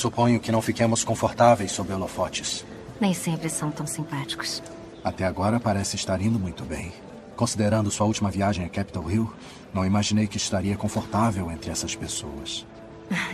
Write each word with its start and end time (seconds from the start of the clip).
Suponho 0.00 0.40
que 0.40 0.50
não 0.50 0.62
fiquemos 0.62 1.04
confortáveis 1.04 1.72
sob 1.72 1.92
holofotes. 1.92 2.64
Nem 2.98 3.12
sempre 3.12 3.50
são 3.50 3.70
tão 3.70 3.86
simpáticos. 3.86 4.62
Até 5.04 5.26
agora 5.26 5.60
parece 5.60 5.94
estar 5.94 6.22
indo 6.22 6.38
muito 6.38 6.64
bem. 6.64 6.90
Considerando 7.36 7.90
sua 7.90 8.06
última 8.06 8.30
viagem 8.30 8.64
a 8.64 8.68
Capitol 8.70 9.10
Hill, 9.10 9.30
não 9.74 9.84
imaginei 9.84 10.26
que 10.26 10.38
estaria 10.38 10.74
confortável 10.74 11.50
entre 11.50 11.70
essas 11.70 11.94
pessoas. 11.94 12.64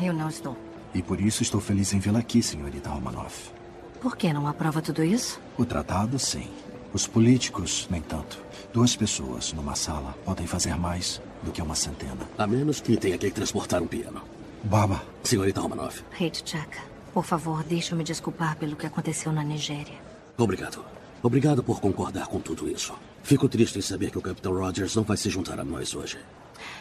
Eu 0.03 0.13
não 0.13 0.29
estou. 0.29 0.57
E 0.93 1.01
por 1.01 1.21
isso 1.21 1.41
estou 1.41 1.61
feliz 1.61 1.95
em 1.95 2.01
vê-la 2.01 2.19
aqui, 2.19 2.43
senhorita 2.43 2.91
Romanoff. 2.91 3.53
Por 4.01 4.17
que 4.17 4.33
não 4.33 4.49
aprova 4.49 4.83
tudo 4.83 5.05
isso? 5.05 5.41
O 5.57 5.65
tratado, 5.65 6.19
sim. 6.19 6.49
Os 6.93 7.07
políticos, 7.07 7.87
nem 7.89 8.03
tanto. 8.03 8.43
Duas 8.73 8.97
pessoas 8.97 9.53
numa 9.53 9.77
sala 9.77 10.17
podem 10.25 10.49
fazer 10.49 10.75
mais 10.75 11.23
do 11.45 11.53
que 11.53 11.63
uma 11.63 11.77
centena. 11.77 12.29
A 12.37 12.45
menos 12.45 12.81
que 12.81 12.97
tenha 12.97 13.17
que 13.17 13.31
transportar 13.31 13.81
um 13.81 13.87
piano. 13.87 14.21
Baba. 14.67 15.01
Senhorita 15.23 15.61
Romanoff. 15.61 16.03
Rei 16.11 16.31
Chaka, 16.45 16.81
por 17.15 17.25
favor, 17.25 17.63
deixe-me 17.63 18.03
desculpar 18.03 18.57
pelo 18.57 18.75
que 18.75 18.87
aconteceu 18.87 19.33
na 19.33 19.43
Nigéria. 19.43 19.95
Obrigado. 20.37 20.85
Obrigado 21.23 21.63
por 21.63 21.81
concordar 21.81 22.27
com 22.27 22.41
tudo 22.41 22.69
isso. 22.69 22.93
Fico 23.23 23.49
triste 23.49 23.79
em 23.79 23.83
saber 23.83 24.11
que 24.11 24.19
o 24.19 24.23
Capitão 24.23 24.53
Rogers 24.53 24.95
não 24.95 25.03
vai 25.05 25.17
se 25.17 25.31
juntar 25.31 25.59
a 25.59 25.65
nós 25.65 25.95
hoje. 25.95 26.19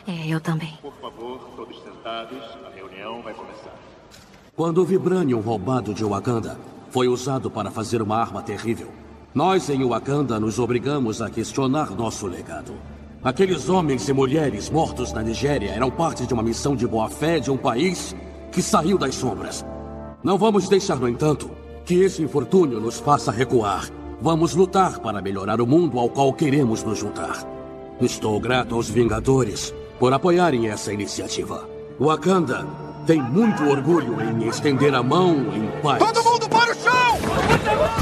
É, 0.07 0.27
eu 0.27 0.41
também. 0.41 0.77
Por 0.81 0.93
favor, 0.95 1.39
todos 1.55 1.77
sentados. 1.83 2.37
A 2.65 2.75
reunião 2.75 3.21
vai 3.21 3.33
começar. 3.33 3.75
Quando 4.55 4.81
o 4.81 4.85
Vibranium 4.85 5.41
roubado 5.41 5.93
de 5.93 6.03
Wakanda 6.03 6.59
foi 6.89 7.07
usado 7.07 7.51
para 7.51 7.69
fazer 7.69 8.01
uma 8.01 8.17
arma 8.17 8.41
terrível, 8.41 8.91
nós 9.33 9.69
em 9.69 9.83
Wakanda 9.87 10.39
nos 10.39 10.59
obrigamos 10.59 11.21
a 11.21 11.29
questionar 11.29 11.91
nosso 11.91 12.25
legado. 12.25 12.73
Aqueles 13.25 13.69
homens 13.69 14.07
e 14.07 14.13
mulheres 14.13 14.69
mortos 14.69 15.11
na 15.11 15.23
Nigéria 15.23 15.71
eram 15.71 15.89
parte 15.89 16.27
de 16.27 16.33
uma 16.35 16.43
missão 16.43 16.75
de 16.75 16.85
boa-fé 16.85 17.39
de 17.39 17.49
um 17.49 17.57
país 17.57 18.15
que 18.51 18.61
saiu 18.61 18.99
das 18.99 19.15
sombras. 19.15 19.65
Não 20.23 20.37
vamos 20.37 20.69
deixar, 20.69 20.97
no 20.97 21.09
entanto, 21.09 21.49
que 21.83 21.95
esse 21.95 22.21
infortúnio 22.21 22.79
nos 22.79 22.99
faça 22.99 23.31
recuar. 23.31 23.89
Vamos 24.21 24.53
lutar 24.53 24.99
para 24.99 25.23
melhorar 25.23 25.59
o 25.59 25.65
mundo 25.65 25.97
ao 25.97 26.07
qual 26.07 26.31
queremos 26.33 26.83
nos 26.83 26.99
juntar. 26.99 27.43
Estou 27.99 28.39
grato 28.39 28.75
aos 28.75 28.91
Vingadores 28.91 29.73
por 29.97 30.13
apoiarem 30.13 30.69
essa 30.69 30.93
iniciativa. 30.93 31.67
Wakanda 31.99 32.67
tem 33.07 33.19
muito 33.19 33.63
orgulho 33.63 34.21
em 34.21 34.47
estender 34.47 34.93
a 34.93 35.01
mão 35.01 35.35
em 35.51 35.81
paz. 35.81 35.97
Todo 35.97 36.23
mundo 36.23 36.47
para 36.47 36.71
o 36.71 36.75
chão! 36.75 37.94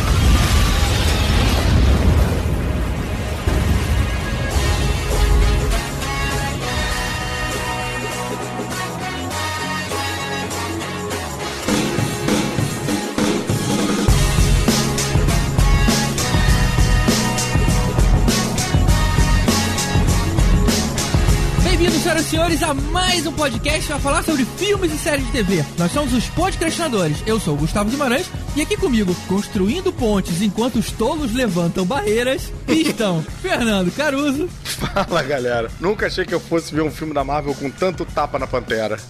Senhores, 22.53 22.63
a 22.63 22.73
mais 22.73 23.25
um 23.25 23.33
podcast 23.33 23.87
para 23.87 23.99
falar 23.99 24.23
sobre 24.23 24.45
filmes 24.45 24.93
e 24.93 24.97
séries 24.97 25.25
de 25.25 25.31
TV. 25.31 25.65
Nós 25.77 25.91
somos 25.91 26.13
os 26.13 26.27
podcastinadores. 26.29 27.17
Eu 27.25 27.39
sou 27.39 27.55
o 27.55 27.57
Gustavo 27.57 27.89
Guimarães 27.89 28.29
e 28.55 28.61
aqui 28.61 28.77
comigo, 28.77 29.15
construindo 29.27 29.91
pontes 29.91 30.41
enquanto 30.41 30.75
os 30.75 30.91
tolos 30.91 31.33
levantam 31.33 31.85
barreiras, 31.85 32.51
estão 32.67 33.23
Fernando 33.41 33.91
Caruso. 33.91 34.47
Fala 34.63 35.23
galera, 35.23 35.71
nunca 35.79 36.07
achei 36.07 36.25
que 36.25 36.33
eu 36.33 36.39
fosse 36.39 36.73
ver 36.73 36.81
um 36.81 36.91
filme 36.91 37.13
da 37.13 37.23
Marvel 37.23 37.55
com 37.55 37.69
tanto 37.69 38.05
tapa 38.05 38.37
na 38.37 38.47
pantera. 38.47 38.97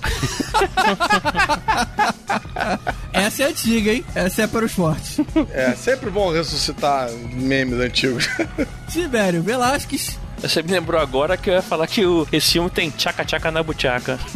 Essa 3.11 3.43
é 3.43 3.47
antiga, 3.47 3.91
hein? 3.91 4.05
Essa 4.15 4.43
é 4.43 4.47
para 4.47 4.65
os 4.65 4.71
fortes. 4.71 5.17
É 5.51 5.75
sempre 5.75 6.09
bom 6.09 6.31
ressuscitar 6.31 7.11
memes 7.11 7.79
antigos. 7.79 8.27
Tibério 8.89 9.43
Velasquez. 9.43 10.22
Você 10.37 10.61
me 10.61 10.71
lembrou 10.71 10.99
agora 10.99 11.37
que 11.37 11.49
eu 11.49 11.53
ia 11.53 11.61
falar 11.61 11.87
que 11.87 12.05
o, 12.05 12.27
esse 12.31 12.51
filme 12.53 12.69
tem 12.69 12.89
tchaca 12.89 13.23
tchaca 13.23 13.49
na 13.51 13.63
buchaca. 13.63 14.19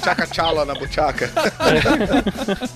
Tchaca 0.00 0.26
tchala 0.26 0.64
na 0.64 0.74
buchaca. 0.74 1.30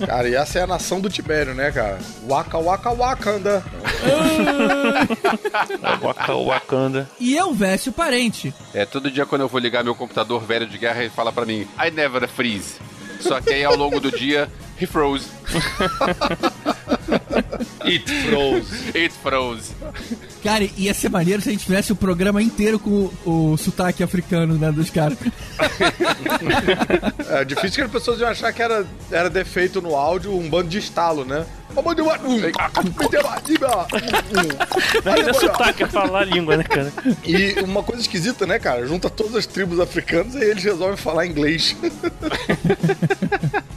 cara, 0.05 0.29
e 0.29 0.35
essa 0.35 0.59
é 0.59 0.63
a 0.63 0.67
nação 0.67 0.99
do 0.99 1.09
Tibério, 1.09 1.53
né, 1.53 1.71
cara? 1.71 1.99
Waka 2.27 2.57
waka 2.57 2.91
wakanda. 2.91 3.63
Waka 6.01 6.33
Wakanda. 6.35 7.09
E 7.19 7.35
eu, 7.35 7.53
Vécio 7.53 7.91
Parente. 7.91 8.53
É, 8.73 8.85
todo 8.85 9.09
dia 9.09 9.25
quando 9.25 9.41
eu 9.41 9.47
vou 9.47 9.59
ligar 9.59 9.83
meu 9.83 9.95
computador 9.95 10.43
velho 10.43 10.67
de 10.67 10.77
guerra, 10.77 11.01
ele 11.01 11.09
fala 11.09 11.31
pra 11.31 11.45
mim, 11.45 11.67
I 11.79 11.91
never 11.91 12.27
freeze. 12.27 12.75
Só 13.19 13.39
que 13.41 13.51
aí 13.51 13.63
ao 13.63 13.75
longo 13.75 13.99
do 13.99 14.11
dia, 14.11 14.49
he 14.79 14.85
froze. 14.85 15.27
It 17.85 18.09
froze. 18.09 18.97
It 18.97 19.13
froze. 19.13 19.71
Cara, 20.43 20.67
ia 20.77 20.93
ser 20.93 21.09
maneiro 21.09 21.41
se 21.41 21.49
a 21.49 21.51
gente 21.51 21.65
tivesse 21.65 21.91
o 21.91 21.95
programa 21.95 22.41
inteiro 22.41 22.79
com 22.79 23.11
o, 23.25 23.51
o 23.53 23.57
sotaque 23.57 24.03
africano 24.03 24.55
né, 24.55 24.71
dos 24.71 24.89
caras. 24.89 25.17
É 27.29 27.45
difícil 27.45 27.75
que 27.75 27.81
as 27.81 27.91
pessoas 27.91 28.19
iam 28.19 28.29
achar 28.29 28.51
que 28.51 28.61
era, 28.61 28.85
era 29.11 29.29
defeito 29.29 29.81
no 29.81 29.95
áudio, 29.95 30.35
um 30.35 30.49
bando 30.49 30.69
de 30.69 30.79
estalo, 30.79 31.23
né? 31.25 31.45
Ainda 35.05 35.33
sotaque 35.33 35.85
falar 35.85 36.19
a 36.21 36.25
língua, 36.25 36.57
né, 36.57 36.63
cara? 36.63 36.91
E 37.23 37.59
uma 37.63 37.83
coisa 37.83 38.01
esquisita, 38.01 38.45
né, 38.45 38.59
cara? 38.59 38.85
Junta 38.87 39.09
todas 39.09 39.35
as 39.35 39.45
tribos 39.45 39.79
africanas 39.79 40.35
e 40.35 40.43
eles 40.43 40.63
resolvem 40.63 40.97
falar 40.97 41.25
inglês. 41.25 41.75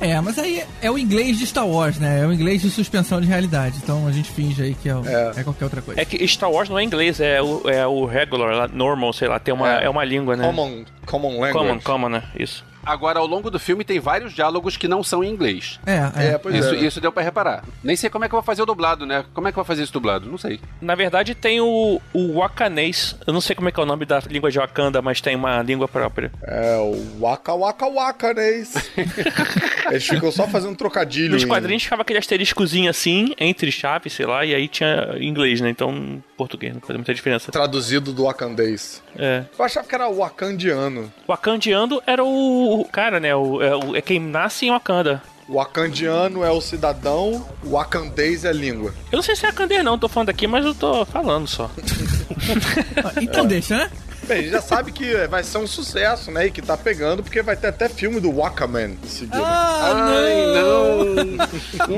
É, 0.00 0.20
mas 0.20 0.38
aí 0.38 0.62
é 0.81 0.91
o 0.91 0.98
inglês 0.98 1.38
de 1.38 1.47
Star 1.47 1.66
Wars, 1.66 1.98
né? 1.98 2.20
É 2.22 2.26
o 2.26 2.32
inglês 2.32 2.62
de 2.62 2.70
suspensão 2.70 3.20
de 3.20 3.26
realidade. 3.26 3.78
Então 3.82 4.06
a 4.06 4.12
gente 4.12 4.31
finge 4.31 4.62
aí 4.62 4.75
que 4.75 4.88
é, 4.88 4.94
o- 4.94 5.06
É. 5.06 5.32
é 5.37 5.42
qualquer 5.44 5.64
outra 5.64 5.82
coisa. 5.82 6.00
É 6.00 6.04
que 6.04 6.26
Star 6.28 6.50
Wars 6.50 6.69
não 6.69 6.78
é 6.78 6.84
inglês, 6.84 7.20
é 7.20 7.42
o, 7.42 7.69
é 7.69 7.87
o 7.87 8.04
regular, 8.06 8.70
normal, 8.72 9.12
sei 9.12 9.28
lá, 9.28 9.38
tem 9.38 9.53
uma, 9.53 9.81
É. 9.81 9.84
é. 9.84 9.91
uma 9.91 10.04
língua, 10.04 10.37
né? 10.37 10.44
Common, 10.44 10.84
common 11.04 11.41
language. 11.41 11.53
common, 11.53 11.81
common, 11.81 12.08
né? 12.10 12.22
Isso. 12.38 12.64
Agora, 12.84 13.18
ao 13.18 13.26
longo 13.26 13.50
do 13.50 13.58
filme, 13.58 13.84
tem 13.84 14.00
vários 14.00 14.32
diálogos 14.32 14.76
que 14.76 14.88
não 14.88 15.02
são 15.02 15.22
em 15.22 15.30
inglês. 15.30 15.78
É, 15.86 16.10
é. 16.16 16.26
É, 16.28 16.38
pois 16.38 16.54
Isso, 16.54 16.74
é. 16.74 16.78
isso 16.78 17.00
deu 17.00 17.12
pra 17.12 17.22
reparar. 17.22 17.64
Nem 17.82 17.96
sei 17.96 18.08
como 18.10 18.24
é 18.24 18.28
que 18.28 18.34
eu 18.34 18.38
vou 18.38 18.44
fazer 18.44 18.62
o 18.62 18.66
dublado, 18.66 19.04
né? 19.06 19.24
Como 19.34 19.46
é 19.48 19.52
que 19.52 19.58
eu 19.58 19.62
vou 19.62 19.66
fazer 19.66 19.82
isso 19.82 19.92
dublado? 19.92 20.28
Não 20.28 20.38
sei. 20.38 20.60
Na 20.80 20.94
verdade, 20.94 21.34
tem 21.34 21.60
o, 21.60 22.00
o 22.12 22.38
wakanês. 22.38 23.16
Eu 23.26 23.32
não 23.32 23.40
sei 23.40 23.54
como 23.54 23.68
é 23.68 23.72
que 23.72 23.80
é 23.80 23.82
o 23.82 23.86
nome 23.86 24.04
da 24.04 24.20
língua 24.20 24.50
de 24.50 24.58
Wakanda, 24.58 25.02
mas 25.02 25.20
tem 25.20 25.36
uma 25.36 25.62
língua 25.62 25.88
própria. 25.88 26.30
É 26.42 26.76
o 26.76 27.20
waka 27.20 27.54
waka 27.54 27.86
waka, 27.86 28.32
isso? 28.50 28.78
Eles 29.90 30.06
ficam 30.06 30.30
só 30.30 30.46
fazendo 30.46 30.76
trocadilho. 30.76 31.32
Nos 31.32 31.44
quadrinhos 31.44 31.82
ficava 31.82 32.02
aquele 32.02 32.18
asteriscozinho 32.18 32.90
assim, 32.90 33.34
entre 33.38 33.72
chaves, 33.72 34.12
sei 34.12 34.26
lá, 34.26 34.44
e 34.44 34.54
aí 34.54 34.68
tinha 34.68 35.16
inglês, 35.20 35.60
né? 35.60 35.70
Então, 35.70 36.22
português, 36.36 36.74
não 36.74 36.80
fazia 36.80 36.96
muita 36.96 37.14
diferença. 37.14 37.50
Traduzido 37.50 38.12
do 38.12 38.24
wakandês. 38.24 39.02
É. 39.16 39.44
Eu 39.58 39.64
achava 39.64 39.86
que 39.86 39.94
era 39.94 40.08
wakandiano. 40.08 41.12
Wakandiano 41.28 42.02
era 42.06 42.22
o, 42.22 42.67
o 42.80 42.84
cara, 42.84 43.18
né? 43.20 43.34
O, 43.34 43.62
é, 43.62 43.74
o- 43.76 43.96
é 43.96 44.02
quem 44.02 44.18
nasce 44.20 44.66
em 44.66 44.70
Wakanda. 44.70 45.22
Wakandiano 45.48 46.44
é 46.44 46.50
o 46.50 46.60
cidadão, 46.60 47.42
wakandês 47.64 48.44
é 48.44 48.50
a 48.50 48.52
língua. 48.52 48.92
Eu 49.10 49.16
não 49.16 49.22
sei 49.22 49.34
se 49.34 49.46
é 49.46 49.48
Wakandês 49.48 49.82
não, 49.82 49.98
tô 49.98 50.06
falando 50.06 50.28
aqui, 50.28 50.46
mas 50.46 50.62
eu 50.64 50.74
tô 50.74 51.06
falando 51.06 51.48
só. 51.48 51.70
Então 53.20 53.46
deixa, 53.46 53.76
né? 53.78 53.90
Bem, 54.26 54.40
a 54.40 54.42
gente 54.42 54.50
já 54.50 54.60
sabe 54.60 54.92
que 54.92 55.26
vai 55.26 55.42
ser 55.42 55.56
um 55.56 55.66
sucesso, 55.66 56.30
né? 56.30 56.48
E 56.48 56.50
que 56.50 56.60
tá 56.60 56.76
pegando, 56.76 57.22
porque 57.22 57.40
vai 57.40 57.56
ter 57.56 57.68
até 57.68 57.88
filme 57.88 58.20
do 58.20 58.30
Wakaman 58.30 58.90
em 59.02 59.08
seguida. 59.08 59.40
Ah, 59.42 60.04
Ai, 60.06 60.52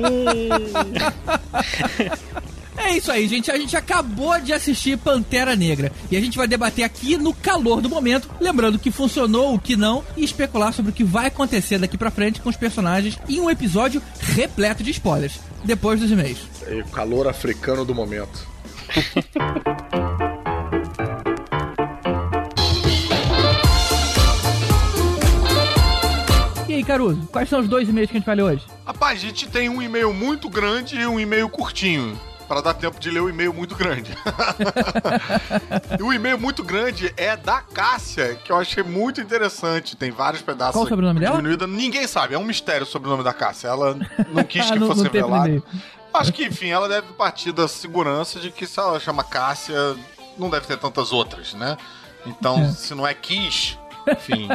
É 2.82 2.96
isso 2.96 3.12
aí, 3.12 3.28
gente. 3.28 3.50
A 3.50 3.58
gente 3.58 3.76
acabou 3.76 4.40
de 4.40 4.52
assistir 4.52 4.96
Pantera 4.98 5.54
Negra. 5.54 5.92
E 6.10 6.16
a 6.16 6.20
gente 6.20 6.36
vai 6.36 6.48
debater 6.48 6.84
aqui 6.84 7.16
no 7.16 7.34
calor 7.34 7.80
do 7.80 7.88
momento, 7.88 8.28
lembrando 8.40 8.76
o 8.76 8.78
que 8.78 8.90
funcionou, 8.90 9.54
o 9.54 9.58
que 9.58 9.76
não, 9.76 10.02
e 10.16 10.24
especular 10.24 10.72
sobre 10.72 10.90
o 10.90 10.94
que 10.94 11.04
vai 11.04 11.26
acontecer 11.26 11.78
daqui 11.78 11.98
pra 11.98 12.10
frente 12.10 12.40
com 12.40 12.48
os 12.48 12.56
personagens 12.56 13.18
em 13.28 13.38
um 13.38 13.50
episódio 13.50 14.02
repleto 14.18 14.82
de 14.82 14.90
spoilers. 14.90 15.38
Depois 15.62 16.00
dos 16.00 16.10
e-mails. 16.10 16.40
É 16.66 16.76
o 16.76 16.84
calor 16.86 17.28
africano 17.28 17.84
do 17.84 17.94
momento. 17.94 18.48
E 26.68 26.74
aí, 26.74 26.84
Caruso, 26.84 27.26
quais 27.32 27.48
são 27.48 27.58
os 27.58 27.68
dois 27.68 27.88
e-mails 27.88 28.08
que 28.08 28.16
a 28.16 28.20
gente 28.20 28.26
vai 28.26 28.36
ler 28.36 28.42
hoje? 28.44 28.64
Rapaz, 28.86 29.18
a 29.18 29.22
gente 29.22 29.48
tem 29.48 29.68
um 29.68 29.82
e-mail 29.82 30.14
muito 30.14 30.48
grande 30.48 30.94
e 30.94 31.04
um 31.04 31.18
e-mail 31.18 31.48
curtinho. 31.48 32.16
Pra 32.50 32.60
dar 32.60 32.74
tempo 32.74 32.98
de 32.98 33.12
ler 33.12 33.20
o 33.20 33.28
e-mail 33.30 33.54
muito 33.54 33.76
grande. 33.76 34.10
e 35.96 36.02
o 36.02 36.12
e-mail 36.12 36.36
muito 36.36 36.64
grande 36.64 37.14
é 37.16 37.36
da 37.36 37.60
Cássia, 37.60 38.34
que 38.44 38.50
eu 38.50 38.56
achei 38.56 38.82
muito 38.82 39.20
interessante. 39.20 39.96
Tem 39.96 40.10
vários 40.10 40.42
pedaços. 40.42 40.72
Qual 40.74 40.84
o 40.84 40.88
sobrenome 40.88 41.20
dela? 41.20 41.36
diminuído. 41.36 41.68
Ninguém 41.68 42.08
sabe, 42.08 42.34
é 42.34 42.38
um 42.38 42.42
mistério 42.42 42.84
sobre 42.84 43.06
o 43.06 43.10
nome 43.12 43.22
da 43.22 43.32
Cássia. 43.32 43.68
Ela 43.68 43.96
não 44.32 44.42
quis 44.42 44.66
que 44.66 44.72
Ah, 44.72 44.76
não- 44.76 44.88
fosse 44.88 45.04
não 45.04 45.06
no 45.06 45.12
revelado. 45.12 45.62
Acho 46.12 46.32
que, 46.32 46.44
enfim, 46.44 46.70
ela 46.70 46.88
deve 46.88 47.12
partir 47.12 47.52
da 47.52 47.68
segurança 47.68 48.40
de 48.40 48.50
que 48.50 48.66
se 48.66 48.80
ela 48.80 48.98
chama 48.98 49.22
Cássia, 49.22 49.96
não 50.36 50.50
deve 50.50 50.66
ter 50.66 50.76
tantas 50.76 51.12
outras, 51.12 51.54
né? 51.54 51.76
Então, 52.26 52.72
se 52.72 52.96
não 52.96 53.06
é 53.06 53.14
Kiss, 53.14 53.78
enfim, 54.08 54.48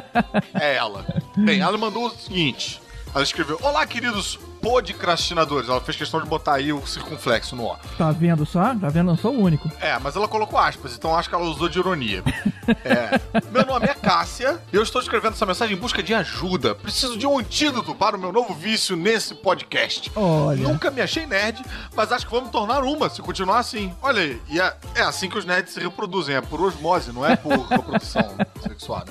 é 0.54 0.76
ela. 0.76 1.06
Bem, 1.38 1.62
ela 1.62 1.78
mandou 1.78 2.08
o 2.08 2.10
seguinte: 2.10 2.82
Ela 3.14 3.24
escreveu: 3.24 3.58
Olá, 3.62 3.88
queridos 3.88 4.38
podcrastinadores. 4.66 5.70
Ela 5.70 5.80
fez 5.80 5.96
questão 5.96 6.20
de 6.20 6.28
botar 6.28 6.56
aí 6.56 6.74
o 6.74 6.84
circunflexo 6.88 7.56
no 7.56 7.66
ó. 7.66 7.78
Tá 8.00 8.12
vendo 8.12 8.48
só? 8.48 8.74
Tá 8.74 8.90
vendo? 8.90 8.98
Eu 8.98 9.04
não 9.04 9.18
sou 9.18 9.32
o 9.32 9.40
único. 9.40 9.72
É, 9.80 10.00
mas 10.00 10.16
ela 10.16 10.28
colocou 10.28 10.58
aspas, 10.58 10.96
então 10.96 11.16
acho 11.16 11.30
que 11.30 11.36
ela 11.36 11.44
usou 11.44 11.70
de 11.70 11.78
ironia. 11.78 12.24
É. 12.84 13.22
Meu 13.52 13.64
nome 13.64 13.86
é 13.86 13.94
Cássia 13.94 14.60
e 14.74 14.76
eu 14.76 14.82
estou 14.82 15.00
escrevendo 15.00 15.34
essa 15.34 15.46
mensagem 15.46 15.78
em 15.78 15.80
busca 15.80 16.02
de 16.02 16.16
ajuda. 16.16 16.74
Preciso 16.74 17.16
de 17.16 17.28
um 17.28 17.38
antídoto 17.38 17.94
para 17.94 18.18
o 18.18 18.20
meu 18.20 18.32
novo 18.32 18.56
vício 18.56 18.96
nesse 18.96 19.36
podcast. 19.36 20.12
Olha. 20.16 20.68
Nunca 20.68 20.90
me 20.90 21.00
achei 21.00 21.28
nerd, 21.28 21.62
mas 21.96 22.12
acho 22.12 22.26
que 22.26 22.32
vamos 22.32 22.50
tornar 22.50 22.84
uma 22.84 23.08
se 23.08 23.22
continuar 23.22 23.60
assim. 23.60 23.94
Olha 24.02 24.22
aí, 24.22 24.42
e 24.50 24.60
é, 24.60 24.76
é 24.96 25.02
assim 25.02 25.30
que 25.30 25.38
os 25.38 25.46
nerds 25.46 25.74
se 25.74 25.80
reproduzem, 25.80 26.36
é 26.36 26.42
por 26.42 26.60
osmose, 26.60 27.12
não 27.12 27.24
é 27.24 27.36
por 27.36 27.52
reprodução 27.70 28.36
sexual. 28.64 29.06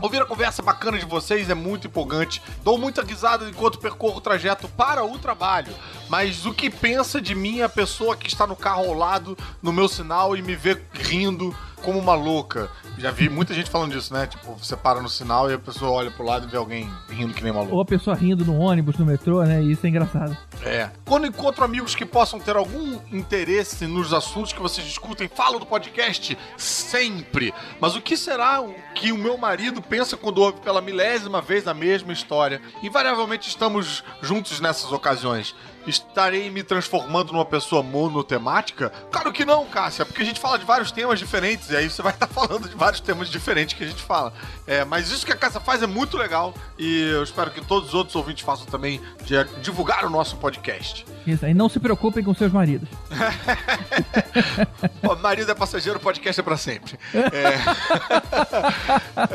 Ouvir 0.00 0.22
a 0.22 0.26
conversa 0.26 0.62
bacana 0.62 0.96
de 0.96 1.06
vocês 1.06 1.50
é 1.50 1.54
muito 1.54 1.88
empolgante. 1.88 2.40
Dou 2.62 2.78
muita 2.78 3.02
risada 3.02 3.48
enquanto 3.48 3.80
percorro 3.80 4.18
o 4.18 4.20
trajeto 4.20 4.68
para 4.76 5.04
o 5.04 5.18
trabalho. 5.18 5.74
Mas 6.08 6.46
o 6.46 6.54
que 6.54 6.70
pensa 6.70 7.20
de 7.20 7.34
mim 7.34 7.62
a 7.62 7.68
pessoa 7.68 8.16
que 8.16 8.28
está 8.28 8.46
no 8.46 8.56
carro 8.56 8.84
ao 8.84 8.94
lado, 8.94 9.36
no 9.62 9.72
meu 9.72 9.88
sinal 9.88 10.36
e 10.36 10.42
me 10.42 10.54
vê 10.54 10.80
rindo 10.92 11.54
como 11.82 11.98
uma 11.98 12.14
louca? 12.14 12.70
Já 12.98 13.10
vi 13.10 13.28
muita 13.28 13.52
gente 13.52 13.68
falando 13.68 13.92
disso, 13.92 14.12
né? 14.14 14.26
Tipo, 14.26 14.54
você 14.54 14.74
para 14.74 15.02
no 15.02 15.08
sinal 15.08 15.50
e 15.50 15.54
a 15.54 15.58
pessoa 15.58 15.90
olha 15.90 16.10
pro 16.10 16.24
lado 16.24 16.46
e 16.46 16.50
vê 16.50 16.56
alguém 16.56 16.90
rindo 17.08 17.34
que 17.34 17.44
nem 17.44 17.52
maluco. 17.52 17.74
Ou 17.74 17.80
a 17.82 17.84
pessoa 17.84 18.16
rindo 18.16 18.44
no 18.44 18.58
ônibus, 18.58 18.96
no 18.96 19.04
metrô, 19.04 19.42
né? 19.44 19.62
E 19.62 19.72
isso 19.72 19.84
é 19.84 19.90
engraçado. 19.90 20.36
É. 20.64 20.90
Quando 21.04 21.26
encontro 21.26 21.64
amigos 21.64 21.94
que 21.94 22.06
possam 22.06 22.40
ter 22.40 22.56
algum 22.56 22.98
interesse 23.12 23.86
nos 23.86 24.14
assuntos 24.14 24.52
que 24.52 24.60
vocês 24.60 24.86
discutem, 24.86 25.28
falo 25.28 25.58
do 25.58 25.66
podcast 25.66 26.36
sempre. 26.56 27.52
Mas 27.78 27.94
o 27.94 28.00
que 28.00 28.16
será 28.16 28.62
que 28.94 29.12
o 29.12 29.18
meu 29.18 29.36
marido 29.36 29.82
pensa 29.82 30.16
quando 30.16 30.38
ouve 30.38 30.60
pela 30.60 30.80
milésima 30.80 31.42
vez 31.42 31.68
a 31.68 31.74
mesma 31.74 32.12
história? 32.12 32.62
Invariavelmente 32.82 33.48
estamos 33.48 34.02
juntos 34.22 34.58
nessas 34.58 34.90
ocasiões. 34.90 35.54
Estarei 35.86 36.50
me 36.50 36.62
transformando 36.62 37.32
numa 37.32 37.44
pessoa 37.44 37.82
monotemática? 37.82 38.90
Claro 39.10 39.32
que 39.32 39.44
não, 39.44 39.66
Cássia, 39.66 40.04
porque 40.04 40.22
a 40.22 40.24
gente 40.24 40.40
fala 40.40 40.58
de 40.58 40.64
vários 40.64 40.90
temas 40.90 41.18
diferentes, 41.18 41.70
e 41.70 41.76
aí 41.76 41.88
você 41.88 42.02
vai 42.02 42.12
estar 42.12 42.26
falando 42.32 42.68
de 42.68 42.74
vários 42.74 43.00
temas 43.00 43.28
diferentes 43.28 43.76
que 43.76 43.84
a 43.84 43.86
gente 43.86 44.02
fala. 44.02 44.32
É, 44.66 44.84
mas 44.84 45.10
isso 45.10 45.24
que 45.24 45.32
a 45.32 45.36
Cássia 45.36 45.60
faz 45.60 45.82
é 45.82 45.86
muito 45.86 46.16
legal, 46.16 46.54
e 46.78 47.02
eu 47.10 47.22
espero 47.22 47.50
que 47.50 47.60
todos 47.60 47.90
os 47.90 47.94
outros 47.94 48.16
ouvintes 48.16 48.44
façam 48.44 48.66
também 48.66 49.00
de 49.24 49.42
divulgar 49.60 50.04
o 50.04 50.10
nosso 50.10 50.36
podcast. 50.36 51.04
Isso, 51.26 51.44
e 51.44 51.52
não 51.52 51.68
se 51.68 51.80
preocupem 51.80 52.22
com 52.22 52.32
seus 52.34 52.52
maridos. 52.52 52.88
Pô, 55.02 55.16
marido 55.16 55.50
é 55.50 55.54
passageiro, 55.54 55.98
podcast 55.98 56.40
é 56.40 56.42
pra 56.42 56.56
sempre. 56.56 56.98
É... 57.12 57.56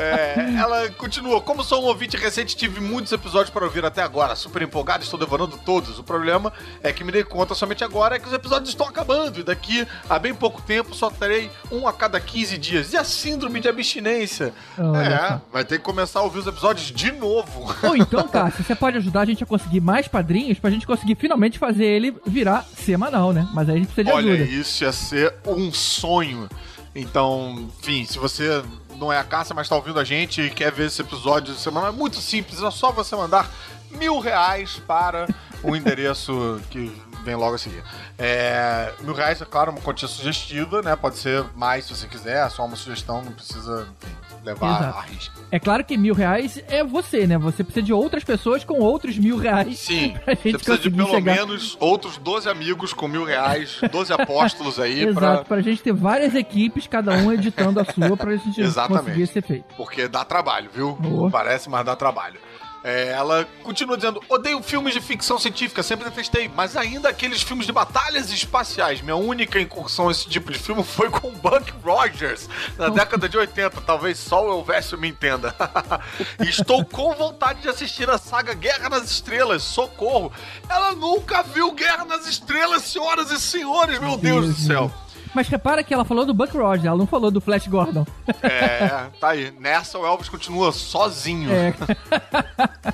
é, 0.00 0.54
ela 0.58 0.88
continua. 0.92 1.40
Como 1.40 1.62
sou 1.62 1.82
um 1.82 1.86
ouvinte 1.86 2.16
recente, 2.16 2.56
tive 2.56 2.80
muitos 2.80 3.12
episódios 3.12 3.50
para 3.50 3.64
ouvir 3.64 3.84
até 3.84 4.02
agora. 4.02 4.34
Super 4.34 4.62
empolgado, 4.62 5.04
estou 5.04 5.18
devorando 5.18 5.58
todos. 5.58 5.98
O 5.98 6.02
problema 6.02 6.41
é 6.82 6.92
que 6.92 7.04
me 7.04 7.12
dei 7.12 7.22
conta 7.22 7.54
somente 7.54 7.84
agora 7.84 8.16
é 8.16 8.18
que 8.18 8.26
os 8.26 8.32
episódios 8.32 8.70
estão 8.70 8.86
acabando. 8.86 9.40
E 9.40 9.42
daqui 9.42 9.86
a 10.08 10.18
bem 10.18 10.34
pouco 10.34 10.62
tempo 10.62 10.94
só 10.94 11.10
terei 11.10 11.50
um 11.70 11.86
a 11.86 11.92
cada 11.92 12.18
15 12.18 12.56
dias. 12.58 12.92
E 12.92 12.96
a 12.96 13.04
síndrome 13.04 13.60
de 13.60 13.68
abstinência? 13.68 14.54
Olha 14.78 15.14
é, 15.14 15.28
só. 15.28 15.40
vai 15.52 15.64
ter 15.64 15.78
que 15.78 15.84
começar 15.84 16.20
a 16.20 16.22
ouvir 16.22 16.38
os 16.38 16.46
episódios 16.46 16.90
de 16.90 17.12
novo. 17.12 17.74
Ou 17.82 17.96
então, 17.96 18.26
Cássio, 18.26 18.64
você 18.64 18.74
pode 18.74 18.96
ajudar 18.96 19.20
a 19.20 19.24
gente 19.26 19.42
a 19.44 19.46
conseguir 19.46 19.80
mais 19.80 20.08
padrinhos 20.08 20.58
pra 20.58 20.70
gente 20.70 20.86
conseguir 20.86 21.16
finalmente 21.16 21.58
fazer 21.58 21.84
ele 21.84 22.16
virar 22.26 22.64
semanal, 22.76 23.32
né? 23.32 23.48
Mas 23.52 23.68
aí 23.68 23.76
a 23.76 23.78
gente 23.78 23.86
precisa 23.86 24.04
de 24.04 24.12
Olha, 24.12 24.32
ajuda. 24.32 24.50
isso 24.50 24.84
ia 24.84 24.92
ser 24.92 25.34
um 25.46 25.72
sonho. 25.72 26.48
Então, 26.94 27.70
enfim, 27.80 28.04
se 28.04 28.18
você 28.18 28.62
não 28.98 29.12
é 29.12 29.18
a 29.18 29.24
caça, 29.24 29.54
mas 29.54 29.68
tá 29.68 29.74
ouvindo 29.74 29.98
a 29.98 30.04
gente 30.04 30.42
e 30.42 30.50
quer 30.50 30.70
ver 30.70 30.86
esse 30.86 31.00
episódio 31.00 31.54
semanal, 31.54 31.88
é 31.88 31.92
muito 31.92 32.18
simples, 32.18 32.62
é 32.62 32.70
só 32.70 32.92
você 32.92 33.16
mandar 33.16 33.50
mil 33.98 34.18
reais 34.18 34.80
para 34.86 35.26
o 35.62 35.76
endereço 35.76 36.60
que 36.70 36.92
vem 37.24 37.36
logo 37.36 37.54
a 37.54 37.58
seguir. 37.58 37.82
É, 38.18 38.92
mil 39.00 39.14
reais, 39.14 39.40
é 39.40 39.44
claro, 39.44 39.70
uma 39.70 39.80
quantia 39.80 40.08
sugestiva, 40.08 40.82
né? 40.82 40.96
Pode 40.96 41.16
ser 41.16 41.44
mais 41.54 41.84
se 41.84 41.94
você 41.94 42.06
quiser, 42.06 42.44
é 42.46 42.48
só 42.48 42.64
uma 42.64 42.76
sugestão, 42.76 43.22
não 43.22 43.32
precisa 43.32 43.86
enfim, 44.02 44.14
levar 44.44 44.80
Exato. 44.80 44.98
a 44.98 45.02
risca. 45.02 45.40
É 45.50 45.58
claro 45.60 45.84
que 45.84 45.96
mil 45.96 46.14
reais 46.14 46.60
é 46.68 46.82
você, 46.82 47.26
né? 47.26 47.38
Você 47.38 47.62
precisa 47.62 47.86
de 47.86 47.92
outras 47.92 48.24
pessoas 48.24 48.64
com 48.64 48.80
outros 48.80 49.16
mil 49.16 49.36
reais. 49.36 49.78
Sim, 49.78 50.14
você 50.26 50.52
precisa 50.52 50.78
de 50.78 50.90
pelo 50.90 51.08
chegar. 51.10 51.36
menos 51.36 51.76
outros 51.78 52.16
12 52.16 52.48
amigos 52.48 52.92
com 52.92 53.06
mil 53.06 53.24
reais, 53.24 53.80
12 53.90 54.12
apóstolos 54.20 54.80
aí 54.80 55.04
Exato, 55.04 55.14
pra. 55.14 55.44
pra 55.44 55.60
gente 55.60 55.80
ter 55.80 55.92
várias 55.92 56.34
equipes, 56.34 56.88
cada 56.88 57.12
um 57.12 57.32
editando 57.32 57.78
a 57.78 57.84
sua, 57.84 58.16
pra 58.16 58.34
gente 58.34 58.58
Exatamente. 58.60 59.04
conseguir 59.04 59.22
esse 59.22 59.38
efeito. 59.38 59.74
Porque 59.76 60.08
dá 60.08 60.24
trabalho, 60.24 60.70
viu? 60.74 60.98
Oh. 61.04 61.30
Parece, 61.30 61.70
mas 61.70 61.84
dá 61.84 61.94
trabalho. 61.94 62.40
É, 62.84 63.08
ela 63.10 63.46
continua 63.62 63.96
dizendo: 63.96 64.20
odeio 64.28 64.62
filmes 64.62 64.92
de 64.92 65.00
ficção 65.00 65.38
científica, 65.38 65.82
sempre 65.82 66.04
detestei, 66.04 66.48
mas 66.48 66.76
ainda 66.76 67.08
aqueles 67.08 67.42
filmes 67.42 67.66
de 67.66 67.72
batalhas 67.72 68.30
espaciais. 68.30 69.00
Minha 69.00 69.16
única 69.16 69.60
incursão 69.60 70.08
nesse 70.08 70.28
tipo 70.28 70.50
de 70.50 70.58
filme 70.58 70.82
foi 70.82 71.08
com 71.08 71.30
Buck 71.30 71.72
Rogers, 71.82 72.48
na 72.76 72.88
década 72.88 73.28
de 73.28 73.36
80. 73.36 73.80
Talvez 73.82 74.18
só 74.18 74.44
o 74.44 74.58
Elvésio 74.58 74.98
me 74.98 75.08
entenda. 75.08 75.54
Estou 76.40 76.84
com 76.84 77.14
vontade 77.14 77.62
de 77.62 77.68
assistir 77.68 78.10
a 78.10 78.18
saga 78.18 78.54
Guerra 78.54 78.88
nas 78.88 79.04
Estrelas, 79.10 79.62
socorro. 79.62 80.32
Ela 80.68 80.92
nunca 80.94 81.42
viu 81.42 81.72
Guerra 81.72 82.04
nas 82.04 82.26
Estrelas, 82.26 82.82
senhoras 82.82 83.30
e 83.30 83.40
senhores, 83.40 83.98
meu 84.00 84.16
Deus 84.16 84.48
do 84.48 84.54
céu. 84.54 84.92
Mas 85.34 85.48
repara 85.48 85.82
que 85.82 85.92
ela 85.94 86.04
falou 86.04 86.26
do 86.26 86.34
Buck 86.34 86.56
Rogers, 86.56 86.84
ela 86.86 86.96
não 86.96 87.06
falou 87.06 87.30
do 87.30 87.40
Flash 87.40 87.66
Gordon. 87.66 88.06
É, 88.42 89.06
tá 89.20 89.30
aí. 89.30 89.52
Nessa 89.58 89.98
o 89.98 90.06
Elvis 90.06 90.28
continua 90.28 90.72
sozinho. 90.72 91.50
É. 91.52 91.74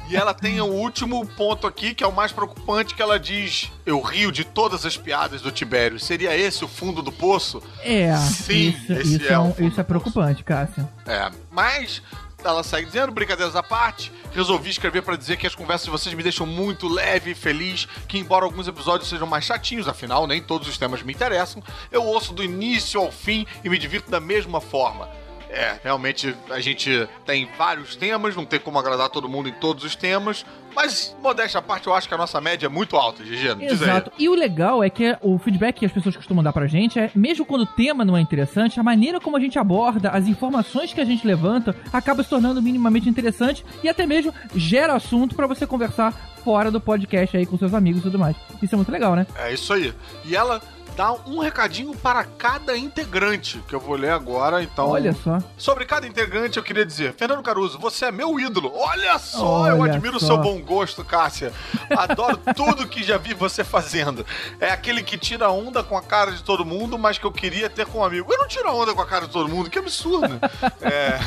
E 0.08 0.16
ela 0.16 0.32
tem 0.32 0.60
o 0.60 0.66
último 0.66 1.26
ponto 1.26 1.66
aqui, 1.66 1.94
que 1.94 2.02
é 2.04 2.06
o 2.06 2.12
mais 2.12 2.32
preocupante, 2.32 2.94
que 2.94 3.02
ela 3.02 3.18
diz: 3.18 3.70
Eu 3.84 4.00
rio 4.00 4.30
de 4.30 4.44
todas 4.44 4.86
as 4.86 4.96
piadas 4.96 5.40
do 5.42 5.50
Tibério. 5.50 5.98
Seria 5.98 6.36
esse 6.36 6.64
o 6.64 6.68
fundo 6.68 7.02
do 7.02 7.10
poço? 7.12 7.62
É, 7.82 8.14
Sim, 8.16 8.68
isso, 8.68 8.92
esse 8.92 9.16
isso 9.16 9.26
é 9.28 9.32
é, 9.32 9.38
um- 9.38 9.54
isso 9.58 9.80
é 9.80 9.84
preocupante, 9.84 10.44
Cássio. 10.44 10.88
É. 11.06 11.30
Mas 11.50 12.02
ela 12.44 12.62
segue 12.62 12.86
dizendo, 12.86 13.12
brincadeiras 13.12 13.56
à 13.56 13.62
parte, 13.62 14.12
resolvi 14.32 14.70
escrever 14.70 15.02
pra 15.02 15.16
dizer 15.16 15.36
que 15.36 15.46
as 15.46 15.54
conversas 15.54 15.84
de 15.84 15.90
vocês 15.90 16.14
me 16.14 16.22
deixam 16.22 16.46
muito 16.46 16.88
leve 16.88 17.32
e 17.32 17.34
feliz, 17.34 17.86
que 18.06 18.18
embora 18.18 18.44
alguns 18.44 18.68
episódios 18.68 19.08
sejam 19.08 19.26
mais 19.26 19.44
chatinhos, 19.44 19.88
afinal 19.88 20.26
nem 20.26 20.40
todos 20.40 20.68
os 20.68 20.78
temas 20.78 21.02
me 21.02 21.12
interessam, 21.12 21.62
eu 21.90 22.04
ouço 22.04 22.32
do 22.32 22.42
início 22.42 23.00
ao 23.00 23.10
fim 23.10 23.46
e 23.64 23.68
me 23.68 23.78
divirto 23.78 24.10
da 24.10 24.20
mesma 24.20 24.60
forma. 24.60 25.08
É, 25.50 25.78
realmente 25.82 26.34
a 26.50 26.60
gente 26.60 27.08
tem 27.24 27.48
vários 27.56 27.96
temas, 27.96 28.36
não 28.36 28.44
tem 28.44 28.60
como 28.60 28.78
agradar 28.78 29.08
todo 29.08 29.28
mundo 29.28 29.48
em 29.48 29.52
todos 29.52 29.82
os 29.82 29.96
temas, 29.96 30.44
mas 30.74 31.16
modéstia 31.22 31.58
à 31.58 31.62
parte, 31.62 31.86
eu 31.86 31.94
acho 31.94 32.06
que 32.06 32.14
a 32.14 32.18
nossa 32.18 32.40
média 32.40 32.66
é 32.66 32.68
muito 32.68 32.96
alta, 32.96 33.22
aí. 33.22 33.64
Exato. 33.64 34.12
E 34.18 34.28
o 34.28 34.34
legal 34.34 34.84
é 34.84 34.90
que 34.90 35.16
o 35.22 35.38
feedback 35.38 35.78
que 35.78 35.86
as 35.86 35.92
pessoas 35.92 36.16
costumam 36.16 36.44
dar 36.44 36.52
pra 36.52 36.66
gente 36.66 36.98
é, 36.98 37.10
mesmo 37.14 37.46
quando 37.46 37.62
o 37.62 37.66
tema 37.66 38.04
não 38.04 38.16
é 38.16 38.20
interessante, 38.20 38.78
a 38.78 38.82
maneira 38.82 39.20
como 39.20 39.36
a 39.36 39.40
gente 39.40 39.58
aborda, 39.58 40.10
as 40.10 40.28
informações 40.28 40.92
que 40.92 41.00
a 41.00 41.04
gente 41.04 41.26
levanta, 41.26 41.74
acaba 41.92 42.22
se 42.22 42.28
tornando 42.28 42.62
minimamente 42.62 43.08
interessante 43.08 43.64
e 43.82 43.88
até 43.88 44.06
mesmo 44.06 44.32
gera 44.54 44.94
assunto 44.94 45.34
pra 45.34 45.46
você 45.46 45.66
conversar 45.66 46.12
fora 46.44 46.70
do 46.70 46.80
podcast 46.80 47.36
aí 47.36 47.44
com 47.44 47.58
seus 47.58 47.74
amigos 47.74 48.00
e 48.00 48.04
tudo 48.04 48.18
mais. 48.18 48.36
Isso 48.62 48.74
é 48.74 48.76
muito 48.76 48.92
legal, 48.92 49.16
né? 49.16 49.26
É 49.36 49.52
isso 49.52 49.72
aí. 49.72 49.92
E 50.24 50.36
ela 50.36 50.62
dá 50.98 51.12
um 51.12 51.38
recadinho 51.38 51.94
para 51.94 52.24
cada 52.24 52.76
integrante, 52.76 53.62
que 53.68 53.72
eu 53.72 53.78
vou 53.78 53.94
ler 53.94 54.10
agora, 54.10 54.60
então. 54.64 54.88
Olha 54.88 55.12
só. 55.12 55.38
Sobre 55.56 55.84
cada 55.84 56.08
integrante, 56.08 56.56
eu 56.58 56.62
queria 56.64 56.84
dizer: 56.84 57.14
Fernando 57.14 57.40
Caruso, 57.40 57.78
você 57.78 58.06
é 58.06 58.10
meu 58.10 58.40
ídolo. 58.40 58.72
Olha 58.74 59.16
só, 59.20 59.60
Olha 59.60 59.70
eu 59.70 59.82
admiro 59.84 60.16
o 60.16 60.20
seu 60.20 60.36
bom 60.36 60.60
gosto, 60.60 61.04
Cássia. 61.04 61.52
Adoro 61.96 62.36
tudo 62.56 62.88
que 62.88 63.04
já 63.04 63.16
vi 63.16 63.32
você 63.32 63.62
fazendo. 63.62 64.26
É 64.58 64.72
aquele 64.72 65.04
que 65.04 65.16
tira 65.16 65.48
onda 65.48 65.84
com 65.84 65.96
a 65.96 66.02
cara 66.02 66.32
de 66.32 66.42
todo 66.42 66.64
mundo, 66.64 66.98
mas 66.98 67.16
que 67.16 67.24
eu 67.24 67.32
queria 67.32 67.70
ter 67.70 67.86
com 67.86 68.00
um 68.00 68.04
amigo. 68.04 68.32
Eu 68.32 68.38
não 68.38 68.48
tiro 68.48 68.68
onda 68.74 68.92
com 68.92 69.00
a 69.00 69.06
cara 69.06 69.26
de 69.26 69.32
todo 69.32 69.48
mundo, 69.48 69.70
que 69.70 69.78
absurdo. 69.78 70.40
É. 70.80 71.20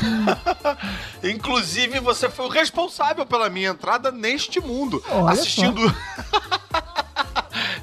Inclusive, 1.32 1.98
você 1.98 2.28
foi 2.28 2.44
o 2.44 2.50
responsável 2.50 3.24
pela 3.24 3.48
minha 3.48 3.70
entrada 3.70 4.12
neste 4.12 4.60
mundo. 4.60 5.02
Olha 5.08 5.32
assistindo. 5.32 5.80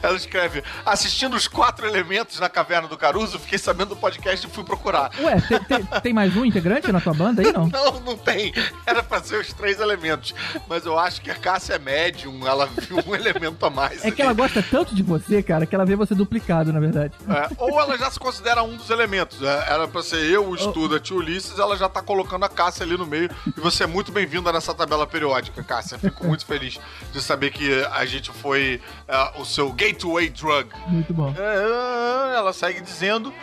Ela 0.02 0.16
escreve: 0.16 0.64
assistindo 0.86 1.36
os 1.36 1.48
quatro 1.48 1.86
elementos 1.88 2.40
na 2.40 2.50
caverna 2.50 2.88
do 2.88 2.98
Caruso, 2.98 3.40
fiquei 3.40 3.58
sabendo 3.60 3.90
do 3.90 3.96
podcast 3.98 4.46
e 4.46 4.50
fui 4.50 4.64
procurar. 4.64 5.12
Ué, 5.20 5.42
tem, 5.42 5.60
tem- 5.64 5.86
tem 6.02 6.14
mais 6.14 6.36
um 6.36 6.46
integrante 6.46 6.92
na 6.92 7.02
tua 7.02 7.14
banda 7.14 7.42
aí, 7.42 7.52
não? 7.52 7.68
Não, 7.80 8.00
não 8.02 8.18
tem. 8.18 8.54
Era 8.86 9.02
pra 9.04 9.22
ser 9.24 9.40
os 9.40 9.54
três 9.54 9.80
elementos. 9.80 10.34
Mas 10.68 10.86
eu 10.86 10.98
acho 10.98 11.22
que 11.22 11.30
a 11.32 11.36
Cássia 11.36 11.76
é 11.76 11.80
médium, 11.80 12.46
ela 12.48 12.66
viu 12.66 12.98
um 13.08 13.14
elemento 13.16 13.66
a 13.66 13.70
mais. 13.70 14.04
É 14.04 14.12
que 14.12 14.22
ela 14.22 14.32
ali. 14.32 14.40
gosta 14.42 14.62
tanto 14.64 14.94
de 14.96 15.02
você, 15.04 15.42
cara, 15.44 15.66
que 15.66 15.74
ela 15.76 15.86
vê 15.86 15.96
você 15.96 16.14
duplicado, 16.16 16.72
na 16.74 16.80
verdade. 16.80 17.14
É, 17.30 17.48
ou 17.58 17.80
ela 17.80 17.98
já 17.98 18.10
se 18.12 18.20
considera 18.20 18.64
um 18.64 18.76
dos 18.76 18.90
elementos. 18.90 19.42
É, 19.42 19.66
Era 19.74 19.88
pra 19.88 20.02
ser 20.02 20.24
eu, 20.30 20.48
o 20.50 20.56
Estuda, 20.56 21.00
tio 21.00 21.18
Ulisses, 21.18 21.58
ela 21.60 21.76
já 21.78 21.88
tá 21.88 22.02
colocando 22.02 22.44
a 22.46 22.50
Cássia 22.50 22.84
ali 22.86 22.98
no 22.98 23.06
meio. 23.06 23.30
E 23.56 23.60
você 23.60 23.84
é 23.84 23.88
muito 23.88 24.12
bem-vinda 24.12 24.52
nessa 24.52 24.74
tabela 24.74 25.06
periódica, 25.08 25.64
Cássia. 25.64 25.98
Fico 26.00 26.26
muito 26.26 26.46
feliz 26.46 26.80
de 27.12 27.22
saber 27.22 27.52
que 27.52 27.84
a 27.92 28.06
gente 28.06 28.32
foi 28.32 28.82
é, 29.08 29.32
o 29.40 29.46
seu 29.46 29.72
gateway 29.92 30.30
drug. 30.30 30.68
Muito 30.88 31.14
bom. 31.14 31.34
É, 31.38 32.36
ela 32.36 32.54
segue 32.54 32.82
dizendo. 32.82 33.34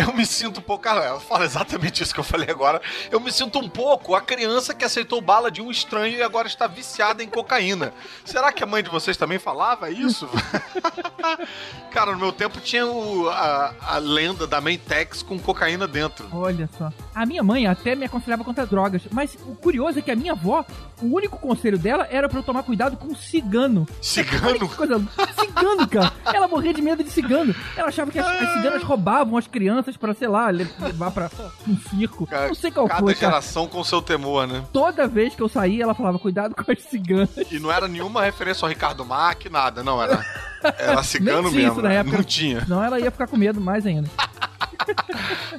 Eu 0.00 0.12
me 0.14 0.24
sinto 0.26 0.58
um 0.60 0.62
pouco. 0.62 0.82
Cara, 0.84 1.04
ela 1.04 1.20
fala 1.20 1.44
exatamente 1.44 2.02
isso 2.02 2.12
que 2.14 2.20
eu 2.20 2.24
falei 2.24 2.50
agora. 2.50 2.80
Eu 3.10 3.20
me 3.20 3.30
sinto 3.32 3.58
um 3.58 3.68
pouco 3.68 4.14
a 4.14 4.20
criança 4.20 4.74
que 4.74 4.84
aceitou 4.84 5.20
bala 5.20 5.50
de 5.50 5.60
um 5.62 5.70
estranho 5.70 6.16
e 6.16 6.22
agora 6.22 6.46
está 6.48 6.66
viciada 6.66 7.22
em 7.22 7.28
cocaína. 7.28 7.92
Será 8.24 8.52
que 8.52 8.62
a 8.62 8.66
mãe 8.66 8.82
de 8.82 8.90
vocês 8.90 9.16
também 9.16 9.38
falava 9.38 9.90
isso? 9.90 10.28
Cara, 11.90 12.12
no 12.12 12.18
meu 12.18 12.32
tempo 12.32 12.60
tinha 12.60 12.86
o- 12.86 13.28
a, 13.28 13.74
a 13.80 13.98
lenda 13.98 14.46
da 14.46 14.60
Mentex 14.60 15.22
com 15.22 15.38
cocaína 15.38 15.86
dentro. 15.86 16.28
Olha 16.32 16.68
só. 16.78 16.92
A 17.14 17.26
minha 17.26 17.42
mãe 17.42 17.66
até 17.66 17.94
me 17.94 18.04
aconselhava 18.06 18.44
contra 18.44 18.64
drogas, 18.66 19.02
mas 19.10 19.34
o 19.46 19.54
curioso 19.56 19.98
é 19.98 20.02
que 20.02 20.10
a 20.10 20.16
minha 20.16 20.32
avó, 20.32 20.64
o 21.02 21.06
único 21.14 21.38
conselho 21.38 21.78
dela 21.78 22.06
era 22.10 22.28
pra 22.28 22.38
eu 22.38 22.42
tomar 22.42 22.62
cuidado 22.62 22.96
com 22.96 23.14
cigano. 23.14 23.86
Cigano? 24.00 24.68
coisa. 24.68 25.00
Cigano, 25.40 25.88
cara. 25.88 26.12
Ela 26.32 26.46
morria 26.48 26.72
de 26.72 26.80
medo 26.82 27.02
de 27.02 27.10
cigano. 27.10 27.54
Ela 27.76 27.88
achava 27.88 28.10
que 28.10 28.18
as, 28.18 28.26
as 28.26 28.52
ciganas 28.54 28.82
roubavam 28.82 29.36
as 29.36 29.46
crianças 29.46 29.89
pra, 29.96 30.14
sei 30.14 30.28
lá, 30.28 30.50
le- 30.50 30.68
levar 30.80 31.10
pra 31.10 31.30
um 31.66 31.76
circo. 31.90 32.28
Não 32.30 32.54
sei 32.54 32.70
qual 32.70 32.86
Cada 32.88 33.00
foi, 33.00 33.14
cara. 33.14 33.32
geração 33.32 33.66
com 33.66 33.82
seu 33.84 34.00
temor, 34.02 34.46
né? 34.46 34.64
Toda 34.72 35.06
vez 35.08 35.34
que 35.34 35.42
eu 35.42 35.48
saía, 35.48 35.82
ela 35.84 35.94
falava, 35.94 36.18
cuidado 36.18 36.54
com 36.54 36.70
as 36.70 36.82
ciganas. 36.82 37.30
E 37.50 37.58
não 37.58 37.70
era 37.70 37.86
nenhuma 37.88 38.22
referência 38.22 38.64
ao 38.64 38.68
Ricardo 38.68 39.04
Mack, 39.04 39.48
nada, 39.50 39.82
não. 39.82 40.02
Era, 40.02 40.24
era 40.78 41.02
cigano 41.02 41.50
mesmo. 41.50 41.72
isso 41.72 41.82
na 41.82 41.88
né? 41.88 41.96
época. 41.96 42.16
Não 42.16 42.24
tinha. 42.24 42.60
Senão 42.64 42.82
ela 42.84 42.98
ia 43.00 43.10
ficar 43.10 43.26
com 43.26 43.36
medo 43.36 43.60
mais 43.60 43.84
ainda. 43.86 44.08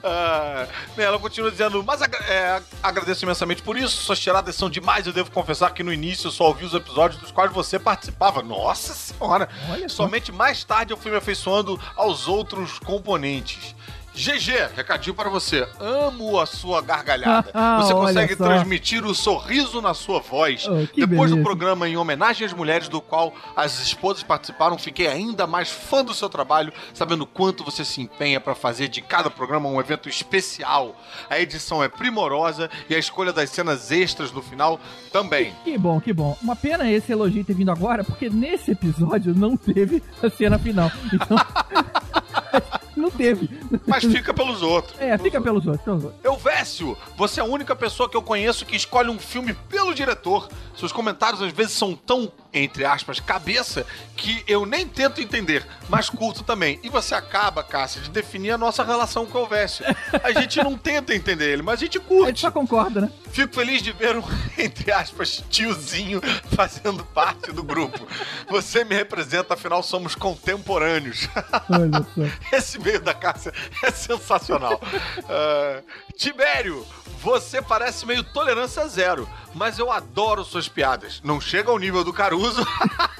Ah, 0.03 0.67
ela 0.97 1.19
continua 1.19 1.51
dizendo, 1.51 1.83
mas 1.83 2.01
agra- 2.01 2.23
é, 2.25 2.61
agradeço 2.81 3.23
imensamente 3.23 3.61
por 3.61 3.77
isso. 3.77 3.97
Suas 4.03 4.19
tiradas 4.19 4.55
são 4.55 4.69
demais. 4.69 5.05
Eu 5.05 5.13
devo 5.13 5.31
confessar 5.31 5.71
que 5.73 5.83
no 5.83 5.93
início 5.93 6.27
eu 6.27 6.31
só 6.31 6.45
ouvi 6.47 6.65
os 6.65 6.73
episódios 6.73 7.21
dos 7.21 7.31
quais 7.31 7.51
você 7.51 7.77
participava. 7.79 8.41
Nossa 8.41 8.93
senhora! 8.93 9.47
Olha 9.69 9.87
só. 9.87 10.03
Somente 10.03 10.31
mais 10.31 10.63
tarde 10.63 10.91
eu 10.93 10.97
fui 10.97 11.11
me 11.11 11.17
afeiçoando 11.17 11.79
aos 11.95 12.27
outros 12.27 12.79
componentes. 12.79 13.75
GG, 14.13 14.75
recadinho 14.75 15.15
para 15.15 15.29
você. 15.29 15.65
Amo 15.79 16.39
a 16.39 16.45
sua 16.45 16.81
gargalhada. 16.81 17.49
Você 17.81 17.93
Olha 17.93 18.07
consegue 18.07 18.35
só. 18.35 18.43
transmitir 18.43 19.05
o 19.05 19.15
sorriso 19.15 19.81
na 19.81 19.93
sua 19.93 20.19
voz. 20.19 20.67
Oh, 20.67 20.75
Depois 20.93 21.29
do 21.29 21.37
beleza. 21.37 21.41
programa 21.41 21.87
em 21.87 21.95
homenagem 21.95 22.45
às 22.45 22.51
mulheres, 22.53 22.89
do 22.89 22.99
qual 23.01 23.33
as 23.55 23.79
esposas 23.81 24.21
participaram, 24.21 24.77
fiquei 24.77 25.07
ainda 25.07 25.47
mais 25.47 25.69
fã 25.69 26.03
do 26.03 26.13
seu 26.13 26.27
trabalho, 26.27 26.73
sabendo 26.93 27.25
quanto 27.25 27.63
você 27.63 27.85
se 27.85 28.01
empenha 28.01 28.39
para 28.41 28.53
fazer 28.53 28.89
de 28.89 29.01
cada 29.01 29.29
programa 29.29 29.69
um 29.69 29.79
evento 29.79 30.09
especial. 30.09 30.95
A 31.29 31.39
edição 31.39 31.81
é 31.81 31.87
primorosa 31.87 32.69
e 32.89 32.95
a 32.95 32.99
escolha 32.99 33.31
das 33.31 33.49
cenas 33.49 33.91
extras 33.91 34.31
no 34.31 34.41
final 34.41 34.79
também. 35.11 35.53
Que 35.63 35.77
bom, 35.77 36.01
que 36.01 36.11
bom. 36.11 36.37
Uma 36.41 36.55
pena 36.55 36.91
esse 36.91 37.11
elogio 37.11 37.45
ter 37.45 37.53
vindo 37.53 37.71
agora, 37.71 38.03
porque 38.03 38.29
nesse 38.29 38.71
episódio 38.71 39.33
não 39.33 39.55
teve 39.55 40.03
a 40.21 40.29
cena 40.29 40.59
final. 40.59 40.91
Então. 41.13 41.37
não 43.01 43.11
teve. 43.11 43.49
Mas 43.85 44.03
fica 44.03 44.33
pelos 44.33 44.61
outros. 44.61 44.99
É, 44.99 45.17
fica 45.17 45.41
pelos 45.41 45.65
outros, 45.65 45.83
pelos 45.83 46.03
outros. 46.05 46.23
Elvésio, 46.23 46.97
você 47.17 47.39
é 47.39 47.43
a 47.43 47.45
única 47.45 47.75
pessoa 47.75 48.09
que 48.09 48.15
eu 48.15 48.21
conheço 48.21 48.65
que 48.65 48.75
escolhe 48.75 49.09
um 49.09 49.19
filme 49.19 49.53
pelo 49.67 49.93
diretor. 49.93 50.47
Seus 50.75 50.91
comentários 50.91 51.41
às 51.41 51.51
vezes 51.51 51.73
são 51.73 51.95
tão, 51.95 52.31
entre 52.53 52.83
aspas, 52.85 53.19
cabeça, 53.19 53.85
que 54.15 54.43
eu 54.47 54.65
nem 54.65 54.87
tento 54.87 55.21
entender, 55.21 55.65
mas 55.87 56.09
curto 56.09 56.43
também. 56.43 56.79
E 56.83 56.89
você 56.89 57.15
acaba, 57.15 57.63
Cássia, 57.63 58.01
de 58.01 58.09
definir 58.09 58.51
a 58.51 58.57
nossa 58.57 58.83
relação 58.83 59.25
com 59.25 59.37
o 59.37 59.41
Elvésio. 59.41 59.85
A 60.23 60.31
gente 60.33 60.61
não 60.61 60.77
tenta 60.77 61.15
entender 61.15 61.51
ele, 61.53 61.61
mas 61.61 61.75
a 61.79 61.85
gente 61.85 61.97
A 61.97 62.01
gente 62.01 62.07
curte. 62.09 62.41
só 62.41 62.51
concorda, 62.51 63.01
né? 63.01 63.11
Fico 63.31 63.53
feliz 63.55 63.81
de 63.81 63.91
ver 63.93 64.17
um, 64.17 64.23
entre 64.57 64.91
aspas, 64.91 65.43
tiozinho 65.49 66.21
fazendo 66.53 67.05
parte 67.05 67.51
do 67.51 67.63
grupo. 67.63 68.05
Você 68.49 68.83
me 68.83 68.95
representa, 68.95 69.53
afinal 69.53 69.81
somos 69.81 70.15
contemporâneos. 70.15 71.29
Olha 71.69 72.05
só. 72.13 72.55
Esse 72.57 72.77
meio 72.79 72.99
da 73.01 73.13
Cássia 73.13 73.53
é 73.83 73.91
sensacional. 73.91 74.81
Ah, 75.29 75.81
Tibério, 76.15 76.85
você 77.21 77.61
parece 77.61 78.05
meio 78.05 78.23
tolerância 78.23 78.85
zero, 78.87 79.27
mas 79.53 79.77
eu 79.79 79.91
adoro 79.91 80.43
suas 80.43 80.67
piadas. 80.67 81.21
Não 81.23 81.39
chega 81.41 81.69
ao 81.71 81.77
nível 81.79 82.03
do 82.03 82.13
Caruso. 82.13 82.65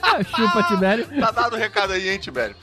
Ah, 0.02 0.24
Chupa, 0.24 0.64
Tibério. 0.70 1.08
tá 1.20 1.32
dado 1.32 1.56
o 1.56 1.60
recado 1.60 1.94
aí, 1.94 2.10
hein, 2.10 2.18
Tibério? 2.20 2.56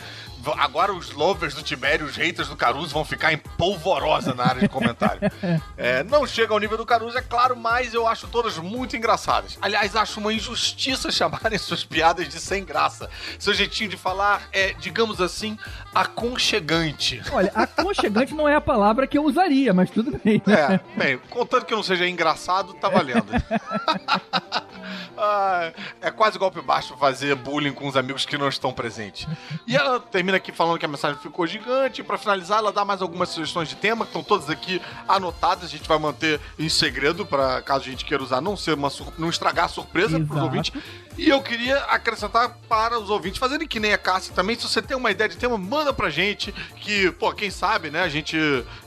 Agora 0.59 0.93
os 0.93 1.11
lovers 1.13 1.55
do 1.55 1.63
Tibério, 1.63 2.07
os 2.07 2.17
haters 2.17 2.49
do 2.49 2.57
Caruso 2.57 2.93
vão 2.93 3.05
ficar 3.05 3.33
em 3.33 3.39
polvorosa 3.39 4.35
na 4.35 4.45
área 4.45 4.61
de 4.61 4.69
comentário. 4.69 5.21
É, 5.77 6.03
não 6.03 6.27
chega 6.27 6.53
ao 6.53 6.59
nível 6.59 6.77
do 6.77 6.85
Caruso, 6.85 7.17
é 7.17 7.23
claro, 7.23 7.57
mas 7.57 7.95
eu 7.95 8.07
acho 8.07 8.27
todas 8.27 8.59
muito 8.59 8.97
engraçadas. 8.97 9.57
Aliás, 9.63 9.95
acho 9.95 10.19
uma 10.19 10.33
injustiça 10.33 11.11
chamarem 11.13 11.59
suas 11.59 11.85
piadas 11.85 12.29
de 12.29 12.41
sem 12.41 12.65
graça. 12.65 13.09
Seu 13.39 13.55
jeitinho 13.55 13.89
de 13.89 13.97
falar 13.97 14.43
é, 14.53 14.73
digamos 14.75 15.21
assim, 15.21 15.57
aconchegante. 15.95 17.23
Olha, 17.31 17.53
aconchegante 17.55 18.35
não 18.35 18.49
é 18.49 18.55
a 18.57 18.61
palavra 18.61 19.07
que 19.07 19.17
eu 19.17 19.25
usaria, 19.25 19.73
mas 19.73 19.91
tudo 19.91 20.21
bem. 20.25 20.43
É, 20.47 20.81
bem, 20.97 21.19
contando 21.31 21.65
que 21.65 21.75
não 21.75 21.83
seja 21.83 22.09
engraçado, 22.09 22.75
tá 22.75 22.89
valendo. 22.89 23.27
Ah, 25.21 25.73
é 26.01 26.11
quase 26.11 26.39
golpe 26.39 26.61
baixo 26.61 26.97
fazer 26.97 27.35
bullying 27.35 27.73
com 27.73 27.89
os 27.89 27.97
amigos 27.97 28.25
que 28.25 28.39
não 28.39 28.49
estão 28.49 28.73
presentes. 28.73 29.27
E 29.67 29.77
ela 29.77 29.99
termina 29.99 30.28
aqui 30.37 30.53
falando 30.53 30.79
que 30.79 30.85
a 30.85 30.89
mensagem 30.89 31.19
ficou 31.21 31.47
gigante. 31.47 32.03
Pra 32.03 32.19
finalizar, 32.19 32.59
ela 32.59 32.73
dá 32.73 32.85
mais 32.85 33.03
algumas 33.03 33.29
sugestões 33.31 33.69
de 33.69 33.77
tema, 33.77 34.05
que 34.05 34.11
estão 34.11 34.23
todas 34.23 34.51
aqui 34.51 34.81
anotadas. 35.07 35.65
A 35.65 35.69
gente 35.69 35.89
vai 35.89 35.99
manter 35.99 36.41
em 36.59 36.69
segredo, 36.69 37.25
para 37.25 37.63
caso 37.63 37.85
a 37.87 37.91
gente 37.91 38.05
queira 38.05 38.23
usar, 38.23 38.41
não 38.41 38.57
ser 38.57 38.75
uma 38.75 38.89
não 39.19 39.29
estragar 39.29 39.67
a 39.67 39.69
surpresa 39.69 40.19
pros 40.19 40.31
Exato. 40.31 40.45
ouvintes. 40.45 40.73
E 41.19 41.29
eu 41.29 41.43
queria 41.43 41.79
acrescentar 41.79 42.57
para 42.69 42.97
os 42.97 43.11
ouvintes, 43.11 43.41
fazendo 43.41 43.67
que 43.67 43.81
nem 43.81 43.93
a 43.93 43.99
Cássia 43.99 44.33
também, 44.33 44.57
se 44.57 44.63
você 44.63 44.81
tem 44.81 44.97
uma 44.97 45.11
ideia 45.11 45.29
de 45.29 45.37
tema, 45.37 45.59
manda 45.59 45.93
pra 45.93 46.09
gente, 46.11 46.53
que, 46.77 47.11
pô, 47.11 47.33
quem 47.33 47.51
sabe, 47.51 47.91
né, 47.91 48.03
a 48.03 48.09
gente 48.09 48.37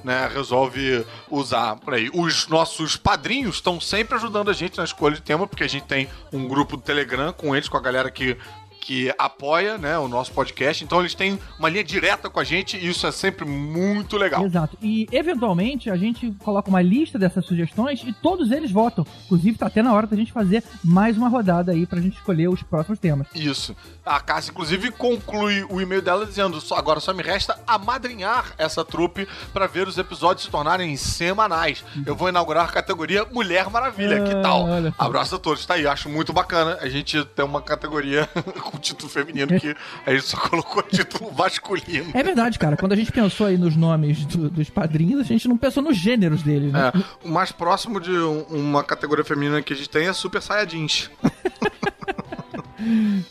né, 0.01 0.29
resolve 0.33 1.05
usar 1.29 1.75
por 1.75 1.93
aí. 1.93 2.09
Os 2.13 2.47
nossos 2.47 2.95
padrinhos 2.95 3.55
estão 3.55 3.81
sempre 3.81 4.15
ajudando 4.15 4.49
a 4.49 4.53
gente 4.53 4.77
na 4.77 4.85
escolha 4.85 5.15
de 5.15 5.21
tema, 5.21 5.45
porque 5.45 5.65
a 5.65 5.67
gente 5.67 5.83
tem 5.83 6.07
um 6.31 6.47
grupo 6.47 6.77
do 6.77 6.83
Telegram 6.83 7.33
com 7.33 7.53
eles, 7.53 7.67
com 7.67 7.75
a 7.75 7.81
galera 7.81 8.09
que 8.09 8.37
que 8.81 9.13
apoia 9.17 9.77
né, 9.77 9.97
o 9.97 10.07
nosso 10.07 10.31
podcast, 10.33 10.83
então 10.83 10.99
eles 10.99 11.13
têm 11.15 11.39
uma 11.59 11.69
linha 11.69 11.83
direta 11.83 12.29
com 12.29 12.39
a 12.39 12.43
gente 12.43 12.75
e 12.75 12.87
isso 12.89 13.05
é 13.05 13.11
sempre 13.11 13.45
muito 13.45 14.17
legal. 14.17 14.43
Exato. 14.43 14.75
E 14.81 15.07
eventualmente 15.11 15.89
a 15.89 15.95
gente 15.95 16.31
coloca 16.43 16.67
uma 16.67 16.81
lista 16.81 17.17
dessas 17.19 17.45
sugestões 17.45 18.01
e 18.05 18.11
todos 18.11 18.51
eles 18.51 18.71
votam. 18.71 19.05
Inclusive, 19.25 19.57
tá 19.57 19.67
até 19.67 19.81
na 19.83 19.93
hora 19.93 20.07
da 20.07 20.15
gente 20.17 20.31
fazer 20.31 20.63
mais 20.83 21.15
uma 21.15 21.29
rodada 21.29 21.71
aí 21.71 21.85
pra 21.85 22.01
gente 22.01 22.17
escolher 22.17 22.49
os 22.49 22.63
próximos 22.63 22.97
temas. 22.99 23.27
Isso. 23.35 23.75
A 24.03 24.19
Cássia, 24.19 24.49
inclusive, 24.51 24.89
conclui 24.91 25.63
o 25.69 25.79
e-mail 25.79 26.01
dela 26.01 26.25
dizendo: 26.25 26.59
"Só- 26.59 26.75
agora 26.75 26.99
só 26.99 27.13
me 27.13 27.21
resta 27.21 27.57
amadrinhar 27.67 28.53
essa 28.57 28.83
trupe 28.83 29.27
para 29.53 29.67
ver 29.67 29.87
os 29.87 29.97
episódios 29.99 30.45
se 30.45 30.49
tornarem 30.51 30.97
semanais. 30.97 31.83
Eu 32.05 32.15
vou 32.15 32.29
inaugurar 32.29 32.65
a 32.65 32.71
categoria 32.71 33.25
Mulher 33.31 33.69
Maravilha. 33.69 34.23
que 34.23 34.33
Ah, 34.33 34.41
tal? 34.41 34.63
olha 34.65 34.89
só. 34.97 35.03
Abraço 35.05 35.35
a 35.35 35.39
todos. 35.39 35.65
Tá 35.65 35.75
aí, 35.75 35.85
acho 35.85 36.09
muito 36.09 36.33
bacana 36.33 36.79
a 36.81 36.89
gente 36.89 37.23
ter 37.25 37.43
uma 37.43 37.61
categoria 37.61 38.27
com 38.71 38.77
título 38.79 39.09
feminino 39.09 39.59
que 39.59 39.75
a 40.05 40.11
gente 40.13 40.25
só 40.25 40.37
colocou 40.37 40.81
título 40.83 41.31
masculino. 41.33 42.11
É 42.13 42.23
verdade, 42.23 42.57
cara. 42.57 42.77
Quando 42.77 42.93
a 42.93 42.95
gente 42.95 43.11
pensou 43.11 43.47
aí 43.47 43.57
nos 43.57 43.75
nomes 43.75 44.25
do- 44.25 44.49
dos 44.49 44.69
padrinhos, 44.69 45.19
a 45.21 45.23
gente 45.23 45.47
não 45.47 45.57
pensou 45.57 45.83
nos 45.83 45.97
gêneros 45.97 46.41
deles, 46.41 46.71
né? 46.71 46.91
É, 46.95 47.27
o 47.27 47.29
mais 47.29 47.51
próximo 47.51 47.99
de 47.99 48.11
um- 48.11 48.43
uma 48.49 48.83
categoria 48.83 49.23
feminina 49.25 49.61
que 49.61 49.73
a 49.73 49.75
gente 49.75 49.89
tem 49.89 50.07
é 50.07 50.13
Super 50.13 50.41
Saiyajins. 50.41 51.09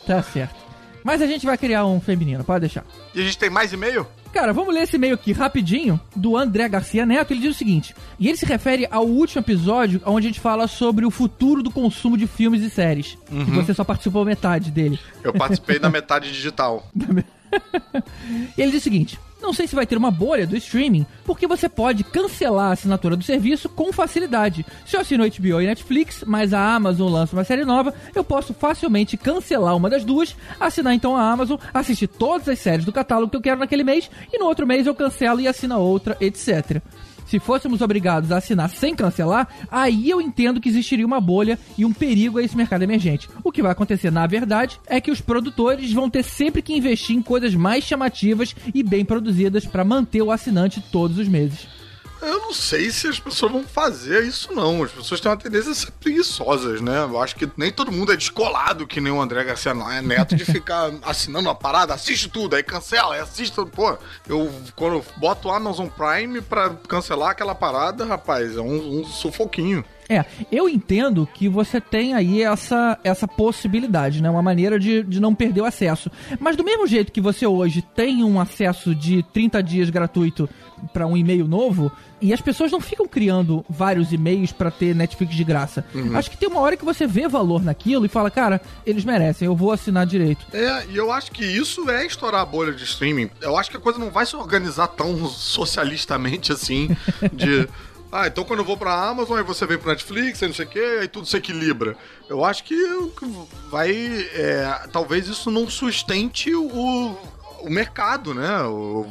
Tá 0.07 0.21
certo. 0.23 0.55
Mas 1.03 1.21
a 1.21 1.27
gente 1.27 1.45
vai 1.45 1.57
criar 1.57 1.85
um 1.85 1.99
feminino, 1.99 2.43
pode 2.43 2.61
deixar. 2.61 2.85
E 3.13 3.19
a 3.19 3.23
gente 3.23 3.37
tem 3.37 3.49
mais 3.49 3.73
e-mail? 3.73 4.07
Cara, 4.33 4.53
vamos 4.53 4.73
ler 4.73 4.83
esse 4.83 4.95
e-mail 4.95 5.15
aqui 5.15 5.33
rapidinho 5.33 5.99
do 6.15 6.37
André 6.37 6.67
Garcia 6.69 7.05
Neto. 7.05 7.33
Ele 7.33 7.41
diz 7.41 7.55
o 7.55 7.57
seguinte: 7.57 7.93
e 8.17 8.27
ele 8.27 8.37
se 8.37 8.45
refere 8.45 8.87
ao 8.89 9.05
último 9.05 9.41
episódio 9.41 10.01
onde 10.05 10.27
a 10.27 10.29
gente 10.29 10.39
fala 10.39 10.67
sobre 10.67 11.05
o 11.05 11.11
futuro 11.11 11.61
do 11.61 11.69
consumo 11.69 12.17
de 12.17 12.27
filmes 12.27 12.61
e 12.61 12.69
séries. 12.69 13.17
Uhum. 13.29 13.45
Que 13.45 13.51
você 13.51 13.73
só 13.73 13.83
participou 13.83 14.23
metade 14.23 14.71
dele. 14.71 14.99
Eu 15.23 15.33
participei 15.33 15.77
da 15.79 15.89
metade 15.89 16.31
digital. 16.31 16.89
E 18.57 18.61
ele 18.61 18.71
diz 18.71 18.81
o 18.81 18.83
seguinte: 18.83 19.19
não 19.41 19.53
sei 19.53 19.67
se 19.67 19.75
vai 19.75 19.85
ter 19.85 19.97
uma 19.97 20.11
bolha 20.11 20.45
do 20.45 20.55
streaming, 20.55 21.05
porque 21.25 21.47
você 21.47 21.67
pode 21.67 22.03
cancelar 22.03 22.69
a 22.69 22.73
assinatura 22.73 23.15
do 23.15 23.23
serviço 23.23 23.67
com 23.67 23.91
facilidade. 23.91 24.65
Se 24.85 24.95
eu 24.95 25.01
assino 25.01 25.23
HBO 25.23 25.61
e 25.61 25.65
Netflix, 25.65 26.23
mas 26.25 26.53
a 26.53 26.75
Amazon 26.75 27.11
lança 27.11 27.35
uma 27.35 27.43
série 27.43 27.65
nova, 27.65 27.93
eu 28.13 28.23
posso 28.23 28.53
facilmente 28.53 29.17
cancelar 29.17 29.75
uma 29.75 29.89
das 29.89 30.05
duas, 30.05 30.35
assinar 30.59 30.93
então 30.93 31.15
a 31.15 31.31
Amazon, 31.31 31.59
assistir 31.73 32.07
todas 32.07 32.47
as 32.47 32.59
séries 32.59 32.85
do 32.85 32.91
catálogo 32.91 33.31
que 33.31 33.37
eu 33.37 33.41
quero 33.41 33.59
naquele 33.59 33.83
mês, 33.83 34.09
e 34.31 34.37
no 34.37 34.45
outro 34.45 34.67
mês 34.67 34.85
eu 34.85 34.95
cancelo 34.95 35.41
e 35.41 35.47
assino 35.47 35.79
outra, 35.79 36.15
etc. 36.19 36.81
Se 37.31 37.39
fôssemos 37.39 37.79
obrigados 37.79 38.29
a 38.29 38.39
assinar 38.39 38.69
sem 38.69 38.93
cancelar, 38.93 39.47
aí 39.71 40.09
eu 40.09 40.19
entendo 40.19 40.59
que 40.59 40.67
existiria 40.67 41.05
uma 41.05 41.21
bolha 41.21 41.57
e 41.77 41.85
um 41.85 41.93
perigo 41.93 42.37
a 42.37 42.43
esse 42.43 42.57
mercado 42.57 42.81
emergente. 42.81 43.29
O 43.41 43.53
que 43.53 43.61
vai 43.61 43.71
acontecer, 43.71 44.11
na 44.11 44.27
verdade, 44.27 44.77
é 44.85 44.99
que 44.99 45.09
os 45.09 45.21
produtores 45.21 45.93
vão 45.93 46.09
ter 46.09 46.23
sempre 46.23 46.61
que 46.61 46.73
investir 46.73 47.15
em 47.15 47.21
coisas 47.21 47.55
mais 47.55 47.85
chamativas 47.85 48.53
e 48.75 48.83
bem 48.83 49.05
produzidas 49.05 49.65
para 49.65 49.85
manter 49.85 50.21
o 50.21 50.29
assinante 50.29 50.83
todos 50.91 51.17
os 51.17 51.29
meses. 51.29 51.80
Eu 52.21 52.39
não 52.39 52.53
sei 52.53 52.91
se 52.91 53.07
as 53.07 53.19
pessoas 53.19 53.51
vão 53.51 53.63
fazer 53.63 54.23
isso, 54.23 54.53
não. 54.53 54.83
As 54.83 54.91
pessoas 54.91 55.19
têm 55.19 55.31
uma 55.31 55.37
tendência 55.37 55.71
a 55.71 55.75
ser 55.75 55.91
preguiçosas, 55.91 56.79
né? 56.79 57.03
Eu 57.03 57.19
acho 57.19 57.35
que 57.35 57.49
nem 57.57 57.71
todo 57.71 57.91
mundo 57.91 58.13
é 58.13 58.15
descolado 58.15 58.85
que 58.85 59.01
nem 59.01 59.11
o 59.11 59.19
André 59.19 59.43
Garcia 59.43 59.73
Neto 59.73 60.35
de 60.35 60.45
ficar 60.45 60.91
assinando 61.01 61.49
uma 61.49 61.55
parada, 61.55 61.93
assiste 61.93 62.29
tudo, 62.29 62.55
aí 62.55 62.63
cancela, 62.63 63.15
aí 63.15 63.21
assiste 63.21 63.53
tudo. 63.53 63.71
Pô, 63.71 63.97
eu 64.27 64.51
quando 64.75 64.97
eu 64.97 65.05
boto 65.17 65.47
o 65.47 65.51
Amazon 65.51 65.87
Prime 65.87 66.41
pra 66.41 66.69
cancelar 66.87 67.31
aquela 67.31 67.55
parada, 67.55 68.05
rapaz, 68.05 68.55
é 68.55 68.61
um, 68.61 69.01
um 69.01 69.05
sufoquinho. 69.05 69.83
É, 70.11 70.25
eu 70.51 70.67
entendo 70.67 71.25
que 71.33 71.47
você 71.47 71.79
tem 71.79 72.13
aí 72.13 72.43
essa, 72.43 72.99
essa 73.01 73.25
possibilidade, 73.25 74.21
né? 74.21 74.29
Uma 74.29 74.41
maneira 74.41 74.77
de, 74.77 75.03
de 75.03 75.21
não 75.21 75.33
perder 75.33 75.61
o 75.61 75.65
acesso. 75.65 76.11
Mas 76.37 76.57
do 76.57 76.65
mesmo 76.65 76.85
jeito 76.85 77.13
que 77.13 77.21
você 77.21 77.47
hoje 77.47 77.81
tem 77.81 78.21
um 78.21 78.39
acesso 78.39 78.93
de 78.93 79.23
30 79.31 79.63
dias 79.63 79.89
gratuito 79.89 80.49
para 80.91 81.07
um 81.07 81.15
e-mail 81.15 81.47
novo, 81.47 81.91
e 82.19 82.33
as 82.33 82.41
pessoas 82.41 82.71
não 82.71 82.79
ficam 82.79 83.07
criando 83.07 83.65
vários 83.69 84.11
e-mails 84.11 84.51
para 84.51 84.69
ter 84.69 84.95
Netflix 84.95 85.35
de 85.35 85.43
graça. 85.43 85.85
Uhum. 85.93 86.15
Acho 86.15 86.29
que 86.29 86.37
tem 86.37 86.49
uma 86.49 86.59
hora 86.59 86.77
que 86.77 86.85
você 86.85 87.07
vê 87.07 87.27
valor 87.27 87.63
naquilo 87.63 88.05
e 88.05 88.09
fala, 88.09 88.29
cara, 88.29 88.61
eles 88.85 89.03
merecem, 89.05 89.45
eu 89.45 89.55
vou 89.55 89.71
assinar 89.71 90.05
direito. 90.05 90.45
É, 90.53 90.85
e 90.89 90.97
eu 90.97 91.11
acho 91.11 91.31
que 91.31 91.43
isso 91.45 91.89
é 91.89 92.05
estourar 92.05 92.41
a 92.41 92.45
bolha 92.45 92.73
de 92.73 92.83
streaming. 92.83 93.29
Eu 93.41 93.57
acho 93.57 93.71
que 93.71 93.77
a 93.77 93.79
coisa 93.79 93.97
não 93.97 94.11
vai 94.11 94.25
se 94.25 94.35
organizar 94.35 94.87
tão 94.87 95.27
socialistamente 95.27 96.51
assim, 96.51 96.95
de. 97.33 97.67
Ah, 98.11 98.27
então 98.27 98.43
quando 98.43 98.59
eu 98.59 98.65
vou 98.65 98.75
pra 98.77 98.93
Amazon, 99.09 99.37
aí 99.37 99.43
você 99.43 99.65
vem 99.65 99.77
pro 99.77 99.89
Netflix, 99.89 100.41
aí 100.43 100.49
não 100.49 100.55
sei 100.55 100.65
o 100.65 100.69
quê, 100.69 100.97
aí 101.01 101.07
tudo 101.07 101.25
se 101.27 101.37
equilibra. 101.37 101.95
Eu 102.29 102.43
acho 102.43 102.63
que 102.63 102.75
vai. 103.69 103.91
é, 104.33 104.87
talvez 104.91 105.27
isso 105.27 105.49
não 105.49 105.69
sustente 105.69 106.53
o, 106.53 107.15
o 107.61 107.69
mercado, 107.69 108.33
né? 108.33 108.49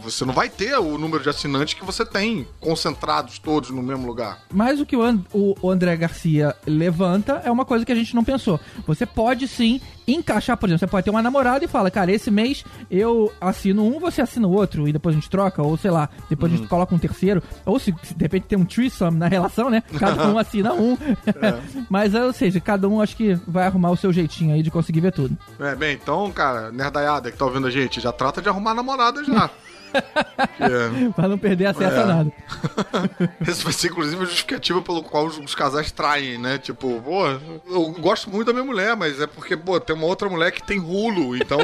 Você 0.03 0.25
não 0.25 0.35
vai 0.35 0.49
ter 0.51 0.77
o 0.79 0.99
número 0.99 1.23
de 1.23 1.29
assinantes 1.31 1.75
que 1.75 1.85
você 1.85 2.05
tem, 2.05 2.47
concentrados 2.61 3.39
todos 3.39 3.71
no 3.71 3.83
mesmo 3.83 4.07
lugar. 4.07 4.43
Mas 4.53 4.81
o 4.81 4.87
que 4.87 4.97
o, 4.97 5.03
And- 5.03 5.23
o 5.33 5.71
André 5.71 5.97
Garcia 5.97 6.55
levanta 6.67 7.41
é 7.45 7.51
uma 7.51 7.65
coisa 7.65 7.87
que 7.87 7.93
a 7.93 7.97
gente 7.97 8.15
não 8.15 8.25
pensou. 8.25 8.59
Você 8.87 9.07
pode 9.07 9.47
sim 9.49 9.81
encaixar, 10.15 10.57
por 10.57 10.69
exemplo, 10.69 10.81
você 10.81 10.87
pode 10.87 11.05
ter 11.05 11.11
uma 11.11 11.23
namorada 11.23 11.65
e 11.65 11.69
fala, 11.69 11.91
cara, 11.91 12.11
esse 12.13 12.31
mês 12.31 12.65
eu 12.91 13.33
assino 13.41 13.85
um, 13.85 13.99
você 13.99 14.23
assina 14.23 14.47
o 14.47 14.53
outro, 14.53 14.89
e 14.89 14.93
depois 14.93 15.15
a 15.15 15.19
gente 15.19 15.31
troca, 15.31 15.63
ou 15.63 15.77
sei 15.77 15.91
lá, 15.91 16.09
depois 16.29 16.53
a 16.53 16.57
gente 16.57 16.69
coloca 16.69 16.95
um 16.95 16.99
terceiro, 16.99 17.43
ou 17.65 17.79
se 17.79 17.93
de 17.93 18.23
repente 18.23 18.47
tem 18.47 18.59
um 18.59 18.65
threesome 18.65 19.19
na 19.19 19.29
relação, 19.29 19.71
né? 19.71 19.83
Cada 19.99 20.29
um 20.29 20.39
assina 20.39 20.73
um. 20.73 20.97
Mas, 21.89 22.15
ou 22.15 22.33
seja, 22.33 22.61
cada 22.61 22.89
um 22.89 23.01
acho 23.01 23.17
que 23.17 23.35
vai 23.47 23.67
arrumar 23.67 23.91
o 23.91 23.97
seu 23.97 24.13
jeitinho 24.13 24.55
aí 24.55 24.63
de 24.63 24.71
conseguir 24.71 25.01
ver 25.01 25.13
tudo. 25.13 25.37
É, 25.59 25.75
bem, 25.75 25.99
então, 26.01 26.31
cara, 26.31 26.71
nerdaiada 26.71 27.31
que 27.31 27.37
tá 27.37 27.45
ouvindo 27.45 27.67
a 27.67 27.71
gente, 27.71 28.01
já 28.01 28.13
trata 28.13 28.41
de 28.41 28.49
arrumar 28.49 28.75
namorada 28.75 29.25
já. 29.25 29.51
Porque- 29.91 31.11
pra 31.17 31.29
não 31.29 31.39
perder 31.39 31.67
acesso 31.67 31.97
É. 31.97 32.03
a 32.03 32.07
nada. 32.07 32.33
Esse 33.47 33.63
vai 33.65 33.73
ser, 33.73 33.89
inclusive, 33.89 34.23
a 34.23 34.27
justificativa 34.27 34.81
pelo 34.83 35.03
qual 35.03 35.27
os, 35.27 35.39
os 35.39 35.55
casais 35.55 35.91
traem, 35.91 36.39
né? 36.39 36.59
Tipo, 36.59 37.01
pô, 37.01 37.27
eu 37.69 37.93
gosto 37.99 38.31
muito 38.31 38.47
da 38.47 38.53
minha 38.53 38.65
mulher, 38.65 38.97
mas 38.97 39.21
é 39.21 39.27
porque, 39.27 39.57
pô, 39.57 39.79
tem 39.81 39.95
uma 39.97 40.07
outra 40.07 40.29
mulher 40.29 40.53
que 40.53 40.63
tem 40.63 40.79
rulo, 40.79 41.37
então 41.37 41.59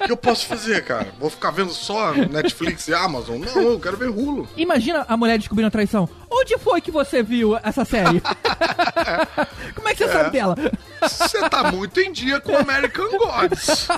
o 0.00 0.04
que 0.04 0.12
eu 0.12 0.16
posso 0.16 0.46
fazer, 0.46 0.84
cara? 0.84 1.08
Vou 1.18 1.30
ficar 1.30 1.50
vendo 1.50 1.70
só 1.72 2.12
Netflix 2.12 2.88
e 2.88 2.94
Amazon? 2.94 3.40
Não, 3.40 3.62
eu 3.62 3.80
quero 3.80 3.96
ver 3.96 4.10
rulo. 4.10 4.48
Imagina 4.56 5.04
a 5.08 5.16
mulher 5.16 5.38
descobrindo 5.38 5.68
a 5.68 5.70
traição. 5.70 6.08
Onde 6.30 6.58
foi 6.58 6.80
que 6.80 6.90
você 6.90 7.22
viu 7.22 7.56
essa 7.62 7.84
série? 7.84 8.20
Como 9.74 9.88
é 9.88 9.94
que 9.94 10.04
você 10.04 10.12
sabe 10.12 10.30
dela? 10.30 10.54
Você 11.00 11.48
tá 11.48 11.70
muito 11.72 11.98
em 12.00 12.12
dia 12.12 12.40
com 12.40 12.56
American 12.56 13.08
Gods. 13.18 13.88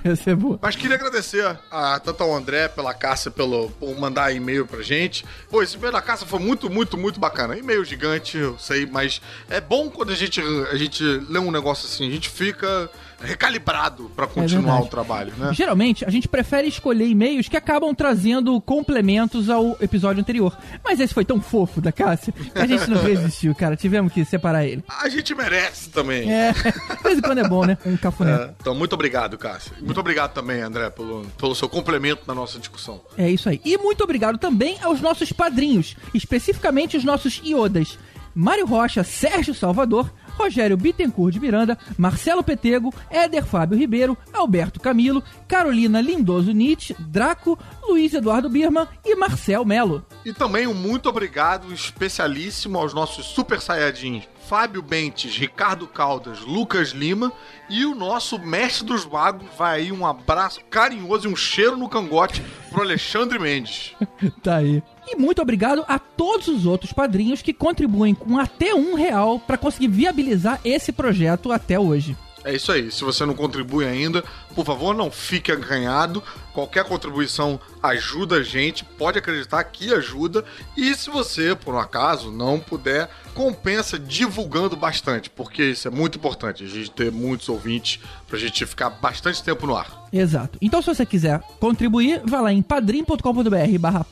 Essa 0.04 0.30
é 0.30 0.34
boa. 0.34 0.58
Mas 0.60 0.76
queria 0.76 0.96
agradecer 0.96 1.44
a, 1.70 2.00
tanto 2.00 2.22
ao 2.22 2.34
André 2.34 2.68
pela 2.68 2.94
Cássia 2.94 3.30
pelo, 3.30 3.70
por 3.72 3.98
mandar 3.98 4.34
e-mail 4.34 4.66
pra 4.66 4.82
gente. 4.82 5.24
Pô, 5.50 5.62
esse 5.62 5.76
e-mail 5.76 5.92
da 5.92 6.02
Cássia 6.02 6.26
foi 6.26 6.38
muito, 6.38 6.70
muito, 6.70 6.96
muito 6.96 7.20
bacana. 7.20 7.56
E-mail 7.56 7.84
gigante, 7.84 8.38
eu 8.38 8.58
sei, 8.58 8.86
mas 8.86 9.20
é 9.48 9.60
bom 9.60 9.90
quando 9.90 10.10
a 10.10 10.14
gente, 10.14 10.40
a 10.70 10.76
gente 10.76 11.02
lê 11.28 11.38
um 11.38 11.50
negócio 11.50 11.86
assim, 11.86 12.08
a 12.08 12.10
gente 12.10 12.28
fica 12.28 12.90
recalibrado 13.20 14.10
pra 14.16 14.26
continuar 14.26 14.62
verdade. 14.62 14.86
o 14.86 14.90
trabalho, 14.90 15.32
né? 15.36 15.52
Geralmente, 15.52 16.04
a 16.04 16.10
gente 16.10 16.28
prefere 16.28 16.68
escolher 16.68 17.06
e-mails 17.06 17.48
que 17.48 17.56
acabam 17.56 17.94
trazendo 17.94 18.60
complementos 18.60 19.48
ao 19.50 19.76
episódio 19.80 20.20
anterior. 20.20 20.56
Mas 20.84 21.00
esse 21.00 21.12
foi 21.12 21.24
tão 21.24 21.40
fofo 21.40 21.80
da 21.80 21.92
Cássia 21.92 22.32
que 22.32 22.58
a 22.58 22.66
gente 22.66 22.88
não 22.88 23.00
resistiu, 23.02 23.54
cara. 23.54 23.76
Tivemos 23.76 24.12
que 24.12 24.24
separar 24.24 24.64
ele. 24.64 24.82
A 24.88 25.08
gente 25.08 25.34
merece 25.34 25.90
também. 25.90 26.30
É, 26.30 26.52
de 26.52 27.02
vez 27.02 27.18
em 27.18 27.22
quando 27.22 27.38
é 27.38 27.48
bom, 27.48 27.64
né? 27.64 27.76
Um 27.84 27.96
cafuné. 27.96 28.32
É, 28.32 28.54
Então, 28.60 28.74
muito 28.74 28.92
obrigado, 28.94 29.36
Cássia. 29.38 29.72
Muito 29.80 30.00
obrigado 30.00 30.32
também, 30.32 30.60
André, 30.60 30.90
pelo, 30.90 31.26
pelo 31.38 31.54
seu 31.54 31.68
complemento 31.68 32.22
na 32.26 32.34
nossa 32.34 32.58
discussão. 32.58 33.00
É 33.16 33.28
isso 33.28 33.48
aí. 33.48 33.60
E 33.64 33.76
muito 33.78 34.02
obrigado 34.02 34.38
também 34.38 34.78
aos 34.82 35.00
nossos 35.00 35.32
padrinhos, 35.32 35.96
especificamente 36.14 36.96
os 36.96 37.04
nossos 37.04 37.40
iodas. 37.44 37.98
Mário 38.34 38.64
Rocha, 38.64 39.02
Sérgio 39.02 39.54
Salvador, 39.54 40.10
Rogério 40.40 40.76
Bittencourt 40.76 41.32
de 41.32 41.38
Miranda, 41.38 41.76
Marcelo 41.98 42.42
Petego, 42.42 42.94
Éder 43.10 43.44
Fábio 43.44 43.76
Ribeiro, 43.76 44.16
Alberto 44.32 44.80
Camilo, 44.80 45.22
Carolina 45.46 46.00
Lindoso 46.00 46.52
Nietzsche, 46.52 46.96
Draco, 46.98 47.58
Luiz 47.86 48.14
Eduardo 48.14 48.48
Birman 48.48 48.88
e 49.04 49.14
Marcel 49.14 49.66
Melo. 49.66 50.04
E 50.24 50.32
também 50.32 50.66
um 50.66 50.72
muito 50.72 51.10
obrigado 51.10 51.72
especialíssimo 51.74 52.78
aos 52.78 52.94
nossos 52.94 53.26
super 53.26 53.60
saiyajins 53.60 54.24
Fábio 54.50 54.82
Bentes, 54.82 55.36
Ricardo 55.36 55.86
Caldas, 55.86 56.40
Lucas 56.40 56.88
Lima 56.88 57.32
e 57.68 57.86
o 57.86 57.94
nosso 57.94 58.36
mestre 58.36 58.84
dos 58.84 59.06
magos 59.06 59.46
vai 59.56 59.82
aí 59.82 59.92
um 59.92 60.04
abraço 60.04 60.58
carinhoso 60.68 61.28
e 61.28 61.32
um 61.32 61.36
cheiro 61.36 61.76
no 61.76 61.88
cangote 61.88 62.42
pro 62.68 62.82
Alexandre 62.82 63.38
Mendes. 63.38 63.94
Tá 64.42 64.56
aí. 64.56 64.82
E 65.06 65.14
muito 65.16 65.40
obrigado 65.40 65.84
a 65.86 65.98
todos 65.98 66.48
os 66.48 66.66
outros 66.66 66.92
padrinhos 66.92 67.42
que 67.42 67.52
contribuem 67.52 68.12
com 68.12 68.38
até 68.38 68.74
um 68.74 68.94
real 68.94 69.38
para 69.38 69.56
conseguir 69.56 69.88
viabilizar 69.88 70.60
esse 70.64 70.90
projeto 70.90 71.52
até 71.52 71.78
hoje. 71.78 72.16
É 72.44 72.54
isso 72.54 72.72
aí. 72.72 72.90
Se 72.90 73.04
você 73.04 73.26
não 73.26 73.34
contribui 73.34 73.86
ainda, 73.86 74.24
por 74.54 74.64
favor, 74.64 74.94
não 74.94 75.10
fique 75.10 75.52
acanhado. 75.52 76.22
Qualquer 76.52 76.84
contribuição 76.84 77.60
ajuda 77.82 78.36
a 78.36 78.42
gente, 78.42 78.84
pode 78.84 79.18
acreditar 79.18 79.62
que 79.64 79.92
ajuda. 79.92 80.44
E 80.76 80.94
se 80.94 81.10
você, 81.10 81.54
por 81.54 81.74
um 81.74 81.78
acaso, 81.78 82.30
não 82.32 82.58
puder, 82.58 83.08
compensa 83.34 83.98
divulgando 83.98 84.76
bastante, 84.76 85.30
porque 85.30 85.62
isso 85.64 85.86
é 85.86 85.90
muito 85.90 86.18
importante. 86.18 86.64
A 86.64 86.66
gente 86.66 86.90
ter 86.90 87.12
muitos 87.12 87.48
ouvintes 87.48 88.00
pra 88.26 88.38
gente 88.38 88.64
ficar 88.66 88.90
bastante 88.90 89.42
tempo 89.42 89.66
no 89.66 89.76
ar. 89.76 90.08
Exato. 90.12 90.58
Então, 90.60 90.82
se 90.82 90.92
você 90.92 91.06
quiser 91.06 91.40
contribuir, 91.60 92.20
vá 92.24 92.40
lá 92.40 92.52
em 92.52 92.62
padrim.com.br 92.62 93.78
barra 93.78 94.04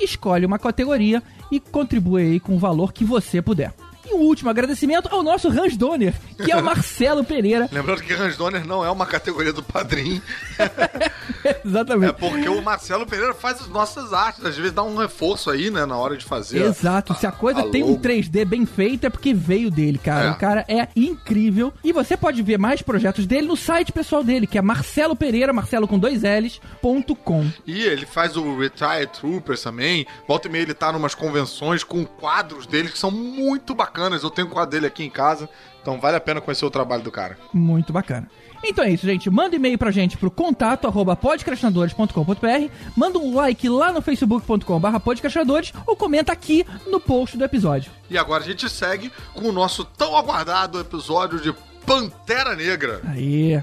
escolhe 0.00 0.46
uma 0.46 0.58
categoria 0.58 1.22
e 1.50 1.60
contribui 1.60 2.22
aí 2.22 2.40
com 2.40 2.56
o 2.56 2.58
valor 2.58 2.92
que 2.92 3.04
você 3.04 3.42
puder. 3.42 3.74
E 4.08 4.14
um 4.14 4.20
último 4.20 4.50
agradecimento 4.50 5.08
ao 5.10 5.22
nosso 5.22 5.48
Hans 5.48 5.76
Donner, 5.76 6.14
que 6.42 6.52
é 6.52 6.56
o 6.56 6.62
Marcelo 6.62 7.24
Pereira. 7.24 7.68
Lembrando 7.72 8.02
que 8.02 8.12
Hans 8.12 8.36
Donner 8.36 8.66
não 8.66 8.84
é 8.84 8.90
uma 8.90 9.06
categoria 9.06 9.52
do 9.52 9.62
padrinho, 9.62 10.22
Exatamente. 11.64 12.10
é 12.10 12.12
porque 12.12 12.48
o 12.48 12.62
Marcelo 12.62 13.06
Pereira 13.06 13.34
faz 13.34 13.60
as 13.60 13.68
nossas 13.68 14.12
artes. 14.12 14.44
Às 14.44 14.56
vezes 14.56 14.72
dá 14.72 14.82
um 14.82 14.96
reforço 14.96 15.50
aí, 15.50 15.70
né, 15.70 15.84
na 15.84 15.96
hora 15.96 16.16
de 16.16 16.24
fazer. 16.24 16.62
Exato, 16.62 17.14
se 17.14 17.26
a 17.26 17.32
coisa 17.32 17.64
tem 17.64 17.82
um 17.82 17.90
logo. 17.90 18.02
3D 18.02 18.44
bem 18.44 18.64
feito 18.64 19.06
é 19.06 19.10
porque 19.10 19.34
veio 19.34 19.70
dele, 19.70 19.98
cara. 19.98 20.26
É. 20.26 20.30
O 20.30 20.36
cara 20.36 20.64
é 20.68 20.88
incrível. 20.94 21.72
E 21.82 21.92
você 21.92 22.16
pode 22.16 22.42
ver 22.42 22.58
mais 22.58 22.82
projetos 22.82 23.26
dele 23.26 23.46
no 23.46 23.56
site 23.56 23.92
pessoal 23.92 24.22
dele, 24.22 24.46
que 24.46 24.58
é 24.58 24.62
Marcelo 24.62 25.16
Pereira, 25.16 25.52
Marcelo 25.52 25.88
com 25.88 25.98
dois 25.98 26.22
L's, 26.22 26.60
ponto 26.80 27.14
com. 27.16 27.50
E 27.66 27.82
ele 27.82 28.06
faz 28.06 28.36
o 28.36 28.56
Retire 28.58 29.06
Troopers 29.12 29.62
também. 29.62 30.06
Volta 30.28 30.48
e 30.48 30.50
meia 30.50 30.62
ele 30.62 30.74
tá 30.74 30.92
numas 30.92 31.14
convenções 31.14 31.82
com 31.82 32.04
quadros 32.04 32.66
dele 32.66 32.88
que 32.88 32.98
são 32.98 33.10
muito 33.10 33.74
bacanas. 33.74 33.95
Eu 34.22 34.30
tenho 34.30 34.46
um 34.46 34.50
quadro 34.50 34.70
dele 34.70 34.86
aqui 34.86 35.04
em 35.04 35.10
casa. 35.10 35.48
Então 35.80 36.00
vale 36.00 36.16
a 36.16 36.20
pena 36.20 36.40
conhecer 36.40 36.64
o 36.64 36.70
trabalho 36.70 37.02
do 37.02 37.10
cara. 37.10 37.38
Muito 37.52 37.92
bacana. 37.92 38.28
Então 38.64 38.84
é 38.84 38.90
isso, 38.90 39.06
gente. 39.06 39.30
Manda 39.30 39.54
e-mail 39.54 39.78
pra 39.78 39.90
gente 39.90 40.16
pro 40.16 40.30
contato 40.30 40.86
arroba 40.86 41.14
podcastinadores.com.br, 41.14 42.72
manda 42.96 43.18
um 43.18 43.34
like 43.34 43.68
lá 43.68 43.92
no 43.92 44.02
facebook.com 44.02 44.80
barra 44.80 44.98
podcastinadores 44.98 45.72
ou 45.86 45.96
comenta 45.96 46.32
aqui 46.32 46.66
no 46.90 46.98
post 46.98 47.36
do 47.36 47.44
episódio. 47.44 47.92
E 48.10 48.18
agora 48.18 48.42
a 48.42 48.46
gente 48.46 48.68
segue 48.68 49.12
com 49.34 49.48
o 49.48 49.52
nosso 49.52 49.84
tão 49.84 50.16
aguardado 50.16 50.80
episódio 50.80 51.40
de 51.40 51.54
Pantera 51.84 52.56
Negra. 52.56 53.00
Aí. 53.04 53.62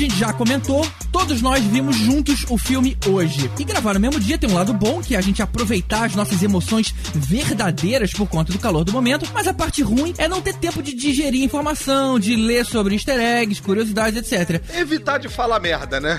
Gente 0.00 0.18
já 0.18 0.32
comentou, 0.32 0.86
todos 1.12 1.42
nós 1.42 1.62
vimos 1.62 1.94
juntos 1.94 2.46
o 2.48 2.56
filme 2.56 2.96
hoje. 3.06 3.50
E 3.58 3.64
gravar 3.64 3.94
no 3.94 4.00
mesmo 4.00 4.18
dia 4.18 4.38
tem 4.38 4.48
um 4.48 4.54
lado 4.54 4.72
bom, 4.72 5.02
que 5.02 5.14
é 5.14 5.18
a 5.18 5.20
gente 5.20 5.42
aproveitar 5.42 6.06
as 6.06 6.14
nossas 6.14 6.42
emoções 6.42 6.94
verdadeiras 7.14 8.10
por 8.10 8.26
conta 8.26 8.50
do 8.50 8.58
calor 8.58 8.82
do 8.82 8.92
momento, 8.92 9.28
mas 9.34 9.46
a 9.46 9.52
parte 9.52 9.82
ruim 9.82 10.14
é 10.16 10.26
não 10.26 10.40
ter 10.40 10.54
tempo 10.54 10.82
de 10.82 10.94
digerir 10.94 11.42
informação, 11.42 12.18
de 12.18 12.34
ler 12.34 12.64
sobre 12.64 12.94
easter 12.94 13.20
eggs, 13.20 13.60
curiosidades, 13.60 14.32
etc. 14.32 14.62
Evitar 14.74 15.18
de 15.18 15.28
falar 15.28 15.60
merda, 15.60 16.00
né? 16.00 16.18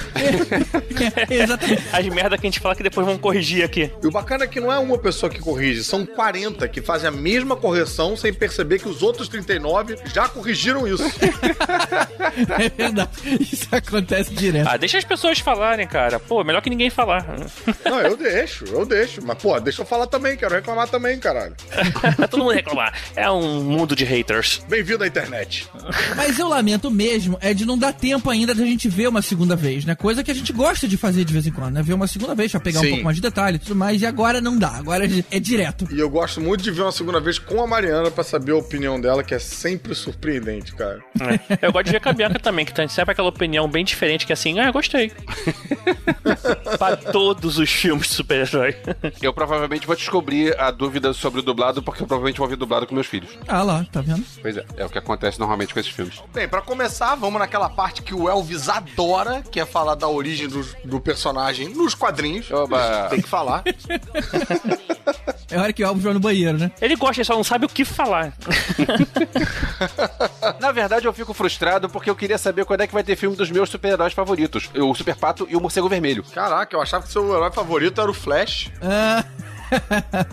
Exatamente. 1.28 1.84
As 1.91 2.06
merda 2.06 2.38
que 2.38 2.46
a 2.46 2.50
gente 2.50 2.60
fala 2.60 2.76
que 2.76 2.84
depois 2.84 3.08
vão 3.08 3.17
corrigir 3.17 3.63
aqui. 3.63 3.89
E 4.02 4.06
o 4.06 4.12
bacana 4.12 4.44
é 4.44 4.48
que 4.48 4.60
não 4.60 4.72
é 4.72 4.78
uma 4.78 4.98
pessoa 5.00 5.30
que 5.30 5.39
corrige, 5.39 5.84
são 5.84 6.06
40 6.06 6.67
que 6.67 6.82
fazem 6.82 7.08
a 7.08 7.12
mesma 7.12 7.56
correção 7.56 8.15
sem 8.15 8.32
perceber 8.32 8.78
que 8.78 8.88
os 8.88 9.02
outros 9.02 9.28
39 9.28 9.98
já 10.13 10.30
corrigiram 10.30 10.88
isso. 10.88 11.04
É 12.60 12.70
verdade. 12.70 13.10
Isso 13.39 13.67
acontece 13.77 14.34
direto. 14.34 14.67
Ah, 14.67 14.77
deixa 14.77 14.97
as 14.97 15.03
pessoas 15.03 15.39
falarem, 15.39 15.88
cara. 15.88 16.19
Pô, 16.19 16.43
melhor 16.43 16.62
que 16.62 16.69
ninguém 16.69 16.89
falar. 16.89 17.25
Não, 17.86 17.99
eu 18.01 18.17
deixo, 18.17 18.65
eu 18.65 18.86
deixo. 18.86 19.21
Mas, 19.23 19.38
pô, 19.38 19.60
deixa 19.60 19.81
eu 19.81 19.86
falar 19.86 20.07
também, 20.07 20.38
quero 20.38 20.53
reclamar 20.53 20.88
também, 20.88 21.19
caralho. 21.19 21.55
Todo 22.29 22.43
mundo 22.43 22.53
reclamar. 22.53 22.93
É 23.15 23.29
um 23.29 23.63
mundo 23.63 23.95
de 23.95 24.03
haters. 24.03 24.62
Bem-vindo 24.67 25.03
à 25.03 25.07
internet. 25.07 25.67
Mas 26.15 26.38
eu 26.38 26.47
lamento 26.47 26.91
mesmo 26.91 27.38
é 27.41 27.53
de 27.53 27.65
não 27.65 27.77
dar 27.77 27.93
tempo 27.93 28.29
ainda 28.29 28.53
da 28.53 28.63
gente 28.63 28.89
ver 28.89 29.07
uma 29.07 29.21
segunda 29.21 29.55
vez, 29.55 29.86
né? 29.86 29.95
Coisa 29.95 30.23
que 30.23 30.31
a 30.31 30.36
gente 30.36 30.51
gosta 30.51 30.88
de 30.88 30.97
fazer 30.97 31.23
de 31.23 31.34
vez 31.34 31.47
em 31.47 31.51
quando, 31.51 31.73
né? 31.73 31.81
Ver 31.81 31.93
uma 31.93 32.07
segunda 32.07 32.36
vez 32.36 32.51
pra 32.51 32.60
pegar 32.60 32.79
um 32.79 32.84
Sim. 32.84 32.89
pouco 32.89 33.05
mais 33.05 33.15
de 33.15 33.21
detalhe 33.21 33.55
e 33.55 33.60
tudo 33.60 33.75
mais. 33.75 34.01
E 34.01 34.05
agora 34.05 34.41
não 34.41 34.57
dá, 34.57 34.69
agora 34.69 35.05
é 35.31 35.39
direto. 35.39 35.88
E 35.91 35.99
eu 35.99 36.10
gosto 36.10 36.41
muito 36.41 36.63
de 36.63 36.71
ver 36.71 36.81
uma 36.81 36.91
segunda 36.91 37.19
vez 37.19 37.39
com 37.39 37.62
a 37.63 37.67
Mariana 37.67 38.12
pra 38.12 38.23
saber 38.23 38.51
a 38.51 38.57
opinião 38.57 38.99
dela, 38.99 39.23
que 39.23 39.34
é 39.34 39.39
sempre 39.39 39.95
surpreendente, 39.95 40.73
cara. 40.73 40.99
É. 41.19 41.65
Eu 41.65 41.71
gosto 41.71 41.86
de 41.86 41.91
ver 41.93 42.01
com 42.01 42.10
a 42.10 42.13
Bianca 42.13 42.39
também, 42.39 42.65
que 42.65 42.73
tem 42.73 42.88
sempre 42.88 43.12
aquela 43.13 43.29
opinião 43.29 43.61
bem 43.67 43.84
diferente, 43.84 44.26
que 44.26 44.32
é 44.32 44.36
assim, 44.36 44.60
ah, 44.60 44.67
eu 44.67 44.74
gostei. 44.74 45.12
pra 46.78 46.95
todos 46.97 47.58
os 47.58 47.69
filmes 47.69 48.08
de 48.08 48.13
super-herói. 48.15 48.76
Eu 49.21 49.34
provavelmente 49.34 49.88
vou 49.88 49.95
descobrir 49.95 50.58
a 50.60 50.71
dúvida 50.71 51.13
sobre 51.13 51.39
o 51.39 51.43
dublado, 51.43 51.82
porque 51.82 52.04
eu 52.04 52.08
provavelmente 52.08 52.39
vou 52.39 52.47
ver 52.47 52.56
dublado 52.56 52.88
com 52.88 52.95
meus 52.95 53.08
filhos. 53.08 53.30
Ah 53.47 53.63
lá, 53.63 53.86
tá 53.91 54.02
vendo? 54.02 54.24
Pois 54.41 54.58
é, 54.58 54.65
é 54.78 54.86
o 54.86 54.89
que 54.89 54.97
acontece 54.97 55.39
normalmente 55.39 55.74
com 55.74 55.80
esses 55.80 55.91
filmes. 55.91 56.21
Bem, 56.34 56.47
pra 56.47 56.62
começar, 56.62 57.15
vamos 57.15 57.39
naquela 57.39 57.69
parte 57.69 58.02
que 58.02 58.13
o 58.13 58.30
Elvis 58.30 58.69
adora, 58.69 59.41
que 59.52 59.60
é 59.60 59.65
falar 59.65 59.95
da 59.95 60.08
origem 60.08 60.47
do, 60.47 60.65
do 60.86 61.00
personagem 61.00 61.69
nos 61.69 61.93
quadrinhos. 61.93 62.50
Oba. 62.52 63.08
Tem 63.10 63.21
que 63.21 63.28
falar. 63.30 63.63
É 65.52 65.60
hora 65.60 65.74
que 65.74 65.84
o 65.84 65.88
Alves 65.88 66.04
vai 66.04 66.13
no 66.13 66.19
banheiro, 66.19 66.58
né? 66.58 66.71
Ele 66.82 66.95
gosta, 66.95 67.19
ele 67.19 67.26
só 67.26 67.36
não 67.36 67.43
sabe 67.43 67.65
o 67.65 67.69
que 67.69 67.84
falar. 67.84 68.34
Na 70.62 70.71
verdade, 70.71 71.06
eu 71.06 71.12
fico 71.12 71.34
frustrado 71.34 71.89
porque 71.89 72.10
eu 72.10 72.15
queria 72.15 72.38
saber 72.38 72.63
quando 72.63 72.82
é 72.82 72.88
que 72.88 72.93
vai 72.93 73.04
ter 73.04 73.17
filme 73.17 73.36
dos 73.36 73.50
meus 73.51 73.69
super-heróis 73.69 74.13
favoritos. 74.13 74.69
O 74.75 74.93
Super 74.95 75.15
Pato 75.15 75.47
e 75.49 75.55
o 75.55 75.61
Morcego 75.61 75.89
Vermelho. 75.89 76.23
Caraca, 76.33 76.75
eu 76.75 76.81
achava 76.81 77.03
que 77.05 77.11
seu 77.11 77.35
herói 77.35 77.51
favorito 77.51 78.01
era 78.01 78.09
o 78.09 78.13
Flash. 78.13 78.71
Ah. 78.81 79.23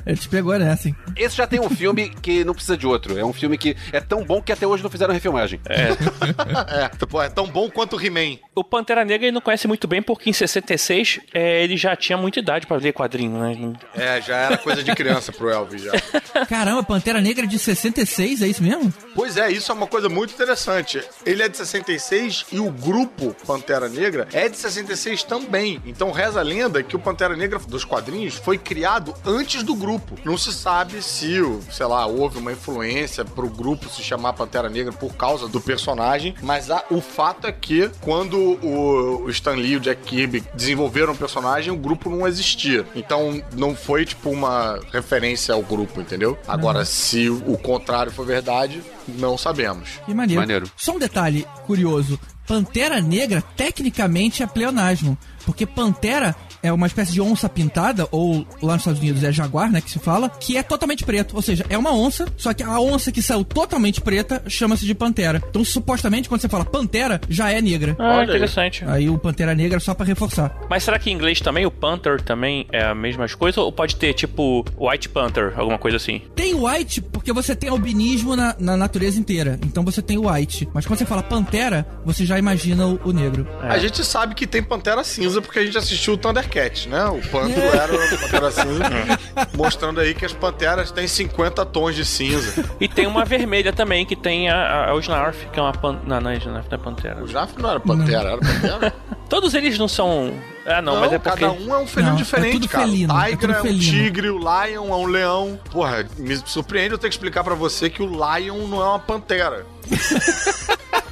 Ele 0.07 0.16
te 0.16 0.29
pegou 0.29 0.59
nessa, 0.59 0.88
hein? 0.88 0.96
Esse 1.16 1.37
já 1.37 1.46
tem 1.46 1.61
um 1.61 1.70
filme 1.70 2.09
que 2.09 2.44
não 2.44 2.55
precisa 2.55 2.77
de 2.77 2.87
outro. 2.87 3.18
É 3.18 3.24
um 3.24 3.33
filme 3.33 3.57
que 3.57 3.77
é 3.92 4.01
tão 4.01 4.24
bom 4.24 4.40
que 4.42 4.53
até 4.53 4.66
hoje 4.66 4.83
não 4.83 4.90
fizeram 4.90 5.14
refilmagem. 5.14 5.61
é, 5.68 6.88
pô, 7.07 7.22
é 7.22 7.29
tão 7.29 7.46
bom 7.46 7.70
quanto 7.70 7.96
o 7.96 8.05
He-Man. 8.05 8.38
O 8.55 8.64
Pantera 8.64 9.05
Negra 9.05 9.27
ele 9.27 9.35
não 9.35 9.40
conhece 9.40 9.66
muito 9.68 9.87
bem 9.87 10.03
porque 10.03 10.31
em 10.31 10.33
66 10.33 11.20
é, 11.33 11.62
ele 11.62 11.77
já 11.77 11.94
tinha 11.96 12.16
muita 12.16 12.38
idade 12.40 12.66
pra 12.66 12.77
ler 12.77 12.92
quadrinho, 12.92 13.38
né? 13.38 13.72
É, 13.94 14.20
já 14.20 14.37
era 14.37 14.59
coisa 14.59 14.83
de 14.83 14.94
criança 14.94 15.33
pro 15.33 15.51
Elvis 15.51 15.83
já. 15.83 15.92
Caramba, 16.48 16.83
Pantera 16.83 17.20
Negra 17.20 17.46
de 17.46 17.59
66, 17.59 18.42
é 18.42 18.48
isso 18.48 18.62
mesmo? 18.62 18.92
Pois 19.14 19.37
é, 19.37 19.51
isso 19.51 19.70
é 19.70 19.74
uma 19.74 19.87
coisa 19.87 20.09
muito 20.09 20.33
interessante. 20.33 21.03
Ele 21.24 21.42
é 21.42 21.48
de 21.48 21.57
66 21.57 22.46
e 22.53 22.61
o 22.61 22.70
grupo 22.70 23.35
Pantera 23.46 23.88
Negra 23.88 24.29
é 24.33 24.48
de 24.48 24.57
66 24.57 25.22
também. 25.24 25.81
Então 25.87 26.11
reza 26.11 26.40
a 26.40 26.42
lenda 26.42 26.83
que 26.83 26.96
o 26.96 26.98
Pantera 26.98 27.37
Negra 27.37 27.59
dos 27.59 27.85
quadrinhos 27.85 28.37
foi 28.37 28.59
criado 28.59 29.14
antes 29.29 29.62
do 29.62 29.75
grupo. 29.75 30.19
Não 30.25 30.38
se 30.38 30.53
sabe 30.53 31.03
se, 31.03 31.38
sei 31.71 31.87
lá, 31.87 32.07
houve 32.07 32.38
uma 32.38 32.51
influência 32.53 33.25
pro 33.25 33.49
grupo 33.49 33.88
se 33.88 34.03
chamar 34.03 34.33
Pantera 34.33 34.69
Negra 34.71 34.93
por 34.93 35.14
causa 35.14 35.47
do 35.47 35.61
personagem, 35.61 36.35
mas 36.43 36.71
a- 36.71 36.83
o 36.91 37.01
fato 37.01 37.47
é 37.47 37.53
que 37.53 37.91
quando 38.01 38.37
o, 38.38 39.25
o 39.25 39.31
Stan 39.31 39.53
Lee 39.55 39.73
e 39.73 39.77
o 39.77 39.81
Jack 39.81 40.03
Kirby 40.03 40.43
desenvolveram 40.55 41.12
o 41.12 41.17
personagem, 41.17 41.73
o 41.73 41.77
grupo 41.77 42.09
não 42.09 42.27
existia. 42.27 42.87
Então 42.95 43.43
não 43.55 43.77
foi 43.77 44.05
tipo 44.07 44.31
uma 44.31 44.81
referência 44.93 45.55
ao 45.55 45.62
grupo, 45.62 46.01
entendeu? 46.01 46.38
Agora, 46.49 46.85
se 46.87 47.29
o 47.29 47.59
contrário 47.59 48.11
for 48.11 48.25
verdade, 48.25 48.83
não 49.07 49.37
sabemos. 49.37 49.91
Que 50.07 50.14
maneiro. 50.14 50.41
Maneiro. 50.41 50.71
Só 50.77 50.93
um 50.93 50.99
detalhe 50.99 51.47
curioso. 51.67 52.19
Pantera 52.47 52.99
Negra, 53.03 53.43
tecnicamente, 53.57 54.43
é 54.43 54.47
pleonasmo. 54.47 55.19
Porque 55.45 55.67
Pantera 55.67 56.35
é 56.62 56.73
uma 56.73 56.87
espécie 56.87 57.12
de 57.12 57.21
onça 57.21 57.49
pintada, 57.49 58.07
ou 58.11 58.47
lá 58.62 58.75
nos 58.75 58.83
Estados 58.83 59.01
Unidos 59.01 59.25
é 59.25 59.33
jaguar, 59.33 59.71
né, 59.71 59.81
que 59.81 59.90
se 59.90 59.99
fala, 59.99 60.29
que 60.29 60.57
é 60.57 60.62
totalmente 60.62 61.05
preto. 61.05 61.37
Ou 61.37 61.42
seja, 61.42 61.64
é 61.68 61.77
uma 61.79 61.92
onça, 61.92 62.27
só 62.37 62.53
que 62.53 62.62
a 62.62 62.81
onça 62.81 63.12
que 63.12 63.23
saiu 63.23 63.44
totalmente 63.44 64.01
preta 64.01 64.42
chama-se 64.47 64.85
de 64.85 64.94
Pantera. 64.94 65.42
Então, 65.49 65.64
supostamente, 65.64 66.29
quando 66.29 66.40
você 66.40 66.49
fala 66.49 66.64
Pantera, 66.64 67.21
já 67.29 67.51
é 67.51 67.61
negra. 67.61 67.97
Ah, 67.99 68.16
Olha 68.16 68.21
aí. 68.21 68.29
interessante. 68.29 68.85
Aí 68.87 69.09
o 69.09 69.18
Pantera 69.18 69.55
Negra 69.55 69.77
é 69.77 69.81
só 69.81 69.94
pra 69.94 70.07
reforçar. 70.07 70.57
Mas 70.68 70.85
será 70.85 70.99
que 70.99 71.11
em 71.11 71.14
inglês 71.14 71.40
também 71.40 71.66
o 71.66 71.71
Panther 71.71 72.21
também 72.21 72.66
é 72.73 72.85
a 72.85 72.94
mesma 72.94 73.27
coisa? 73.29 73.61
Ou 73.61 73.73
pode 73.73 73.97
ter 73.97 74.14
tipo 74.14 74.64
White 74.79 75.09
Panther, 75.09 75.53
alguma 75.57 75.79
coisa 75.79 75.97
assim? 75.97 76.23
Tem 76.35 76.55
white 76.55 77.01
porque 77.01 77.33
você 77.33 77.55
tem 77.55 77.71
albinismo 77.71 78.35
na, 78.37 78.55
na 78.59 78.77
natureza 78.77 79.18
inteira. 79.18 79.59
Então 79.64 79.85
você 79.85 80.01
tem 80.03 80.18
white. 80.18 80.68
Mas 80.73 80.87
quando 80.87 80.99
você 80.99 81.07
fala 81.07 81.23
pantera, 81.23 81.87
você 82.05 82.25
já 82.25 82.38
imagina 82.38 82.87
o, 82.87 83.01
o 83.05 83.12
negro. 83.12 83.47
A 83.62 83.79
gente 83.79 84.05
sabe 84.05 84.35
que 84.35 84.47
tem 84.47 84.62
Pantera 84.62 85.03
Cinza 85.05 85.40
porque 85.40 85.59
a 85.59 85.64
gente 85.64 85.77
assistiu 85.79 86.14
o 86.14 86.18
Thundercat, 86.49 86.89
né? 86.89 87.05
O 87.05 87.21
Pantro 87.29 87.63
era 87.63 87.95
o 87.95 88.19
Pantera 88.19 88.51
Cinza, 88.51 89.19
mostrando 89.55 90.01
aí 90.01 90.15
que 90.15 90.25
as 90.25 90.33
panteras 90.33 90.91
têm 90.91 91.07
50 91.07 91.65
tons 91.67 91.95
de 91.95 92.05
cinza. 92.05 92.65
E 92.81 92.89
tem 92.89 93.07
uma 93.07 93.25
vermelha 93.25 93.73
também, 93.73 94.05
que 94.05 94.17
tem 94.17 94.49
a, 94.49 94.89
a, 94.89 94.95
o 94.95 95.01
Snarf, 95.01 95.47
que 95.53 95.59
é 95.59 95.63
uma 95.63 95.73
pan... 95.73 96.01
Não, 96.05 96.21
não, 96.21 96.33
Snarf 96.33 96.69
não 96.69 96.79
é 96.79 96.81
Pantera. 96.83 97.23
O 97.23 97.29
Jaf 97.29 97.61
não 97.61 97.71
era 97.71 97.81
Pantera, 97.81 98.31
era 98.31 98.39
Pantera. 98.39 98.95
Todos 99.29 99.55
eles 99.55 99.79
não 99.79 99.89
são... 99.89 100.33
Ah, 100.67 100.83
não, 100.83 101.01
mas 101.01 101.13
é 101.13 101.19
porque... 101.19 101.41
cada 101.41 101.53
um 101.53 101.75
é 101.75 101.79
um 101.79 101.87
felino 101.87 102.11
Não, 102.13 102.19
é 102.19 102.23
diferente, 102.23 102.53
tudo 102.53 102.69
cara. 102.69 102.85
felino, 102.85 103.15
o 103.15 103.19
é 103.19 103.25
Tiger 103.25 103.39
tudo 103.39 103.53
é, 103.53 103.59
um 103.59 103.63
felino. 103.63 103.81
tigre, 103.81 104.31
o 104.31 104.39
Lion 104.39 104.89
é 104.89 104.97
um 104.97 105.07
leão. 105.07 105.61
Porra, 105.71 106.07
me 106.19 106.37
surpreende 106.45 106.93
eu 106.93 106.99
ter 106.99 107.09
que 107.09 107.15
explicar 107.15 107.43
pra 107.43 107.55
você 107.55 107.89
que 107.89 108.03
o 108.03 108.07
Lion 108.07 108.67
não 108.67 108.83
é 108.83 108.85
uma 108.85 108.99
pantera. 108.99 109.65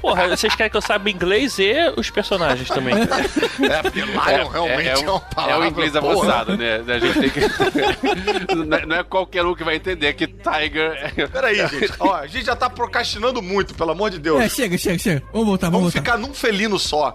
Porra, 0.00 0.28
vocês 0.28 0.54
querem 0.54 0.70
que 0.70 0.76
eu 0.76 0.82
saiba 0.82 1.10
inglês 1.10 1.58
e 1.58 1.72
os 1.96 2.10
personagens 2.10 2.68
também. 2.68 2.94
É, 2.94 3.82
porque 3.82 4.00
Lion 4.00 4.48
realmente 4.48 4.88
é, 4.88 4.98
um- 4.98 5.10
uma 5.12 5.20
palavra. 5.20 5.54
é 5.54 5.58
o 5.58 5.64
inglês 5.70 5.92
porra. 5.92 6.12
avançado, 6.12 6.56
né? 6.56 6.76
A 6.86 6.98
gente 6.98 7.20
tem 7.20 7.30
que. 7.30 7.40
não, 8.54 8.76
é, 8.76 8.86
não 8.86 8.96
é 8.96 9.02
qualquer 9.04 9.44
um 9.44 9.54
que 9.54 9.64
vai 9.64 9.76
entender 9.76 10.12
que 10.14 10.26
Tiger. 10.26 11.12
é- 11.16 11.26
Peraí, 11.26 11.56
gente. 11.68 11.92
Ó, 12.00 12.14
a 12.14 12.26
gente 12.26 12.44
já 12.46 12.56
tá 12.56 12.68
procrastinando 12.68 13.40
muito, 13.42 13.74
pelo 13.74 13.90
amor 13.90 14.10
de 14.10 14.18
Deus. 14.18 14.40
É, 14.40 14.48
chega, 14.48 14.76
chega, 14.78 14.98
chega. 14.98 15.22
Vamos 15.32 15.46
voltar, 15.48 15.66
vamos, 15.70 15.92
Vamos 15.92 15.94
voltar. 15.94 16.12
ficar 16.12 16.18
num 16.18 16.34
felino 16.34 16.78
só. 16.78 17.14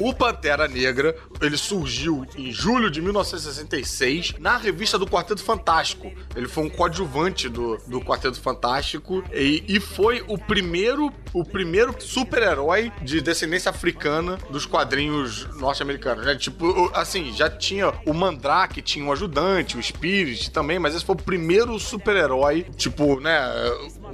o 0.00 0.14
Pantera 0.14 0.66
Negra, 0.68 1.14
ele 1.40 1.56
surgiu 1.56 2.26
em 2.36 2.50
julho 2.52 2.90
de 2.90 3.00
1966 3.00 4.34
na 4.38 4.56
revista 4.56 4.98
do 4.98 5.06
Quarteto 5.06 5.42
Fantástico. 5.42 6.10
Ele 6.34 6.48
foi 6.48 6.64
um 6.64 6.70
coadjuvante 6.70 7.48
do, 7.48 7.78
do 7.86 8.00
Quarteto 8.00 8.40
Fantástico 8.40 9.22
e, 9.32 9.62
e 9.68 9.80
foi 9.80 10.22
o 10.26 10.38
primeiro, 10.38 11.12
o 11.32 11.44
primeiro 11.44 11.83
super-herói 11.98 12.92
de 13.02 13.20
descendência 13.20 13.70
africana 13.70 14.38
dos 14.50 14.66
quadrinhos 14.66 15.46
norte-americanos, 15.56 16.24
né? 16.24 16.34
Tipo, 16.36 16.66
o- 16.66 16.90
assim, 16.94 17.32
já 17.32 17.48
tinha 17.50 17.92
o 18.06 18.14
Mandrake, 18.14 18.80
tinha 18.82 19.04
um 19.04 19.12
ajudante, 19.12 19.76
o 19.76 19.82
Spirit 19.82 20.50
também, 20.50 20.78
mas 20.78 20.94
esse 20.94 21.04
foi 21.04 21.14
o 21.14 21.18
primeiro 21.18 21.78
super-herói, 21.78 22.66
tipo, 22.76 23.20
né? 23.20 23.34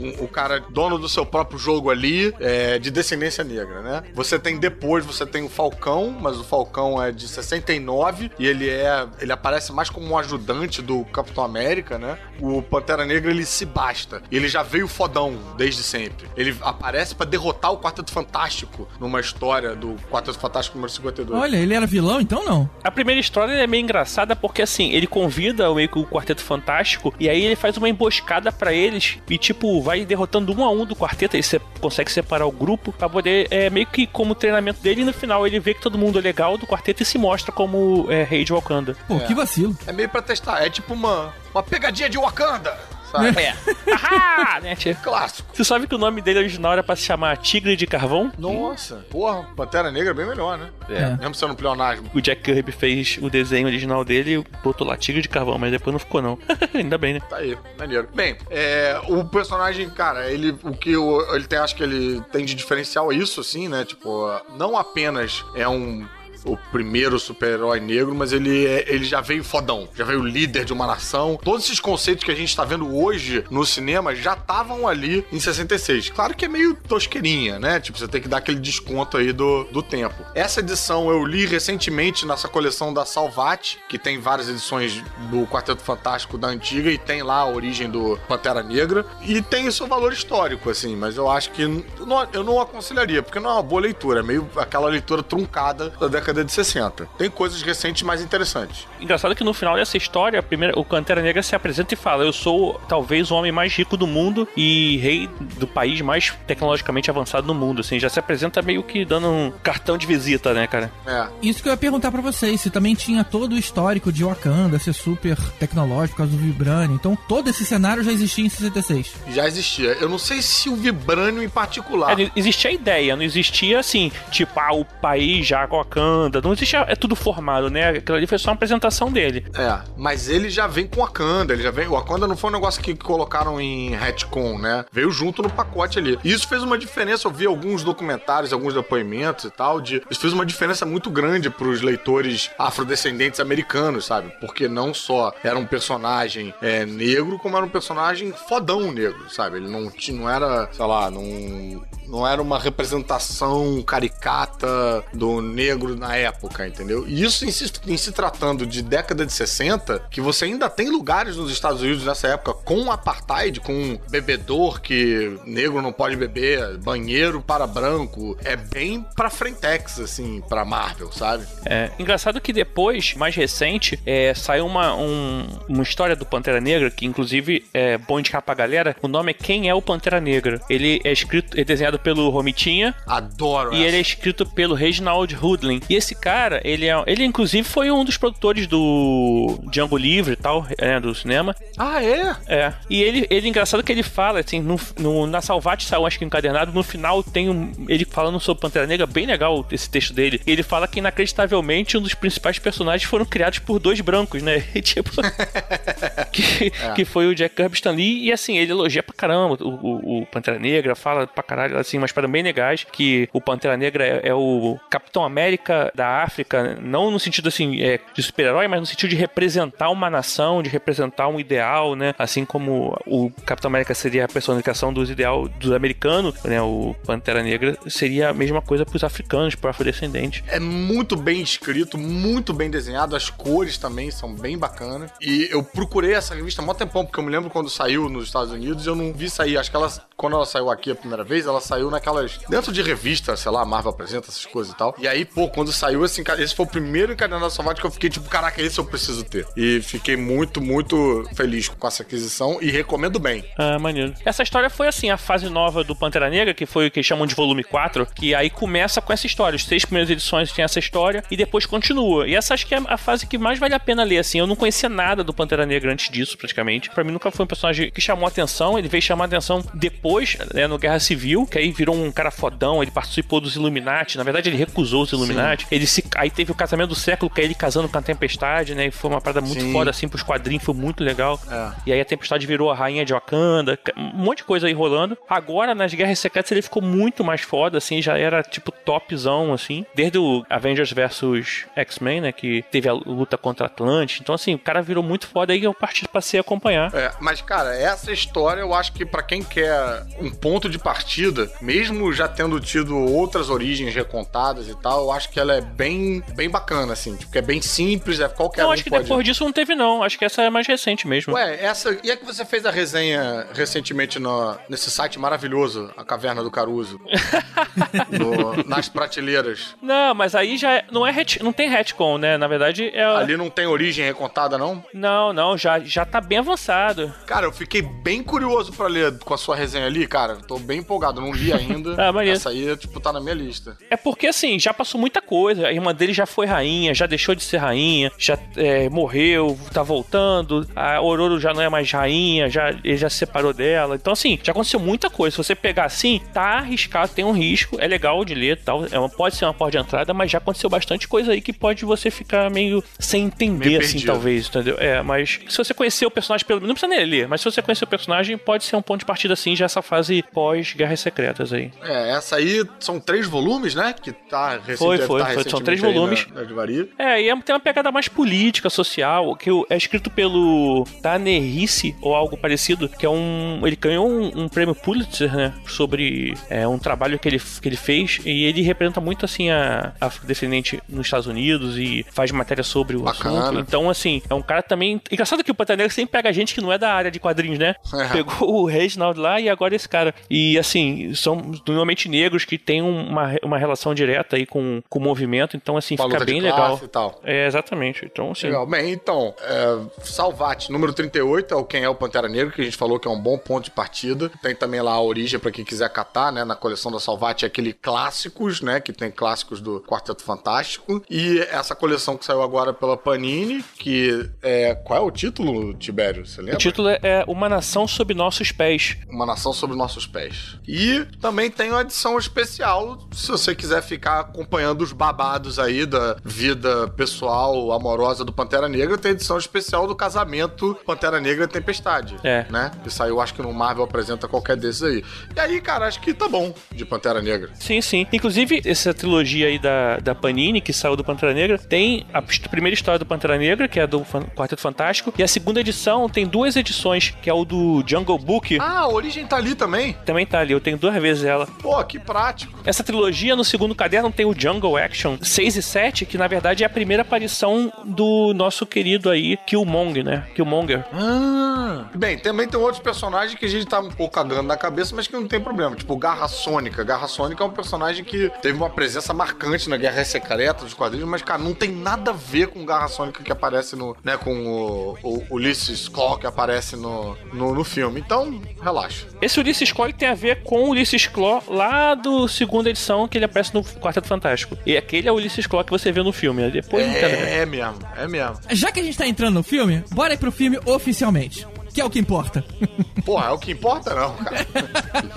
Um- 0.01 0.25
o 0.25 0.29
cara 0.29 0.61
dono 0.71 0.99
do 0.99 1.09
seu 1.09 1.25
próprio 1.27 1.59
jogo 1.59 1.91
ali, 1.91 2.35
é, 2.41 2.79
de 2.79 2.91
descendência 2.91 3.45
negra, 3.45 3.81
né? 3.83 4.03
Você 4.15 4.39
tem 4.39 4.59
depois, 4.59 5.05
você 5.05 5.27
tem 5.27 5.43
o 5.45 5.49
Falcão, 5.49 6.15
mas 6.21 6.39
o 6.39 6.45
Falcão 6.45 7.03
é 7.03 7.13
de 7.13 7.29
69 7.29 8.31
e 8.39 8.47
ele 8.47 8.69
é, 8.69 9.07
ele 9.21 9.33
aparece 9.33 9.73
mais 9.73 9.91
como 9.91 10.07
um 10.07 10.19
ajudante 10.19 10.83
do 10.83 11.05
Capitão 11.07 11.45
América, 11.45 11.99
né? 11.99 12.19
O 12.41 12.63
Pantera 12.63 13.05
Negra 13.05 13.31
ele 13.31 13.45
se 13.45 13.65
basta. 13.67 14.23
E 14.31 14.37
ele 14.37 14.49
já 14.49 14.63
veio 14.63 14.89
fodão 14.89 15.37
desde 15.57 15.83
sempre. 15.83 16.27
Ele 16.37 16.57
aparece 16.63 17.15
pra 17.15 17.27
derrotar 17.27 17.73
o 17.73 17.79
Quarteto 17.79 18.11
Fantástico 18.11 18.89
numa 18.99 19.21
história 19.21 19.75
do 19.75 19.97
Quarteto 20.11 20.39
Fantástico 20.39 20.77
número 20.79 20.93
52. 20.93 21.41
Olha, 21.41 21.57
ele 21.57 21.75
era 21.75 21.87
vilão 21.87 22.21
então 22.21 22.45
não? 22.45 22.69
A 22.83 22.91
primeira 22.91 23.21
história 23.21 23.53
é 23.53 23.67
meio 23.67 23.83
engraçada 23.83 24.35
porque, 24.35 24.63
assim, 24.63 24.91
ele 24.93 25.07
convida 25.07 25.73
meio 25.75 25.89
que 25.89 25.99
o 25.99 26.07
Quarteto 26.07 26.43
Fantástico 26.43 27.15
e 27.19 27.29
aí 27.29 27.43
ele 27.45 27.57
faz 27.57 27.77
uma 27.77 27.89
emboscada 27.89 28.51
pra 28.53 28.73
eles 28.73 29.19
e, 29.29 29.37
tipo, 29.39 29.81
vai 29.91 30.05
derrotando 30.05 30.53
um 30.53 30.65
a 30.65 30.71
um 30.71 30.87
do 30.87 30.95
quarteto. 30.95 31.37
Aí 31.37 31.43
você 31.43 31.61
consegue 31.81 32.13
separar 32.13 32.47
o 32.47 32.53
grupo 32.53 32.93
pra 32.93 33.09
poder, 33.09 33.49
é, 33.51 33.69
meio 33.69 33.87
que 33.87 34.07
como 34.07 34.35
treinamento 34.35 34.81
dele. 34.81 35.03
E 35.03 35.05
no 35.05 35.13
final 35.13 35.47
ele 35.47 35.59
vê 35.59 35.75
que 35.75 35.81
todo 35.81 35.99
mundo 35.99 36.19
é 36.19 36.23
legal 36.23 36.57
do 36.57 36.67
quarteto 36.67 37.03
e 37.03 37.07
se 37.07 37.19
mostra 37.19 37.51
como 37.51 38.07
é, 38.09 38.23
rei 38.23 38.45
de 38.45 38.53
Wakanda. 38.53 38.97
Pô, 39.09 39.19
que 39.19 39.35
vacilo. 39.35 39.77
É 39.87 39.93
meio 39.93 40.09
pra 40.09 40.23
testar. 40.23 40.65
É 40.65 40.71
tipo 40.71 40.95
uma, 40.95 41.35
uma 41.53 41.63
pegadinha 41.63 42.09
de 42.09 42.17
Wakanda. 42.17 42.79
Sabe? 43.11 43.41
É. 43.41 43.55
Né, 44.63 44.75
tia? 44.75 44.95
Clássico. 44.95 45.49
Você 45.55 45.65
sabe 45.65 45.87
que 45.87 45.95
o 45.95 45.99
nome 45.99 46.21
dele 46.21 46.41
original 46.41 46.73
era 46.73 46.83
pra 46.83 46.97
se 46.97 47.03
chamar 47.03 47.37
Tigre 47.37 47.77
de 47.77 47.87
Carvão? 47.87 48.33
Nossa, 48.39 49.07
porra, 49.11 49.47
Pantera 49.57 49.91
Negra 49.91 50.11
é 50.11 50.15
bem 50.15 50.27
melhor, 50.27 50.59
né? 50.59 50.71
É. 50.89 51.17
Mesmo 51.17 51.35
sendo 51.35 51.53
um 51.53 51.57
pleonasmo. 51.57 52.11
O 52.13 52.21
Jack 52.21 52.43
Kirby 52.43 52.73
fez 52.73 53.19
o 53.23 53.31
desenho 53.31 53.67
original 53.67 54.05
dele 54.05 54.39
e 54.39 54.59
botou 54.63 54.87
lá 54.87 54.97
Tigre 54.97 55.23
de 55.23 55.29
Carvão, 55.29 55.59
mas 55.59 55.71
depois 55.71 55.93
não 55.93 55.99
ficou, 55.99 56.21
não. 56.21 56.39
Ainda 56.75 56.99
bem, 56.99 57.15
né? 57.15 57.21
Tá 57.29 57.37
aí, 57.37 57.57
maneiro. 57.79 58.09
Bem, 58.15 58.37
é, 58.51 59.01
o 59.09 59.25
personagem, 59.25 59.89
cara, 59.91 60.31
ele, 60.31 60.57
o 60.63 60.73
que 60.73 60.93
eu, 60.93 61.35
ele 61.35 61.47
tem, 61.47 61.59
acho 61.59 61.75
que 61.75 61.83
ele 61.83 62.21
tem 62.33 62.45
de 62.45 62.55
diferencial 62.55 63.11
é 63.13 63.15
isso, 63.15 63.41
assim, 63.41 63.69
né? 63.69 63.85
Tipo, 63.85 64.29
não 64.57 64.77
apenas 64.77 65.45
é 65.55 65.69
um 65.69 66.07
o 66.45 66.57
primeiro 66.57 67.19
super-herói 67.19 67.81
negro, 67.81 68.15
mas 68.15 68.33
ele, 68.33 68.67
é- 68.67 68.85
ele 68.89 69.05
já 69.05 69.21
veio 69.21 69.43
fodão, 69.45 69.89
já 69.95 70.05
veio 70.05 70.23
líder 70.23 70.65
de 70.65 70.73
uma 70.73 70.87
nação. 70.87 71.39
Todos 71.43 71.65
esses 71.65 71.81
conceitos 71.81 72.25
que 72.25 72.31
a 72.31 72.35
gente 72.35 72.55
tá 72.57 72.65
vendo 72.65 72.97
hoje 72.97 73.45
no 73.51 73.65
cinema 73.67 74.15
já 74.15 74.33
estavam 74.35 74.87
ali 74.89 75.25
em 75.33 75.39
66. 75.41 76.11
Claro 76.11 76.35
que 76.35 76.45
é 76.45 76.49
meio 76.49 76.75
tosqueirinha, 76.75 77.59
né? 77.59 77.81
Tipo, 77.81 77.99
você 77.99 78.09
tem 78.09 78.21
que 78.21 78.29
dar 78.29 78.39
aquele 78.39 78.59
desconto 78.61 79.17
aí 79.17 79.33
do, 79.33 79.65
do 79.65 79.83
tempo. 79.83 80.15
Essa 80.35 80.61
edição 80.61 81.11
eu 81.11 81.25
li 81.25 81.47
recentemente 81.47 82.27
nessa 82.27 82.49
coleção 82.49 82.93
da 82.93 83.05
Salvati, 83.05 83.79
que 83.89 83.99
tem 83.99 84.19
várias 84.19 84.49
edições 84.49 85.03
do 85.31 85.47
Quarteto 85.47 85.83
Fantástico 85.83 86.39
da 86.39 86.49
antiga 86.49 86.91
e 86.91 86.99
tem 86.99 87.23
lá 87.23 87.37
a 87.41 87.47
origem 87.49 87.89
do 87.91 88.19
Pantera 88.29 88.63
Negra. 88.63 89.05
E 89.23 89.43
tem 89.43 89.69
o 89.69 89.73
seu 89.73 89.87
valor 89.87 90.13
histórico, 90.13 90.71
assim, 90.71 90.97
mas 90.97 91.17
eu 91.17 91.31
acho 91.31 91.51
que 91.51 91.67
não- 91.67 92.29
eu 92.33 92.43
não 92.45 92.61
aconselharia, 92.61 93.23
porque 93.23 93.39
não 93.41 93.51
é 93.51 93.53
uma 93.55 93.63
boa 93.63 93.81
leitura, 93.83 94.21
é 94.21 94.23
meio 94.23 94.49
aquela 94.57 94.89
leitura 94.89 95.23
truncada 95.23 95.91
da 95.91 96.09
década 96.09 96.30
de 96.33 96.53
60. 96.53 97.07
Tem 97.19 97.31
coisas 97.31 97.63
recentes 97.63 98.03
mais 98.03 98.21
interessantes. 98.21 98.87
Engraçado 99.01 99.35
que 99.35 99.45
no 99.45 99.53
final 99.53 99.77
dessa 99.77 99.97
história, 99.97 100.39
a 100.39 100.43
primeira, 100.43 100.79
o 100.79 100.85
Pantera 100.85 101.23
Negra 101.23 101.43
se 101.43 101.55
apresenta 101.55 101.95
e 101.95 101.97
fala: 101.97 102.25
Eu 102.25 102.33
sou 102.33 102.81
talvez 102.89 103.31
o 103.31 103.35
homem 103.35 103.53
mais 103.53 103.75
rico 103.75 103.97
do 103.97 104.07
mundo 104.07 104.49
e 104.57 104.99
rei 104.99 105.29
do 105.59 105.67
país 105.67 106.01
mais 106.01 106.33
tecnologicamente 106.47 107.11
avançado 107.11 107.47
no 107.47 107.55
mundo. 107.55 107.81
Assim, 107.81 107.99
já 107.99 108.09
se 108.09 108.19
apresenta 108.19 108.63
meio 108.63 108.83
que 108.83 109.05
dando 109.05 109.29
um 109.29 109.53
cartão 109.63 109.97
de 109.97 110.07
visita, 110.07 110.53
né, 110.53 110.67
cara? 110.67 110.91
É. 111.07 111.27
Isso 111.43 111.63
que 111.63 111.69
eu 111.69 111.73
ia 111.73 111.77
perguntar 111.77 112.11
pra 112.11 112.21
vocês, 112.21 112.61
se 112.61 112.71
também 112.71 112.95
tinha 112.95 113.25
todo 113.25 113.55
o 113.55 113.59
histórico 113.59 114.13
de 114.13 114.25
Wakanda 114.25 114.79
ser 114.79 114.93
super 114.93 115.37
tecnológico 115.59 116.17
por 116.17 116.25
causa 116.25 116.33
do 116.33 116.39
Vibranium. 116.39 116.95
Então, 116.95 117.17
todo 117.29 117.49
esse 117.49 117.65
cenário 117.65 118.03
já 118.03 118.13
existia 118.13 118.45
em 118.45 118.49
66. 118.49 119.15
Já 119.29 119.47
existia. 119.47 119.93
Eu 120.01 120.09
não 120.09 120.19
sei 120.19 120.43
se 120.43 120.69
o 120.69 120.77
Vibranium 120.77 121.43
em 121.43 121.49
particular. 121.49 122.19
É, 122.19 122.31
existia 122.37 122.71
a 122.71 122.75
ideia, 122.75 123.17
não 123.17 123.23
existia 123.23 123.79
assim, 123.79 124.11
tipo, 124.31 124.59
ah, 124.59 124.75
o 124.75 124.85
país 124.85 125.47
já 125.47 125.67
Wakanda. 125.67 126.20
Não 126.43 126.53
existia, 126.53 126.85
é 126.89 126.97
tudo 126.97 127.15
formado, 127.15 127.71
né? 127.71 127.91
Aquilo 127.91 128.19
ali 128.19 128.27
foi 128.27 128.39
só 128.39 128.51
uma 128.51 128.55
apresentação 128.55 129.11
dele. 129.11 129.47
É, 129.55 129.81
mas 129.97 130.29
ele 130.29 130.51
já 130.51 130.67
vem 130.67 130.87
com 130.87 131.01
Wakanda, 131.01 131.53
ele 131.53 131.63
já 131.63 131.71
vem. 131.71 131.87
O 131.87 131.93
Wakanda 131.93 132.27
não 132.27 132.37
foi 132.37 132.51
um 132.51 132.53
negócio 132.55 132.83
que 132.83 132.95
colocaram 132.95 133.61
em 133.61 133.95
retcon, 133.95 134.59
né? 134.59 134.85
Veio 134.93 135.11
junto 135.11 135.43
no 135.43 135.51
pacote 135.51 135.99
ali. 135.99 136.19
E 136.25 136.33
isso 136.33 136.49
fez 136.49 136.63
uma 136.63 136.79
diferença. 136.79 137.27
Eu 137.27 137.33
vi 137.33 137.47
alguns 137.47 137.83
documentários, 137.83 138.53
alguns 138.53 138.75
depoimentos 138.75 139.45
e 139.45 139.51
tal. 139.51 139.81
De, 139.81 140.03
isso 140.11 140.21
fez 140.21 140.33
uma 140.33 140.45
diferença 140.45 140.85
muito 140.85 141.11
grande 141.11 141.51
pros 141.51 141.81
leitores 141.81 142.51
afrodescendentes 142.59 143.41
americanos, 143.41 144.07
sabe? 144.07 144.33
Porque 144.41 144.69
não 144.69 144.93
só 144.93 145.33
era 145.43 145.59
um 145.59 145.67
personagem 145.67 146.55
é, 146.61 146.85
negro, 146.85 147.39
como 147.39 147.57
era 147.57 147.65
um 147.65 147.69
personagem 147.69 148.33
fodão 148.33 148.93
negro, 148.93 149.29
sabe? 149.31 149.57
Ele 149.57 149.69
não, 149.69 149.91
tinha, 149.91 150.19
não 150.19 150.29
era, 150.29 150.69
sei 150.73 150.87
lá, 150.87 151.11
não. 151.11 151.91
Não 152.07 152.27
era 152.27 152.43
uma 152.43 152.59
representação 152.59 153.81
caricata 153.83 155.05
do 155.15 155.41
negro 155.41 155.95
na 155.95 156.10
época, 156.17 156.67
entendeu? 156.67 157.07
E 157.07 157.23
isso 157.23 157.45
em 157.45 157.51
se, 157.51 157.71
em 157.87 157.97
se 157.97 158.13
tratando 158.13 158.67
de 158.67 158.83
década 158.83 159.25
de 159.27 159.33
60, 159.33 160.03
que 160.11 160.21
você 160.21 160.45
ainda 160.47 160.69
tem 160.69 160.89
lugares 160.91 161.37
nos 161.37 161.51
Estados 161.51 161.83
Unidos 161.83 162.05
nessa 162.05 162.29
época 162.29 162.55
com 162.55 162.91
apartheid, 162.91 163.61
com 163.61 163.99
bebedor 164.11 164.81
que 164.81 165.39
negro 165.45 165.81
não 165.83 165.93
pode 165.93 166.17
beber, 166.17 166.79
banheiro 166.79 167.41
para 167.41 167.67
branco, 167.67 168.37
é 168.45 168.57
bem 168.57 169.05
pra 169.15 169.31
frentex, 169.31 169.99
assim, 170.01 170.43
pra 170.49 170.65
Marvel, 170.65 171.11
sabe? 171.13 171.47
É, 171.65 171.91
engraçado 171.99 172.41
que 172.41 172.53
depois, 172.53 173.15
mais 173.15 173.35
recente, 173.35 173.99
é, 174.07 174.33
saiu 174.35 174.67
uma, 174.67 174.95
um- 174.95 175.47
uma 175.69 175.83
história 175.83 176.15
do 176.17 176.25
Pantera 176.27 176.61
Negra, 176.61 176.91
que 176.91 177.07
inclusive 177.07 177.65
é 177.73 177.99
bom 177.99 178.19
indicar 178.19 178.43
pra 178.43 178.55
galera. 178.55 178.97
O 179.03 179.09
nome 179.09 179.31
é 179.31 179.35
Quem 179.35 179.69
é 179.69 179.75
o 179.75 179.83
Pantera 179.83 180.21
Negra? 180.21 180.61
Ele 180.69 181.01
é 181.05 181.13
escrito, 181.13 181.59
é 181.59 181.65
desenhado 181.65 181.99
pelo 181.99 182.29
Romitinha. 182.31 182.95
Adoro 183.07 183.75
E 183.75 183.83
ele 183.83 183.97
é 183.97 184.01
escrito 184.01 184.45
pelo 184.47 184.75
Reginald 184.75 185.35
Hudlin. 185.35 185.81
E 185.89 185.97
esse 186.01 186.15
cara, 186.15 186.61
ele 186.65 186.87
é, 186.87 187.05
ele 187.07 187.25
inclusive 187.25 187.63
foi 187.67 187.91
um 187.91 188.05
dos 188.05 188.17
produtores 188.17 188.67
do 188.67 189.59
Django 189.71 189.97
Livre 189.97 190.33
e 190.33 190.37
tal, 190.37 190.67
né, 190.81 190.99
do 190.99 191.15
cinema. 191.15 191.55
Ah, 191.79 192.03
é? 192.03 192.35
É. 192.49 192.73
E 192.89 193.03
ele, 193.03 193.27
ele 193.31 193.49
engraçado 193.49 193.83
que 193.85 193.93
ele 193.93 194.03
fala, 194.03 194.41
assim, 194.41 194.61
no, 194.61 194.79
no- 194.99 195.27
na 195.27 195.41
Salvati 195.41 195.85
saiu, 195.85 196.07
acho 196.07 196.19
que 196.19 196.25
encadernado, 196.25 196.73
no 196.73 196.83
final 196.83 197.23
tem 197.23 197.49
um, 197.49 197.73
ele 197.89 198.05
falando 198.05 198.41
sobre 198.41 198.61
Pantera 198.63 198.87
Negra, 198.87 199.07
bem 199.07 199.27
legal 199.27 199.65
esse 199.71 199.89
texto 199.89 200.13
dele. 200.13 200.41
Ele 200.47 200.63
fala 200.63 200.89
que 200.89 200.99
inacreditavelmente 200.99 201.97
um 201.97 202.01
dos 202.03 202.15
principais 202.15 202.59
personagens 202.59 203.09
foram 203.09 203.25
criados 203.25 203.59
por 203.61 203.79
dois 203.79 204.01
brancos, 204.01 204.43
né? 204.43 204.65
E, 204.75 204.81
tipo. 204.83 205.11
que, 206.33 206.71
que 206.95 207.05
foi 207.05 207.27
o 207.27 207.35
Jack 207.35 207.55
Kirby 207.57 207.75
Stan 207.75 207.91
Lee. 207.93 208.25
E 208.27 208.33
assim, 208.33 208.57
ele 208.57 208.73
elogia 208.73 209.03
pra 209.03 209.15
caramba 209.15 209.57
o, 209.63 209.69
o- 209.69 210.23
o 210.23 210.27
Pantera 210.27 210.59
Negra, 210.59 210.95
fala 210.95 211.27
pra 211.27 211.43
caralho, 211.43 211.79
assim, 211.79 211.99
umas 211.99 212.13
paradas 212.13 212.33
bem 212.33 212.43
legais. 212.43 212.85
Que 212.91 213.29
o 213.33 213.41
Pantera 213.41 213.77
Negra 213.77 214.05
é, 214.07 214.29
é 214.29 214.35
o 214.35 214.79
Capitão 214.91 215.25
América 215.25 215.90
da 215.95 216.23
África, 216.23 216.79
não 216.81 217.11
no 217.11 217.19
sentido 217.19 217.49
assim, 217.49 217.81
é, 217.81 218.01
de 218.15 218.23
super-herói, 218.23 218.69
mas 218.69 218.81
no 218.81 218.87
sentido 218.87 219.11
de 219.11 219.17
representar 219.17 219.91
uma 219.91 220.11
nação, 220.11 220.63
de 220.63 220.69
representar 220.69 221.29
um 221.29 221.39
ideal, 221.39 221.95
né? 221.95 222.15
Assim 222.19 222.45
como 222.45 222.97
o 223.07 223.31
Capitão 223.45 223.69
América 223.69 223.95
seria 223.95 224.25
a 224.25 224.29
personificação 224.29 224.93
dos 224.93 225.11
ideal 225.11 225.49
dos 225.49 225.73
americanos, 225.73 226.35
né? 226.43 226.61
O 226.61 226.95
Pantera 227.05 227.43
Negra 227.43 227.77
seria 227.89 228.31
a 228.31 228.35
mesma 228.35 228.61
coisa 228.63 228.85
pros 228.85 229.05
africanos, 229.05 229.55
pro 229.55 229.71
afrodescendente. 229.71 230.45
É 230.49 230.61
muito 230.61 231.17
bem 231.17 231.41
escrito, 231.43 231.99
muito 231.99 232.53
bem 232.53 232.71
desenhado, 232.71 233.17
as 233.17 233.31
cores 233.31 233.79
também 233.79 234.11
são 234.11 234.35
bem 234.35 234.57
bacanas. 234.59 235.11
E 235.21 235.49
eu 235.51 235.63
procurei 235.63 236.15
essa 236.15 236.35
revista 236.35 236.63
há 236.63 236.65
mó 236.65 236.75
tempão, 236.75 237.05
porque 237.05 237.19
eu 237.19 237.25
me 237.25 237.31
lembro 237.31 237.51
quando 237.51 237.69
saiu 237.71 238.09
nos 238.09 238.25
Estados 238.25 238.53
Unidos, 238.53 238.87
eu 238.87 238.95
não 238.95 239.13
vi 239.13 239.29
sair. 239.29 239.57
Acho 239.57 239.71
que 239.71 239.77
ela, 239.77 239.91
quando 240.21 240.37
ela 240.37 240.45
saiu 240.45 240.71
aqui 240.71 240.91
a 240.91 240.95
primeira 240.95 241.25
vez, 241.25 241.47
ela 241.47 241.63
saiu 241.63 241.91
naquelas. 241.91 242.39
dentro 242.49 242.71
de 242.71 242.83
revista, 242.83 243.35
sei 243.37 243.51
lá, 243.51 243.65
Marvel 243.65 243.91
apresenta 243.91 244.29
essas 244.29 244.45
coisas 244.45 244.73
e 244.73 244.77
tal. 244.77 244.95
E 244.99 245.09
aí, 245.09 245.25
pô, 245.25 245.49
quando 245.49 245.73
saiu 245.73 246.05
esse, 246.05 246.23
esse 246.39 246.55
foi 246.55 246.67
o 246.67 246.69
primeiro 246.69 247.13
encadernado 247.15 247.51
Salvati 247.51 247.81
que 247.81 247.87
eu 247.87 247.91
fiquei 247.91 248.11
tipo, 248.11 248.29
caraca, 248.29 248.61
esse 248.61 248.79
eu 248.79 248.85
preciso 248.85 249.25
ter. 249.25 249.47
E 249.57 249.81
fiquei 249.81 250.17
muito, 250.17 250.61
muito 250.61 251.25
feliz 251.35 251.69
com 251.69 251.87
essa 251.87 252.03
aquisição 252.03 252.59
e 252.61 252.71
recomendo 252.71 253.19
bem. 253.19 253.45
Ah, 253.57 253.79
maneiro. 253.79 254.13
Essa 254.25 254.43
história 254.43 254.69
foi 254.69 254.89
assim, 254.89 255.11
a 255.11 255.17
fase 255.17 255.49
nova 255.49 255.83
do 255.83 255.97
Pantera 255.97 256.29
Negra, 256.29 256.53
que 256.53 256.67
foi 256.67 256.89
o 256.89 256.91
que 256.91 257.03
chamam 257.03 257.27
de 257.27 257.35
volume 257.35 257.65
4, 257.65 258.07
que 258.15 258.35
aí 258.35 258.51
começa 258.51 259.01
com 259.01 259.13
essa 259.13 259.27
história. 259.27 259.57
As 259.57 259.65
seis 259.65 259.87
primeiras 259.87 260.11
edições 260.11 260.53
tem 260.53 260.65
essa 260.65 260.79
história 260.79 261.25
e 261.31 261.37
depois 261.37 261.65
continua. 261.65 262.29
E 262.29 262.35
essa 262.35 262.53
acho 262.53 262.67
que 262.67 262.75
é 262.75 262.83
a 262.87 262.99
fase 262.99 263.27
que 263.27 263.39
mais 263.39 263.59
vale 263.59 263.75
a 263.75 263.81
pena 263.81 264.05
ler, 264.05 264.19
assim. 264.19 264.39
Eu 264.39 264.47
não 264.47 264.57
conhecia 264.57 264.89
nada 264.89 265.25
do 265.25 265.33
Pantera 265.33 265.65
Negra 265.65 265.93
antes 265.93 266.11
disso, 266.11 266.37
praticamente. 266.37 266.91
Pra 266.91 267.03
mim 267.03 267.13
nunca 267.13 267.31
foi 267.31 267.45
um 267.45 267.47
personagem 267.47 267.91
que 267.91 268.01
chamou 268.01 268.27
atenção. 268.27 268.79
Ele 268.79 268.89
veio 268.89 269.03
chamar 269.03 269.25
atenção 269.25 269.65
depois, 269.73 270.10
né, 270.53 270.67
no 270.67 270.79
Guerra 270.79 270.99
Civil, 270.99 271.47
que 271.47 271.59
aí 271.59 271.71
virou 271.71 271.95
um 271.95 272.11
cara 272.11 272.31
fodão. 272.31 272.83
Ele 272.83 272.91
participou 272.91 273.41
dos 273.41 273.57
Illuminati. 273.57 274.17
Na 274.17 274.25
verdade, 274.25 274.49
ele 274.49 274.57
recusou 274.57 275.03
os 275.03 275.13
Illuminati. 275.13 275.67
Ele 275.71 275.87
se... 275.87 276.05
Aí 276.17 276.31
teve 276.31 276.53
o 276.53 276.55
casamento 276.55 276.91
do 276.91 276.95
século, 276.95 277.31
que 277.31 277.41
é 277.41 277.45
ele 277.45 277.55
casando 277.55 277.89
com 277.89 277.99
a 277.99 278.03
Tempestade, 278.03 278.75
né? 278.75 278.87
E 278.87 278.91
foi 278.91 279.11
uma 279.11 279.21
parada 279.21 279.41
muito 279.41 279.61
Sim. 279.61 279.73
foda, 279.73 279.91
assim, 279.91 280.09
pros 280.09 280.23
quadrinhos. 280.23 280.65
Foi 280.65 280.75
muito 280.75 281.03
legal. 281.03 281.41
É. 281.51 281.71
E 281.87 281.93
aí 281.93 282.01
a 282.01 282.05
Tempestade 282.05 282.47
virou 282.47 282.71
a 282.71 282.75
rainha 282.75 283.05
de 283.05 283.13
Wakanda, 283.13 283.79
um 283.97 284.19
monte 284.19 284.39
de 284.39 284.45
coisa 284.45 284.67
aí 284.67 284.73
rolando. 284.73 285.17
Agora, 285.29 285.75
nas 285.75 285.93
Guerras 285.93 286.19
Secretas, 286.19 286.51
ele 286.53 286.63
ficou 286.63 286.83
muito 286.83 287.23
mais 287.23 287.43
foda, 287.43 287.79
assim, 287.79 288.03
já 288.03 288.19
era 288.19 288.43
tipo 288.43 288.73
topzão, 288.73 289.53
assim. 289.53 289.85
Desde 289.95 290.19
o 290.19 290.45
Avengers 290.49 290.93
vs 290.93 291.67
X-Men, 291.77 292.21
né, 292.21 292.33
que 292.33 292.65
teve 292.71 292.89
a 292.89 292.93
luta 292.93 293.37
contra 293.37 293.67
Atlante. 293.67 294.21
Então, 294.21 294.35
assim, 294.35 294.55
o 294.55 294.59
cara 294.59 294.83
virou 294.83 295.03
muito 295.03 295.27
foda 295.27 295.53
aí 295.53 295.65
eu 295.65 295.75
parti 295.75 296.07
passei 296.09 296.39
a 296.39 296.43
acompanhar. 296.43 296.95
É, 296.95 297.13
mas, 297.21 297.41
cara, 297.41 297.75
essa 297.75 298.13
história 298.13 298.61
eu 298.61 298.75
acho 298.75 298.93
que 298.93 299.05
pra 299.05 299.23
quem 299.23 299.43
quer 299.43 300.00
um 300.19 300.31
ponto 300.31 300.69
de 300.69 300.79
partida, 300.79 301.51
mesmo 301.61 302.13
já 302.13 302.27
tendo 302.29 302.59
tido 302.61 302.97
outras 302.97 303.51
origens 303.51 303.95
recontadas 303.95 304.69
e 304.69 304.75
tal, 304.81 305.05
eu 305.05 305.13
acho 305.13 305.31
que 305.31 305.39
ela 305.41 305.55
é 305.55 305.61
bem, 305.61 306.23
bem 306.35 306.49
bacana, 306.51 306.93
assim. 306.93 307.17
Tipo, 307.17 307.33
que 307.33 307.39
é 307.39 307.43
bem 307.43 307.61
simples, 307.63 308.21
é 308.21 308.29
qualquer 308.29 308.63
Não, 308.63 308.71
um 308.71 308.73
acho 308.73 308.85
que 308.85 308.91
pode... 308.91 309.05
depois 309.05 309.25
disso 309.25 309.45
não 309.45 309.53
teve, 309.53 309.75
não. 309.75 310.03
Acho 310.03 310.19
que 310.19 310.25
essa 310.25 310.43
é 310.43 310.51
mais 310.51 310.67
recente 310.67 311.07
mesmo. 311.07 311.35
Ué, 311.35 311.59
essa. 311.63 311.97
E 312.03 312.11
é 312.11 312.17
que 312.17 312.25
você 312.25 312.45
fez 312.45 312.65
a 312.67 312.71
resenha 312.71 313.47
recentemente 313.55 314.19
no, 314.19 314.57
nesse 314.69 314.91
site 314.91 315.19
maravilhoso, 315.19 315.91
a 315.97 316.05
Caverna 316.05 316.43
do 316.43 316.51
Caruso. 316.51 317.01
no- 318.11 318.63
nas 318.69 318.89
prateleiras. 318.89 319.75
Não, 319.83 320.15
mas 320.15 320.35
aí 320.35 320.57
já 320.57 320.73
é- 320.75 320.85
não 320.91 321.07
é 321.07 321.11
ret- 321.11 321.43
não 321.43 321.53
tem 321.53 321.69
retcon, 321.69 322.19
né? 322.19 322.37
Na 322.37 322.47
verdade 322.49 322.89
é 322.95 323.05
Ali 323.05 323.37
não 323.37 323.51
tem 323.51 323.67
origem 323.67 324.05
recontada, 324.05 324.57
não? 324.59 324.85
Não, 324.95 325.33
não, 325.33 325.57
já 325.57 325.79
já 325.81 326.05
tá 326.05 326.21
bem 326.21 326.39
avançado. 326.39 327.13
Cara, 327.27 327.47
eu 327.47 327.53
fiquei 327.53 327.83
bem 327.83 328.23
curioso 328.23 328.73
pra 328.73 328.87
ler 328.87 329.19
com 329.21 329.35
a 329.35 329.39
sua 329.39 329.57
resenha 329.57 329.89
ali, 329.91 330.07
cara, 330.07 330.37
tô 330.37 330.59
bem 330.59 330.79
empolgado, 330.79 331.21
não 331.21 331.33
li 331.33 331.53
ainda. 331.53 331.91
Ah, 332.01 332.13
maneiro. 332.13 332.37
Essa 332.37 332.51
aí, 332.51 332.77
tipo, 332.77 332.99
tá 332.99 333.13
na 333.13 333.21
minha 333.21 333.35
lista. 333.35 333.77
É 333.91 333.97
porque, 333.97 334.27
assim, 334.29 334.59
já 334.59 334.73
passou 334.73 334.99
muita 334.99 335.21
coisa. 335.21 335.67
A 335.67 335.73
irmã 335.73 335.95
dele 335.95 336.15
já 336.15 336.25
foi 336.25 336.47
rainha, 336.47 336.95
já 336.95 337.05
deixou 337.05 337.35
de 337.35 337.43
ser 337.43 337.59
rainha, 337.59 338.11
já 338.17 338.39
é, 338.57 338.89
morreu, 338.89 339.59
tá 339.73 339.83
voltando. 339.83 340.67
A 340.75 341.01
Ororo 341.01 341.39
já 341.39 341.53
não 341.53 341.61
é 341.61 341.69
mais 341.69 341.91
rainha, 341.91 342.49
já, 342.49 342.71
ele 342.71 342.97
já 342.97 343.11
se 343.11 343.19
separou 343.19 343.53
dela. 343.53 343.97
Então, 343.97 344.13
assim, 344.13 344.39
já 344.43 344.53
aconteceu 344.53 344.81
muita 344.81 345.11
coisa. 345.11 345.35
Se 345.35 345.45
você 345.45 345.55
pegar 345.55 345.85
assim, 345.85 346.21
tá 346.33 346.59
arriscado, 346.59 347.13
tem 347.13 347.25
um 347.25 347.33
risco. 347.33 347.77
É 347.79 347.87
legal 347.87 348.25
de 348.25 348.35
ler 348.35 348.57
tal. 348.63 348.87
É 348.91 348.99
uma, 348.99 349.09
pode 349.09 349.37
ser 349.37 349.45
uma 349.45 349.55
porta 349.55 349.79
de 349.79 349.85
entrada, 349.85 350.15
mas 350.15 350.31
já 350.31 350.39
aconteceu 350.39 350.71
bastante 350.71 351.07
coisa 351.07 351.33
aí 351.33 351.41
que 351.41 351.53
pode 351.53 351.85
você 351.85 352.11
ficar 352.11 352.51
meio 352.51 352.83
sem 352.99 353.25
entender, 353.25 353.69
Meio 353.69 353.81
assim, 353.81 354.01
talvez, 354.01 354.49
entendeu? 354.49 354.77
É, 354.79 355.03
mas 355.03 355.41
se 355.49 355.57
você 355.59 355.75
conhecer 355.75 356.07
o 356.07 356.11
personagem, 356.11 356.47
pelo 356.47 356.61
não 356.61 356.75
precisa 356.75 356.89
nem 356.89 357.05
ler, 357.05 357.29
mas 357.29 357.41
se 357.41 357.51
você 357.51 357.61
conhecer 357.61 357.85
o 357.85 357.89
personagem, 357.89 358.39
pode 358.39 358.65
ser 358.65 358.77
um 358.77 358.83
ponto 358.83 359.01
de 359.01 359.07
partida, 359.07 359.35
assim, 359.35 359.55
já 359.57 359.65
essa 359.65 359.80
fase 359.83 360.23
pós-Guerras 360.33 361.01
Secretas 361.01 361.53
aí. 361.53 361.71
É, 361.83 362.11
essa 362.11 362.37
aí 362.37 362.65
são 362.79 362.99
três 363.01 363.27
volumes, 363.27 363.75
né? 363.75 363.95
Que 364.01 364.13
tá 364.13 364.53
recente, 364.59 364.79
Foi, 364.79 364.99
foi, 364.99 365.21
tá 365.21 365.27
foi. 365.31 365.45
São 365.45 365.61
três 365.61 365.81
volumes. 365.81 366.27
Na, 366.29 366.43
na. 366.43 366.51
É, 366.99 367.23
e 367.23 367.29
é- 367.29 367.37
tem 367.41 367.55
uma 367.55 367.61
pegada 367.61 367.91
mais 367.91 368.09
política, 368.09 368.69
social, 368.69 369.35
que 369.37 369.51
é 369.69 369.77
escrito 369.77 370.11
pelo 370.11 370.85
Tanehisi, 371.03 371.95
ou 372.01 372.15
algo 372.15 372.37
parecido, 372.37 372.89
que 372.89 373.05
é 373.07 373.11
um... 373.11 373.61
Ele 373.65 373.77
ganhou 373.77 374.09
um, 374.09 374.43
um 374.45 374.49
prêmio 374.49 374.75
Pulitzer, 374.75 375.35
né? 375.35 375.55
Sobre 375.67 376.35
é, 376.49 376.67
um 376.67 376.79
trabalho 376.79 377.19
que 377.19 377.29
ele, 377.29 377.39
que 377.39 377.69
ele 377.69 377.77
fez, 377.77 378.21
e 378.25 378.45
ele 378.45 378.63
representa 378.63 379.01
muito, 379.01 379.25
assim, 379.25 379.51
a 379.51 379.93
afrodescendente 380.01 380.81
nos 380.89 381.07
Estados 381.07 381.27
Unidos 381.27 381.77
e 381.79 382.05
faz 382.13 382.31
matéria 382.31 382.63
sobre 382.63 382.97
o 382.97 383.03
Bacana. 383.03 383.41
assunto. 383.41 383.61
Então, 383.61 383.91
assim, 383.91 384.23
é 384.29 384.35
um 384.35 384.43
cara 384.43 384.63
também... 384.63 385.01
Engraçado 385.11 385.43
que 385.43 385.51
o 385.51 385.55
Pantera 385.55 385.77
Negra 385.79 385.93
sempre 385.93 386.13
pega 386.13 386.33
gente 386.33 386.55
que 386.55 386.61
não 386.61 386.73
é 386.73 386.79
da 386.79 386.93
área 386.93 387.11
de 387.11 387.19
quadrinhos, 387.19 387.59
né? 387.59 387.75
É. 388.01 388.09
Pegou 388.09 388.63
o 388.63 388.65
Reginald 388.67 389.19
lá 389.19 389.39
e 389.41 389.49
agora 389.61 389.77
esse 389.77 389.89
cara. 389.89 390.15
E, 390.29 390.59
assim, 390.59 391.15
são 391.15 391.53
normalmente 391.67 392.09
negros 392.09 392.45
que 392.45 392.57
têm 392.57 392.81
uma, 392.81 393.37
uma 393.43 393.59
relação 393.59 393.95
direta 393.95 394.37
aí 394.37 394.47
com, 394.47 394.83
com 394.89 394.99
o 394.99 395.03
movimento, 395.03 395.57
então, 395.57 395.77
assim, 395.77 395.97
fica 395.97 396.25
bem 396.25 396.41
legal. 396.41 396.81
É, 397.23 397.47
exatamente. 397.47 398.07
Então, 398.07 398.33
assim. 398.33 398.47
Legal. 398.47 398.67
Bem, 398.67 398.93
então, 398.93 399.35
é, 399.43 399.79
Salvate, 400.03 400.73
número 400.73 400.93
38, 400.93 401.53
é 401.53 401.57
o 401.57 401.65
Quem 401.65 401.83
é 401.83 401.89
o 401.89 401.95
Pantera 401.95 402.29
Negra, 402.29 402.53
que 402.53 402.61
a 402.61 402.65
gente 402.65 402.77
falou 402.77 402.99
que 402.99 403.07
é 403.07 403.11
um 403.11 403.21
bom 403.21 403.37
ponto 403.37 403.65
de 403.65 403.71
partida. 403.71 404.31
Tem 404.43 404.55
também 404.55 404.81
lá 404.81 404.93
a 404.93 405.03
origem 405.03 405.39
pra 405.39 405.51
quem 405.51 405.65
quiser 405.65 405.91
catar, 405.91 406.33
né? 406.33 406.45
Na 406.45 406.57
coleção 406.57 406.91
da 406.91 406.99
Salvate 406.99 407.45
é 407.45 407.49
aquele 407.49 407.73
clássicos, 407.73 408.61
né? 408.61 408.81
Que 408.81 408.93
tem 408.93 409.11
clássicos 409.11 409.61
do 409.61 409.81
Quarteto 409.81 410.23
Fantástico. 410.23 411.03
E 411.11 411.39
essa 411.51 411.75
coleção 411.75 412.17
que 412.17 412.25
saiu 412.25 412.43
agora 412.43 412.73
pela 412.73 412.97
Panini, 412.97 413.63
que 413.79 414.31
é. 414.43 414.75
Qual 414.75 414.99
é 414.99 415.03
o 415.03 415.11
título, 415.11 415.75
Tibério? 415.75 416.25
Você 416.27 416.41
lembra? 416.41 416.57
O 416.57 416.59
título 416.59 416.89
é 416.89 417.25
Uma 417.27 417.49
Nação 417.49 417.87
Sob 417.87 418.15
Nossos 418.15 418.53
Pés. 418.53 418.97
Uma 419.09 419.27
Nação 419.27 419.50
Sob 419.53 419.75
Nossos 419.75 420.07
Pés. 420.07 420.59
E 420.67 421.07
também 421.21 421.51
tem 421.51 421.71
uma 421.71 421.83
edição 421.83 422.19
especial, 422.19 423.09
se 423.13 423.29
você 423.29 423.55
quiser 423.55 423.83
ficar 423.83 424.21
acompanhando 424.21 424.83
os 424.83 424.93
babados 424.93 425.59
aí 425.59 425.87
da 425.87 426.17
vida 426.25 426.89
pessoal, 426.89 427.73
amorosa 427.73 428.25
do 428.25 428.33
Pantera 428.33 428.69
Negra, 428.69 428.99
tem 428.99 429.13
edição 429.13 429.39
especial 429.39 429.87
do 429.87 429.95
casamento 429.95 430.79
Pantera 430.87 431.21
Negra 431.21 431.45
e 431.45 431.49
Tempestade. 431.49 432.17
É. 432.23 432.47
Né? 432.51 432.71
Que 432.83 432.91
saiu, 432.91 433.21
acho 433.21 433.35
que 433.35 433.43
no 433.43 433.53
Marvel 433.53 433.85
apresenta 433.85 434.29
qualquer 434.29 434.57
desses 434.57 434.83
aí. 434.83 435.05
E 435.35 435.41
aí, 435.41 435.61
cara, 435.61 435.87
acho 435.87 436.01
que 436.01 436.13
tá 436.15 436.29
bom 436.29 436.55
de 436.73 436.85
Pantera 436.85 437.21
Negra. 437.21 437.51
Sim, 437.55 437.81
sim. 437.81 438.07
Inclusive, 438.13 438.63
essa 438.65 438.93
trilogia 438.95 439.49
aí 439.49 439.59
da, 439.59 439.99
da 439.99 440.15
Panini, 440.15 440.61
que 440.61 440.73
saiu 440.73 440.97
do 440.97 441.05
Pantera 441.05 441.33
Negra, 441.33 441.59
tem 441.59 442.07
a 442.13 442.23
primeira 442.23 442.75
história 442.75 442.99
do 442.99 443.07
Pantera 443.07 443.37
Negra, 443.39 443.69
que 443.69 443.81
é 443.81 443.87
do 443.87 444.01
Quarteto 444.35 444.61
Fantástico, 444.61 445.13
e 445.19 445.23
a 445.23 445.29
segunda 445.29 445.61
edição 445.61 446.09
tem 446.09 446.27
duas 446.27 446.57
edições, 446.57 447.15
que 447.23 447.29
é 447.29 447.35
o 447.35 447.45
do 447.45 447.83
Jungle 447.87 448.19
Book. 448.19 448.59
Ah, 448.61 448.81
a 448.81 448.89
Origem 448.89 449.27
tá 449.27 449.40
ali 449.41 449.55
também. 449.55 449.95
Também 450.05 450.27
tá 450.27 450.41
ali, 450.41 450.53
eu 450.53 450.61
tenho 450.61 450.79
duas 450.79 450.95
vezes 451.01 451.25
ela. 451.25 451.47
Pô, 451.61 451.83
que 451.85 451.99
prático. 451.99 452.59
Essa 452.65 452.85
trilogia, 452.85 453.35
no 453.35 453.45
segundo 453.45 453.75
caderno, 453.75 454.13
tem 454.13 454.27
o 454.27 454.35
Jungle 454.37 454.77
Action 454.77 455.17
6 455.21 455.57
e 455.57 455.63
7, 455.63 456.07
que 456.07 456.19
na 456.19 456.29
verdade 456.29 456.63
é 456.63 456.67
a 456.67 456.71
primeira 456.71 457.03
aparição 457.03 457.73
do 457.85 458.33
nosso 458.35 458.65
querido 458.67 459.11
aí, 459.11 459.37
Killmonger, 459.47 460.05
né? 460.05 460.27
Killmonger. 460.35 460.85
Ah. 460.93 461.87
Bem, 461.95 462.19
também 462.19 462.47
tem 462.49 462.59
outros 462.59 462.83
personagens 462.83 463.39
que 463.39 463.45
a 463.45 463.49
gente 463.49 463.67
tá 463.67 463.81
um 463.81 463.91
pouco 463.91 464.15
cagando 464.15 464.43
na 464.43 464.57
cabeça, 464.57 464.95
mas 464.95 465.07
que 465.07 465.13
não 465.13 465.27
tem 465.27 465.41
problema. 465.41 465.75
Tipo, 465.77 465.97
Garra 465.97 466.29
Sônica. 466.29 466.83
Garra 466.85 467.09
Sônica 467.09 467.43
é 467.43 467.47
um 467.47 467.51
personagem 467.51 468.05
que 468.05 468.31
teve 468.43 468.57
uma 468.57 468.71
presença 468.71 469.13
marcante 469.13 469.69
na 469.69 469.77
Guerra 469.77 470.05
Secreta 470.05 470.65
dos 470.65 470.75
quadrinhos, 470.75 471.09
mas, 471.09 471.23
cara, 471.23 471.43
não 471.43 471.55
tem 471.55 471.71
nada 471.71 472.11
a 472.11 472.15
ver 472.15 472.49
com 472.49 472.65
Garra 472.65 472.89
Sônica 472.89 473.23
que 473.23 473.33
aparece 473.33 473.77
no. 473.77 473.97
né, 474.05 474.17
com 474.17 474.33
o, 474.33 474.99
o 475.03 475.27
Ulysses 475.31 475.89
Claw 475.89 476.19
que 476.19 476.27
aparece 476.27 476.77
no, 476.77 477.17
no, 477.33 477.55
no 477.55 477.65
filme. 477.65 478.01
Então, 478.01 478.41
relaxa. 478.63 479.07
Esse 479.21 479.30
Ulysses 479.39 479.71
Claw 479.73 479.87
ele 479.89 479.95
tem 479.95 480.09
a 480.09 480.15
ver 480.15 480.43
com 480.43 480.65
o 480.65 480.69
Ulysses 480.71 481.07
Claw 481.07 481.43
lá 481.49 481.95
do 481.95 482.27
segunda 482.27 482.71
edição, 482.71 483.07
que 483.07 483.19
ele 483.19 483.25
aparece 483.27 483.55
no 483.55 483.63
Quarteto 483.63 484.09
Fantástico. 484.09 484.57
E 484.67 484.77
aquele 484.77 485.09
é 485.09 485.13
o 485.13 485.17
Ulysses 485.17 485.47
Claw 485.47 485.63
que 485.65 485.71
você 485.71 485.93
vê 485.93 486.03
no 486.03 486.13
filme. 486.13 486.43
né? 486.43 486.51
Depois. 486.51 486.85
É, 486.87 487.41
é 487.41 487.47
mesmo, 487.47 487.79
é 487.97 488.09
mesmo. 488.09 488.37
Já 488.51 488.73
que 488.73 488.81
a 488.81 488.83
gente 488.83 488.97
tá 488.99 489.07
entrando 489.07 489.35
no 489.35 489.43
filme, 489.43 489.85
bora 489.91 490.15
ir 490.15 490.19
pro 490.19 490.33
filme 490.33 490.59
oficialmente. 490.65 491.47
Que 491.73 491.81
é 491.81 491.85
o 491.85 491.91
que 491.91 492.01
importa. 492.01 492.45
Porra, 493.07 493.27
é 493.27 493.31
o 493.31 493.39
que 493.39 493.53
importa, 493.53 493.95
não, 493.95 494.13
cara. 494.17 494.45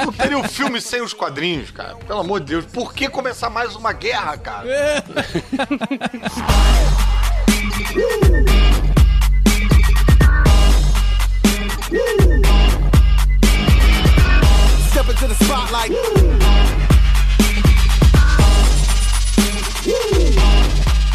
Não 0.06 0.13
teria 0.13 0.38
um 0.38 0.43
filme 0.43 0.80
sem 0.80 1.02
os 1.02 1.12
quadrinhos, 1.12 1.71
cara. 1.71 1.95
Pelo 1.95 2.19
amor 2.19 2.41
de 2.41 2.45
Deus. 2.47 2.65
Por 2.65 2.93
que 2.93 3.10
começar 3.10 3.49
mais 3.49 3.76
uma 3.76 3.91
guerra, 3.91 4.38
cara? 4.38 4.67
Step 15.03 15.15
into 15.15 15.27
the 15.27 15.35
spotlight. 15.43 15.91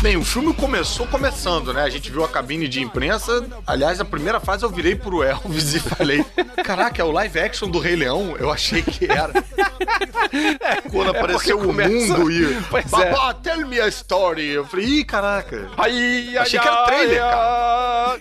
Bem, 0.00 0.16
o 0.16 0.24
filme 0.24 0.54
começou 0.54 1.08
começando, 1.08 1.74
né? 1.74 1.82
A 1.82 1.90
gente 1.90 2.08
viu 2.10 2.24
a 2.24 2.28
cabine 2.28 2.68
de 2.68 2.80
imprensa. 2.80 3.44
Aliás, 3.66 3.98
a 3.98 4.04
primeira 4.04 4.38
frase 4.38 4.62
eu 4.62 4.70
virei 4.70 4.94
pro 4.94 5.24
Elvis 5.24 5.74
e 5.74 5.80
falei: 5.80 6.24
Caraca, 6.62 7.02
é 7.02 7.04
o 7.04 7.10
live 7.10 7.40
action 7.40 7.68
do 7.68 7.80
Rei 7.80 7.96
Leão? 7.96 8.36
Eu 8.38 8.48
achei 8.52 8.80
que 8.80 9.10
era. 9.10 9.32
Quando 10.92 11.10
apareceu 11.10 11.58
o 11.58 11.64
começa- 11.64 11.90
mundo 12.16 12.30
e. 12.30 12.62
Pois 12.70 12.84
é. 12.92 13.10
Babá, 13.10 13.34
tell 13.34 13.66
me 13.66 13.80
a 13.80 13.88
story. 13.88 14.46
Eu 14.50 14.64
falei: 14.66 14.86
Ih, 14.86 15.04
caraca. 15.04 15.68
Ai, 15.76 16.28
ai, 16.28 16.38
Achei 16.38 16.60
que 16.60 16.68
era 16.68 16.84
trailer, 16.86 17.18
cara. 17.20 18.20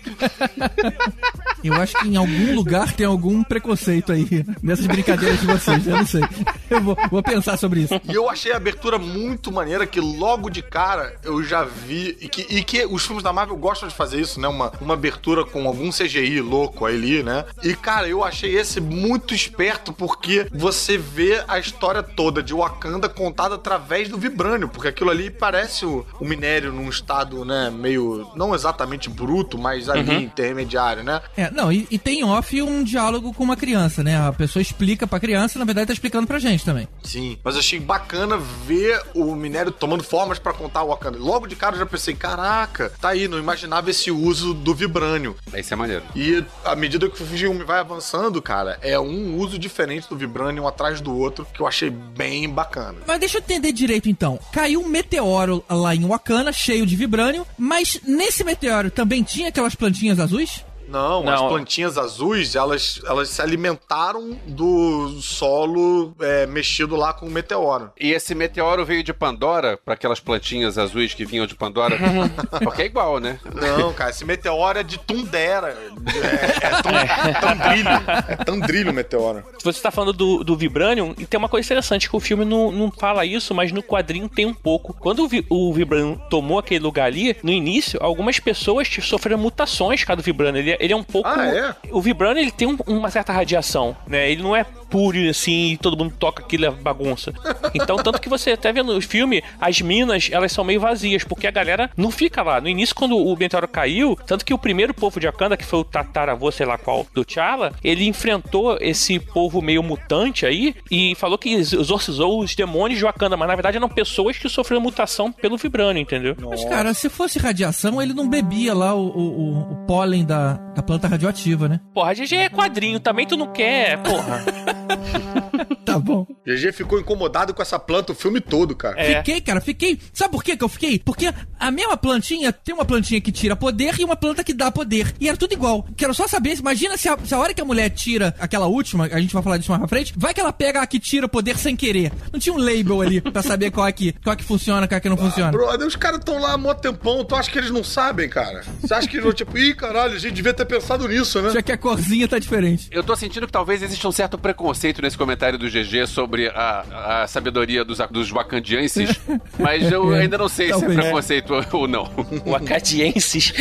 Eu 1.63 1.73
acho 1.73 1.97
que 1.97 2.07
em 2.07 2.15
algum 2.15 2.55
lugar 2.55 2.93
tem 2.93 3.05
algum 3.05 3.43
preconceito 3.43 4.11
aí 4.11 4.45
nessas 4.61 4.85
brincadeiras 4.85 5.39
de 5.41 5.47
vocês. 5.47 5.85
Eu 5.87 5.97
não 5.97 6.05
sei. 6.05 6.21
Eu 6.69 6.81
vou, 6.81 6.97
vou 7.09 7.21
pensar 7.23 7.57
sobre 7.57 7.81
isso. 7.81 7.99
E 8.07 8.13
eu 8.13 8.29
achei 8.29 8.53
a 8.53 8.57
abertura 8.57 8.97
muito 8.99 9.51
maneira, 9.51 9.85
que 9.85 9.99
logo 9.99 10.49
de 10.49 10.61
cara 10.61 11.15
eu 11.23 11.43
já 11.43 11.63
vi. 11.67 12.17
E 12.19 12.27
que, 12.27 12.41
e 12.41 12.63
que 12.63 12.85
os 12.85 13.05
filmes 13.05 13.23
da 13.23 13.31
Marvel 13.31 13.55
gostam 13.57 13.87
de 13.87 13.95
fazer 13.95 14.19
isso, 14.19 14.39
né? 14.39 14.47
Uma, 14.47 14.71
uma 14.81 14.93
abertura 14.93 15.45
com 15.45 15.67
algum 15.67 15.89
CGI 15.91 16.41
louco 16.41 16.85
ali, 16.85 17.23
né? 17.23 17.45
E, 17.63 17.75
cara, 17.75 18.07
eu 18.07 18.23
achei 18.23 18.55
esse 18.55 18.79
muito 18.79 19.33
esperto, 19.33 19.93
porque 19.93 20.47
você 20.51 20.97
vê 20.97 21.43
a 21.47 21.59
história 21.59 22.01
toda 22.01 22.41
de 22.41 22.53
Wakanda 22.53 23.09
contada 23.09 23.55
através 23.55 24.09
do 24.09 24.17
Vibrânio, 24.17 24.69
porque 24.69 24.87
aquilo 24.87 25.09
ali 25.09 25.29
parece 25.29 25.85
o, 25.85 26.05
o 26.19 26.25
minério 26.25 26.71
num 26.71 26.89
estado, 26.89 27.43
né? 27.45 27.69
Meio. 27.69 28.31
não 28.35 28.55
exatamente 28.55 29.09
bruto, 29.09 29.57
mas 29.57 29.89
ali 29.89 30.23
intermediário, 30.23 31.03
né? 31.03 31.21
É, 31.35 31.49
não, 31.51 31.71
e, 31.71 31.87
e 31.89 31.97
tem 31.97 32.23
off 32.23 32.61
um 32.61 32.83
diálogo 32.83 33.33
com 33.33 33.43
uma 33.43 33.55
criança, 33.55 34.03
né? 34.03 34.17
A 34.17 34.31
pessoa 34.31 34.61
explica 34.61 35.07
pra 35.07 35.19
criança 35.19 35.57
e 35.57 35.59
na 35.59 35.65
verdade 35.65 35.87
tá 35.87 35.93
explicando 35.93 36.27
pra 36.27 36.39
gente 36.39 36.63
também. 36.63 36.87
Sim, 37.03 37.37
mas 37.43 37.55
eu 37.55 37.59
achei 37.59 37.79
bacana 37.79 38.37
ver 38.37 39.01
o 39.13 39.35
minério 39.35 39.71
tomando 39.71 40.03
formas 40.03 40.39
pra 40.39 40.53
contar 40.53 40.83
o 40.83 40.87
Wakanda. 40.87 41.17
Logo 41.17 41.47
de 41.47 41.55
cara 41.57 41.75
eu 41.75 41.79
já 41.79 41.85
pensei, 41.85 42.13
caraca, 42.13 42.91
tá 43.01 43.09
aí, 43.09 43.27
não 43.27 43.37
imaginava 43.37 43.89
esse 43.89 44.11
uso 44.11 44.53
do 44.53 44.73
vibrânio. 44.73 45.35
Isso 45.55 45.73
é 45.73 45.77
maneiro. 45.77 46.03
E 46.15 46.43
à 46.63 46.75
medida 46.75 47.09
que 47.09 47.21
o 47.21 47.25
filme 47.25 47.63
vai 47.63 47.79
avançando, 47.79 48.41
cara, 48.41 48.77
é 48.81 48.99
um 48.99 49.35
uso 49.37 49.57
diferente 49.57 50.07
do 50.07 50.15
vibrânio 50.15 50.63
um 50.63 50.67
atrás 50.67 51.01
do 51.01 51.15
outro, 51.15 51.45
que 51.53 51.61
eu 51.61 51.67
achei 51.67 51.89
bem 51.89 52.49
bacana. 52.49 52.99
Mas 53.05 53.19
deixa 53.19 53.37
eu 53.37 53.41
entender 53.41 53.71
direito 53.71 54.09
então. 54.09 54.39
Caiu 54.51 54.81
um 54.81 54.87
meteoro 54.87 55.63
lá 55.69 55.95
em 55.95 56.05
Wakanda, 56.05 56.51
cheio 56.51 56.85
de 56.85 56.95
vibrânio, 56.95 57.45
mas 57.57 57.99
nesse 58.05 58.43
meteoro 58.43 58.91
também 58.91 59.23
tinha 59.23 59.49
aquelas 59.49 59.75
plantinhas 59.75 60.19
azuis? 60.19 60.63
Não, 60.87 61.23
Não. 61.23 61.33
as 61.33 61.41
plantinhas 61.41 61.97
azuis, 61.97 62.55
elas, 62.55 63.01
elas 63.05 63.29
se 63.29 63.41
alimentaram 63.41 64.37
do 64.45 65.19
solo 65.21 66.13
é, 66.19 66.45
mexido 66.45 66.95
lá 66.95 67.13
com 67.13 67.25
o 67.25 67.29
meteoro. 67.31 67.91
E 67.99 68.11
esse 68.11 68.33
meteoro 68.33 68.85
veio 68.85 69.03
de 69.03 69.13
Pandora, 69.13 69.77
para 69.77 69.93
aquelas 69.93 70.19
plantinhas 70.19 70.77
azuis 70.77 71.13
que 71.13 71.25
vinham 71.25 71.45
de 71.45 71.55
Pandora. 71.55 71.97
Porque 72.63 72.83
é 72.83 72.85
igual, 72.85 73.19
né? 73.19 73.39
Não, 73.53 73.93
cara, 73.93 74.09
esse 74.11 74.25
meteoro 74.25 74.79
é 74.79 74.83
de 74.83 74.97
Tundera. 74.99 75.77
É, 76.13 76.65
é, 76.67 76.69
tum- 76.81 77.39
Tandrilho. 77.41 77.89
É 78.27 78.35
Tandrilho 78.43 78.91
o 78.91 78.93
meteoro. 78.93 79.43
Você 79.63 79.81
tá 79.81 79.91
falando 79.91 80.13
do, 80.13 80.43
do 80.43 80.55
Vibranium, 80.55 81.13
e 81.17 81.25
tem 81.25 81.37
uma 81.37 81.49
coisa 81.49 81.65
interessante, 81.65 82.09
que 82.09 82.15
o 82.15 82.19
filme 82.19 82.45
não, 82.45 82.71
não 82.71 82.91
fala 82.91 83.25
isso, 83.25 83.53
mas 83.53 83.71
no 83.71 83.83
quadrinho 83.83 84.29
tem 84.29 84.45
um 84.45 84.53
pouco. 84.53 84.93
Quando 84.93 85.23
o, 85.23 85.27
Vi- 85.27 85.45
o 85.49 85.73
Vibranium 85.73 86.17
tomou 86.29 86.59
aquele 86.59 86.83
lugar 86.83 87.05
ali, 87.07 87.35
no 87.43 87.51
início, 87.51 87.99
algumas 88.01 88.39
pessoas 88.39 88.87
sofreram 89.01 89.37
mutações 89.37 90.03
cada 90.03 90.21
Vibranium. 90.21 90.59
Ele, 90.61 90.71
é, 90.71 90.76
ele 90.79 90.93
é 90.93 90.95
um 90.95 91.03
pouco. 91.03 91.27
Ah, 91.29 91.47
é? 91.47 91.75
O 91.91 92.01
Vibranium 92.01 92.41
ele 92.41 92.51
tem 92.51 92.67
um- 92.67 92.77
uma 92.87 93.09
certa 93.11 93.31
radiação, 93.33 93.95
né? 94.07 94.29
Ele 94.31 94.41
não 94.43 94.55
é 94.55 94.63
puro 94.63 95.17
assim 95.29 95.71
e 95.73 95.77
todo 95.77 95.97
mundo 95.97 96.13
toca 96.17 96.41
aquilo 96.41 96.65
é 96.65 96.71
bagunça. 96.71 97.33
Então, 97.73 97.97
tanto 97.97 98.21
que 98.21 98.29
você 98.29 98.51
até 98.51 98.71
vendo 98.71 98.93
no 98.93 99.01
filme, 99.01 99.43
as 99.59 99.81
minas 99.81 100.29
elas 100.31 100.51
são 100.51 100.63
meio 100.63 100.79
vazias, 100.79 101.23
porque 101.25 101.45
a 101.45 101.51
galera 101.51 101.89
não 101.97 102.09
fica 102.09 102.41
lá. 102.41 102.61
No 102.61 102.69
início, 102.69 102.95
quando 102.95 103.17
o 103.17 103.35
meteoro 103.37 103.67
caiu, 103.67 104.17
tanto 104.25 104.45
que 104.45 104.53
o 104.53 104.57
primeiro 104.57 104.93
povo 104.93 105.19
de 105.19 105.25
Wakanda, 105.25 105.57
que 105.57 105.65
foi 105.65 105.79
o 105.79 105.83
tataravô, 105.83 106.49
sei 106.51 106.65
lá 106.65 106.77
qual, 106.77 107.05
do 107.13 107.25
T'Challa, 107.25 107.73
ele 107.83 108.07
enfrentou 108.07 108.77
esse 108.79 109.19
povo 109.19 109.61
meio 109.61 109.83
mutante 109.83 110.45
aí 110.45 110.73
e 110.89 111.13
falou 111.15 111.37
que 111.37 111.49
exorcizou 111.53 112.39
os 112.39 112.55
demônios 112.55 112.97
de 112.99 113.05
Wakanda, 113.05 113.35
mas 113.35 113.47
na 113.47 113.55
verdade 113.55 113.77
eram 113.77 113.89
pessoas 113.89 114.37
que 114.37 114.47
sofreram 114.47 114.81
mutação 114.81 115.31
pelo 115.31 115.57
Vibranium, 115.57 116.01
entendeu? 116.01 116.35
Mas, 116.49 116.63
cara, 116.65 116.93
se 116.93 117.09
fosse 117.09 117.39
radiação, 117.39 118.01
ele 118.01 118.13
não 118.13 118.27
bebia 118.29 118.73
lá 118.73 118.93
o, 118.95 119.05
o, 119.07 119.21
o- 119.21 119.71
o 119.73 119.75
pólen 119.85 120.23
da, 120.25 120.53
da 120.77 120.83
planta 120.83 121.07
radioativa, 121.07 121.67
né? 121.67 121.79
Porra, 121.91 122.13
GG 122.13 122.35
é 122.35 122.49
quadrinho, 122.49 122.99
também 122.99 123.25
tu 123.25 123.35
não 123.35 123.51
quer, 123.51 123.97
porra. 124.03 124.45
Tá 125.87 125.97
bom. 125.97 126.27
GG 126.45 126.73
ficou 126.73 126.99
incomodado 126.99 127.53
com 127.53 127.61
essa 127.61 127.79
planta 127.79 128.11
o 128.11 128.15
filme 128.15 128.41
todo, 128.41 128.75
cara. 128.75 128.99
É. 128.99 129.17
Fiquei, 129.17 129.39
cara, 129.39 129.61
fiquei. 129.61 129.97
Sabe 130.11 130.31
por 130.31 130.43
que 130.43 130.57
que 130.57 130.63
eu 130.63 130.67
fiquei? 130.67 130.99
Porque 130.99 131.33
a 131.57 131.71
mesma 131.71 131.95
plantinha 131.95 132.51
tem 132.51 132.75
uma 132.75 132.83
plantinha 132.83 133.21
que 133.21 133.31
tira 133.31 133.55
poder 133.55 133.97
e 133.97 134.03
uma 134.03 134.17
planta 134.17 134.43
que 134.43 134.53
dá 134.53 134.69
poder. 134.69 135.15
E 135.17 135.29
era 135.29 135.37
tudo 135.37 135.53
igual. 135.53 135.87
Quero 135.95 136.13
só 136.13 136.27
saber, 136.27 136.57
imagina 136.57 136.97
se 136.97 137.07
a, 137.07 137.17
se 137.23 137.33
a 137.33 137.39
hora 137.39 137.53
que 137.53 137.61
a 137.61 137.65
mulher 137.65 137.89
tira 137.89 138.35
aquela 138.37 138.67
última, 138.67 139.05
a 139.05 139.19
gente 139.19 139.33
vai 139.33 139.41
falar 139.41 139.57
disso 139.57 139.71
mais 139.71 139.79
pra 139.79 139.87
frente, 139.87 140.13
vai 140.17 140.33
que 140.33 140.41
ela 140.41 140.51
pega 140.51 140.81
a 140.81 140.87
que 140.87 140.99
tira 140.99 141.27
poder 141.27 141.57
sem 141.57 141.73
querer. 141.73 142.11
Não 142.33 142.39
tinha 142.39 142.53
um 142.53 142.59
label 142.59 143.01
ali 143.01 143.21
pra 143.21 143.41
saber 143.41 143.71
qual 143.71 143.87
é 143.87 143.91
que, 143.93 144.11
qual 144.21 144.33
é 144.33 144.35
que 144.35 144.43
funciona, 144.43 144.89
qual 144.89 144.97
é 144.97 144.99
que 144.99 145.09
não 145.09 145.17
funciona. 145.17 145.51
Brother, 145.51 145.87
os 145.87 145.95
caras 145.95 146.19
estão 146.19 146.37
lá 146.37 146.51
há 146.53 146.57
mó 146.57 146.73
tempão, 146.73 147.23
tu 147.23 147.33
acha 147.33 147.49
que 147.49 147.57
eles 147.57 147.71
não 147.71 147.83
sabem, 147.83 148.27
cara? 148.27 148.61
Você 148.81 148.93
acha 148.93 149.07
que 149.07 149.15
eles 149.15 149.23
vão, 149.23 149.33
tipo, 149.33 149.57
ih, 149.57 149.73
caralho, 149.73 150.15
a 150.15 150.19
gente 150.19 150.33
devia 150.33 150.53
ter 150.53 150.65
pensado 150.67 151.07
nisso, 151.07 151.41
né? 151.41 151.49
Já 151.51 151.61
que 151.61 151.71
a 151.71 151.77
corzinha 151.77 152.27
tá 152.27 152.37
diferente. 152.37 152.87
Eu 152.91 153.03
tô 153.03 153.15
sentindo 153.15 153.45
que 153.47 153.51
talvez 153.51 153.81
exista 153.81 154.07
um 154.07 154.11
certo 154.11 154.37
preconceito 154.37 155.01
nesse 155.01 155.17
comentário 155.17 155.57
do 155.57 155.67
GG 155.69 156.05
sobre 156.07 156.47
a, 156.49 157.21
a 157.23 157.27
sabedoria 157.27 157.83
dos, 157.83 157.97
dos 158.11 158.31
wakandienses, 158.31 159.19
mas 159.57 159.91
eu 159.91 160.13
É, 160.13 160.21
ainda 160.21 160.37
não 160.37 160.47
sei 160.49 160.67
se 160.67 160.73
é 160.73 160.77
talvez. 160.79 160.99
preconceito 160.99 161.53
ou 161.73 161.87
não. 161.87 162.07
O 162.45 162.55
Acadienses. 162.55 163.53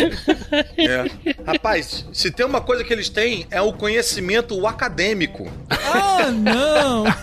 É. 0.76 1.04
Rapaz, 1.46 2.04
se 2.12 2.30
tem 2.30 2.44
uma 2.44 2.60
coisa 2.60 2.84
que 2.84 2.92
eles 2.92 3.08
têm, 3.08 3.46
é 3.50 3.60
o 3.60 3.72
conhecimento 3.72 4.66
acadêmico. 4.66 5.50
Ah, 5.70 6.30
não! 6.30 7.04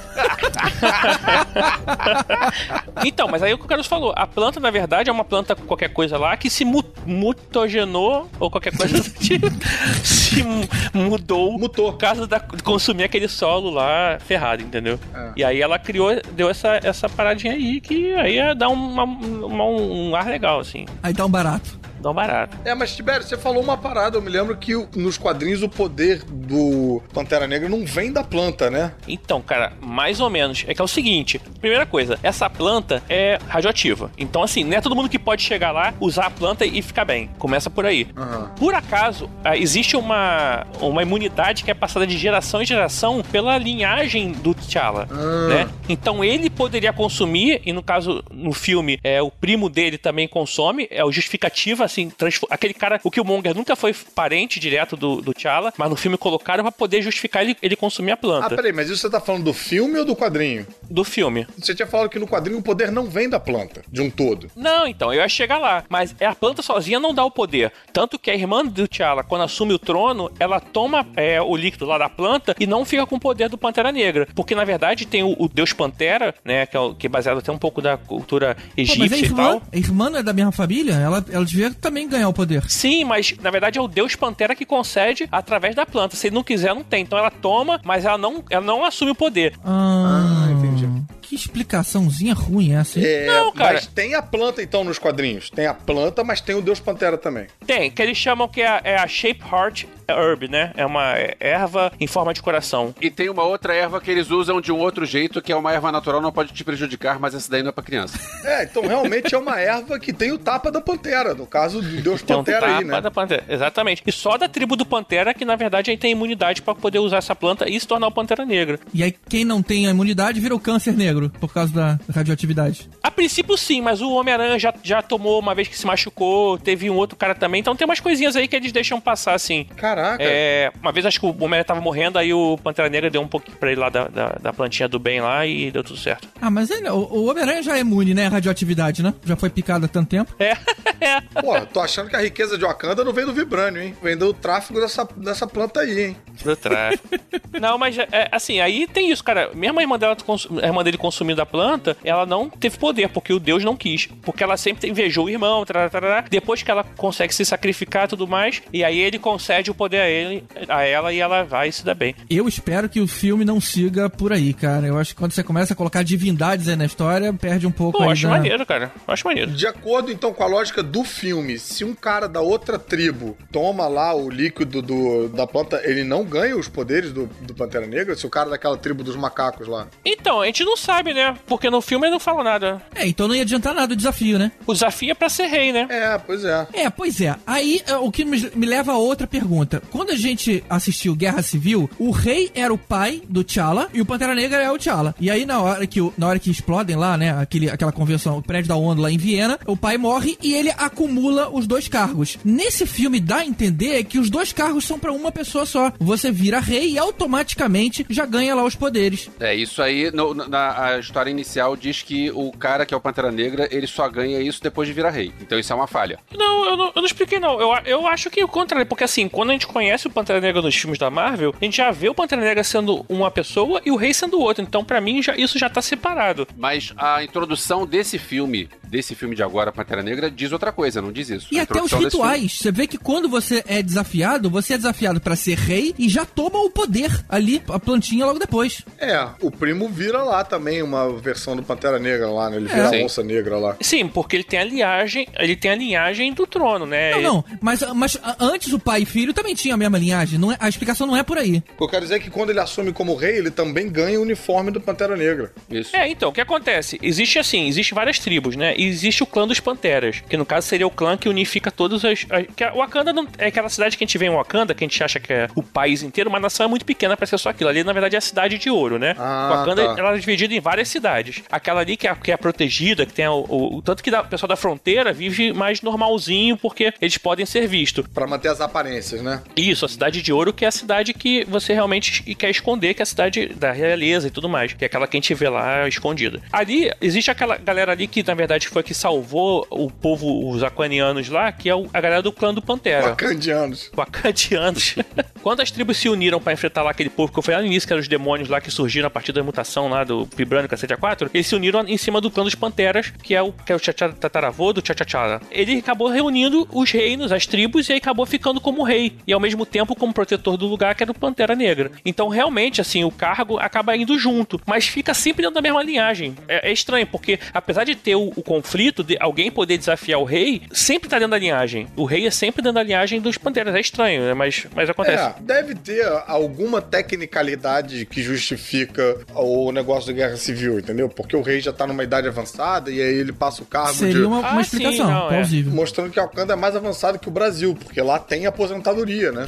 Então, 3.06 3.28
mas 3.28 3.44
aí 3.44 3.54
o 3.54 3.58
que 3.58 3.66
o 3.66 3.68
Carlos 3.68 3.88
falou, 3.88 4.14
a 4.16 4.26
planta, 4.26 4.60
na 4.60 4.72
verdade, 4.72 5.10
é 5.10 5.14
uma 5.14 5.26
planta 5.26 5.56
qualquer 5.56 5.90
coisa 5.90 6.18
lá 6.18 6.36
que 6.38 6.50
se 6.50 6.64
mu 6.64 6.84
mutagenou, 7.06 8.30
ou 8.40 8.50
qualquer 8.50 8.76
coisa 8.76 9.02
do 9.02 9.10
tipo, 9.20 9.48
se 10.04 10.44
mu- 10.44 10.68
mudou 10.94 11.58
Mutou. 11.58 11.92
por 11.92 11.98
causa 11.98 12.28
da, 12.28 12.38
de 12.38 12.64
consumir 12.64 13.04
aquele 13.04 13.28
solo 13.28 13.70
lá 13.70 14.18
ferrado, 14.20 14.62
entendeu? 14.64 15.00
É. 15.14 15.32
E 15.38 15.44
aí 15.44 15.62
ela 15.62 15.78
criou, 15.80 16.10
deu 16.34 16.50
essa, 16.50 16.80
essa 16.84 17.08
paradinha 17.10 17.54
aí 17.54 17.80
que 17.82 18.14
aí 18.16 18.36
ia 18.36 18.54
dar 18.54 18.70
uma- 18.70 19.04
uma- 19.04 19.66
um 19.66 20.16
ar 20.16 20.28
legal, 20.28 20.60
assim, 20.60 20.86
Aí 21.02 21.14
dá 21.14 21.26
um 21.26 21.30
barato. 21.30 21.80
Um 22.10 22.14
barato. 22.14 22.58
É, 22.66 22.74
mas 22.74 22.96
Tibério, 22.96 23.26
você 23.26 23.38
falou 23.38 23.62
uma 23.62 23.78
parada. 23.78 24.18
Eu 24.18 24.22
me 24.22 24.30
lembro 24.30 24.56
que 24.58 24.74
nos 24.96 25.18
quadrinhos 25.18 25.64
o 25.64 25.70
poder 25.70 26.24
do 26.24 27.02
Pantera 27.14 27.48
Negra 27.48 27.70
não 27.70 27.86
vem 27.86 28.12
da 28.12 28.24
planta, 28.24 28.70
né? 28.70 28.94
Então, 29.08 29.42
cara, 29.42 29.74
mais 29.82 30.20
ou 30.20 30.30
menos. 30.30 30.64
É 30.68 30.74
que 30.74 30.82
é 30.82 30.84
o 30.84 30.88
seguinte: 30.88 31.40
primeira 31.60 31.86
coisa, 31.86 32.18
essa 32.24 32.50
planta 32.50 33.02
é 33.10 33.40
radioativa. 33.48 34.12
Então, 34.18 34.44
assim, 34.44 34.64
não 34.64 34.78
é 34.78 34.82
todo 34.82 34.96
mundo 34.96 35.10
que 35.10 35.20
pode 35.20 35.42
chegar 35.42 35.72
lá, 35.72 35.94
usar 36.00 36.28
a 36.28 36.30
planta 36.30 36.66
e 36.66 36.82
ficar 36.82 37.06
bem. 37.06 37.30
Começa 37.38 37.70
por 37.70 37.86
aí. 37.86 38.08
Aham. 38.16 38.52
Por 38.58 38.74
acaso, 38.74 39.30
ah, 39.44 39.58
existe 39.58 39.96
uma, 39.96 40.66
uma 40.80 41.02
imunidade 41.02 41.64
que 41.64 41.72
é 41.72 41.74
passada 41.74 42.06
de 42.06 42.18
geração 42.18 42.62
em 42.62 42.66
geração 42.66 43.22
pela 43.32 43.58
linhagem 43.58 44.32
do 44.32 44.54
T'Challa, 44.54 45.08
né? 45.50 45.70
Então 45.88 46.24
ele 46.24 46.50
poderia 46.50 46.94
consumir, 46.94 47.62
e 47.66 47.74
no 47.74 47.84
caso, 47.84 48.24
no 48.32 48.54
filme, 48.54 49.00
é 49.04 49.22
o 49.22 49.30
primo 49.30 49.70
dele 49.70 49.98
também 49.98 50.28
consome, 50.28 50.88
é 50.90 51.04
o 51.04 51.12
justificativa, 51.12 51.86
assim, 51.94 52.12
aquele 52.50 52.74
cara, 52.74 53.00
o 53.04 53.12
Killmonger 53.12 53.56
nunca 53.56 53.76
foi 53.76 53.94
parente 54.16 54.60
direto 54.60 54.96
do, 54.98 55.22
do 55.22 55.34
T'Challa, 55.34 55.74
mas 55.78 55.90
no 55.90 55.96
filme 55.96 56.18
colocaram 56.18 56.64
pra 56.64 56.72
poder 56.72 57.02
justificar 57.02 57.44
ele, 57.44 57.56
ele 57.62 57.76
consumir 57.76 58.12
a 58.12 58.14
Ah, 58.14 58.18
planta. 58.18 58.56
peraí, 58.56 58.74
mas 58.74 58.90
isso 58.90 59.02
você 59.02 59.10
tá 59.10 59.20
falando 59.20 59.44
do 59.44 59.54
filme 59.54 60.00
ou 60.00 60.06
do 60.06 60.16
quadrinho? 60.16 60.66
do 60.90 61.04
filme. 61.04 61.48
Você 61.58 61.74
tinha 61.74 61.88
falado 61.88 62.10
que 62.10 62.20
no 62.20 62.28
quadrinho 62.28 62.60
o 62.60 62.62
poder 62.62 62.92
não 62.92 63.06
vem 63.06 63.28
da 63.28 63.40
planta, 63.40 63.82
de 63.92 64.00
um 64.02 64.10
todo. 64.12 64.48
Não, 64.56 64.86
então, 64.88 65.12
eu 65.14 65.22
ia 65.22 65.28
chegar 65.30 65.58
lá. 65.58 65.84
Mas 65.90 66.14
é 66.20 66.26
a 66.28 66.36
planta 66.36 66.62
sozinha 66.62 67.00
não 67.00 67.14
dá 67.14 67.26
o 67.26 67.32
poder. 67.32 67.72
Tanto 67.92 68.20
que 68.20 68.30
a 68.30 68.36
irmã 68.36 68.64
do 68.66 68.88
T'Challa, 68.88 69.24
quando 69.24 69.42
assume 69.44 69.74
o 69.74 69.80
trono, 69.80 70.32
ela 70.40 70.60
toma 70.60 71.06
é, 71.16 71.42
o 71.42 71.56
líquido 71.56 71.86
lá 71.86 71.98
da 71.98 72.10
planta 72.10 72.56
e 72.60 72.68
não 72.68 72.86
fica 72.86 73.06
com 73.08 73.16
o 73.16 73.20
poder 73.20 73.50
do 73.50 73.58
Pantera 73.58 73.92
Negra. 73.92 74.28
Porque, 74.36 74.54
na 74.54 74.64
verdade, 74.64 75.06
tem 75.08 75.24
o, 75.24 75.36
o 75.40 75.50
Deus 75.50 75.74
Pantera, 75.74 76.36
né? 76.46 76.66
Que 76.68 76.78
é, 76.78 76.80
o- 76.80 76.94
que 76.94 77.08
é 77.08 77.10
baseado 77.10 77.40
até 77.40 77.52
um 77.52 77.58
pouco 77.58 77.82
da 77.82 77.98
cultura 77.98 78.56
Pô, 78.56 78.62
mas 78.78 78.78
a 78.78 78.82
egípcia 78.82 79.16
e 79.16 79.24
irmã, 79.26 79.44
tal. 79.44 79.62
a 79.72 79.78
irmã 79.78 80.10
não 80.12 80.20
é 80.20 80.24
da 80.24 80.34
mesma 80.34 80.52
família? 80.52 80.94
Ela, 80.94 81.26
ela 81.32 81.46
devia 81.46 81.72
também 81.84 82.08
ganhar 82.08 82.30
o 82.30 82.34
poder. 82.34 82.64
Sim, 82.70 83.04
mas 83.04 83.36
na 83.42 83.52
verdade 83.52 83.78
é 83.78 83.82
o 83.82 83.88
Deus 83.88 84.16
Pantera 84.16 84.56
que 84.56 84.66
concede 84.66 85.28
através 85.30 85.76
da 85.76 85.86
planta. 85.86 86.16
Se 86.16 86.28
ele 86.28 86.36
não 86.36 86.44
quiser, 86.44 86.74
não 86.74 86.84
tem. 86.84 87.04
Então 87.04 87.20
ela 87.20 87.30
toma, 87.30 87.80
mas 87.84 88.06
ela 88.06 88.18
não, 88.18 88.42
ela 88.50 88.66
não 88.66 88.86
assume 88.86 89.12
o 89.12 89.16
poder. 89.16 89.54
Ah, 89.66 90.48
entendi. 90.50 90.88
Que 91.24 91.36
explicaçãozinha 91.36 92.34
ruim 92.34 92.76
essa, 92.76 93.00
hein? 93.00 93.06
É, 93.06 93.26
Não, 93.28 93.52
cara. 93.54 93.74
Mas 93.74 93.88
tem 93.88 94.14
a 94.14 94.22
planta 94.22 94.62
então 94.62 94.84
nos 94.84 95.00
quadrinhos. 95.00 95.50
Tem 95.50 95.66
a 95.66 95.74
planta, 95.74 96.24
mas 96.24 96.42
tem 96.42 96.56
o 96.56 96.62
Deus 96.62 96.80
Pantera 96.80 97.18
também. 97.18 97.48
Tem, 97.66 97.90
que 97.90 98.02
eles 98.02 98.18
chamam 98.18 98.48
que 98.48 98.62
é 98.62 98.68
a, 98.68 98.82
é 98.84 98.96
a 98.98 99.08
Shape 99.08 99.42
Heart 99.42 99.86
Herb, 100.08 100.48
né? 100.50 100.72
É 100.76 100.86
uma 100.86 101.14
erva 101.40 101.92
em 102.00 102.08
forma 102.08 102.34
de 102.34 102.42
coração. 102.42 102.94
E 103.02 103.10
tem 103.10 103.30
uma 103.30 103.44
outra 103.44 103.74
erva 103.74 104.02
que 104.02 104.12
eles 104.12 104.30
usam 104.30 104.60
de 104.60 104.72
um 104.72 104.78
outro 104.78 105.06
jeito, 105.06 105.42
que 105.42 105.52
é 105.52 105.56
uma 105.56 105.72
erva 105.72 105.92
natural, 105.92 106.22
não 106.22 106.32
pode 106.32 106.54
te 106.54 106.64
prejudicar, 106.64 107.20
mas 107.20 107.34
essa 107.34 107.50
daí 107.50 107.64
não 107.64 107.70
é 107.70 107.72
pra 107.72 107.84
criança. 107.84 108.20
É, 108.44 108.64
então 108.64 108.86
realmente 108.86 109.34
é 109.34 109.38
uma 109.38 109.58
erva 109.58 109.98
que 109.98 110.12
tem 110.12 110.32
o 110.34 110.38
tapa 110.38 110.70
da 110.70 110.82
Pantera, 110.82 111.34
no 111.34 111.48
caso 111.48 111.82
do 111.82 112.02
Deus 112.02 112.22
Tem 112.22 112.36
um 112.36 112.44
Pantera 112.44 112.66
aí, 112.66 112.74
tapa 112.74 112.96
né? 112.96 113.02
da 113.02 113.12
Pantera. 113.12 113.44
Exatamente. 113.48 114.04
E 114.06 114.12
só 114.12 114.38
da 114.38 114.50
tribo 114.50 114.76
do 114.76 114.86
Pantera 114.86 115.34
que, 115.34 115.46
na 115.46 115.56
verdade, 115.56 115.90
aí 115.90 115.98
tem 115.98 116.12
imunidade 116.12 116.62
pra 116.62 116.76
poder 116.76 117.00
usar 117.00 117.18
essa 117.18 117.34
planta 117.34 117.70
e 117.70 117.80
se 117.80 117.88
tornar 117.88 118.08
o 118.08 118.12
Pantera 118.12 118.46
Negra. 118.46 118.80
E 118.94 119.02
aí, 119.02 119.16
quem 119.30 119.46
não 119.46 119.64
tem 119.64 119.88
a 119.88 119.92
imunidade 119.92 120.42
vira 120.42 120.54
o 120.54 120.60
câncer 120.60 120.94
negro, 120.94 121.13
por 121.40 121.54
causa 121.54 121.74
da 121.74 122.00
radioatividade. 122.14 122.90
A 123.02 123.12
princípio, 123.12 123.58
sim, 123.58 123.82
mas 123.82 124.02
o 124.02 124.12
Homem-Aranha 124.12 124.58
já, 124.58 124.74
já 124.84 125.02
tomou 125.02 125.40
uma 125.40 125.54
vez 125.54 125.68
que 125.68 125.78
se 125.78 125.86
machucou, 125.86 126.58
teve 126.58 126.90
um 126.90 126.96
outro 126.96 127.16
cara 127.16 127.36
também, 127.36 127.62
então 127.62 127.76
tem 127.76 127.86
umas 127.86 128.00
coisinhas 128.00 128.36
aí 128.36 128.48
que 128.48 128.56
eles 128.56 128.72
deixam 128.72 129.00
passar, 129.00 129.34
assim. 129.34 129.66
Caraca. 129.76 130.24
É, 130.24 130.72
uma 130.82 130.92
vez 130.92 131.06
acho 131.06 131.20
que 131.20 131.26
o 131.26 131.30
Homem-Aranha 131.30 131.66
tava 131.66 131.82
morrendo, 131.82 132.18
aí 132.18 132.34
o 132.34 132.58
Pantera 132.58 132.90
Negra 132.90 133.10
deu 133.10 133.22
um 133.22 133.28
pouquinho 133.28 133.58
pra 133.58 133.72
ele 133.72 133.80
lá 133.80 133.90
da, 133.90 134.08
da, 134.08 134.30
da 134.42 134.54
plantinha 134.54 134.88
do 134.88 135.00
bem 135.00 135.22
lá 135.22 135.46
e 135.46 135.72
deu 135.72 135.84
tudo 135.84 136.00
certo. 136.00 136.28
Ah, 136.42 136.50
mas 136.50 136.70
ele, 136.70 136.90
o, 136.90 136.96
o 136.96 137.30
Homem-Aranha 137.30 137.62
já 137.62 137.78
é 137.78 137.80
imune, 137.80 138.14
né? 138.14 138.28
à 138.28 138.30
Radioatividade, 138.30 139.04
né? 139.04 139.14
Já 139.24 139.36
foi 139.36 139.50
picado 139.50 139.86
há 139.86 139.88
tanto 139.88 140.10
tempo. 140.10 140.34
É, 140.40 140.58
é. 141.00 141.22
Pô, 141.22 141.60
tô 141.66 141.80
achando 141.80 142.10
que 142.10 142.16
a 142.16 142.22
riqueza 142.22 142.58
de 142.58 142.64
Wakanda 142.64 143.04
não 143.04 143.14
vem 143.14 143.26
do 143.26 143.34
Vibrânio, 143.34 143.82
hein? 143.82 143.96
Vem 144.02 144.18
do 144.18 144.34
tráfico 144.34 144.80
dessa, 144.80 145.08
dessa 145.18 145.46
planta 145.48 145.82
aí, 145.82 146.08
hein? 146.08 146.18
Do 146.44 146.56
tráfico. 146.56 147.08
Não, 147.62 147.78
mas 147.78 147.98
é, 147.98 148.28
assim, 148.32 148.60
aí 148.60 148.88
tem 148.88 149.12
isso, 149.12 149.24
cara. 149.24 149.52
Mesmo 149.54 149.80
a 149.80 149.84
irmã, 149.84 149.98
dela, 149.98 150.18
a 150.62 150.66
irmã 150.66 150.84
dele 150.84 150.98
consumindo 151.04 151.42
a 151.42 151.46
planta, 151.46 151.98
ela 152.02 152.26
não 152.26 152.50
teve 152.50 152.78
poder, 152.78 153.10
porque 153.10 153.34
o 153.34 153.40
Deus 153.40 153.62
não 153.62 153.76
quis. 153.76 154.08
Porque 154.22 154.42
ela 154.42 154.56
sempre 154.56 154.90
invejou 154.90 155.26
o 155.26 155.30
irmão, 155.30 155.66
tarará, 155.66 155.90
tarará. 155.90 156.26
depois 156.30 156.64
que 156.64 156.72
ela 156.72 156.86
consegue 156.96 157.36
se 157.36 157.44
sacrificar 157.44 158.06
e 158.06 158.08
tudo 158.08 158.26
mais, 158.26 158.62
e 158.72 158.86
aí 158.86 159.00
ele 159.00 159.20
concede 159.20 159.70
o 159.70 159.76
poder 159.76 160.00
a, 160.00 160.10
ele, 160.10 160.46
a 160.70 160.84
ela 160.84 161.12
e 161.12 161.20
ela 161.20 161.44
vai 161.44 161.70
se 161.74 161.84
dar 161.84 161.94
bem. 161.94 162.16
Eu 162.30 162.48
espero 162.48 162.88
que 162.88 163.02
o 163.02 163.08
filme 163.08 163.44
não 163.44 163.60
siga 163.60 164.10
por 164.10 164.32
aí, 164.32 164.54
cara. 164.54 164.88
Eu 164.88 164.98
acho 164.98 165.14
que 165.14 165.20
quando 165.20 165.34
você 165.34 165.44
começa 165.44 165.74
a 165.74 165.76
colocar 165.76 166.04
divindades 166.04 166.70
aí 166.70 166.78
na 166.78 166.86
história, 166.86 167.34
perde 167.34 167.68
um 167.68 167.72
pouco 167.72 167.98
Pô, 167.98 168.06
aí 168.06 168.12
acho 168.12 168.24
da... 168.24 168.30
maneiro, 168.30 168.66
cara. 168.66 168.90
Acho 169.06 169.28
maneiro. 169.28 169.52
De 169.52 169.68
acordo, 169.68 170.10
então, 170.10 170.34
com 170.34 170.44
a 170.44 170.48
lógica 170.48 170.82
do 170.82 171.04
filme, 171.04 171.60
se 171.60 171.84
um 171.84 171.94
cara 171.94 172.30
da 172.30 172.40
outra 172.40 172.80
tribo 172.80 173.38
toma 173.52 173.90
lá 173.90 174.16
o 174.16 174.30
líquido 174.30 174.82
do, 174.82 175.28
da 175.28 175.46
planta, 175.46 175.82
ele 175.84 176.06
não 176.06 176.24
ganha 176.24 176.56
os 176.56 176.70
poderes 176.70 177.12
do, 177.12 177.28
do 177.42 177.54
Pantera 177.54 177.86
Negra? 177.86 178.16
Se 178.16 178.26
o 178.26 178.30
cara 178.30 178.50
daquela 178.50 178.78
tribo 178.78 179.04
dos 179.04 179.18
macacos 179.18 179.68
lá. 179.68 179.88
Então, 180.06 180.42
a 180.42 180.46
gente 180.46 180.64
não 180.64 180.78
sabe, 180.78 180.93
né? 181.02 181.36
Porque 181.48 181.70
no 181.70 181.82
filme 181.82 182.06
ele 182.06 182.12
não 182.14 182.20
fala 182.20 182.44
nada. 182.44 182.82
É, 182.94 183.08
então 183.08 183.28
não 183.28 183.36
ia 183.36 183.42
adiantar 183.44 183.74
nada 183.74 183.94
o 183.94 183.96
desafio, 183.98 184.38
né? 184.38 184.52
O 184.68 184.74
desafio 184.74 185.12
é 185.12 185.14
pra 185.14 185.30
ser 185.30 185.46
rei, 185.48 185.72
né? 185.72 185.88
É, 185.90 186.18
pois 186.18 186.44
é. 186.44 186.68
É, 186.74 186.90
pois 186.90 187.22
é. 187.22 187.36
Aí 187.48 187.82
é, 187.88 187.96
o 187.96 188.12
que 188.12 188.24
me, 188.26 188.38
leva 188.66 188.92
a 188.94 188.98
outra 188.98 189.26
pergunta. 189.26 189.82
Quando 189.92 190.12
a 190.12 190.16
gente 190.16 190.64
assistiu 190.70 191.16
Guerra 191.16 191.42
Civil, 191.42 191.90
o 191.98 192.12
rei 192.12 192.52
era 192.54 192.74
o 192.74 192.78
pai 192.78 193.22
do 193.28 193.44
T'Challa 193.44 193.90
e 193.94 194.02
o 194.02 194.06
Pantera 194.06 194.36
Negra 194.36 194.62
é 194.62 194.70
o 194.72 194.78
T'Challa. 194.78 195.16
E 195.20 195.32
aí 195.32 195.46
na 195.46 195.60
hora 195.62 195.88
que 195.88 196.00
na 196.18 196.28
hora 196.28 196.40
que 196.40 196.52
explodem 196.52 196.96
lá, 196.96 197.18
né, 197.18 197.32
aquele, 197.40 197.70
aquela 197.70 197.92
convenção, 197.92 198.38
o 198.38 198.42
prédio 198.42 198.70
da 198.70 198.76
ONU 198.76 199.02
lá 199.02 199.10
em 199.12 199.18
Viena, 199.18 199.58
o 199.66 199.76
pai 199.78 199.98
morre 199.98 200.38
e 200.42 200.54
ele 200.54 200.72
acumula 200.78 201.50
os 201.50 201.66
dois 201.66 201.88
cargos. 201.88 202.38
Nesse 202.44 202.86
filme 202.86 203.20
dá 203.20 203.38
a 203.38 203.46
entender 203.46 204.04
que 204.04 204.20
os 204.20 204.30
dois 204.30 204.52
cargos 204.54 204.86
são 204.86 205.00
pra 205.00 205.12
uma 205.12 205.32
pessoa 205.32 205.66
só. 205.66 205.92
você 206.00 206.32
vira 206.32 206.60
rei 206.60 206.92
e 206.92 206.98
automaticamente 207.38 208.06
já 208.10 208.26
ganha 208.26 208.56
lá 208.56 208.64
os 208.64 208.76
poderes. 208.76 209.30
É, 209.40 209.56
isso 209.56 209.82
aí, 209.82 210.12
no- 210.12 210.34
na 210.34 210.72
a 210.84 211.00
história 211.00 211.30
inicial 211.32 211.76
diz 211.76 212.02
que 212.02 212.32
o 212.32 212.52
cara 212.52 212.86
que 212.86 212.94
é 212.94 212.98
o 212.98 213.02
Pantera 213.02 213.32
Negra, 213.32 213.68
ele 213.72 213.88
só 213.88 214.08
ganha 214.10 214.40
isso 214.42 214.62
depois 214.62 214.88
de 214.88 214.94
virar 214.94 215.10
rei. 215.10 215.32
Então 215.42 215.58
isso 215.58 215.72
é 215.72 215.76
uma 215.76 215.88
falha. 215.88 216.20
Não, 216.36 216.66
eu 216.66 216.78
não, 216.78 216.86
eu 216.88 216.94
não 216.96 217.06
expliquei, 217.06 217.40
não. 217.40 217.60
Eu, 217.60 217.74
eu 217.86 218.08
acho 218.08 218.30
que 218.30 218.44
o 218.44 218.48
contrário, 218.48 218.86
porque 218.86 219.04
assim, 219.04 219.30
quando 219.30 219.52
a 219.52 219.54
gente 219.54 219.68
conhece 219.68 220.08
o 220.08 220.10
Pantera 220.10 220.42
Negra 220.42 220.62
nos 220.62 220.76
filmes 220.76 221.00
da 221.00 221.10
Marvel, 221.10 221.54
a 221.60 221.66
gente 221.66 221.78
já 221.78 221.92
vê 221.92 222.10
o 222.10 222.16
Pantera 222.16 222.42
Negra 222.42 222.64
sendo 222.64 223.06
uma 223.08 223.32
pessoa 223.32 223.82
e 223.86 223.92
o 223.92 223.96
rei 223.96 224.14
sendo 224.14 224.40
outra. 224.40 224.64
Então, 224.64 224.84
pra 224.84 225.00
mim, 225.00 225.22
já, 225.22 225.36
isso 225.36 225.58
já 225.58 225.70
tá 225.70 225.82
separado. 225.82 226.48
Mas 226.58 226.94
a 226.98 227.24
introdução 227.24 227.86
desse 227.86 228.18
filme, 228.18 228.70
desse 228.84 229.16
filme 229.16 229.36
de 229.36 229.44
agora, 229.44 229.72
Pantera 229.72 230.04
Negra, 230.04 230.30
diz 230.30 230.52
outra 230.52 230.72
coisa, 230.72 231.02
não 231.02 231.12
diz 231.12 231.30
isso. 231.30 231.48
E 231.52 231.60
A 231.60 231.64
até 231.64 231.82
os 231.82 231.92
rituais. 231.92 232.58
Você 232.60 232.72
vê 232.72 232.88
que 232.88 232.98
quando 232.98 233.30
você 233.30 233.64
é 233.68 233.82
desafiado, 233.82 234.50
você 234.50 234.74
é 234.74 234.78
desafiado 234.78 235.20
pra 235.20 235.36
ser 235.36 235.58
rei 235.58 235.94
e 235.98 236.10
já 236.10 236.26
toma 236.26 236.60
o 236.60 236.70
poder 236.70 237.12
ali, 237.30 237.62
a 237.70 237.80
plantinha 237.80 238.26
logo 238.26 238.40
depois. 238.40 238.84
É, 238.98 239.28
o 239.42 239.52
primo 239.52 239.88
vira 239.90 240.24
lá 240.24 240.44
também 240.44 240.73
uma 240.82 241.12
versão 241.20 241.56
do 241.56 241.64
Pantera 241.64 242.00
Negra 242.00 242.30
lá, 242.30 242.50
né? 242.50 242.58
Ele 242.58 242.70
É. 242.70 242.74
vira 242.74 242.90
Sim. 242.90 243.02
a 243.02 243.06
onça 243.06 243.24
negra 243.24 243.58
lá. 243.58 243.76
Sim, 243.82 244.08
porque 244.08 244.36
ele 244.36 244.44
tem 244.44 244.60
a 244.60 244.64
linhagem, 244.64 245.28
ele 245.38 245.56
tem 245.56 245.72
a 245.72 245.76
linhagem 245.76 246.34
do 246.34 246.48
trono, 246.48 246.86
né? 246.86 247.12
Não, 247.12 247.22
não, 247.22 247.46
mas, 247.62 247.82
mas 247.94 248.18
a- 248.24 248.36
antes 248.40 248.72
o 248.74 248.80
pai 248.80 249.02
e 249.02 249.06
filho 249.06 249.34
também 249.34 249.54
tinham 249.54 249.76
a 249.76 249.78
mesma 249.78 249.98
linhagem. 249.98 250.40
Não 250.40 250.52
é, 250.52 250.58
a 250.60 250.68
explicação 250.70 251.06
não 251.06 251.16
é 251.18 251.24
por 251.24 251.38
aí. 251.38 251.58
O 251.74 251.78
que 251.78 251.84
eu 251.84 251.88
quero 251.90 252.02
dizer 252.04 252.16
é 252.16 252.20
que 252.20 252.30
quando 252.30 252.50
ele 252.50 252.60
assume 252.60 252.92
como 252.94 253.16
rei, 253.16 253.38
ele 253.38 253.52
também 253.52 253.90
ganha 253.90 254.20
o 254.20 254.24
uniforme 254.24 254.72
do 254.72 254.80
Pantera 254.82 255.16
Negra. 255.16 255.52
Isso. 255.70 255.96
É, 255.96 256.08
então, 256.10 256.30
o 256.30 256.34
que 256.34 256.42
acontece? 256.42 256.98
Existe 257.02 257.38
assim, 257.40 257.68
existe 257.68 257.94
várias 257.94 258.20
tribos, 258.20 258.56
né? 258.56 258.74
E 258.78 258.88
existe 258.88 259.22
o 259.24 259.26
clã 259.26 259.48
dos 259.48 259.60
Panteras, 259.60 260.22
que 260.30 260.38
no 260.38 260.46
caso 260.46 260.68
seria 260.68 260.88
o 260.88 260.92
clã 260.92 261.18
que 261.18 261.28
unifica 261.30 261.70
todas 261.72 262.04
as. 262.06 262.26
as 262.30 262.46
que 262.56 262.64
a 262.64 262.72
Wakanda 262.74 263.12
não, 263.14 263.28
é 263.38 263.48
aquela 263.48 263.70
cidade 263.70 263.98
que 263.98 264.04
a 264.04 264.08
gente 264.08 264.18
vê 264.18 264.26
em 264.28 264.30
Wakanda, 264.30 264.74
que 264.74 264.84
a 264.84 264.88
gente 264.88 265.04
acha 265.04 265.20
que 265.20 265.32
é 265.34 265.48
o 265.56 265.62
país 265.64 266.02
inteiro, 266.04 266.30
uma 266.30 266.40
nação 266.40 266.66
é 266.66 266.70
muito 266.70 266.86
pequena 266.86 267.18
pra 267.18 267.26
ser 267.28 267.38
só 267.38 267.50
aquilo. 267.50 267.70
Ali, 267.70 267.84
na 267.84 267.92
verdade, 267.94 268.16
é 268.16 268.18
a 268.18 268.22
cidade 268.22 268.58
de 268.58 268.70
ouro, 268.70 268.98
né? 268.98 269.16
Ah, 269.18 269.50
Wakanda 269.58 269.86
tá. 269.94 269.96
ela 270.00 270.14
é 270.16 270.18
dividida 270.18 270.54
em 270.54 270.60
várias 270.64 270.88
cidades. 270.88 271.44
Aquela 271.52 271.82
ali 271.82 271.96
que 271.96 272.08
é, 272.08 272.16
que 272.16 272.32
é 272.32 272.38
protegida, 272.38 273.06
que 273.06 273.14
tem 273.14 273.28
o, 273.28 273.46
o- 273.48 273.78
o 273.78 273.82
tanto 273.82 274.02
que 274.04 274.10
dá- 274.10 274.22
o 274.22 274.28
pessoal 274.28 274.48
da 274.48 274.56
fronteira 274.56 275.14
vive 275.14 275.54
mais 275.54 275.82
normalzinho, 275.82 276.58
porque 276.58 276.94
eles 277.02 277.18
podem 277.18 277.46
ser 277.46 277.68
vistos. 277.68 278.08
Pra 278.14 278.26
manter 278.26 278.48
as 278.50 278.62
aparências, 278.62 279.22
né? 279.22 279.42
Isso, 279.56 279.86
a 279.86 279.90
cidade 279.90 280.22
de 280.22 280.34
ouro, 280.34 280.52
que 280.54 280.66
é 280.66 280.68
a 280.68 280.72
cidade 280.72 281.14
que 281.14 281.44
você 281.46 281.74
realmente 281.74 282.24
quer 282.36 282.50
esconder, 282.50 282.94
que 282.94 283.02
é 283.02 283.04
a 283.04 283.06
cidade 283.06 283.48
da 283.48 283.72
realeza 283.72 284.28
e 284.28 284.32
tudo 284.32 284.50
mais, 284.50 284.74
que 284.74 284.84
é 284.84 284.88
aquela 284.88 285.06
que 285.08 285.18
a 285.18 285.20
gente 285.20 285.34
vê 285.34 285.50
lá 285.50 285.88
escondida. 285.88 286.42
Ali, 286.52 286.92
existe 287.02 287.30
aquela 287.30 287.58
galera 287.58 287.92
ali 287.92 288.08
que, 288.08 288.24
na 288.24 288.34
verdade, 288.34 288.68
foi 288.70 288.80
a 288.80 288.84
que 288.84 288.94
salvou 288.94 289.68
o 289.70 289.92
povo, 289.92 290.50
os 290.50 290.64
aquanianos 290.64 291.28
lá, 291.30 291.52
que 291.52 291.70
é 291.70 291.74
a 291.94 292.02
galera 292.02 292.22
do 292.22 292.32
clã 292.32 292.54
do 292.54 292.62
Pantera. 292.62 293.10
Wakandianos. 293.10 293.92
Wakandianos. 293.96 294.96
Quando 295.44 295.62
as 295.62 295.70
tribos 295.72 295.98
se 295.98 296.08
uniram 296.08 296.40
pra 296.40 296.54
enfrentar 296.54 296.84
lá 296.84 296.92
aquele 296.92 297.10
povo 297.10 297.32
que 297.32 297.38
eu 297.40 297.44
falei 297.44 297.58
lá 297.58 297.62
no 297.62 297.68
início, 297.68 297.86
que 297.86 297.94
eram 297.94 298.02
os 298.02 298.08
demônios 298.08 298.48
lá 298.48 298.62
que 298.62 298.72
surgiram 298.72 299.08
a 299.08 299.10
partir 299.10 299.34
da 299.34 299.44
mutação 299.44 299.90
lá 299.90 300.04
do 300.06 300.26
Vibranium 300.54 300.70
Cacete 300.70 300.94
A4, 300.94 301.30
eles 301.34 301.48
se 301.48 301.56
uniram 301.56 301.86
em 301.88 301.98
cima 301.98 302.22
do 302.22 302.30
clã 302.30 302.44
dos 302.44 302.56
Panteras, 302.56 303.12
que 303.22 303.36
é 303.36 303.42
o, 303.42 303.52
que 303.52 303.72
é 303.72 303.76
o 303.76 303.80
tataravô 303.80 304.72
do 304.72 304.82
Tchatchara. 304.82 305.42
Ele 305.52 305.80
acabou 305.80 306.10
reunindo 306.10 306.68
os 306.72 306.92
reinos, 306.92 307.32
as 307.32 307.46
tribos, 307.46 307.90
e 307.90 307.94
acabou 307.94 308.26
ficando 308.26 308.62
como 308.62 308.84
rei. 308.84 309.18
E 309.26 309.34
ao 309.34 309.40
mesmo 309.40 309.66
tempo 309.66 309.96
como 309.96 310.14
protetor 310.14 310.58
do 310.58 310.68
lugar, 310.68 310.96
que 310.96 311.04
era 311.04 311.12
o 311.12 311.16
Pantera 311.16 311.56
Negra. 311.56 311.92
Então, 312.06 312.28
realmente, 312.28 312.80
assim, 312.80 313.04
o 313.04 313.12
cargo 313.12 313.58
acaba 313.58 313.96
indo 313.96 314.18
junto, 314.18 314.62
mas 314.66 314.88
fica 314.88 315.14
sempre 315.14 315.42
dentro 315.42 315.56
da 315.56 315.62
mesma 315.62 315.84
linhagem. 315.84 316.36
É, 316.48 316.70
é 316.70 316.72
estranho, 316.72 317.08
porque 317.08 317.40
apesar 317.54 317.84
de 317.84 317.96
ter 317.96 318.16
o, 318.16 318.32
o 318.36 318.44
conflito 318.44 319.04
de 319.04 319.18
alguém 319.20 319.52
poder 319.52 319.78
desafiar 319.78 320.20
o 320.20 320.24
rei, 320.24 320.62
sempre 320.72 321.10
tá 321.10 321.18
dentro 321.18 321.32
da 321.32 321.38
linhagem. 321.38 321.88
O 321.96 322.06
rei 322.06 322.28
é 322.28 322.32
sempre 322.32 322.62
dentro 322.62 322.76
da 322.76 322.84
linhagem 322.84 323.20
dos 323.20 323.38
Panteras. 323.38 323.74
É 323.76 323.80
estranho, 323.80 324.24
né? 324.24 324.34
Mas, 324.34 324.68
mas 324.76 324.90
acontece. 324.90 325.24
É, 325.24 325.36
deve 325.42 325.76
ter 325.76 326.06
alguma 326.28 326.82
tecnicalidade 326.82 328.06
que 328.06 328.22
justifica 328.22 329.18
o 329.36 329.72
negócio 329.72 330.08
da 330.08 330.14
guerra 330.14 330.38
civil, 330.44 330.80
entendeu? 330.80 331.10
Porque 331.10 331.36
o 331.36 331.42
rei 331.42 331.60
já 331.60 331.72
tá 331.74 331.86
numa 331.88 332.04
idade 332.04 332.28
avançada 332.28 332.92
e 332.92 333.02
aí 333.02 333.16
ele 333.16 333.32
passa 333.34 333.64
o 333.64 333.66
cargo 333.66 333.92
de. 333.92 333.98
Seria 333.98 334.28
uma, 334.28 334.40
uma 334.40 334.58
Ah, 334.58 334.62
explicação 334.62 335.06
sim, 335.06 335.12
não, 335.12 335.26
é. 335.26 335.30
plausível. 335.30 335.72
Mostrando 335.74 336.12
que 336.12 336.20
a 336.20 336.24
Wakanda 336.24 336.54
é 336.54 336.56
mais 336.56 336.76
avançado 336.76 337.18
que 337.20 337.28
o 337.28 337.32
Brasil, 337.32 337.76
porque 337.76 338.02
lá 338.02 338.20
tem 338.20 338.46
aposentadoria, 338.46 339.32
né? 339.32 339.46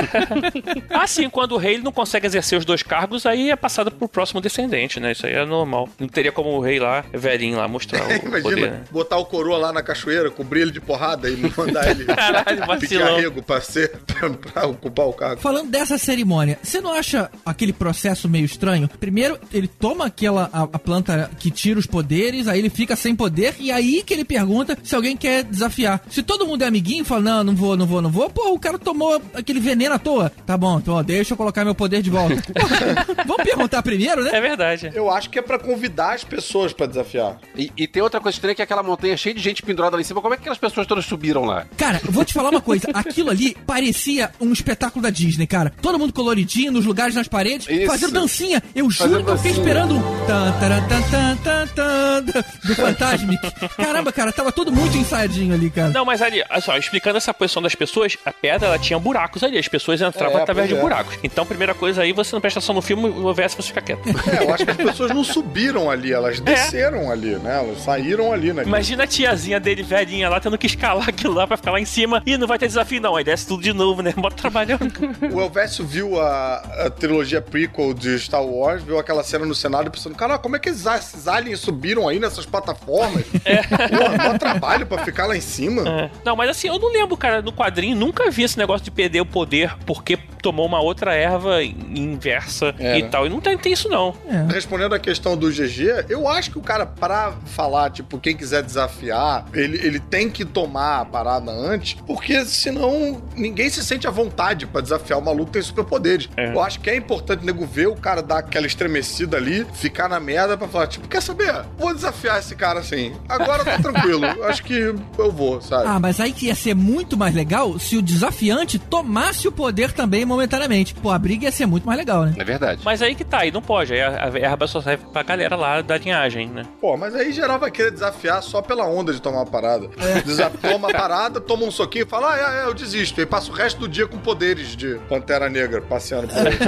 Assim, 0.90 1.28
quando 1.28 1.52
o 1.52 1.56
rei 1.58 1.78
não 1.78 1.92
consegue 1.92 2.26
exercer 2.26 2.58
os 2.58 2.64
dois 2.64 2.82
cargos, 2.82 3.26
aí 3.26 3.50
é 3.50 3.56
passado 3.56 3.90
pro 3.90 4.08
próximo 4.08 4.40
descendente, 4.40 5.00
né? 5.00 5.12
Isso 5.12 5.26
aí 5.26 5.34
é 5.34 5.44
normal. 5.44 5.88
Não 5.98 6.08
teria 6.08 6.32
como 6.32 6.50
o 6.50 6.60
rei 6.60 6.78
lá, 6.78 7.04
velhinho 7.12 7.56
lá, 7.58 7.68
mostrar 7.68 8.02
o 8.06 8.10
Imagina, 8.26 8.40
poder, 8.42 8.70
né? 8.70 8.80
botar 8.90 9.16
o 9.18 9.24
coroa 9.26 9.58
lá 9.58 9.72
na 9.72 9.82
cachoeira, 9.82 10.30
cobrir 10.30 10.62
ele 10.62 10.70
de 10.72 10.80
porrada 10.80 11.28
e 11.30 11.36
mandar 11.56 11.90
ele 11.90 12.04
Caralho, 12.18 12.44
pedir 12.80 12.98
vacilão. 12.98 13.14
arrego 13.16 13.42
pra, 13.42 13.60
ser, 13.60 13.92
pra, 14.06 14.30
pra 14.30 14.66
ocupar 14.66 15.06
o 15.06 15.12
cargo. 15.12 15.40
Falando 15.40 15.70
dessa 15.70 15.98
cerimônia, 15.98 16.58
você 16.62 16.80
não 16.80 16.92
acha 16.92 17.30
aquele 17.44 17.72
processo 17.72 18.28
meio 18.28 18.44
estranho? 18.44 18.88
Primeiro, 19.00 19.38
ele 19.52 19.68
toma 19.68 19.97
aquela 20.06 20.48
a, 20.52 20.62
a 20.62 20.78
planta 20.78 21.30
que 21.38 21.50
tira 21.50 21.78
os 21.78 21.86
poderes, 21.86 22.46
aí 22.48 22.58
ele 22.58 22.70
fica 22.70 22.96
sem 22.96 23.14
poder, 23.14 23.54
e 23.58 23.70
aí 23.72 24.02
que 24.02 24.12
ele 24.14 24.24
pergunta 24.24 24.76
se 24.82 24.94
alguém 24.94 25.16
quer 25.16 25.42
desafiar. 25.44 26.00
Se 26.10 26.22
todo 26.22 26.46
mundo 26.46 26.62
é 26.62 26.66
amiguinho, 26.66 27.04
fala, 27.04 27.20
não, 27.20 27.44
não 27.44 27.54
vou, 27.54 27.76
não 27.76 27.86
vou, 27.86 28.02
não 28.02 28.10
vou, 28.10 28.28
pô, 28.30 28.52
o 28.52 28.58
cara 28.58 28.78
tomou 28.78 29.20
aquele 29.34 29.60
veneno 29.60 29.94
à 29.94 29.98
toa. 29.98 30.30
Tá 30.46 30.56
bom, 30.56 30.78
então 30.78 30.94
ó, 30.94 31.02
deixa 31.02 31.32
eu 31.34 31.36
colocar 31.36 31.64
meu 31.64 31.74
poder 31.74 32.02
de 32.02 32.10
volta. 32.10 32.36
Vamos 33.26 33.44
perguntar 33.44 33.82
primeiro, 33.82 34.22
né? 34.22 34.30
É 34.32 34.40
verdade. 34.40 34.90
Eu 34.94 35.10
acho 35.10 35.30
que 35.30 35.38
é 35.38 35.42
pra 35.42 35.58
convidar 35.58 36.14
as 36.14 36.24
pessoas 36.24 36.72
pra 36.72 36.86
desafiar. 36.86 37.38
E, 37.56 37.70
e 37.76 37.86
tem 37.86 38.02
outra 38.02 38.20
coisa 38.20 38.36
estranha 38.36 38.54
que 38.54 38.62
é 38.62 38.64
aquela 38.64 38.82
montanha 38.82 39.16
cheia 39.16 39.34
de 39.34 39.40
gente 39.40 39.62
pendurada 39.62 39.96
lá 39.96 40.00
em 40.00 40.04
cima. 40.04 40.20
Como 40.20 40.34
é 40.34 40.36
que 40.36 40.42
aquelas 40.42 40.58
pessoas 40.58 40.86
todas 40.86 41.04
subiram 41.04 41.44
lá? 41.44 41.66
Cara, 41.76 42.00
eu 42.04 42.12
vou 42.12 42.24
te 42.24 42.32
falar 42.32 42.50
uma 42.50 42.60
coisa. 42.60 42.88
Aquilo 42.94 43.30
ali 43.30 43.56
parecia 43.66 44.30
um 44.40 44.52
espetáculo 44.52 45.02
da 45.02 45.10
Disney, 45.10 45.46
cara. 45.46 45.72
Todo 45.80 45.98
mundo 45.98 46.12
coloridinho, 46.12 46.72
nos 46.72 46.84
lugares, 46.84 47.14
nas 47.14 47.28
paredes, 47.28 47.66
Isso. 47.68 47.86
fazendo 47.86 48.12
dancinha. 48.12 48.62
Eu 48.74 48.90
juro 48.90 49.10
Fazendo 49.10 49.24
que 49.24 49.30
eu 49.30 49.36
fiquei 49.36 49.52
dancinha. 49.52 49.68
esperando 49.68 49.87
tan, 50.26 50.52
taran, 50.60 50.82
tan, 50.88 51.02
tan, 51.10 51.36
tan, 51.36 51.66
tan, 51.68 52.22
do 52.64 52.74
Fantasmic. 52.74 53.38
Caramba, 53.76 54.12
cara, 54.12 54.32
tava 54.32 54.52
tudo 54.52 54.70
muito 54.72 54.96
ensaiadinho 54.96 55.54
ali, 55.54 55.70
cara. 55.70 55.90
Não, 55.90 56.04
mas 56.04 56.20
ali, 56.20 56.42
olha 56.50 56.60
só, 56.60 56.76
explicando 56.76 57.16
essa 57.16 57.32
posição 57.32 57.62
das 57.62 57.74
pessoas, 57.74 58.16
a 58.24 58.32
pedra 58.32 58.68
ela 58.68 58.78
tinha 58.78 58.98
buracos 58.98 59.42
ali, 59.42 59.58
as 59.58 59.68
pessoas 59.68 60.00
entravam 60.00 60.38
É, 60.38 60.42
através 60.42 60.68
de 60.68 60.74
é. 60.74 60.80
buracos. 60.80 61.18
Então, 61.22 61.46
primeira 61.46 61.74
coisa 61.74 62.02
aí, 62.02 62.12
você 62.12 62.34
não 62.34 62.40
presta 62.40 62.58
atenção 62.58 62.74
no 62.74 62.82
filme, 62.82 63.08
o 63.08 63.26
OVS 63.26 63.54
você 63.54 63.68
fica 63.68 63.80
quieto. 63.80 64.02
É, 64.28 64.44
eu 64.44 64.52
acho 64.52 64.64
que 64.64 64.70
as 64.70 64.76
pessoas 64.76 65.10
não 65.10 65.24
subiram 65.24 65.90
ali, 65.90 66.12
elas 66.12 66.38
desceram 66.40 67.10
ali, 67.10 67.36
né? 67.36 67.58
Elas 67.64 67.82
saíram 67.82 68.30
ali, 68.32 68.52
né? 68.52 68.62
Imagina 68.64 69.04
a 69.04 69.06
tiazinha 69.06 69.58
dele, 69.58 69.82
velhinha, 69.82 70.28
lá 70.28 70.38
tendo 70.38 70.58
que 70.58 70.66
escalar 70.66 71.08
aquilo 71.08 71.32
lá 71.32 71.46
pra 71.46 71.56
ficar 71.56 71.70
lá 71.70 71.80
em 71.80 71.84
cima. 71.86 72.22
E 72.26 72.36
não 72.36 72.46
vai 72.46 72.58
ter 72.58 72.66
desafio, 72.66 73.00
não. 73.00 73.16
Aí 73.16 73.24
desce 73.24 73.46
tudo 73.46 73.62
de 73.62 73.72
novo, 73.72 74.02
né? 74.02 74.12
Bota 74.16 74.36
trabalhando. 74.36 74.92
O 75.32 75.40
Elvésio 75.40 75.86
viu 75.86 76.20
a, 76.20 76.56
a 76.86 76.90
trilogia 76.90 77.40
prequel 77.40 77.94
de 77.94 78.18
Star 78.18 78.44
Wars, 78.44 78.82
viu 78.82 78.98
aquela 78.98 79.22
cena 79.22 79.46
no 79.46 79.54
cenário 79.54 79.77
pensando, 79.86 80.14
cara, 80.14 80.38
como 80.38 80.56
é 80.56 80.58
que 80.58 80.68
esses, 80.68 81.28
aliens 81.28 81.60
subiram 81.60 82.08
aí 82.08 82.18
nessas 82.18 82.46
plataformas? 82.46 83.24
É. 83.44 83.62
Porra, 83.62 84.30
mó 84.32 84.38
trabalho 84.38 84.86
pra 84.86 85.04
ficar 85.04 85.26
lá 85.26 85.36
em 85.36 85.40
cima. 85.40 85.88
É. 85.88 86.10
Não, 86.24 86.36
mas 86.36 86.50
assim, 86.50 86.68
eu 86.68 86.78
não 86.78 86.92
lembro, 86.92 87.16
cara, 87.16 87.40
no 87.40 87.52
quadrinho, 87.52 87.96
nunca 87.96 88.30
vi 88.30 88.42
esse 88.42 88.58
negócio 88.58 88.84
de 88.84 88.90
perder 88.90 89.20
o 89.20 89.26
poder 89.26 89.74
porque 89.86 90.18
tomou 90.42 90.66
uma 90.66 90.80
outra 90.80 91.14
erva 91.14 91.62
inversa 91.62 92.74
É, 92.78 92.98
e 92.98 93.08
tal. 93.08 93.26
E 93.26 93.28
não 93.28 93.40
tem, 93.40 93.56
tem 93.56 93.72
isso, 93.72 93.88
não. 93.88 94.14
É. 94.26 94.52
Respondendo 94.52 94.94
a 94.94 94.98
questão 94.98 95.36
do 95.36 95.50
GG, 95.50 96.06
eu 96.08 96.28
acho 96.28 96.50
que 96.50 96.58
o 96.58 96.62
cara, 96.62 96.86
pra 96.86 97.32
falar, 97.46 97.90
tipo, 97.90 98.18
quem 98.18 98.36
quiser 98.36 98.62
desafiar, 98.62 99.46
ele, 99.52 99.78
ele 99.84 100.00
tem 100.00 100.30
que 100.30 100.44
tomar 100.44 101.00
a 101.00 101.04
parada 101.04 101.50
antes, 101.50 101.94
porque 102.06 102.44
senão 102.44 103.22
ninguém 103.36 103.68
se 103.70 103.84
sente 103.84 104.06
à 104.06 104.10
vontade 104.10 104.66
pra 104.66 104.80
desafiar 104.80 105.18
o 105.18 105.22
maluco 105.24 105.46
que 105.46 105.52
tem 105.52 105.62
superpoderes. 105.62 106.28
É. 106.36 106.52
Eu 106.52 106.60
acho 106.60 106.80
que 106.80 106.90
é 106.90 106.96
importante 106.96 107.44
nego 107.44 107.66
ver 107.66 107.88
o 107.88 107.96
cara 107.96 108.22
dar 108.22 108.38
aquela 108.38 108.66
estremecida 108.66 109.36
ali, 109.36 109.66
ficar 109.72 110.08
na 110.08 110.18
merda 110.20 110.56
pra 110.56 110.66
falar, 110.68 110.86
tipo, 110.86 111.06
quer 111.08 111.22
saber? 111.22 111.54
Vou 111.78 111.94
desafiar 111.94 112.38
esse 112.38 112.54
cara 112.56 112.80
assim. 112.80 113.12
Agora 113.28 113.64
tá 113.64 113.78
tranquilo. 113.78 114.24
Acho 114.44 114.62
que 114.64 114.94
eu 115.18 115.30
vou, 115.32 115.60
sabe? 115.60 115.84
Ah, 115.86 115.98
mas 115.98 116.20
aí 116.20 116.32
que 116.32 116.46
ia 116.46 116.54
ser 116.54 116.74
muito 116.74 117.16
mais 117.16 117.34
legal 117.34 117.78
se 117.78 117.96
o 117.96 118.02
desafiante 118.02 118.78
tomasse 118.78 119.46
o 119.48 119.52
poder 119.52 119.92
também 119.92 120.24
momentaneamente. 120.24 120.94
Pô, 120.94 121.10
a 121.10 121.18
briga 121.18 121.44
ia 121.46 121.52
ser 121.52 121.66
muito 121.66 121.84
mais 121.86 121.98
legal, 121.98 122.24
né? 122.24 122.34
É 122.36 122.44
verdade. 122.44 122.80
Mas 122.84 123.02
aí 123.02 123.14
que 123.14 123.24
tá, 123.24 123.40
aí 123.40 123.50
não 123.52 123.62
pode. 123.62 123.92
Aí 123.92 124.00
a, 124.00 124.24
a 124.24 124.38
erva 124.38 124.66
só 124.66 124.80
serve 124.80 125.04
pra 125.12 125.22
galera 125.22 125.56
lá 125.56 125.80
da 125.82 125.96
linhagem, 125.98 126.48
né? 126.48 126.62
Pô, 126.80 126.96
mas 126.96 127.14
aí 127.14 127.32
geral 127.32 127.58
vai 127.58 127.70
querer 127.70 127.90
desafiar 127.90 128.42
só 128.42 128.60
pela 128.62 128.86
onda 128.86 129.12
de 129.12 129.20
tomar 129.20 129.38
uma 129.38 129.46
parada. 129.46 129.88
Desa- 130.24 130.50
Toma 130.60 130.88
a 130.90 130.92
parada, 130.92 131.40
toma 131.40 131.64
um 131.64 131.70
soquinho 131.70 132.04
e 132.04 132.08
fala, 132.08 132.32
ah, 132.34 132.38
é, 132.38 132.62
é, 132.64 132.66
eu 132.66 132.74
desisto. 132.74 133.20
E 133.20 133.26
passa 133.26 133.50
o 133.50 133.54
resto 133.54 133.78
do 133.80 133.88
dia 133.88 134.06
com 134.06 134.18
poderes 134.18 134.76
de 134.76 134.96
Pantera 135.08 135.48
Negra 135.48 135.80
passeando 135.82 136.28
por 136.28 136.36
aí. 136.46 136.58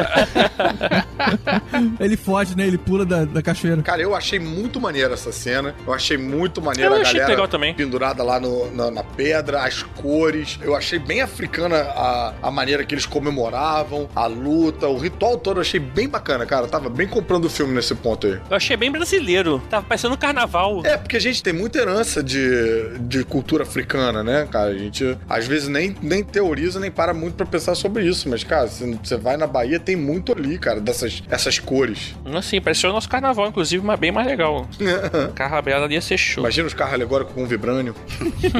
Ele 1.99 2.17
foge, 2.17 2.57
né? 2.57 2.67
Ele 2.67 2.79
pula 2.91 3.07
da, 3.07 3.25
da 3.25 3.41
cachoeira. 3.41 3.83
Cara, 3.83 4.03
eu 4.03 4.15
achei 4.17 4.39
muito 4.41 4.81
maneira 4.81 5.15
essa 5.15 5.31
cena. 5.31 5.75
Eu 5.87 5.93
achei 5.95 6.17
muito 6.19 6.61
maneira 6.61 6.91
Eu 6.91 6.99
a 6.99 7.03
achei 7.03 7.15
galera 7.15 7.31
legal 7.31 7.47
também. 7.49 7.73
pendurada 7.75 8.23
lá 8.25 8.41
no- 8.41 8.71
na, 8.75 8.91
na 8.91 9.05
pedra, 9.05 9.63
as 9.63 9.83
cores. 9.83 10.59
Eu 10.61 10.75
achei 10.75 10.99
bem 10.99 11.21
africana 11.23 11.77
a, 11.77 12.35
a 12.43 12.51
maneira 12.51 12.85
que 12.85 12.93
eles 12.95 13.07
comemoravam, 13.07 14.09
a 14.15 14.27
luta, 14.27 14.89
o 14.89 14.99
ritual 14.99 15.39
todo. 15.39 15.59
Eu 15.59 15.63
achei 15.63 15.79
bem 15.81 16.09
bacana, 16.09 16.45
cara. 16.45 16.67
Tava 16.67 16.89
bem 16.89 17.07
comprando 17.07 17.45
o 17.45 17.51
filme 17.51 17.73
nesse 17.75 17.95
ponto 17.95 18.27
aí. 18.27 18.41
Eu 18.51 18.57
achei 18.57 18.77
bem 18.77 18.91
brasileiro. 18.91 19.63
Tava 19.71 19.87
parecendo 19.87 20.15
um 20.15 20.19
carnaval. 20.19 20.83
É, 20.85 20.97
porque 20.97 21.17
a 21.17 21.21
gente 21.21 21.43
tem 21.43 21.53
muita 21.53 21.79
herança 21.79 22.23
de, 22.23 22.99
de 23.01 23.25
cultura 23.25 23.63
africana, 23.63 24.23
né, 24.25 24.49
cara? 24.51 24.71
A 24.71 24.79
gente 24.79 25.17
às 25.29 25.47
vezes 25.47 25.69
nem, 25.69 25.95
nem 26.03 26.25
teoriza, 26.25 26.81
nem 26.81 26.91
para 26.91 27.15
muito 27.15 27.35
pra 27.37 27.47
pensar 27.47 27.75
sobre 27.75 28.05
isso. 28.05 28.29
Mas, 28.29 28.43
cara, 28.43 28.67
você 28.69 29.17
vai 29.17 29.37
na 29.37 29.47
Bahia, 29.47 29.79
tem 29.79 29.95
muito 29.97 30.33
ali, 30.33 30.59
cara, 30.59 30.81
dessas 30.81 31.23
essas 31.31 31.59
cores. 31.59 32.15
Assim, 32.35 32.61
pareceu 32.81 32.91
o 32.91 32.93
nosso 32.93 33.09
carnaval, 33.09 33.49
inclusive, 33.49 33.85
mas 33.85 33.99
bem 33.99 34.11
mais 34.11 34.27
legal. 34.27 34.67
Ali 35.81 35.95
ia 35.95 36.01
ser 36.01 36.17
show. 36.17 36.43
Imagina 36.43 36.67
os 36.67 36.75
carros 36.75 36.95
alegóricos 36.95 37.35
com 37.35 37.47
vibrânio. 37.47 37.95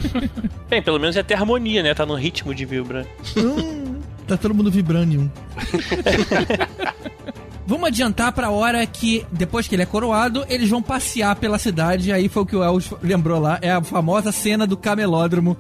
Bem, 0.69 0.83
pelo 0.83 0.99
menos 0.99 1.17
ia 1.17 1.25
ter 1.25 1.35
harmonia, 1.35 1.83
né? 1.83 1.95
Tá 1.95 2.07
no 2.07 2.15
ritmo 2.15 2.55
de 2.55 2.65
vibra. 2.65 3.07
Tá 4.27 4.37
todo 4.37 4.55
mundo 4.55 4.71
vibranium. 4.71 5.29
Vamos 7.71 7.87
adiantar 7.87 8.33
pra 8.33 8.51
hora 8.51 8.85
que, 8.85 9.25
depois 9.31 9.69
que 9.69 9.77
ele 9.77 9.83
é 9.83 9.87
coroado, 9.87 10.45
eles 10.49 10.69
vão 10.69 10.83
passear 10.83 11.37
pela 11.37 11.57
cidade. 11.57 12.11
Aí 12.11 12.29
foi 12.29 12.43
o 12.43 12.47
que 12.47 12.57
o 12.57 12.65
Elvis 12.65 12.91
lembrou 13.01 13.39
lá. 13.39 13.61
É 13.63 13.71
a 13.71 13.81
famosa 13.81 14.33
cena 14.33 14.67
do 14.67 14.77
camelódromo 14.77 15.57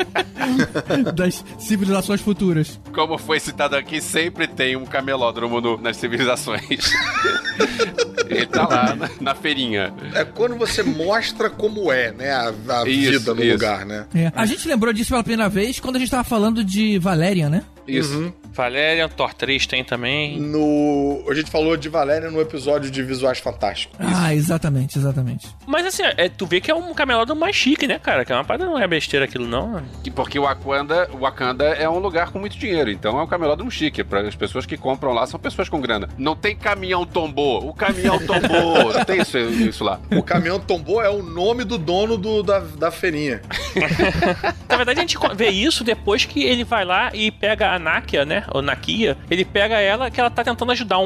das 1.14 1.44
civilizações 1.58 2.22
futuras. 2.22 2.80
Como 2.94 3.18
foi 3.18 3.38
citado 3.38 3.76
aqui, 3.76 4.00
sempre 4.00 4.46
tem 4.46 4.76
um 4.76 4.86
camelódromo 4.86 5.60
no- 5.60 5.76
nas 5.78 5.98
civilizações. 5.98 6.62
Ele 8.26 8.46
tá 8.46 8.66
lá 8.66 8.94
na, 8.96 9.10
na 9.20 9.34
feirinha. 9.34 9.92
É 10.14 10.24
quando 10.24 10.56
você 10.56 10.82
mostra 10.82 11.50
como 11.50 11.92
é, 11.92 12.12
né, 12.12 12.30
a, 12.32 12.48
a 12.82 12.88
Isso, 12.88 13.10
vida 13.18 13.34
no 13.34 13.42
isso. 13.42 13.52
lugar, 13.54 13.84
né? 13.84 14.06
É. 14.14 14.32
A 14.34 14.46
gente 14.46 14.66
lembrou 14.68 14.92
disso 14.92 15.10
pela 15.10 15.22
primeira 15.24 15.48
vez 15.50 15.80
quando 15.80 15.96
a 15.96 15.98
gente 15.98 16.10
tava 16.10 16.24
falando 16.24 16.64
de 16.64 16.98
Valerian, 16.98 17.50
né? 17.50 17.62
Isso. 17.88 18.32
Valerian, 18.52 19.08
Thor 19.08 19.32
3 19.34 19.66
tem 19.66 19.84
também. 19.84 20.38
No, 20.40 21.24
a 21.28 21.34
gente 21.34 21.50
falou 21.50 21.76
de 21.76 21.88
Valéria 21.88 22.30
no 22.30 22.40
episódio 22.40 22.90
de 22.90 23.02
Visuais 23.02 23.38
Fantásticos. 23.38 23.96
Ah, 24.00 24.34
exatamente, 24.34 24.98
exatamente. 24.98 25.48
Mas 25.66 25.86
assim, 25.86 26.02
é, 26.16 26.28
tu 26.28 26.46
vê 26.46 26.60
que 26.60 26.70
é 26.70 26.74
um 26.74 26.92
camelódromo 26.94 27.40
mais 27.40 27.54
chique, 27.56 27.86
né, 27.86 27.98
cara? 27.98 28.24
Que 28.24 28.32
é 28.32 28.34
uma 28.34 28.44
parada, 28.44 28.66
não 28.66 28.78
é 28.78 28.86
besteira 28.86 29.24
aquilo, 29.24 29.46
não. 29.46 29.82
Que- 30.02 30.10
Porque 30.10 30.38
o 30.38 30.42
Wakanda, 30.42 31.08
o 31.12 31.18
Wakanda 31.18 31.64
é 31.64 31.88
um 31.88 31.98
lugar 31.98 32.30
com 32.32 32.38
muito 32.38 32.58
dinheiro, 32.58 32.90
então 32.90 33.18
é 33.18 33.22
um 33.22 33.26
camelódromo 33.26 33.70
chique. 33.70 34.02
Para 34.04 34.20
as 34.26 34.34
pessoas 34.34 34.66
que 34.66 34.76
compram 34.76 35.12
lá 35.12 35.26
são 35.26 35.38
pessoas 35.40 35.68
com 35.68 35.80
grana. 35.80 36.08
Não 36.18 36.34
tem 36.36 36.56
caminhão 36.56 37.06
tombou. 37.06 37.68
O 37.68 37.72
caminhão 37.74 38.18
tombou. 38.18 38.92
Não 38.92 39.04
tem 39.04 39.20
isso, 39.22 39.38
isso 39.38 39.84
lá. 39.84 40.00
O 40.10 40.22
caminhão 40.22 40.58
tombou 40.58 41.02
é 41.02 41.08
o 41.08 41.22
nome 41.22 41.64
do 41.64 41.78
dono 41.78 42.16
do, 42.18 42.42
da, 42.42 42.58
da 42.58 42.90
feirinha. 42.90 43.40
Na 44.68 44.76
verdade, 44.76 44.98
a 44.98 45.02
gente 45.02 45.16
vê 45.34 45.48
isso 45.50 45.82
depois 45.84 46.24
que 46.24 46.42
ele 46.42 46.64
vai 46.64 46.84
lá 46.84 47.10
e 47.14 47.30
pega 47.30 47.72
a 47.72 47.78
Nakia, 47.78 48.24
né? 48.24 48.39
Ou 48.52 48.62
Nakia. 48.62 49.16
Ele 49.30 49.44
pega 49.44 49.78
ela 49.80 50.10
que 50.10 50.20
ela 50.20 50.30
tá 50.30 50.42
tentando 50.44 50.72
ajudar 50.72 50.98
um, 50.98 51.04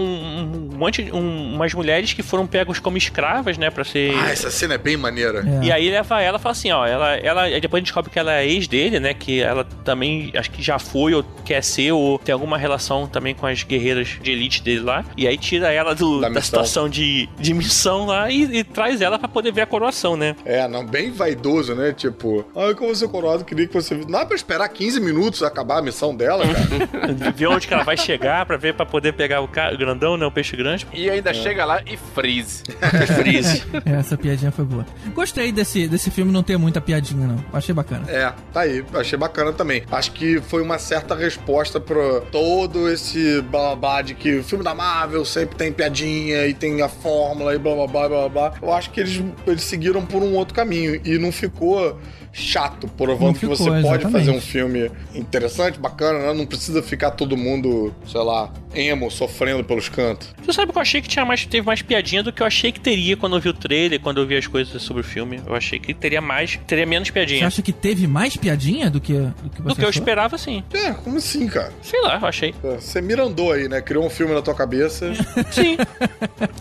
um 0.73 0.77
monte 0.77 1.03
de. 1.03 1.13
um- 1.13 1.55
umas 1.55 1.73
mulheres 1.75 2.13
que 2.13 2.23
foram 2.23 2.47
pegas 2.47 2.79
como 2.79 2.97
escravas, 2.97 3.57
né? 3.59 3.71
Pra 3.71 3.85
ser. 3.85 4.13
Ah, 4.17 4.31
essa 4.31 4.51
cena 4.51 4.75
é 4.75 4.79
bem 4.79 4.97
maneira. 4.97 5.45
É. 5.63 5.67
E 5.67 5.73
aí 5.73 5.91
leva 5.91 6.21
ela 6.21 6.39
e 6.39 6.41
fala 6.41 6.53
assim, 6.53 6.71
ó, 6.71 6.87
ela, 6.87 7.15
ela, 7.17 7.43
aí 7.43 7.61
depois 7.61 7.79
a 7.79 7.81
gente 7.81 7.87
descobre 7.87 8.11
que 8.11 8.19
ela 8.19 8.35
é 8.35 8.47
ex 8.47 8.67
dele, 8.67 8.99
né? 9.01 9.15
Que 9.15 9.41
ela 9.41 9.65
também, 9.85 10.33
acho 10.37 10.51
que 10.51 10.63
já 10.63 10.79
foi, 10.79 11.15
ou 11.15 11.23
quer 11.45 11.63
ser, 11.63 11.93
ou 11.93 12.19
tem 12.19 12.33
alguma 12.33 12.59
relação 12.59 13.07
também 13.07 13.35
com 13.35 13.47
as 13.47 13.63
guerreiras 13.63 14.19
de 14.23 14.31
elite 14.33 14.63
dele 14.63 14.81
lá. 14.81 15.05
E 15.17 15.27
aí 15.29 15.37
tira 15.39 15.71
ela 15.73 15.95
do- 15.95 16.21
Da 16.21 16.29
da, 16.29 16.41
situação 16.41 16.89
de, 16.89 17.29
de 17.39 17.55
missão 17.55 18.07
lá 18.07 18.31
e, 18.31 18.59
e 18.59 18.65
traz 18.65 19.01
ela 19.01 19.19
pra 19.19 19.29
poder 19.29 19.53
ver 19.53 19.63
a 19.63 19.67
coroação, 19.67 20.17
né? 20.17 20.35
É, 20.45 20.67
não, 20.69 20.85
bem 20.85 21.11
vaidoso, 21.11 21.75
né? 21.75 21.93
Tipo, 21.93 22.45
ai, 22.57 22.75
como 22.75 22.95
você 22.95 23.07
coroado, 23.09 23.45
queria 23.45 23.67
que 23.67 23.75
você. 23.75 23.95
Não 23.95 24.07
dá 24.11 24.27
pra 24.27 24.35
esperar 24.37 24.69
15 24.69 25.01
minutos 25.01 25.43
acabar 25.43 25.79
a 25.79 25.83
missão 25.83 26.15
dela, 26.15 26.45
cara. 26.47 27.15
ver 27.33 27.47
onde 27.49 27.67
que 27.67 27.75
ela 27.75 27.83
vai 27.85 27.97
chegar 27.97 28.45
pra 28.47 28.57
ver, 28.57 28.75
pra 28.75 28.85
poder 28.87 29.13
pegar 29.13 29.41
o, 29.41 29.49
ca- 29.49 29.73
grandão, 29.75 30.17
né? 30.17 30.27
O 30.27 30.31
peixe 30.31 30.57
grande. 30.57 30.87
E 30.93 31.09
ainda 31.11 31.33
chega 31.35 31.65
lá 31.65 31.81
e 31.87 31.97
freeze. 31.97 32.63
Freeze. 33.17 33.63
É, 33.85 33.93
Essa 33.93 34.17
piadinha 34.17 34.51
foi 34.51 34.65
boa. 34.65 34.87
Gostei 35.15 35.53
desse, 35.53 35.87
desse 35.89 36.11
filme 36.11 36.31
não 36.33 36.43
ter 36.43 36.57
muita 36.57 36.81
piadinha, 36.81 37.27
não. 37.27 37.45
Achei 37.53 37.75
bacana. 37.75 38.11
É, 38.11 38.33
tá 38.53 38.61
aí. 38.63 38.85
Achei 38.95 39.19
bacana 39.19 39.53
também. 39.53 39.83
Acho 39.91 40.13
que 40.13 40.41
foi 40.41 40.63
uma 40.63 40.79
certa 40.79 41.15
resposta 41.15 41.79
pra 41.81 42.21
todo 42.33 42.89
esse 42.89 43.41
blá 43.43 43.65
blá 43.65 43.77
blá 43.77 44.03
de 44.03 44.15
que 44.15 44.37
o 44.37 44.45
filme 44.45 44.65
da 44.65 44.75
Marvel 44.75 45.25
sempre 45.25 45.57
tem 45.57 45.73
piadinha 45.73 46.47
e 46.47 46.55
tem 46.55 46.83
a 46.83 46.89
fórmula 46.89 47.55
e 47.55 47.59
blá 47.59 47.75
blá 47.75 47.87
blá 47.87 48.09
blá 48.09 48.29
blá. 48.29 48.53
Eu 48.63 48.73
acho 48.73 48.91
que 48.91 49.01
eles, 49.01 49.23
eles 49.47 49.63
seguiram 49.65 50.05
por 50.05 50.23
um 50.23 50.35
outro 50.35 50.55
caminho 50.55 51.01
e 51.05 51.19
não 51.19 51.31
ficou 51.33 51.99
chato, 52.35 52.89
provando 52.89 53.27
Não 53.29 53.33
que 53.33 53.41
ficou, 53.41 53.57
você 53.57 53.65
pode 53.65 53.79
exatamente. 53.87 54.13
fazer 54.13 54.31
um 54.33 54.41
filme 54.41 54.91
interessante, 55.15 55.79
bacana, 55.79 56.19
né? 56.19 56.33
Não 56.35 56.45
precisa 56.45 56.83
ficar 56.83 57.13
todo 57.13 57.37
mundo, 57.37 57.95
sei 58.07 58.21
lá, 58.21 58.53
emo, 58.75 59.09
sofrendo 59.09 59.63
pelos 59.63 59.89
cantos. 59.89 60.35
Tu 60.45 60.53
sabe 60.53 60.73
que 60.73 60.77
eu 60.77 60.83
achei 60.83 61.01
que 61.01 61.09
tinha 61.09 61.25
mais, 61.25 61.47
teve 61.47 61.65
mais 61.65 61.81
piadinha 61.81 62.23
do 62.25 62.33
que 62.33 62.43
eu 62.43 62.47
achei 62.47 62.73
que 62.73 62.81
teria 62.81 63.17
quando 63.17 63.37
eu 63.37 63.41
vi 63.41 63.49
o 63.51 63.55
trailer, 63.55 64.01
quando 64.01 64.21
eu 64.21 64.27
vi 64.27 64.37
as 64.37 64.49
coisas 64.49 64.83
sobre 64.83 65.03
o 65.03 65.05
filme. 65.05 65.41
Eu 65.47 65.55
achei 65.55 65.79
que 65.79 65.95
teria 65.95 66.21
mais, 66.21 66.59
teria 66.67 66.85
menos 66.85 67.09
Você 67.09 67.13
piadinha. 67.13 67.47
acha 67.47 67.63
que 67.63 67.73
teve 67.73 68.07
mais 68.09 68.37
piadinha 68.37 68.91
do 68.91 69.01
que, 69.01 69.13
do 69.13 69.51
que 69.51 69.63
você 69.63 69.69
Do 69.69 69.77
que 69.77 69.85
eu 69.85 69.91
esperava, 69.91 70.37
sim. 70.37 70.65
É, 70.73 70.93
como 70.93 71.19
assim, 71.19 71.47
cara? 71.47 71.73
Sei 71.83 72.01
lá, 72.03 72.19
eu 72.21 72.27
achei. 72.27 72.53
Você 72.63 73.01
mirandou 73.01 73.53
aí, 73.53 73.69
né? 73.69 73.81
Criou 73.81 74.05
um 74.05 74.11
filme 74.11 74.35
na 74.35 74.43
tua 74.43 74.55
cabeça. 74.55 75.13
Sim. 75.53 75.77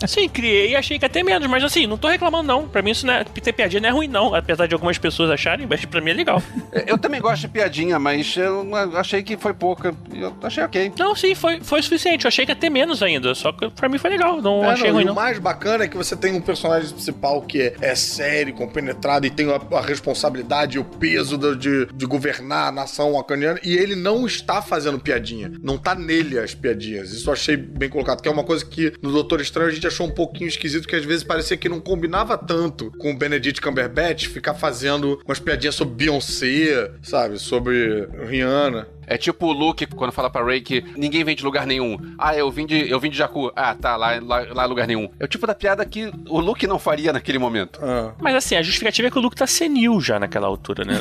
Sim, 0.06 0.28
criei 0.28 0.70
e 0.70 0.76
achei 0.76 0.98
que 0.98 1.04
até 1.04 1.22
menos, 1.22 1.48
mas 1.48 1.64
assim, 1.64 1.86
não 1.86 1.96
tô 1.98 2.08
reclamando 2.08 2.46
não. 2.46 2.68
Pra 2.68 2.82
mim 2.82 2.90
isso 2.92 3.06
não 3.06 3.14
é, 3.14 3.24
ter 3.24 3.52
piadinha 3.52 3.80
não 3.80 3.88
é 3.88 3.92
ruim 3.92 4.08
não, 4.08 4.34
apesar 4.34 4.66
de 4.66 4.74
algumas 4.74 4.98
pessoas 4.98 5.30
acharem, 5.30 5.63
mas 5.68 5.84
pra 5.84 6.00
mim 6.00 6.10
é 6.10 6.14
legal. 6.14 6.42
Eu 6.86 6.98
também 6.98 7.20
gosto 7.20 7.42
de 7.42 7.48
piadinha, 7.48 7.98
mas 7.98 8.36
eu 8.36 8.74
achei 8.96 9.22
que 9.22 9.36
foi 9.36 9.54
pouca. 9.54 9.94
Eu 10.12 10.34
achei 10.42 10.62
ok. 10.64 10.92
Não, 10.98 11.14
sim, 11.14 11.34
foi, 11.34 11.60
foi 11.60 11.80
suficiente. 11.82 12.24
Eu 12.24 12.28
achei 12.28 12.44
que 12.44 12.52
ia 12.52 12.56
ter 12.56 12.68
menos 12.70 13.02
ainda, 13.02 13.34
só 13.34 13.52
que 13.52 13.70
pra 13.70 13.88
mim 13.88 13.96
foi 13.98 14.10
legal, 14.10 14.40
não 14.42 14.64
É, 14.64 14.70
achei 14.72 14.88
não, 14.88 14.94
ruim 14.94 15.02
e 15.02 15.06
não. 15.06 15.12
o 15.12 15.16
mais 15.16 15.38
bacana 15.38 15.84
é 15.84 15.88
que 15.88 15.96
você 15.96 16.16
tem 16.16 16.34
um 16.34 16.40
personagem 16.40 16.90
principal 16.90 17.40
que 17.42 17.62
é, 17.62 17.74
é 17.80 17.94
sério, 17.94 18.52
compenetrado 18.54 19.26
e 19.26 19.30
tem 19.30 19.48
a, 19.50 19.60
a 19.76 19.80
responsabilidade 19.80 20.76
e 20.76 20.80
o 20.80 20.84
peso 20.84 21.36
do- 21.38 21.56
de, 21.56 21.86
de 21.86 22.06
governar 22.06 22.68
a 22.68 22.72
nação 22.72 23.12
wakaniana 23.12 23.58
e 23.64 23.76
ele 23.76 23.94
não 23.96 24.26
está 24.26 24.60
fazendo 24.60 24.98
piadinha. 24.98 25.50
Não 25.62 25.78
tá 25.78 25.94
nele 25.94 26.38
as 26.38 26.54
piadinhas. 26.54 27.12
Isso 27.12 27.28
eu 27.28 27.32
achei 27.32 27.56
bem 27.56 27.88
colocado, 27.88 28.20
que 28.20 28.28
é 28.28 28.30
uma 28.32 28.44
coisa 28.44 28.64
que 28.64 28.92
no 29.02 29.10
Doutor 29.12 29.40
Estranho 29.40 29.68
a 29.70 29.72
gente 29.72 29.86
achou 29.86 30.06
um 30.06 30.10
pouquinho 30.10 30.48
esquisito, 30.48 30.86
que 30.88 30.96
às 30.96 31.04
vezes 31.04 31.24
parecia 31.24 31.56
que 31.56 31.68
não 31.68 31.80
combinava 31.80 32.36
tanto 32.36 32.90
com 32.98 33.12
o 33.12 33.16
Benedict 33.16 33.60
Cumberbatch 33.60 34.26
ficar 34.26 34.54
fazendo 34.54 35.20
umas 35.26 35.38
piadinhas 35.38 35.53
sobre 35.72 35.94
Beyoncé, 35.94 36.90
sabe? 37.02 37.38
Sobre 37.38 38.06
Rihanna. 38.26 38.86
É 39.06 39.16
tipo 39.16 39.46
o 39.46 39.52
Luke 39.52 39.86
quando 39.86 40.12
fala 40.12 40.30
pra 40.30 40.44
Ray 40.44 40.60
que 40.60 40.84
ninguém 40.96 41.24
vem 41.24 41.34
de 41.36 41.44
lugar 41.44 41.66
nenhum. 41.66 41.96
Ah, 42.18 42.34
eu 42.36 42.50
vim 42.50 42.66
de, 42.66 42.88
eu 42.90 42.98
vim 43.00 43.10
de 43.10 43.16
Jakku. 43.16 43.52
Ah, 43.54 43.74
tá, 43.74 43.96
lá, 43.96 44.18
lá, 44.22 44.44
lá 44.52 44.62
é 44.64 44.66
lugar 44.66 44.86
nenhum. 44.86 45.08
É 45.18 45.24
o 45.24 45.28
tipo 45.28 45.46
da 45.46 45.54
piada 45.54 45.84
que 45.84 46.10
o 46.28 46.40
Luke 46.40 46.66
não 46.66 46.78
faria 46.78 47.12
naquele 47.12 47.38
momento. 47.38 47.78
Ah. 47.82 48.12
Mas 48.20 48.34
assim, 48.34 48.56
a 48.56 48.62
justificativa 48.62 49.08
é 49.08 49.10
que 49.10 49.18
o 49.18 49.22
Luke 49.22 49.36
tá 49.36 49.46
senil 49.46 50.00
já 50.00 50.18
naquela 50.18 50.46
altura, 50.46 50.84
né? 50.84 50.94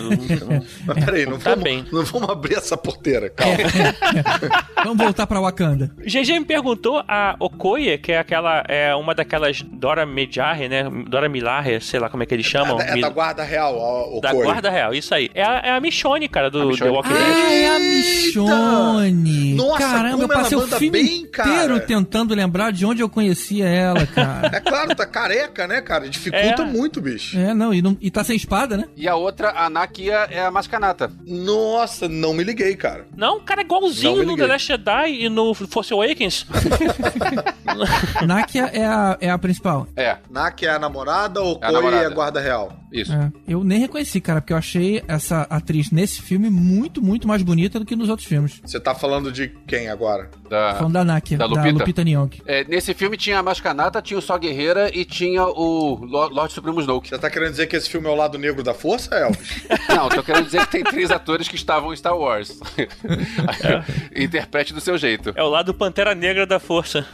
Mas 0.86 1.06
peraí, 1.06 1.26
não, 1.26 1.38
Tá 1.40 1.52
vamos, 1.52 1.64
bem. 1.64 1.86
não 1.92 2.04
vamos 2.04 2.30
abrir 2.30 2.56
essa 2.56 2.78
porteira, 2.78 3.30
calma. 3.30 3.54
Vamos 4.84 4.98
voltar 4.98 5.26
pra 5.26 5.40
Wakanda. 5.40 5.92
GG 6.06 6.40
me 6.40 6.46
perguntou 6.46 7.02
a 7.08 7.36
Okoye, 7.40 7.98
que 7.98 8.12
é 8.12 8.20
aquela, 8.20 8.64
é 8.68 8.94
uma 8.96 9.16
daquelas 9.16 9.62
Dora 9.62 10.06
Milaje, 10.06 10.68
né? 10.68 10.84
Dora 11.08 11.30
Milaje, 11.30 11.80
sei 11.80 12.00
lá 12.02 12.10
como 12.10 12.22
é 12.24 12.26
que 12.26 12.34
eles 12.34 12.46
chamam. 12.46 12.80
É, 12.82 12.86
da- 12.88 12.98
é 12.98 13.02
da 13.02 13.10
Guarda 13.10 13.44
Real, 13.44 13.78
ó, 13.78 14.18
o 14.18 14.20
da. 14.20 14.34
Guarda 14.34 14.70
Real, 14.70 14.94
isso 14.94 15.16
aí. 15.16 15.30
É 15.34 15.42
a, 15.44 15.62
é 15.64 15.72
a 15.72 15.80
Michonne, 15.80 16.28
cara, 16.28 16.50
do 16.50 16.66
Michonne. 16.68 16.92
The 16.92 16.98
Walking 16.98 17.14
Ah, 17.14 17.48
Dead. 17.48 17.64
é 17.64 17.68
a 17.70 17.80
Michonne! 17.96 19.54
Nossa, 19.56 19.78
Caramba, 19.80 20.12
como 20.12 20.24
eu 20.24 20.28
passei 20.28 20.58
ela 20.58 20.66
o 20.68 20.70
filme 20.70 21.04
bem, 21.04 21.26
cara. 21.28 21.50
inteiro 21.50 21.80
tentando 21.86 22.34
lembrar 22.34 22.72
de 22.72 22.86
onde 22.86 23.02
eu 23.02 23.10
conhecia 23.10 23.66
ela, 23.68 24.06
cara. 24.08 24.52
É 24.56 24.60
claro, 24.60 24.96
tá 24.96 25.06
careca, 25.06 25.68
né, 25.68 25.82
cara? 25.82 26.08
Dificulta 26.10 26.64
É. 26.64 26.66
muito, 26.66 27.02
bicho. 27.02 27.38
é, 27.38 27.54
não 27.54 27.74
e, 27.74 27.82
não, 27.82 27.98
e 28.02 28.10
tá 28.12 28.24
sem 28.24 28.36
espada, 28.36 28.78
né? 28.78 28.86
E 28.96 29.08
a 29.08 29.16
outra, 29.16 29.52
a 29.52 29.70
Nakia, 29.70 30.28
é 30.30 30.42
a 30.46 30.52
Mascanata. 30.52 31.12
Nossa, 31.26 32.08
não 32.08 32.34
me 32.34 32.44
liguei, 32.44 32.76
cara. 32.76 33.06
Não, 33.16 33.38
o 33.38 33.42
cara 33.42 33.62
é 33.62 33.66
igualzinho 33.66 34.24
no. 34.24 34.36
The 34.36 34.48
Last 34.48 34.68
Jedi 34.68 35.24
e 35.26 35.30
no 35.30 35.54
Force 35.54 35.94
Awakens. 35.94 36.46
Nakia 38.26 38.66
é 38.74 38.86
a, 38.86 39.18
é 39.20 39.30
a 39.30 39.38
principal. 39.38 39.88
É, 39.96 40.18
Nak 40.30 40.66
é 40.66 40.70
a 40.70 40.80
namorada 40.80 41.42
ou 41.42 41.60
É 41.62 41.68
a 41.68 41.72
é 42.02 42.06
a 42.06 42.10
Guarda 42.10 42.40
Real? 42.40 42.74
isso. 42.92 43.12
É. 43.12 43.32
Eu 43.48 43.64
nem 43.64 43.80
reconheci, 43.80 44.22
cara, 44.22 44.40
porque 44.40 44.54
eu 44.54 44.58
achei 44.58 45.04
essa 45.08 45.42
atriz 45.50 45.90
nesse 45.92 46.22
filme 46.22 46.50
muito, 46.50 47.02
muito 47.02 47.28
mais 47.28 47.42
bonita 47.42 47.80
do 47.84 47.88
que 47.88 47.96
nos 47.96 48.10
outros 48.10 48.28
filmes. 48.28 48.62
Você 48.66 48.80
tá 48.80 48.96
falando 48.96 49.32
de 49.32 49.50
quem 49.68 49.90
agora? 49.90 50.30
Da... 50.50 50.76
Falando 50.76 50.94
da 50.94 51.04
Nakia, 51.04 51.38
Da 51.38 51.46
da 51.48 51.54
Lupita? 51.54 51.72
Lupita, 51.80 52.04
Nyong'o. 52.04 52.30
É, 52.46 52.64
nesse 52.64 52.94
filme 52.94 53.18
tinha 53.18 53.40
a 53.40 53.44
Mascanata, 53.44 54.02
tinha 54.02 54.18
o 54.18 54.22
Só 54.22 54.38
Guerreira 54.38 54.90
e 54.96 55.04
tinha 55.06 55.44
o 55.44 55.96
Lo- 56.04 56.30
Lorde 56.30 56.54
Supremo 56.54 56.80
Snoke. 56.80 57.10
Você 57.10 57.18
tá 57.20 57.30
querendo 57.30 57.52
dizer 57.52 57.68
que 57.68 57.76
esse 57.76 57.90
filme 57.90 58.08
é 58.08 58.10
o 58.10 58.16
lado 58.16 58.38
negro 58.38 58.64
da 58.64 58.74
força, 58.74 59.14
Elvis? 59.16 59.68
Não, 59.90 60.10
tô 60.10 60.24
querendo 60.24 60.46
dizer 60.46 60.66
que 60.66 60.72
tem 60.72 60.84
três 60.84 61.12
atores 61.12 61.48
que 61.48 61.56
estavam 61.56 61.94
em 61.94 61.96
Star 61.96 62.18
Wars. 62.18 62.60
Interprete 64.16 64.74
do 64.74 64.82
seu 64.82 64.98
jeito. 64.98 65.34
É 65.36 65.44
o 65.44 65.50
lado 65.50 65.74
Pantera 65.74 66.16
Negra 66.16 66.46
da 66.46 66.60
força. 66.60 67.06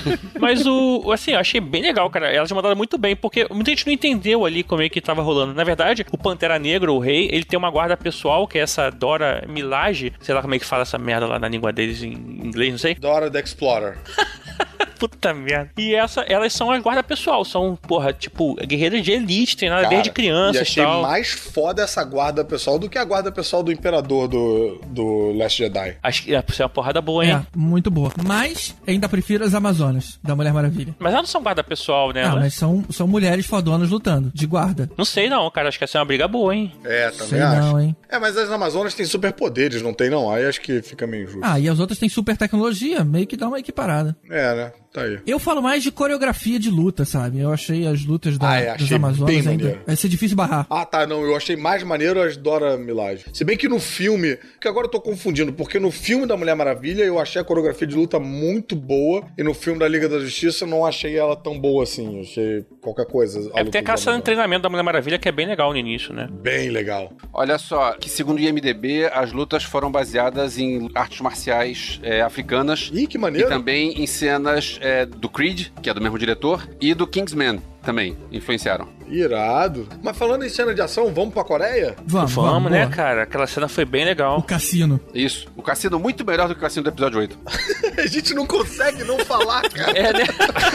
Mas 0.40 0.66
o, 0.66 1.10
assim, 1.12 1.32
eu 1.32 1.38
achei 1.38 1.60
bem 1.60 1.82
legal, 1.82 2.08
cara. 2.10 2.30
Elas 2.30 2.50
mandaram 2.52 2.76
muito 2.76 2.98
bem, 2.98 3.14
porque 3.14 3.46
muita 3.50 3.70
gente 3.70 3.86
não 3.86 3.92
entendeu 3.92 4.44
ali 4.44 4.62
como 4.62 4.82
é 4.82 4.88
que 4.88 5.00
tava 5.00 5.22
rolando. 5.22 5.54
Na 5.54 5.64
verdade, 5.64 6.04
o 6.10 6.18
Pantera 6.18 6.58
Negra, 6.58 6.92
o 6.92 6.98
rei, 6.98 7.28
ele 7.30 7.44
tem 7.44 7.58
uma 7.58 7.70
guarda 7.70 7.96
pessoal, 7.96 8.46
que 8.46 8.58
é 8.58 8.62
essa 8.62 8.90
Dora 8.90 9.44
Milaje. 9.48 10.12
Sei 10.20 10.34
lá 10.34 10.42
como 10.42 10.54
é 10.54 10.58
que 10.58 10.64
fala 10.64 10.82
essa 10.82 10.98
merda 10.98 11.26
lá 11.26 11.38
na 11.38 11.48
língua 11.48 11.72
deles 11.72 12.02
em 12.02 12.12
inglês, 12.12 12.70
não 12.70 12.78
sei. 12.78 12.94
Dora 12.94 13.30
the 13.30 13.40
Explorer. 13.40 13.98
Puta 14.98 15.32
merda. 15.34 15.70
E 15.76 15.94
essa, 15.94 16.20
elas 16.22 16.52
são 16.52 16.70
as 16.70 16.82
guarda 16.82 17.02
pessoal, 17.02 17.44
são, 17.44 17.76
porra, 17.76 18.12
tipo, 18.12 18.54
guerreiras 18.66 19.02
de 19.02 19.12
elite, 19.12 19.56
treinadas 19.56 19.88
desde 19.88 20.10
Cara, 20.10 20.14
crianças 20.14 20.56
e 20.56 20.62
achei 20.62 20.84
tal. 20.84 21.02
mais 21.02 21.30
foda 21.30 21.82
essa 21.82 22.02
guarda 22.04 22.44
pessoal 22.44 22.78
do 22.78 22.88
que 22.88 22.98
a 22.98 23.04
guarda 23.04 23.30
pessoal 23.32 23.62
do 23.62 23.72
Imperador 23.72 24.28
do, 24.28 24.80
do 24.86 25.32
Last 25.32 25.58
Jedi. 25.58 25.96
Acho 26.02 26.22
que 26.24 26.34
é 26.34 26.42
uma 26.60 26.68
porrada 26.68 27.00
boa, 27.00 27.24
hein? 27.24 27.32
É, 27.32 27.46
muito 27.56 27.90
boa. 27.90 28.12
Mas 28.24 28.74
ainda 28.86 29.08
prefiro 29.08 29.44
as 29.44 29.54
Amazonas, 29.54 30.18
da 30.22 30.34
Mulher 30.36 30.52
Maravilha. 30.52 30.94
Mas 30.98 31.12
elas 31.12 31.22
não 31.24 31.30
são 31.30 31.42
guarda 31.42 31.62
pessoal, 31.64 32.12
né? 32.12 32.22
Ah, 32.22 32.28
Elas- 32.28 32.40
mas 32.42 32.54
são, 32.54 32.84
são 32.90 33.06
mulheres 33.08 33.46
fodonas 33.46 33.90
lutando, 33.90 34.30
de 34.34 34.46
guarda. 34.46 34.88
Não 34.96 35.04
sei 35.04 35.28
não, 35.28 35.50
cara. 35.50 35.68
Acho 35.68 35.78
que 35.78 35.84
essa 35.84 35.98
é 35.98 36.00
uma 36.00 36.04
briga 36.06 36.28
boa, 36.28 36.54
hein? 36.54 36.72
É, 36.84 37.10
também 37.10 37.28
Sei 37.28 37.40
acho. 37.40 37.60
não, 37.60 37.80
hein? 37.80 37.96
É, 38.08 38.18
mas 38.18 38.36
as 38.36 38.50
Amazonas 38.50 38.94
têm 38.94 39.06
superpoderes, 39.06 39.82
não 39.82 39.92
tem 39.94 40.10
não? 40.10 40.30
Aí 40.30 40.44
acho 40.46 40.60
que 40.60 40.82
fica 40.82 41.06
meio 41.06 41.24
injusto. 41.24 41.40
Ah, 41.42 41.58
e 41.58 41.68
as 41.68 41.78
outras 41.80 41.98
têm 41.98 42.08
super 42.08 42.36
tecnologia, 42.36 43.04
meio 43.04 43.26
que 43.26 43.36
dá 43.36 43.48
uma 43.48 43.58
equiparada. 43.58 44.16
É, 44.30 44.54
né? 44.54 44.71
back. 44.72 44.81
Tá 44.92 45.02
aí. 45.02 45.18
Eu 45.26 45.38
falo 45.38 45.62
mais 45.62 45.82
de 45.82 45.90
coreografia 45.90 46.58
de 46.58 46.70
luta, 46.70 47.04
sabe? 47.04 47.40
Eu 47.40 47.50
achei 47.52 47.86
as 47.86 48.04
lutas 48.04 48.36
da, 48.36 48.50
Ah, 48.50 48.56
é, 48.60 48.76
das 48.76 48.92
Amazonas 48.92 49.46
ainda. 49.46 49.80
Vai 49.86 49.96
ser 49.96 50.08
difícil 50.08 50.36
barrar. 50.36 50.66
Ah, 50.68 50.84
tá, 50.84 51.06
não. 51.06 51.22
Eu 51.24 51.34
achei 51.34 51.56
mais 51.56 51.82
maneiro 51.82 52.20
as 52.20 52.36
Dora 52.36 52.76
Milaje. 52.76 53.24
Se 53.32 53.44
bem 53.44 53.56
que 53.56 53.68
no 53.68 53.80
filme. 53.80 54.36
Que 54.60 54.68
agora 54.68 54.86
eu 54.86 54.90
tô 54.90 55.00
confundindo, 55.00 55.52
porque 55.52 55.78
no 55.80 55.90
filme 55.90 56.26
da 56.26 56.36
Mulher 56.36 56.54
Maravilha 56.54 57.02
eu 57.04 57.18
achei 57.18 57.40
a 57.40 57.44
coreografia 57.44 57.86
de 57.86 57.96
luta 57.96 58.20
muito 58.20 58.76
boa. 58.76 59.24
E 59.38 59.42
no 59.42 59.54
filme 59.54 59.78
da 59.78 59.88
Liga 59.88 60.08
da 60.08 60.18
Justiça 60.18 60.64
eu 60.64 60.68
não 60.68 60.84
achei 60.84 61.16
ela 61.16 61.34
tão 61.36 61.58
boa 61.58 61.84
assim. 61.84 62.16
Eu 62.16 62.20
achei 62.22 62.64
qualquer 62.82 63.06
coisa. 63.06 63.38
a 63.54 63.60
É, 63.60 63.62
luta 63.62 63.70
tem 63.72 63.80
aquela 63.80 63.94
dos 63.94 64.04
cena 64.04 64.16
de 64.18 64.22
treinamento 64.24 64.62
da 64.62 64.68
Mulher 64.68 64.82
Maravilha 64.82 65.18
que 65.18 65.28
é 65.28 65.32
bem 65.32 65.46
legal 65.46 65.70
no 65.72 65.78
início, 65.78 66.12
né? 66.12 66.28
Bem 66.30 66.68
legal. 66.68 67.12
Olha 67.32 67.56
só, 67.56 67.92
que 67.94 68.10
segundo 68.10 68.36
o 68.36 68.40
IMDB, 68.40 69.06
as 69.12 69.32
lutas 69.32 69.64
foram 69.64 69.90
baseadas 69.90 70.58
em 70.58 70.90
artes 70.94 71.20
marciais 71.20 71.98
é, 72.02 72.20
africanas 72.20 72.90
Ih, 72.92 73.06
que 73.06 73.16
e 73.16 73.20
maneiro. 73.20 73.48
também 73.48 74.02
em 74.02 74.06
cenas 74.06 74.78
é, 74.82 75.06
do 75.06 75.28
Creed, 75.28 75.68
que 75.80 75.88
é 75.88 75.94
do 75.94 76.00
mesmo 76.00 76.18
diretor, 76.18 76.68
e 76.80 76.92
do 76.92 77.06
Kingsman 77.06 77.60
também 77.82 78.16
influenciaram. 78.30 78.88
Irado. 79.08 79.86
Mas 80.02 80.16
falando 80.16 80.42
em 80.44 80.48
cena 80.48 80.72
de 80.74 80.80
ação, 80.80 81.12
vamos 81.12 81.34
pra 81.34 81.44
Coreia? 81.44 81.94
Vamos, 82.06 82.32
Vamos, 82.32 82.70
né, 82.72 82.84
boa. 82.86 82.90
cara? 82.96 83.22
Aquela 83.24 83.46
cena 83.46 83.68
foi 83.68 83.84
bem 83.84 84.04
O 84.04 84.06
legal. 84.06 84.42
cassino. 84.42 84.98
Isso. 85.12 85.48
O 85.54 85.62
cassino 85.62 85.98
muito 85.98 86.24
melhor 86.24 86.48
do 86.48 86.54
que 86.54 86.60
o 86.60 86.62
cassino 86.62 86.84
do 86.84 86.88
episódio 86.88 87.18
8. 87.18 87.38
A 87.98 88.06
gente 88.06 88.32
não 88.34 88.46
consegue 88.46 89.04
não 89.04 89.18
falar, 89.18 89.62
cara. 89.68 89.90
É, 89.98 90.12
né? 90.14 90.24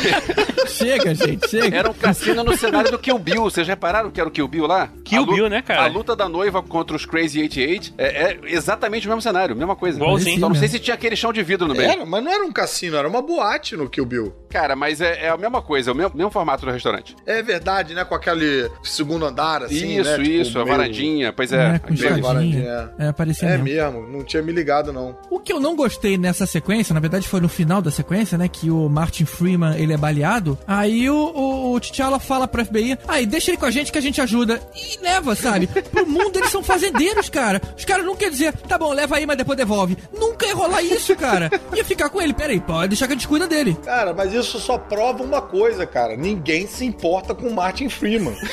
Chega, 0.68 1.16
gente, 1.16 1.50
chega. 1.50 1.76
Era 1.78 1.90
um 1.90 1.94
cassino 1.94 2.44
no 2.44 2.56
cenário 2.58 2.92
do 2.92 3.00
Kill 3.00 3.18
Bill. 3.18 3.44
Vocês 3.44 3.68
repararam 3.68 4.12
que 4.12 4.20
era 4.20 4.28
o 4.28 4.32
Kill 4.32 4.48
Bill 4.48 4.68
lá? 4.68 4.90
Kill 5.04 5.22
A 5.24 5.26
lu- 5.26 5.34
Bill, 5.34 5.50
né, 5.50 5.62
cara? 5.62 5.84
A 5.84 5.88
luta 5.88 6.16
da 6.16 6.28
noiva 6.28 6.62
contra 6.62 6.96
os 6.96 7.06
Crazy 7.06 7.42
88 7.42 7.94
é, 7.98 8.06
é 8.34 8.40
exatamente 8.46 9.08
o 9.08 9.10
mesmo 9.10 9.22
cenário, 9.22 9.56
mesma 9.56 9.76
coisa. 9.76 9.98
Igualzinho. 9.98 10.40
Só 10.40 10.48
não 10.50 10.56
sei 10.56 10.62
mesmo. 10.64 10.78
se 10.78 10.84
tinha 10.84 10.94
aquele 10.96 11.16
chão 11.16 11.32
de 11.34 11.42
vidro 11.42 11.68
no 11.68 11.74
meio. 11.74 11.90
Era, 11.90 12.06
mas 12.06 12.24
não 12.24 12.32
era 12.32 12.44
um 12.46 12.52
cassino, 12.52 12.98
era 12.98 13.08
uma 13.08 13.22
boate 13.22 13.76
no 13.76 13.90
Kill 13.90 14.06
Bill. 14.06 14.36
Cara, 14.50 14.76
mas 14.76 15.02
é, 15.02 15.26
é 15.26 15.30
a 15.30 15.38
mesma 15.38 15.62
coisa, 15.62 15.90
é 15.90 15.94
o 15.94 15.96
mesmo, 15.96 16.16
mesmo 16.16 16.30
formato 16.32 16.66
do 16.66 16.72
restaurante. 16.72 16.97
É 17.26 17.42
verdade, 17.42 17.94
né? 17.94 18.04
Com 18.06 18.16
aquele 18.16 18.70
segundo 18.84 19.26
andar, 19.26 19.64
assim, 19.64 20.00
isso, 20.00 20.10
né? 20.10 20.18
Tipo, 20.18 20.30
isso, 20.30 20.60
a 20.60 20.64
meio- 20.66 20.78
varandinha, 20.78 21.34
pois 21.34 21.52
É, 21.52 21.56
é. 21.58 21.76
aquele- 21.76 21.94
escadinha. 21.96 22.20
escadinha. 22.20 22.90
É, 22.98 23.12
parecia 23.12 23.48
É 23.50 23.58
mesmo. 23.58 23.64
mesmo, 24.02 24.08
não 24.18 24.24
tinha 24.24 24.42
me 24.42 24.52
ligado, 24.52 24.92
não. 24.94 25.18
O 25.30 25.40
que 25.40 25.52
eu 25.54 25.60
não 25.60 25.76
gostei 25.76 26.18
nessa 26.18 26.46
sequência, 26.46 26.94
na 26.94 27.00
verdade 27.00 27.28
foi 27.28 27.40
no 27.42 27.50
final 27.50 27.82
da 27.82 27.92
sequência, 27.92 28.38
né? 28.38 28.48
Que 28.48 28.70
o 28.70 28.88
Martin 28.90 29.26
Freeman, 29.26 29.76
ele 29.78 29.94
é 29.94 29.98
baleado. 29.98 30.58
Aí 30.68 31.10
o, 31.10 31.16
o, 31.16 31.74
o 31.74 31.80
T'Challa 31.80 32.20
fala 32.20 32.48
pro 32.48 32.64
FBI, 32.66 32.98
aí 33.08 33.26
deixa 33.26 33.52
ele 33.52 33.58
com 33.58 33.66
a 33.66 33.72
gente 33.72 33.92
que 33.92 33.98
a 33.98 34.02
gente 34.02 34.22
ajuda. 34.22 34.60
E 34.76 35.02
leva, 35.04 35.36
sabe? 35.36 35.68
Pro 35.68 36.06
mundo 36.08 36.38
eles 36.38 36.50
são 36.52 36.64
fazendeiros, 36.64 37.30
cara. 37.30 37.62
Os 37.78 37.86
caras 37.86 38.06
não 38.06 38.16
querem 38.16 38.34
dizer, 38.34 38.54
tá 38.54 38.78
bom, 38.78 38.94
leva 38.94 39.16
aí, 39.18 39.26
mas 39.26 39.38
depois 39.38 39.58
devolve. 39.58 39.98
Nunca 40.18 40.46
ia 40.46 40.56
rolar 40.56 40.82
isso, 40.82 41.16
cara. 41.16 41.50
Ia 41.76 41.84
ficar 41.86 42.10
com 42.10 42.22
ele, 42.22 42.34
peraí, 42.34 42.60
pode 42.60 42.90
deixar 42.90 43.08
que 43.08 43.14
a 43.14 43.16
gente 43.16 43.28
cuida 43.28 43.48
dele. 43.48 43.78
Cara, 43.84 44.14
mas 44.14 44.34
isso 44.34 44.60
só 44.60 44.78
prova 44.78 45.24
uma 45.24 45.42
coisa, 45.42 45.86
cara. 45.86 46.16
Ninguém 46.16 46.66
se 46.68 46.86
importa 46.88 47.36
com 47.36 47.48
o 47.48 47.54
Martin 47.54 47.90
Freeman. 47.90 48.36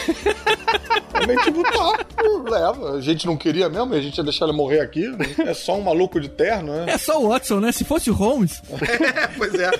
Também, 1.15 1.37
tipo, 1.39 1.63
tá, 1.63 2.05
leva. 2.51 2.97
A 2.97 3.01
gente 3.01 3.25
não 3.25 3.37
queria 3.37 3.69
mesmo, 3.69 3.95
a 3.95 4.01
gente 4.01 4.19
ia 4.19 4.25
deixar 4.25 4.47
ele 4.47 4.53
morrer 4.57 4.81
aqui. 4.81 5.05
É 5.47 5.55
só 5.55 5.77
um 5.77 5.81
maluco 5.81 6.21
de 6.21 6.29
terno, 6.29 6.73
né? 6.73 6.87
É 6.93 6.99
só 6.99 7.23
o 7.23 7.29
Watson, 7.29 7.61
né? 7.61 7.71
Se 7.71 7.85
fosse 7.85 8.11
o 8.11 8.15
Holmes, 8.15 8.61
É, 9.15 9.29
pois 9.29 9.55
é. 9.55 9.71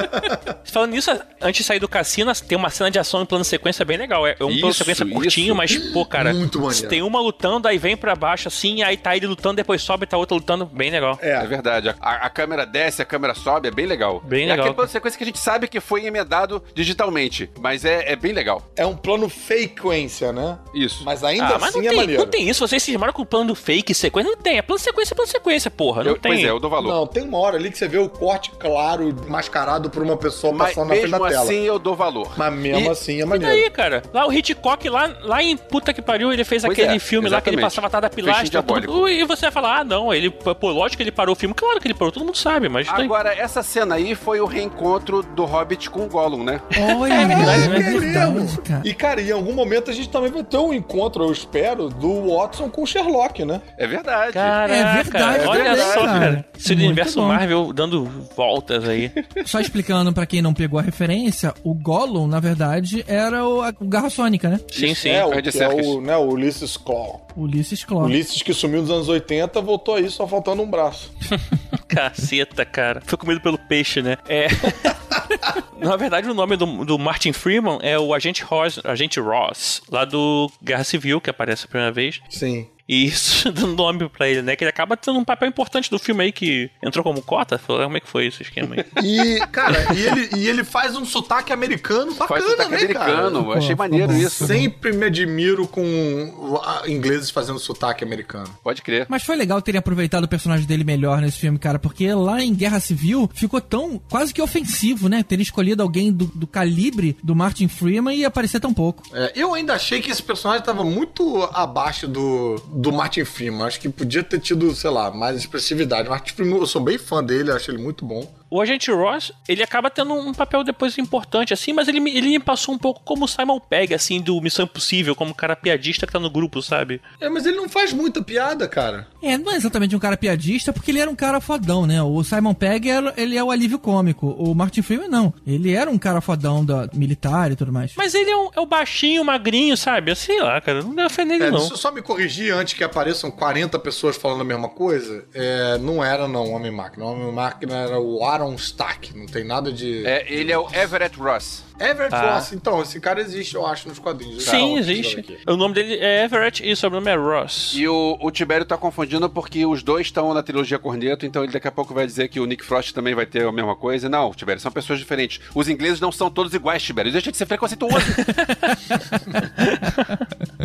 Falando 0.64 0.92
nisso, 0.92 1.10
antes 1.40 1.58
de 1.58 1.64
sair 1.64 1.78
do 1.80 1.88
cassino, 1.88 2.32
tem 2.34 2.56
uma 2.56 2.70
cena 2.70 2.90
de 2.90 2.98
ação 2.98 3.22
em 3.22 3.26
plano 3.26 3.44
sequência 3.44 3.84
bem 3.84 3.98
legal. 3.98 4.26
É 4.26 4.32
um 4.32 4.36
plano 4.36 4.70
Isso, 4.70 4.78
sequência 4.78 5.06
curtinho, 5.06 5.46
isso. 5.48 5.54
mas, 5.54 5.76
pô, 5.92 6.04
cara, 6.06 6.32
Muito 6.32 6.60
maneiro. 6.60 6.88
tem 6.88 7.02
uma 7.02 7.20
lutando, 7.20 7.68
aí 7.68 7.76
vem 7.76 7.96
pra 7.96 8.14
baixo 8.16 8.48
assim, 8.48 8.82
aí 8.82 8.96
tá 8.96 9.14
ele 9.16 9.26
lutando, 9.26 9.56
depois 9.56 9.82
sobe, 9.82 10.06
tá 10.06 10.16
outra 10.16 10.34
lutando, 10.36 10.64
bem 10.66 10.90
legal. 10.90 11.18
É 11.20 11.32
É, 11.32 11.46
verdade. 11.46 11.94
A, 12.00 12.26
a 12.26 12.30
câmera 12.30 12.64
desce, 12.64 13.02
a 13.02 13.04
câmera 13.04 13.34
sobe, 13.34 13.68
é 13.68 13.70
bem 13.70 13.86
legal. 13.86 14.20
Bem 14.24 14.44
é 14.44 14.46
legal, 14.52 14.60
aquele 14.60 14.74
plano 14.74 14.90
sequência 14.90 15.18
que 15.18 15.24
a 15.24 15.26
gente 15.26 15.38
sabe 15.38 15.68
que 15.68 15.78
foi 15.80 16.06
emendado 16.06 16.62
digitalmente, 16.74 17.50
mas 17.60 17.84
é, 17.84 17.89
é 18.06 18.16
bem 18.16 18.32
legal. 18.32 18.62
é 18.76 18.84
um 18.86 18.96
plano 18.96 19.28
frequência, 19.28 20.32
né? 20.32 20.58
Isso. 20.74 21.04
Mas 21.04 21.22
ainda 21.24 21.46
Ah, 21.56 21.58
mas 21.58 21.70
assim 21.70 21.78
não 21.78 21.86
é 21.86 21.88
tem, 21.90 21.96
maneiro. 21.98 22.22
não 22.22 22.28
tem 22.30 22.48
isso. 22.48 22.66
Vocês 22.66 22.82
se 22.82 22.90
esmaram 22.92 23.12
com 23.12 23.24
plano 23.24 23.54
fake, 23.54 23.94
sequência. 23.94 24.30
Não 24.30 24.36
tem. 24.36 24.58
É 24.58 24.62
plano 24.62 24.78
sequência, 24.78 25.14
plano 25.14 25.30
sequência, 25.30 25.70
porra. 25.70 26.02
Não 26.04 26.12
Eu- 26.12 26.18
tem. 26.18 26.32
pois 26.32 26.44
é, 26.44 26.50
eu 26.50 26.58
dou 26.60 26.70
valor. 26.70 26.88
Não, 26.92 27.06
tem 27.06 27.22
uma 27.22 27.38
hora 27.38 27.56
ali 27.56 27.70
que 27.70 27.78
você 27.78 27.88
vê 27.88 27.98
o 27.98 28.08
corte 28.08 28.50
claro, 28.58 29.14
mascarado 29.28 29.90
por 29.90 30.02
uma 30.02 30.16
pessoa 30.16 30.52
mas 30.52 30.68
passando 30.68 30.88
na 30.88 30.94
frente 30.94 31.10
mesmo 31.10 31.18
da 31.24 31.28
tela. 31.30 31.42
assim 31.44 31.60
eu 31.64 31.78
dou 31.78 31.94
valor. 31.96 32.32
Mas 32.36 32.52
mesmo 32.54 32.86
E- 32.86 32.88
assim 32.88 33.18
é 33.18 33.22
E 33.22 33.24
maneiro. 33.24 33.54
daí, 33.54 33.70
cara? 33.70 34.02
Lá 34.12 34.26
o 34.26 34.32
Hitchcock, 34.32 34.88
lá, 34.88 35.10
lá 35.22 35.42
em 35.42 35.56
puta 35.56 35.92
que 35.92 36.02
pariu, 36.02 36.32
ele 36.32 36.44
fez 36.44 36.62
Pois 36.64 36.78
aquele 36.78 36.96
é, 36.96 36.98
filme 36.98 37.28
lá 37.28 37.40
que 37.40 37.48
ele 37.50 37.56
exatamente. 37.56 37.74
passava 37.74 37.86
atrás 37.86 38.02
da 38.02 38.10
pilastra. 38.10 38.62
tudo- 38.62 39.08
e 39.08 39.24
você 39.24 39.42
vai 39.42 39.50
falar, 39.52 39.78
ah, 39.80 39.84
não, 39.84 40.12
ele, 40.12 40.30
pô, 40.30 40.70
lógico 40.70 40.98
que 40.98 41.02
ele 41.02 41.12
parou 41.12 41.32
o 41.34 41.36
filme. 41.36 41.54
Claro 41.54 41.80
que 41.80 41.86
ele 41.86 41.94
parou, 41.94 42.12
todo 42.12 42.24
mundo 42.24 42.36
sabe, 42.36 42.68
mas. 42.68 42.88
Agora, 42.88 43.32
essa 43.34 43.62
cena 43.62 43.94
aí 43.96 44.14
foi 44.14 44.40
o 44.40 44.46
reencontro 44.46 45.22
do 45.22 45.44
Hobbit 45.44 45.90
com 45.90 46.04
o 46.04 46.06
Gollum, 46.08 46.44
né? 46.44 46.60
olha, 46.98 47.12
É 47.14 47.26
verdade, 47.26 47.68
é 47.80 47.98
verdade, 48.00 48.58
cara. 48.62 48.82
E, 48.84 48.94
cara, 48.94 49.20
em 49.22 49.30
algum 49.30 49.52
momento 49.52 49.90
a 49.90 49.94
gente 49.94 50.08
também 50.08 50.30
vai 50.30 50.44
ter 50.44 50.56
um 50.58 50.72
encontro, 50.72 51.24
eu 51.24 51.32
espero, 51.32 51.88
do 51.88 52.34
Watson 52.36 52.68
com 52.68 52.82
o 52.82 52.86
Sherlock, 52.86 53.44
né? 53.44 53.60
É 53.78 53.86
verdade. 53.86 54.32
Caraca, 54.32 54.72
É 54.74 55.02
verdade 55.02 55.46
olha 55.46 55.64
também, 55.64 55.84
só, 55.92 56.00
cara. 56.04 56.18
cara. 56.20 56.44
Esse 56.58 56.68
Muito 56.74 56.84
universo 56.86 57.20
bom. 57.20 57.28
Marvel 57.28 57.72
dando 57.72 58.04
voltas 58.36 58.88
aí. 58.88 59.10
Só 59.46 59.60
explicando 59.60 60.12
pra 60.12 60.26
quem 60.26 60.42
não 60.42 60.52
pegou 60.52 60.78
a 60.78 60.82
referência, 60.82 61.54
o 61.64 61.72
Gollum, 61.74 62.26
na 62.26 62.38
verdade, 62.40 63.04
era 63.08 63.46
o, 63.46 63.62
a- 63.62 63.72
o 63.80 63.86
Garra 63.88 64.10
Sônica, 64.10 64.48
né? 64.48 64.60
sim, 64.70 64.94
sim. 64.94 65.08
é, 65.10 65.24
o, 65.24 65.32
é 65.32 65.68
o, 65.68 66.00
né, 66.00 66.16
o 66.16 66.20
Ulysses 66.28 66.76
Claw. 66.76 67.26
Ulisses 67.36 67.84
Claw. 67.84 68.02
Ulisses 68.04 68.42
que 68.42 68.52
sumiu 68.52 68.80
nos 68.82 68.90
anos 68.90 69.08
80, 69.08 69.60
voltou 69.62 69.94
aí 69.94 70.10
só 70.10 70.26
faltando 70.26 70.62
um 70.62 70.70
braço. 70.70 71.10
Caceta, 71.88 72.64
cara. 72.64 73.00
Foi 73.04 73.18
comido 73.18 73.40
pelo 73.40 73.58
peixe, 73.58 74.02
né? 74.02 74.16
É. 74.28 74.48
Na 75.80 75.96
verdade, 75.96 76.28
o 76.28 76.34
nome 76.34 76.56
do, 76.56 76.84
do 76.84 76.98
Martin 76.98 77.32
Freeman 77.32 77.69
é 77.82 77.98
o 77.98 78.14
Agente 78.14 78.42
Ross, 78.42 78.80
Agente 78.84 79.20
Ross, 79.20 79.82
lá 79.90 80.04
do 80.04 80.50
Guerra 80.62 80.84
Civil, 80.84 81.20
que 81.20 81.30
aparece 81.30 81.66
a 81.66 81.68
primeira 81.68 81.92
vez. 81.92 82.20
Sim. 82.28 82.68
E 82.90 83.06
isso 83.06 83.50
dando 83.54 83.76
nome 83.76 84.08
pra 84.08 84.28
ele, 84.28 84.42
né? 84.42 84.56
Que 84.56 84.64
ele 84.64 84.70
acaba 84.70 84.96
tendo 84.96 85.16
um 85.16 85.24
papel 85.24 85.48
importante 85.48 85.88
do 85.88 85.96
filme 85.96 86.24
aí 86.24 86.32
que 86.32 86.68
entrou 86.82 87.04
como 87.04 87.22
cota. 87.22 87.56
Falou, 87.56 87.84
Como 87.84 87.96
é 87.96 88.00
que 88.00 88.08
foi 88.08 88.26
esse 88.26 88.42
esquema 88.42 88.74
aí? 88.74 88.84
E, 89.10 89.38
cara, 89.46 89.94
e 89.94 90.02
ele, 90.02 90.30
e 90.36 90.48
ele 90.48 90.64
faz 90.64 90.96
um 90.96 91.04
sotaque 91.04 91.52
americano 91.52 92.12
bacana, 92.14 92.28
Faz 92.28 92.44
sotaque 92.44 92.70
né, 92.70 92.76
americano, 92.76 93.44
cara? 93.44 93.52
eu 93.52 93.52
achei 93.52 93.74
maneiro 93.76 94.12
isso. 94.12 94.44
Sempre 94.46 94.92
me 94.92 95.06
admiro 95.06 95.68
com 95.68 96.60
ah, 96.64 96.82
ingleses 96.88 97.30
fazendo 97.30 97.58
sotaque 97.60 98.02
americano. 98.02 98.48
Pode 98.62 98.82
crer. 98.82 99.06
Mas 99.08 99.22
foi 99.22 99.36
legal 99.36 99.62
terem 99.62 99.78
aproveitado 99.78 100.24
o 100.24 100.28
personagem 100.28 100.66
dele 100.66 100.82
melhor 100.82 101.20
nesse 101.20 101.38
filme, 101.38 101.58
cara, 101.58 101.78
porque 101.78 102.12
lá 102.12 102.42
em 102.42 102.52
Guerra 102.52 102.80
Civil 102.80 103.30
ficou 103.32 103.60
tão 103.60 104.00
quase 104.10 104.34
que 104.34 104.42
ofensivo, 104.42 105.08
né? 105.08 105.22
Terem 105.22 105.42
escolhido 105.42 105.82
alguém 105.82 106.12
do, 106.12 106.26
do 106.26 106.46
calibre 106.46 107.16
do 107.22 107.36
Martin 107.36 107.68
Freeman 107.68 108.16
e 108.16 108.24
aparecer 108.24 108.58
tão 108.58 108.74
pouco. 108.74 109.02
É, 109.12 109.32
eu 109.36 109.54
ainda 109.54 109.74
achei 109.74 110.00
que 110.00 110.10
esse 110.10 110.22
personagem 110.22 110.64
tava 110.64 110.82
muito 110.82 111.48
abaixo 111.52 112.08
do, 112.08 112.56
do 112.80 112.90
Martin 112.90 113.24
Freeman. 113.24 113.66
Acho 113.66 113.80
que 113.80 113.88
podia 113.88 114.24
ter 114.24 114.40
tido, 114.40 114.74
sei 114.74 114.90
lá, 114.90 115.10
mais 115.10 115.36
expressividade. 115.36 116.08
Martin 116.08 116.32
Freeman, 116.32 116.58
eu 116.58 116.66
sou 116.66 116.82
bem 116.82 116.96
fã 116.96 117.22
dele, 117.22 117.52
acho 117.52 117.70
ele 117.70 117.82
muito 117.82 118.04
bom. 118.04 118.39
O 118.50 118.60
Agente 118.60 118.90
Ross, 118.90 119.32
ele 119.48 119.62
acaba 119.62 119.88
tendo 119.90 120.12
um 120.12 120.34
papel 120.34 120.64
depois 120.64 120.98
importante, 120.98 121.52
assim, 121.54 121.72
mas 121.72 121.86
ele, 121.88 122.00
me- 122.00 122.10
ele 122.16 122.28
me 122.30 122.40
passou 122.40 122.74
um 122.74 122.78
pouco 122.78 123.00
como 123.04 123.24
o 123.24 123.28
Simon 123.28 123.60
Pegg, 123.60 123.94
assim, 123.94 124.20
do 124.20 124.40
Missão 124.40 124.64
Impossível, 124.64 125.14
como 125.14 125.34
cara 125.34 125.54
piadista 125.54 126.06
que 126.06 126.12
tá 126.12 126.18
no 126.18 126.28
grupo, 126.30 126.60
sabe? 126.60 127.00
É, 127.20 127.28
mas 127.28 127.46
ele 127.46 127.56
não 127.56 127.68
faz 127.68 127.92
muita 127.92 128.22
piada, 128.22 128.66
cara. 128.66 129.06
É, 129.22 129.38
não 129.38 129.52
é 129.52 129.56
exatamente 129.56 129.94
um 129.94 129.98
cara 130.00 130.16
piadista, 130.16 130.72
porque 130.72 130.90
ele 130.90 130.98
era 131.00 131.10
um 131.10 131.14
cara 131.14 131.40
fodão, 131.40 131.86
né? 131.86 132.02
O 132.02 132.22
Simon 132.24 132.54
Pegg, 132.54 132.88
era- 132.90 133.14
ele 133.16 133.36
é 133.36 133.44
o 133.44 133.50
alívio 133.50 133.78
cômico. 133.78 134.26
O 134.28 134.54
Martin 134.54 134.82
Freeman, 134.82 135.08
não. 135.08 135.32
Ele 135.46 135.72
era 135.72 135.90
um 135.90 135.98
cara 135.98 136.20
fodão 136.20 136.64
da 136.64 136.88
militar 136.92 137.52
e 137.52 137.56
tudo 137.56 137.72
mais. 137.72 137.92
Mas 137.96 138.14
ele 138.14 138.30
é, 138.30 138.36
um, 138.36 138.50
é 138.56 138.60
o 138.60 138.66
baixinho, 138.66 139.24
magrinho, 139.24 139.76
sabe? 139.76 140.14
Sei 140.16 140.40
lá, 140.40 140.60
cara, 140.60 140.82
não 140.82 140.94
deu 140.94 141.08
fé 141.08 141.24
nele, 141.24 141.44
É, 141.44 141.50
não. 141.50 141.58
deixa 141.58 141.74
eu 141.74 141.78
só 141.78 141.92
me 141.92 142.02
corrigir 142.02 142.52
antes 142.52 142.74
que 142.74 142.82
apareçam 142.82 143.30
40 143.30 143.78
pessoas 143.78 144.16
falando 144.16 144.40
a 144.40 144.44
mesma 144.44 144.68
coisa. 144.68 145.24
É, 145.32 145.78
não 145.78 146.02
era, 146.02 146.26
não, 146.26 146.44
o 146.46 146.50
Homem-Máquina. 146.50 147.04
O 147.04 147.12
Homem-Máquina 147.12 147.74
era 147.76 148.00
o 148.00 148.18
Aaron 148.40 148.54
Stark. 148.54 149.16
Não 149.16 149.26
tem 149.26 149.44
nada 149.44 149.70
de. 149.70 150.06
É, 150.06 150.24
ele 150.32 150.50
é 150.50 150.58
o 150.58 150.68
Everett 150.72 151.18
Ross. 151.18 151.62
Everett 151.80 152.14
Ah. 152.14 152.34
Ross, 152.34 152.52
então, 152.52 152.82
esse 152.82 153.00
cara 153.00 153.20
existe, 153.20 153.54
eu 153.54 153.66
acho, 153.66 153.88
nos 153.88 153.98
quadrinhos. 153.98 154.44
Sim, 154.44 154.76
existe. 154.78 155.38
O 155.46 155.56
nome 155.56 155.74
dele 155.74 155.96
é 155.98 156.24
Everett 156.24 156.62
e 156.64 156.72
o 156.72 156.76
sobrenome 156.76 157.10
é 157.10 157.16
Ross. 157.16 157.72
E 157.74 157.88
o, 157.88 158.18
o 158.20 158.30
Tibério 158.30 158.66
tá 158.66 158.76
confundindo 158.76 159.28
porque 159.30 159.64
os 159.64 159.82
dois 159.82 160.06
estão 160.08 160.34
na 160.34 160.42
trilogia 160.42 160.78
Corneto, 160.78 161.24
então 161.24 161.42
ele 161.42 161.52
daqui 161.52 161.68
a 161.68 161.72
pouco 161.72 161.94
vai 161.94 162.06
dizer 162.06 162.28
que 162.28 162.38
o 162.38 162.44
Nick 162.46 162.64
Frost 162.64 162.92
também 162.92 163.14
vai 163.14 163.24
ter 163.26 163.46
a 163.46 163.52
mesma 163.52 163.74
coisa. 163.74 164.08
Não, 164.08 164.30
Tibério, 164.32 164.60
são 164.60 164.70
pessoas 164.70 164.98
diferentes. 164.98 165.40
Os 165.54 165.68
ingleses 165.68 166.00
não 166.00 166.12
são 166.12 166.30
todos 166.30 166.52
iguais, 166.54 166.82
Tibério. 166.82 167.10
Deixa 167.10 167.30
de 167.32 167.36
ser 167.38 167.46
preconceituoso. 167.46 167.96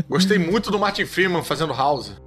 Gostei 0.09 0.37
muito 0.37 0.69
do 0.71 0.79
Martin 0.79 1.05
Freeman 1.05 1.43
fazendo 1.43 1.73
House. 1.73 2.11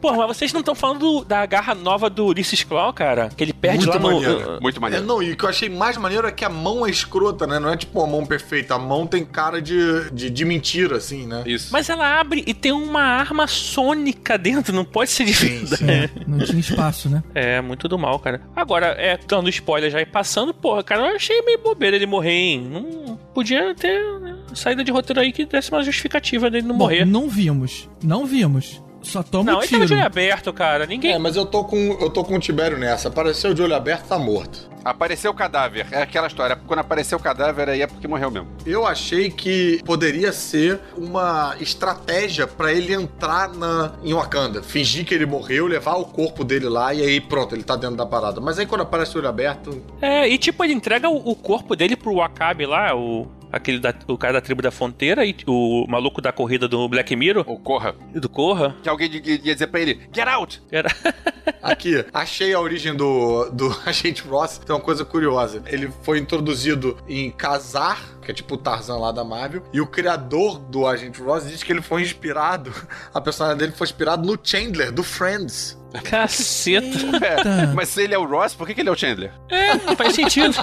Pô, 0.00 0.12
mas 0.12 0.36
vocês 0.36 0.52
não 0.52 0.60
estão 0.60 0.74
falando 0.74 0.98
do- 1.00 1.24
da 1.24 1.44
garra 1.44 1.74
nova 1.74 2.08
do 2.08 2.26
Ulysses 2.26 2.62
Claw, 2.62 2.92
cara? 2.92 3.28
Que 3.36 3.42
ele 3.42 3.52
perde 3.52 3.86
Muito 3.86 3.90
lá 3.90 3.98
no. 4.10 4.20
maneiro. 4.20 4.58
Muito 4.62 4.76
É, 4.76 4.80
maneiro. 4.80 5.04
não, 5.04 5.20
e 5.22 5.32
o 5.32 5.36
que 5.36 5.44
eu 5.44 5.48
achei 5.48 5.68
mais 5.68 5.96
maneiro 5.96 6.07
é 6.16 6.32
que 6.32 6.44
a 6.44 6.48
mão 6.48 6.86
é 6.86 6.90
escrota, 6.90 7.46
né? 7.46 7.58
Não 7.58 7.70
é 7.70 7.76
tipo 7.76 7.98
uma 8.00 8.06
mão 8.06 8.26
perfeita. 8.26 8.74
A 8.74 8.78
mão 8.78 9.06
tem 9.06 9.24
cara 9.24 9.60
de, 9.60 10.10
de, 10.10 10.30
de 10.30 10.44
mentira, 10.44 10.96
assim, 10.96 11.26
né? 11.26 11.42
Isso. 11.46 11.68
Mas 11.72 11.88
ela 11.88 12.18
abre 12.20 12.42
e 12.46 12.54
tem 12.54 12.72
uma 12.72 13.02
arma 13.02 13.46
sônica 13.46 14.36
dentro, 14.38 14.74
não 14.74 14.84
pode 14.84 15.10
ser 15.10 15.24
difícil. 15.24 15.88
É, 15.88 16.08
não 16.26 16.38
tinha 16.38 16.60
espaço, 16.60 17.08
né? 17.08 17.22
É, 17.34 17.60
muito 17.60 17.88
do 17.88 17.98
mal, 17.98 18.18
cara. 18.18 18.40
Agora, 18.54 18.88
é, 18.98 19.18
dando 19.26 19.48
spoiler 19.48 19.90
já 19.90 20.00
e 20.00 20.06
passando, 20.06 20.52
porra, 20.52 20.82
cara, 20.82 21.08
eu 21.08 21.16
achei 21.16 21.40
meio 21.42 21.58
bobeira 21.58 21.96
ele 21.96 22.06
morrer, 22.06 22.30
hein? 22.32 22.68
Não 22.70 23.16
podia 23.34 23.74
ter 23.74 24.00
né, 24.20 24.36
saída 24.54 24.82
de 24.84 24.90
roteiro 24.90 25.20
aí 25.20 25.32
que 25.32 25.44
desse 25.44 25.70
uma 25.70 25.82
justificativa 25.82 26.50
dele 26.50 26.66
não 26.66 26.76
Bom, 26.76 26.84
morrer. 26.84 27.04
não 27.04 27.28
vimos. 27.28 27.88
Não 28.02 28.26
vimos. 28.26 28.82
Só 29.00 29.22
toma 29.22 29.52
Não, 29.52 29.58
o 29.60 29.62
ele 29.62 29.68
tava 29.68 29.84
tiro. 29.84 29.86
de 29.86 29.94
olho 29.94 30.04
aberto, 30.06 30.52
cara. 30.52 30.84
Ninguém. 30.86 31.12
É, 31.12 31.18
mas 31.18 31.36
eu 31.36 31.46
tô 31.46 31.64
com 31.64 31.76
eu 32.00 32.10
tô 32.10 32.24
com 32.24 32.34
o 32.34 32.38
Tibério 32.38 32.76
nessa. 32.76 33.08
Apareceu 33.08 33.54
de 33.54 33.62
olho 33.62 33.74
aberto, 33.74 34.08
tá 34.08 34.18
morto. 34.18 34.67
Apareceu 34.84 35.30
o 35.30 35.34
cadáver. 35.34 35.86
É 35.90 36.02
aquela 36.02 36.26
história. 36.26 36.56
Quando 36.66 36.80
apareceu 36.80 37.18
o 37.18 37.20
cadáver, 37.20 37.68
aí 37.68 37.82
é 37.82 37.86
porque 37.86 38.08
morreu 38.08 38.30
mesmo. 38.30 38.48
Eu 38.64 38.86
achei 38.86 39.30
que 39.30 39.82
poderia 39.84 40.32
ser 40.32 40.80
uma 40.96 41.54
estratégia 41.60 42.46
pra 42.46 42.72
ele 42.72 42.92
entrar 42.94 43.48
na, 43.54 43.92
em 44.02 44.14
Wakanda. 44.14 44.62
Fingir 44.62 45.04
que 45.04 45.14
ele 45.14 45.26
morreu, 45.26 45.66
levar 45.66 45.96
o 45.96 46.04
corpo 46.04 46.44
dele 46.44 46.68
lá 46.68 46.94
e 46.94 47.02
aí 47.02 47.20
pronto, 47.20 47.54
ele 47.54 47.62
tá 47.64 47.76
dentro 47.76 47.96
da 47.96 48.06
parada. 48.06 48.40
Mas 48.40 48.58
aí 48.58 48.66
quando 48.66 48.82
aparece 48.82 49.14
o 49.16 49.18
olho 49.18 49.28
aberto, 49.28 49.82
É, 50.00 50.28
e 50.28 50.38
tipo, 50.38 50.64
ele 50.64 50.72
entrega 50.72 51.08
o, 51.08 51.30
o 51.30 51.34
corpo 51.34 51.74
dele 51.76 51.96
pro 51.96 52.14
Wakabi 52.14 52.66
lá, 52.66 52.94
o. 52.94 53.26
Aquele 53.52 53.78
da, 53.78 53.94
o 54.06 54.18
cara 54.18 54.34
da 54.34 54.40
tribo 54.40 54.60
da 54.62 54.70
fronteira 54.70 55.24
e 55.24 55.34
o 55.46 55.86
maluco 55.88 56.20
da 56.20 56.32
corrida 56.32 56.68
do 56.68 56.88
Black 56.88 57.14
Mirror, 57.16 57.44
Ou 57.46 57.58
corra. 57.58 57.94
do 58.14 58.28
Corra. 58.28 58.76
Que 58.82 58.88
alguém 58.88 59.10
ia 59.10 59.40
ia 59.42 59.54
dizer 59.54 59.68
pra 59.68 59.80
ele, 59.80 60.08
get 60.14 60.26
out! 60.28 60.62
Era... 60.70 60.88
Aqui, 61.62 62.04
achei 62.12 62.52
a 62.54 62.60
origem 62.60 62.94
do, 62.94 63.50
do 63.50 63.74
agente 63.86 64.22
Ross. 64.22 64.58
Tem 64.58 64.74
uma 64.74 64.80
coisa 64.82 65.04
curiosa. 65.04 65.62
Ele 65.66 65.90
foi 66.02 66.18
introduzido 66.18 66.96
em 67.08 67.30
Casar, 67.30 68.00
que 68.22 68.30
é 68.30 68.34
tipo 68.34 68.54
o 68.54 68.58
Tarzan 68.58 68.96
lá 68.98 69.12
da 69.12 69.24
Marvel. 69.24 69.62
E 69.72 69.80
o 69.80 69.86
criador 69.86 70.58
do 70.58 70.86
agente 70.86 71.20
Ross 71.20 71.46
diz 71.48 71.62
que 71.62 71.72
ele 71.72 71.82
foi 71.82 72.02
inspirado. 72.02 72.72
A 73.12 73.20
personagem 73.20 73.58
dele 73.58 73.72
foi 73.72 73.86
inspirado 73.86 74.26
no 74.26 74.38
Chandler, 74.42 74.92
do 74.92 75.02
Friends. 75.02 75.77
Caceta. 76.04 76.86
É, 77.24 77.66
mas 77.74 77.88
se 77.88 78.02
ele 78.02 78.14
é 78.14 78.18
o 78.18 78.26
Ross, 78.26 78.54
por 78.54 78.66
que, 78.66 78.74
que 78.74 78.80
ele 78.80 78.88
é 78.88 78.92
o 78.92 78.96
Chandler? 78.96 79.32
É, 79.50 79.74
não 79.74 79.96
faz 79.96 80.14
sentido. 80.14 80.54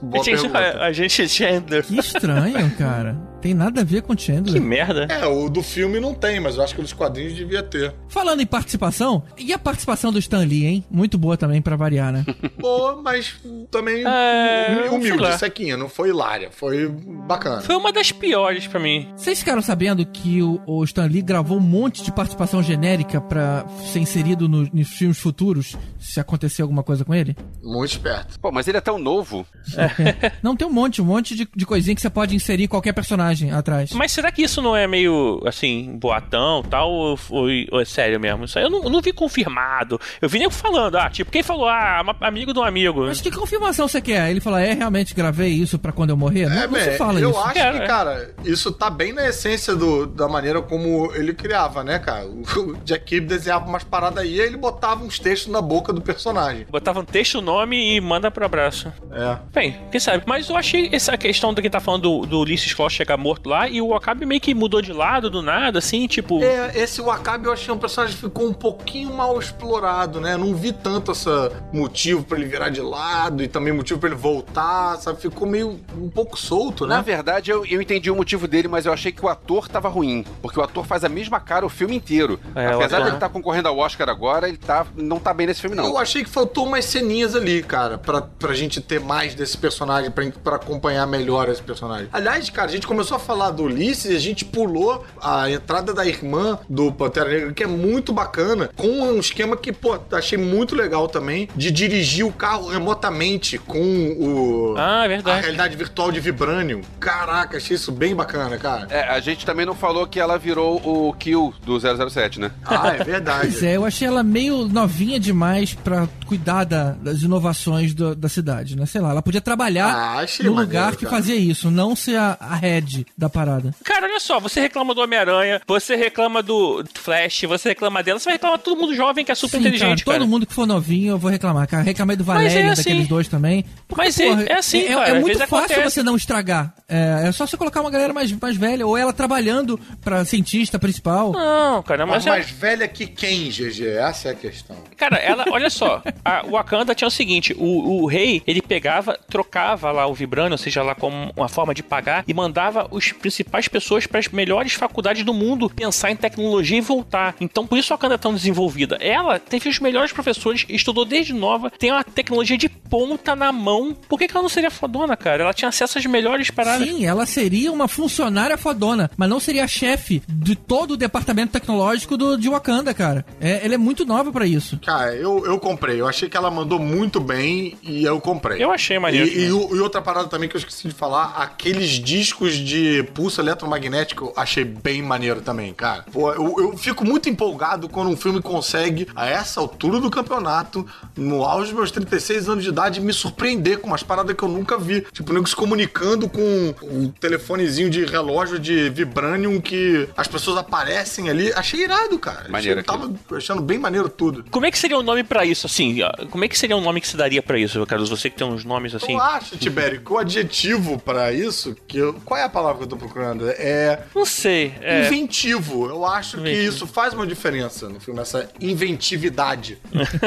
Boa 0.00 0.24
Gente, 0.24 0.46
a, 0.56 0.86
a 0.86 0.92
gente 0.92 1.22
é 1.22 1.28
Chandler. 1.28 1.84
Que 1.84 1.98
estranho, 1.98 2.70
cara. 2.76 3.16
Tem 3.42 3.52
nada 3.54 3.80
a 3.82 3.84
ver 3.84 4.00
com 4.02 4.14
Que 4.16 4.22
Chandler. 4.22 4.62
merda. 4.62 5.06
É, 5.10 5.26
o 5.26 5.48
do 5.50 5.62
filme 5.62 5.98
não 6.00 6.14
tem, 6.14 6.40
mas 6.40 6.56
eu 6.56 6.62
acho 6.62 6.74
que 6.74 6.80
o 6.80 6.82
dos 6.82 6.92
quadrinhos 6.92 7.34
devia 7.34 7.62
ter. 7.62 7.92
Falando 8.08 8.40
em 8.40 8.46
participação, 8.46 9.22
e 9.36 9.52
a 9.52 9.58
participação 9.58 10.12
do 10.12 10.18
Stan 10.18 10.44
Lee, 10.46 10.64
hein? 10.64 10.84
Muito 10.90 11.18
boa 11.18 11.36
também 11.36 11.60
pra 11.60 11.76
variar, 11.76 12.12
né? 12.12 12.24
Boa, 12.58 13.02
mas 13.02 13.34
também 13.70 14.04
É, 14.06 14.88
humilde, 14.90 15.36
sequinha. 15.38 15.76
Não 15.76 15.88
foi 15.88 16.10
hilária, 16.10 16.50
foi 16.52 16.86
bacana. 17.26 17.60
Foi 17.62 17.74
uma 17.74 17.92
das 17.92 18.12
piores 18.12 18.66
pra 18.66 18.78
mim. 18.78 19.08
Vocês 19.16 19.40
ficaram 19.40 19.60
sabendo 19.60 20.06
que 20.06 20.40
o, 20.42 20.60
o 20.66 20.84
Stan 20.84 21.06
Lee 21.06 21.22
gravou 21.22 21.58
um 21.58 21.60
monte 21.60 22.02
de 22.04 22.12
participação 22.12 22.62
genérica 22.62 23.20
pra 23.20 23.66
ser 23.92 23.98
inserido 23.98 24.48
no- 24.48 24.68
nos 24.72 24.88
filmes 24.88 25.18
futuros, 25.18 25.76
se 25.98 26.20
acontecer 26.20 26.62
alguma 26.62 26.82
coisa 26.84 27.04
com 27.04 27.12
ele? 27.14 27.36
Muito 27.62 27.90
esperto. 27.90 28.38
Pô, 28.38 28.52
mas 28.52 28.68
ele 28.68 28.78
é 28.78 28.80
tão 28.80 28.98
novo. 28.98 29.44
Não, 30.42 30.56
tem 30.56 30.66
um 30.68 30.72
monte, 30.72 31.02
um 31.02 31.04
monte 31.04 31.34
de, 31.34 31.48
de 31.54 31.66
coisinha 31.66 31.94
que 31.94 32.00
você 32.00 32.10
pode 32.10 32.34
inserir 32.36 32.68
qualquer 32.68 32.92
personagem 32.92 33.31
atrás. 33.52 33.92
Mas 33.92 34.12
será 34.12 34.30
que 34.30 34.42
isso 34.42 34.60
não 34.62 34.74
é 34.76 34.86
meio, 34.86 35.42
assim, 35.46 35.96
boatão 35.98 36.62
tal? 36.62 36.90
Ou, 36.90 37.18
ou- 37.30 37.48
ou 37.70 37.80
é 37.80 37.84
sério 37.84 38.18
mesmo? 38.20 38.44
Isso 38.44 38.58
aí 38.58 38.64
eu 38.64 38.70
não, 38.70 38.84
eu 38.84 38.90
não 38.90 39.00
vi 39.00 39.12
confirmado. 39.12 40.00
Eu 40.20 40.28
vi 40.28 40.38
nem 40.38 40.50
falando, 40.50 40.96
ah, 40.96 41.08
tipo, 41.10 41.30
quem 41.30 41.42
falou, 41.42 41.68
ah, 41.68 42.02
amigo 42.20 42.52
de 42.52 42.58
um 42.58 42.62
amigo. 42.64 43.06
Mas 43.06 43.20
que 43.20 43.30
confirmação 43.30 43.88
você 43.88 44.00
quer? 44.00 44.30
Ele 44.30 44.40
fala, 44.40 44.60
é, 44.62 44.72
realmente 44.74 45.14
gravei 45.14 45.48
isso 45.50 45.78
pra 45.78 45.92
quando 45.92 46.10
eu 46.10 46.16
morrer? 46.16 46.46
Não, 46.48 46.62
É, 46.62 46.66
não 46.66 46.78
se 46.78 46.88
bem, 46.90 46.98
fala 46.98 47.20
eu 47.20 47.30
isso. 47.30 47.38
acho 47.40 47.54
Cara, 47.54 47.78
que, 47.78 47.84
é. 47.84 47.86
cara, 47.86 48.34
isso 48.44 48.72
tá 48.72 48.90
bem 48.90 49.12
na 49.12 49.26
essência 49.28 49.74
do, 49.74 50.06
da 50.06 50.28
maneira 50.28 50.60
como 50.62 51.12
ele 51.14 51.32
criava, 51.34 51.82
né, 51.84 51.98
cara? 51.98 52.26
O 52.26 52.76
Jack 52.84 53.04
Kirby 53.04 53.26
desenhava 53.26 53.66
umas 53.66 53.84
paradas 53.84 54.22
aí 54.24 54.34
e 54.36 54.40
ele 54.40 54.56
botava 54.56 55.04
uns 55.04 55.18
textos 55.18 55.52
na 55.52 55.60
boca 55.60 55.92
do 55.92 56.00
personagem. 56.00 56.66
Botava 56.70 57.00
um 57.00 57.04
texto, 57.04 57.40
nome 57.40 57.94
e 57.96 58.00
manda 58.00 58.30
pro 58.30 58.44
abraço. 58.44 58.92
É. 59.12 59.36
Bem, 59.52 59.76
quem 59.90 60.00
sabe? 60.00 60.22
Mas 60.26 60.48
eu 60.48 60.56
achei 60.56 60.88
essa 60.92 61.16
questão 61.16 61.52
do 61.54 61.60
que 61.62 61.68
tá 61.70 61.80
falando 61.80 62.02
do, 62.02 62.26
do 62.26 62.38
Ulysses 62.40 62.72
Claw 62.74 62.88
chegar 62.90 63.16
morto 63.22 63.48
lá 63.48 63.68
e 63.68 63.80
o 63.80 63.88
Wakabi 63.88 64.26
meio 64.26 64.40
que 64.40 64.54
mudou 64.54 64.82
de 64.82 64.92
lado 64.92 65.30
do 65.30 65.40
nada, 65.42 65.78
assim, 65.78 66.06
tipo. 66.06 66.42
É, 66.42 66.72
esse 66.78 67.00
Wakabi 67.00 67.46
eu 67.46 67.52
achei 67.52 67.72
um 67.72 67.78
personagem 67.78 68.16
que 68.16 68.22
ficou 68.22 68.46
um 68.48 68.52
pouquinho 68.52 69.12
mal 69.14 69.38
explorado, 69.38 70.20
né? 70.20 70.36
Não 70.36 70.54
vi 70.54 70.72
tanto 70.72 71.12
essa 71.12 71.52
motivo 71.72 72.24
pra 72.24 72.36
ele 72.36 72.46
virar 72.46 72.68
de 72.68 72.80
lado 72.80 73.42
e 73.42 73.48
também 73.48 73.72
motivo 73.72 74.00
pra 74.00 74.08
ele 74.08 74.18
voltar, 74.18 74.96
sabe? 74.98 75.20
Ficou 75.20 75.46
meio 75.48 75.80
um 75.96 76.08
pouco 76.10 76.38
solto, 76.38 76.86
Na 76.86 76.96
né? 76.98 77.02
verdade, 77.02 77.50
eu, 77.50 77.64
eu 77.66 77.80
entendi 77.80 78.10
o 78.10 78.16
motivo 78.16 78.48
dele, 78.48 78.68
mas 78.68 78.86
eu 78.86 78.92
achei 78.92 79.12
que 79.12 79.24
o 79.24 79.28
ator 79.28 79.68
tava 79.68 79.88
ruim. 79.88 80.24
Porque 80.40 80.58
o 80.58 80.62
ator 80.62 80.84
faz 80.84 81.04
a 81.04 81.08
mesma 81.08 81.38
cara 81.40 81.64
o 81.64 81.68
filme 81.68 81.94
inteiro. 81.96 82.40
É, 82.54 82.66
Apesar 82.66 82.84
ator- 82.96 83.00
de 83.02 83.06
ele 83.08 83.16
estar 83.16 83.28
concorrendo 83.28 83.68
ao 83.68 83.78
Oscar 83.78 84.08
agora, 84.08 84.48
ele 84.48 84.56
tá, 84.58 84.86
não 84.96 85.18
tá 85.18 85.32
bem 85.32 85.46
nesse 85.46 85.60
filme, 85.60 85.76
não. 85.76 85.84
Eu 85.84 85.98
achei 85.98 86.24
que 86.24 86.30
faltou 86.30 86.66
umas 86.66 86.84
ceninhas 86.84 87.34
ali, 87.36 87.62
cara, 87.62 87.98
pra, 87.98 88.20
pra 88.22 88.54
gente 88.54 88.80
ter 88.80 89.00
mais 89.00 89.34
desse 89.34 89.56
personagem, 89.56 90.10
pra, 90.10 90.24
pra 90.42 90.56
acompanhar 90.56 91.06
melhor 91.06 91.48
esse 91.48 91.62
personagem. 91.62 92.08
Aliás, 92.12 92.48
cara, 92.50 92.68
a 92.68 92.72
gente 92.72 92.86
começou 92.86 93.11
a 93.14 93.18
falar 93.18 93.50
do 93.50 93.64
Ulisses 93.64 94.12
e 94.12 94.16
a 94.16 94.20
gente 94.20 94.44
pulou 94.44 95.04
a 95.20 95.50
entrada 95.50 95.92
da 95.94 96.04
irmã 96.06 96.58
do 96.68 96.90
Pantera 96.92 97.28
Negra, 97.28 97.52
que 97.52 97.62
é 97.62 97.66
muito 97.66 98.12
bacana, 98.12 98.70
com 98.76 98.88
um 98.88 99.18
esquema 99.20 99.56
que, 99.56 99.72
pô, 99.72 99.98
achei 100.12 100.38
muito 100.38 100.74
legal 100.74 101.08
também, 101.08 101.48
de 101.56 101.70
dirigir 101.70 102.26
o 102.26 102.32
carro 102.32 102.68
remotamente 102.68 103.58
com 103.58 103.78
o... 104.18 104.74
Ah, 104.76 105.02
é 105.02 105.04
A 105.04 105.08
verdade. 105.08 105.40
realidade 105.42 105.76
virtual 105.76 106.10
de 106.12 106.20
Vibranium. 106.20 106.80
Caraca, 107.00 107.56
achei 107.56 107.76
isso 107.76 107.92
bem 107.92 108.14
bacana, 108.14 108.56
cara. 108.58 108.86
É, 108.90 109.02
a 109.08 109.20
gente 109.20 109.44
também 109.46 109.66
não 109.66 109.74
falou 109.74 110.06
que 110.06 110.18
ela 110.20 110.38
virou 110.38 110.76
o 110.84 111.12
Kill 111.14 111.52
do 111.64 111.78
007, 111.78 112.40
né? 112.40 112.50
Ah, 112.64 112.88
é 112.98 113.04
verdade. 113.04 113.48
Pois 113.50 113.62
é, 113.62 113.76
eu 113.76 113.84
achei 113.84 114.06
ela 114.06 114.22
meio 114.22 114.66
novinha 114.68 115.18
demais 115.18 115.74
pra 115.74 116.08
cuidar 116.32 116.64
da- 116.64 116.92
das 116.92 117.20
inovações 117.22 117.92
do- 117.92 118.14
da 118.14 118.28
cidade, 118.28 118.74
né? 118.74 118.86
Sei 118.86 119.00
lá, 119.02 119.10
ela 119.10 119.20
podia 119.22 119.40
trabalhar 119.40 119.88
Ah, 119.88 120.22
no 120.40 120.52
maneiro, 120.52 120.54
lugar 120.54 120.96
que 120.96 121.04
cara. 121.04 121.16
fazia 121.16 121.34
isso, 121.36 121.70
não 121.70 121.94
ser 121.94 122.16
a, 122.16 122.38
a 122.40 122.54
head 122.56 123.06
da 123.18 123.28
parada. 123.28 123.74
Cara, 123.84 124.06
olha 124.06 124.18
só, 124.18 124.40
você 124.40 124.60
reclama 124.60 124.94
do 124.94 125.02
Homem-Aranha, 125.02 125.60
você 125.66 125.94
reclama 125.94 126.42
do 126.42 126.82
Flash, 126.94 127.42
você 127.42 127.68
reclama 127.70 128.02
dela, 128.02 128.18
você 128.18 128.24
vai 128.24 128.34
reclamar 128.34 128.56
de 128.58 128.64
todo 128.64 128.78
mundo 128.80 128.94
jovem 128.94 129.24
que 129.26 129.30
é 129.30 129.34
super 129.34 129.58
Sim, 129.58 129.60
inteligente, 129.60 130.04
cara, 130.04 130.16
cara. 130.16 130.18
todo 130.20 130.26
mundo 130.30 130.46
que 130.46 130.54
for 130.54 130.66
novinho 130.66 131.10
eu 131.12 131.18
vou 131.18 131.30
reclamar, 131.30 131.66
cara. 131.68 131.82
Reclamei 131.82 132.16
do 132.16 132.24
Mas 132.24 132.36
Valério, 132.44 132.68
é 132.68 132.72
assim. 132.72 132.82
daqueles 132.82 133.08
dois 133.08 133.28
também. 133.28 133.64
Mas 133.94 134.18
é- 134.18 134.26
é 134.52 134.54
assim, 134.54 134.84
é, 134.84 134.94
cara, 134.94 135.08
é 135.08 135.16
às 135.16 135.20
muito 135.20 135.38
fácil 135.40 135.56
acontece. 135.58 135.90
você 135.90 136.02
não 136.02 136.16
estragar. 136.16 136.72
É, 136.88 137.28
é 137.28 137.32
só 137.32 137.46
você 137.46 137.56
colocar 137.58 137.80
uma 137.82 137.90
galera 137.90 138.12
mais, 138.14 138.32
mais 138.32 138.56
velha, 138.56 138.86
ou 138.86 138.96
ela 138.96 139.12
trabalhando 139.12 139.78
pra 140.02 140.24
cientista 140.24 140.78
principal. 140.78 141.32
Não, 141.32 141.82
cara, 141.82 142.06
Mas 142.06 142.12
mas 142.22 142.26
é... 142.26 142.30
mais 142.30 142.50
velha 142.50 142.88
que 142.88 143.06
quem, 143.06 143.50
GG? 143.50 143.86
Essa 143.98 144.28
é 144.28 144.32
a 144.32 144.34
questão. 144.34 144.76
Cara, 144.96 145.16
ela, 145.16 145.44
olha 145.50 145.68
só, 145.70 146.02
a 146.24 146.42
Wakanda 146.46 146.94
tinha 146.94 147.08
o 147.08 147.10
seguinte: 147.10 147.54
o, 147.58 148.02
o 148.02 148.06
rei, 148.06 148.42
ele 148.46 148.62
pegava, 148.62 149.18
trocava 149.28 149.90
lá 149.90 150.06
o 150.06 150.14
Vibranium, 150.14 150.52
ou 150.52 150.58
seja, 150.58 150.82
lá 150.82 150.94
como 150.94 151.32
uma 151.36 151.48
forma 151.48 151.74
de 151.74 151.82
pagar, 151.82 152.24
e 152.26 152.34
mandava 152.34 152.86
os 152.90 153.12
principais 153.12 153.68
pessoas 153.68 154.06
para 154.06 154.20
as 154.20 154.28
melhores 154.28 154.74
faculdades 154.74 155.24
do 155.24 155.34
mundo 155.34 155.68
pensar 155.68 156.10
em 156.10 156.16
tecnologia 156.16 156.78
e 156.78 156.80
voltar. 156.80 157.34
Então, 157.40 157.66
por 157.66 157.78
isso 157.78 157.92
a 157.92 157.96
Wakanda 157.96 158.14
é 158.14 158.18
tão 158.18 158.34
desenvolvida. 158.34 158.96
Ela 159.00 159.38
teve 159.38 159.68
os 159.68 159.78
melhores 159.78 160.12
professores, 160.12 160.64
estudou 160.68 161.04
desde 161.04 161.32
nova, 161.32 161.70
tem 161.70 161.90
uma 161.90 162.04
tecnologia 162.04 162.56
de 162.56 162.68
ponta 162.68 163.34
na 163.34 163.52
mão. 163.52 163.96
Por 164.08 164.18
que, 164.18 164.28
que 164.28 164.36
ela 164.36 164.42
não 164.42 164.48
seria 164.48 164.70
fodona, 164.70 165.16
cara? 165.16 165.42
Ela 165.42 165.54
tinha 165.54 165.68
acesso 165.68 165.98
às 165.98 166.06
melhores 166.06 166.50
paradas. 166.50 166.86
Sim, 166.86 167.04
ela 167.04 167.26
seria 167.26 167.72
uma 167.72 167.88
funcionária 167.88 168.56
fodona, 168.56 169.10
mas 169.16 169.28
não 169.28 169.40
seria 169.40 169.64
a 169.64 169.68
chefe 169.68 170.22
de 170.28 170.54
todo 170.54 170.92
o 170.92 170.96
departamento 170.96 171.52
tecnológico 171.52 172.16
do, 172.16 172.36
de 172.36 172.48
Wakanda, 172.48 172.94
cara. 172.94 173.24
É, 173.40 173.64
ela 173.64 173.74
é 173.74 173.78
muito 173.78 174.04
nova 174.04 174.30
pra 174.30 174.46
isso. 174.46 174.78
Cara, 174.84 175.14
eu, 175.14 175.44
eu 175.46 175.58
comprei. 175.58 176.00
Eu 176.00 176.11
achei 176.12 176.28
que 176.28 176.36
ela 176.36 176.50
mandou 176.50 176.78
muito 176.78 177.18
bem 177.18 177.76
e 177.82 178.04
eu 178.04 178.20
comprei. 178.20 178.62
Eu 178.62 178.70
achei 178.70 178.98
maneiro. 178.98 179.26
E, 179.26 179.44
e, 179.44 179.46
e 179.46 179.80
outra 179.80 180.00
parada 180.00 180.28
também 180.28 180.48
que 180.48 180.54
eu 180.54 180.58
esqueci 180.58 180.88
de 180.88 180.94
falar, 180.94 181.34
aqueles 181.36 181.90
discos 181.90 182.54
de 182.54 183.02
pulso 183.14 183.40
eletromagnético, 183.40 184.26
eu 184.26 184.32
achei 184.36 184.64
bem 184.64 185.02
maneiro 185.02 185.40
também, 185.40 185.72
cara. 185.72 186.04
Pô, 186.12 186.32
eu, 186.32 186.54
eu 186.58 186.76
fico 186.76 187.04
muito 187.04 187.28
empolgado 187.28 187.88
quando 187.88 188.08
um 188.10 188.16
filme 188.16 188.40
consegue, 188.40 189.08
a 189.16 189.26
essa 189.26 189.58
altura 189.60 189.98
do 189.98 190.10
campeonato, 190.10 190.86
no 191.16 191.44
auge 191.44 191.70
dos 191.70 191.78
meus 191.78 191.90
36 191.90 192.48
anos 192.48 192.64
de 192.64 192.70
idade, 192.70 193.00
me 193.00 193.12
surpreender 193.12 193.78
com 193.78 193.88
umas 193.88 194.02
paradas 194.02 194.36
que 194.36 194.42
eu 194.42 194.48
nunca 194.48 194.78
vi. 194.78 195.00
Tipo, 195.12 195.30
o 195.30 195.34
nego 195.34 195.46
se 195.46 195.56
comunicando 195.56 196.28
com 196.28 196.74
um 196.82 197.08
telefonezinho 197.08 197.88
de 197.88 198.04
relógio 198.04 198.58
de 198.58 198.90
Vibranium 198.90 199.60
que 199.60 200.08
as 200.16 200.28
pessoas 200.28 200.58
aparecem 200.58 201.30
ali. 201.30 201.52
Achei 201.54 201.84
irado, 201.84 202.18
cara. 202.18 202.48
Maneiro 202.48 202.80
achei, 202.80 202.84
tava 202.84 203.12
achando 203.36 203.62
bem 203.62 203.78
maneiro 203.78 204.08
tudo. 204.08 204.44
Como 204.50 204.66
é 204.66 204.70
que 204.70 204.78
seria 204.78 204.98
o 204.98 205.02
nome 205.02 205.24
pra 205.24 205.44
isso, 205.44 205.66
assim? 205.66 205.91
Como 206.30 206.44
é 206.44 206.48
que 206.48 206.58
seria 206.58 206.76
um 206.76 206.80
nome 206.80 207.00
que 207.00 207.08
se 207.08 207.16
daria 207.16 207.42
pra 207.42 207.58
isso, 207.58 207.84
Carlos? 207.86 208.08
Você 208.10 208.30
que 208.30 208.36
tem 208.36 208.46
uns 208.46 208.64
nomes 208.64 208.94
assim. 208.94 209.12
Eu 209.12 209.20
acho, 209.20 209.56
Tibério, 209.56 210.00
que 210.00 210.12
o 210.12 210.18
adjetivo 210.18 210.98
pra 210.98 211.32
isso, 211.32 211.76
que 211.86 211.98
eu- 211.98 212.14
qual 212.24 212.38
é 212.38 212.44
a 212.44 212.48
palavra 212.48 212.78
que 212.78 212.84
eu 212.84 212.88
tô 212.88 212.96
procurando? 212.96 213.48
É 213.50 214.00
Não 214.14 214.24
sei. 214.24 214.74
É... 214.80 215.06
inventivo. 215.06 215.86
Eu 215.88 216.04
acho 216.06 216.36
que 216.36 216.42
Inventivo. 216.42 216.68
isso 216.68 216.86
faz 216.86 217.12
uma 217.14 217.26
diferença 217.26 217.88
no 217.88 217.98
filme, 218.00 218.20
essa 218.20 218.48
inventividade. 218.60 219.78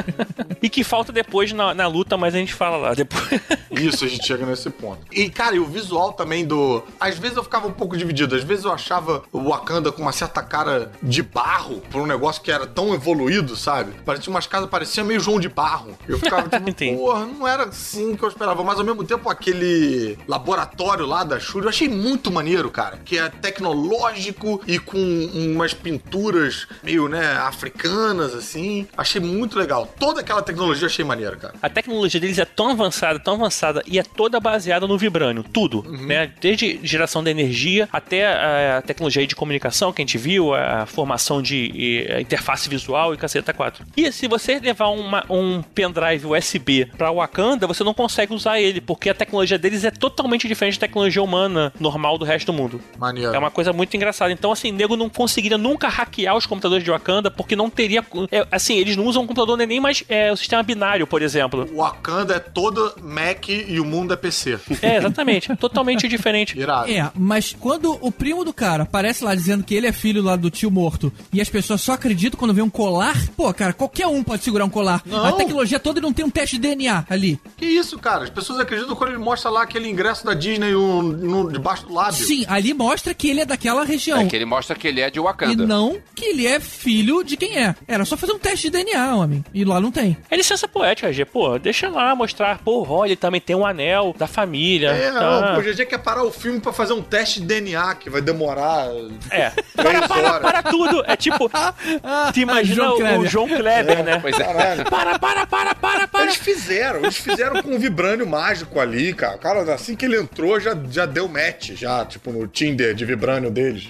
E 0.61 0.69
que 0.69 0.83
falta 0.83 1.11
depois 1.11 1.51
na, 1.51 1.73
na 1.75 1.87
luta, 1.87 2.17
mas 2.17 2.33
a 2.33 2.37
gente 2.39 2.53
fala 2.53 2.77
lá 2.77 2.93
depois. 2.95 3.27
Isso, 3.69 4.03
a 4.05 4.07
gente 4.07 4.25
chega 4.25 4.45
nesse 4.45 4.69
ponto. 4.69 4.99
E, 5.11 5.29
cara, 5.29 5.55
e 5.55 5.59
o 5.59 5.65
visual 5.65 6.13
também 6.13 6.43
do. 6.45 6.81
Às 6.99 7.19
vezes 7.19 7.37
eu 7.37 7.43
ficava 7.43 7.67
um 7.67 7.71
pouco 7.71 7.95
dividido. 7.95 8.35
Às 8.35 8.43
vezes 8.43 8.65
eu 8.65 8.71
achava 8.71 9.23
o 9.31 9.49
Wakanda 9.49 9.91
com 9.91 10.01
uma 10.01 10.11
certa 10.11 10.41
cara 10.41 10.91
de 11.03 11.21
barro 11.21 11.81
por 11.91 12.01
um 12.01 12.07
negócio 12.07 12.41
que 12.41 12.51
era 12.51 12.65
tão 12.65 12.93
evoluído, 12.95 13.55
sabe? 13.55 13.91
Parecia 14.05 14.31
umas 14.31 14.47
casas, 14.47 14.69
parecia 14.69 15.03
meio 15.03 15.19
João 15.19 15.39
de 15.39 15.49
Barro. 15.55 15.97
Eu 16.07 16.19
ficava 16.19 16.49
tipo, 16.59 16.97
porra, 16.97 17.25
não 17.25 17.47
era 17.47 17.63
assim 17.65 18.15
que 18.15 18.23
eu 18.23 18.29
esperava. 18.29 18.63
Mas 18.63 18.77
ao 18.77 18.85
mesmo 18.85 19.03
tempo, 19.03 19.29
aquele 19.29 20.17
laboratório 20.27 21.05
lá 21.05 21.23
da 21.23 21.39
Shuri, 21.39 21.65
eu 21.65 21.69
achei 21.69 21.87
muito 21.87 22.31
maneiro, 22.31 22.69
cara. 22.69 22.99
Que 23.05 23.17
é 23.17 23.29
tecnológico 23.29 24.61
e 24.67 24.79
com 24.79 24.97
umas 25.33 25.73
pinturas 25.73 26.67
meio, 26.83 27.07
né, 27.07 27.33
africanas, 27.37 28.33
assim. 28.33 28.87
Achei 28.97 29.21
muito 29.21 29.57
legal. 29.57 29.91
Toda 29.99 30.21
aquela 30.21 30.41
tecnologia 30.41 30.83
eu 30.83 30.89
achei 30.89 31.05
maneiro, 31.05 31.37
cara. 31.37 31.53
A 31.61 31.69
tecnologia 31.69 32.19
deles 32.19 32.37
é 32.37 32.45
tão 32.45 32.69
avançada, 32.71 33.19
tão 33.19 33.35
avançada, 33.35 33.81
e 33.85 33.97
é 33.99 34.03
toda 34.03 34.39
baseada 34.39 34.87
no 34.87 34.97
vibrânio. 34.97 35.43
Tudo, 35.43 35.83
Uhum. 35.87 36.05
né? 36.07 36.31
Desde 36.41 36.79
geração 36.83 37.23
de 37.23 37.29
energia 37.29 37.87
até 37.91 38.27
a, 38.27 38.81
tecnologia 38.81 39.25
de 39.25 39.35
comunicação 39.35 39.91
que 39.93 40.01
a 40.01 40.05
gente 40.05 40.17
viu, 40.17 40.53
a 40.53 40.85
formação 40.85 41.41
de 41.41 42.05
interface 42.19 42.69
visual 42.69 43.13
e 43.13 43.17
caceta 43.17 43.53
4. 43.53 43.85
E 43.95 44.11
se 44.11 44.27
você 44.27 44.59
levar 44.59 44.87
uma- 44.89 45.23
um 45.29 45.44
pendrive 45.73 46.25
USB 46.25 46.85
pra 46.97 47.11
Wakanda, 47.11 47.67
você 47.67 47.83
não 47.83 47.93
consegue 47.93 48.33
usar 48.33 48.59
ele, 48.59 48.81
porque 48.81 49.09
a 49.09 49.13
tecnologia 49.13 49.57
deles 49.57 49.83
é 49.83 49.91
totalmente 49.91 50.47
diferente 50.47 50.79
da 50.79 50.87
tecnologia 50.87 51.21
humana 51.21 51.73
normal 51.79 52.17
do 52.17 52.25
resto 52.25 52.47
do 52.47 52.53
mundo. 52.53 52.81
Maneiro. 52.97 53.33
É 53.33 53.39
uma 53.39 53.51
coisa 53.51 53.73
muito 53.73 53.95
engraçada. 53.95 54.31
Então, 54.31 54.51
assim, 54.51 54.71
nego 54.71 54.95
não 54.95 55.09
conseguiria 55.09 55.57
nunca 55.57 55.87
hackear 55.87 56.35
os 56.35 56.45
computadores 56.45 56.83
de 56.83 56.91
Wakanda, 56.91 57.29
porque 57.31 57.55
não 57.55 57.69
teria. 57.69 58.03
é, 58.31 58.45
assim, 58.51 58.75
eles 58.75 58.95
não 58.95 59.05
usam 59.05 59.23
um 59.23 59.27
computador 59.27 59.57
nem 59.57 59.79
mais 59.79 60.03
é, 60.09 60.31
o 60.31 60.37
sistema 60.37 60.63
binário, 60.63 61.07
por 61.07 61.21
exemplo. 61.21 61.67
O 61.73 61.77
Wakanda 61.77 62.35
é 62.35 62.39
todo 62.39 62.93
Mac 63.01 63.49
e 63.49 63.79
o 63.79 63.85
mundo 63.85 64.13
é 64.13 64.17
PC. 64.17 64.59
É, 64.81 64.97
exatamente. 64.97 65.53
totalmente 65.57 66.07
diferente. 66.07 66.57
Irado. 66.57 66.91
É, 66.91 67.11
mas 67.15 67.55
quando 67.57 67.97
o 68.01 68.11
primo 68.11 68.43
do 68.43 68.53
cara 68.53 68.83
aparece 68.83 69.23
lá 69.23 69.33
dizendo 69.35 69.63
que 69.63 69.73
ele 69.73 69.87
é 69.87 69.91
filho 69.91 70.21
lá 70.21 70.35
do 70.35 70.49
tio 70.49 70.69
morto 70.69 71.11
e 71.33 71.41
as 71.41 71.49
pessoas 71.49 71.81
só 71.81 71.93
acreditam 71.93 72.39
quando 72.39 72.53
vê 72.53 72.61
um 72.61 72.69
colar, 72.69 73.15
pô, 73.35 73.53
cara, 73.53 73.73
qualquer 73.73 74.07
um 74.07 74.23
pode 74.23 74.43
segurar 74.43 74.65
um 74.65 74.69
colar. 74.69 75.01
Não. 75.05 75.25
A 75.35 75.37
tecnologia 75.39 75.79
toda 75.79 76.01
não 76.01 76.13
tem 76.13 76.25
um 76.25 76.29
teste 76.29 76.55
de 76.57 76.61
DNA 76.67 77.05
ali. 77.09 77.39
Que 77.57 77.65
isso, 77.65 77.97
cara? 77.99 78.23
As 78.23 78.29
pessoas 78.29 78.59
acreditam 78.59 78.95
quando 78.95 79.11
ele 79.11 79.19
mostra 79.19 79.49
lá 79.49 79.63
aquele 79.63 79.89
ingresso 79.89 80.25
da 80.25 80.33
Disney 80.33 80.71
no, 80.71 81.01
no- 81.01 81.51
debaixo 81.51 81.85
do 81.85 81.93
lábio. 81.93 82.13
Sim, 82.13 82.45
ali 82.47 82.73
mostra 82.73 83.13
que 83.13 83.29
ele 83.29 83.41
é 83.41 83.45
daquela 83.45 83.83
região. 83.85 84.19
É 84.21 84.25
que 84.25 84.35
ele 84.35 84.45
mostra 84.45 84.75
que 84.75 84.87
ele 84.87 85.01
é 85.01 85.09
de 85.09 85.19
E 85.19 85.21
Wakanda. 85.21 85.65
não 85.65 85.97
que 86.15 86.25
ele 86.25 86.47
é 86.47 86.59
filho 86.59 87.23
de 87.23 87.35
quem 87.37 87.57
é. 87.57 87.75
Era 87.87 88.05
só 88.05 88.15
fazer 88.17 88.31
um 88.33 88.39
teste 88.39 88.69
de 88.69 88.77
DNA, 88.83 89.15
homem. 89.15 89.43
E 89.53 89.63
lá 89.65 89.79
não 89.79 89.91
tem. 89.91 90.17
É 90.29 90.35
licença 90.37 90.67
poética, 90.67 91.11
G. 91.11 91.25
Pô, 91.25 91.57
deixa 91.59 91.89
lá 91.89 92.15
mostrar. 92.15 92.59
Pô, 92.59 92.85
olha, 92.87 93.09
ele 93.09 93.15
também 93.15 93.41
tem 93.41 93.55
um 93.55 93.65
anel 93.65 94.15
da 94.17 94.27
família. 94.27 94.89
É, 94.91 95.11
tá. 95.11 95.53
não, 95.53 95.59
o 95.59 95.61
GG 95.61 95.85
quer 95.85 95.97
parar 95.99 96.23
o 96.23 96.31
filme 96.31 96.59
pra 96.59 96.71
fazer 96.73 96.93
um 96.93 97.01
teste 97.01 97.39
de 97.41 97.45
DNA 97.47 97.95
que 97.95 98.09
vai 98.09 98.21
demorar 98.21 98.87
É. 99.29 99.49
três 99.75 100.09
horas. 100.09 100.39
Para 100.41 100.63
tudo. 100.63 101.03
É 101.05 101.15
tipo. 101.15 101.49
Te 102.33 102.41
imagina 102.41 102.75
João 102.75 103.17
o, 103.17 103.19
o 103.19 103.25
João 103.27 103.47
Kleber, 103.47 104.03
né? 104.03 104.19
Pois 104.19 104.39
é. 104.39 104.43
Caralho. 104.43 104.85
Para, 104.85 105.19
para, 105.25 105.47
para, 105.47 105.75
para, 105.75 106.07
para. 106.07 106.23
Eles 106.25 106.35
fizeram, 106.35 106.99
eles 106.99 107.17
fizeram 107.17 107.61
com 107.63 107.71
um 107.71 107.79
vibrânio 107.79 108.27
mágico 108.27 108.79
ali, 108.79 109.11
cara. 109.11 109.37
Cara, 109.39 109.73
assim 109.73 109.95
que 109.95 110.05
ele 110.05 110.17
entrou, 110.19 110.59
já, 110.59 110.77
já 110.91 111.07
deu 111.07 111.27
match, 111.27 111.71
já, 111.71 112.05
tipo, 112.05 112.31
no 112.31 112.47
Tinder 112.47 112.93
de 112.93 113.05
vibrânio 113.05 113.49
deles. 113.49 113.87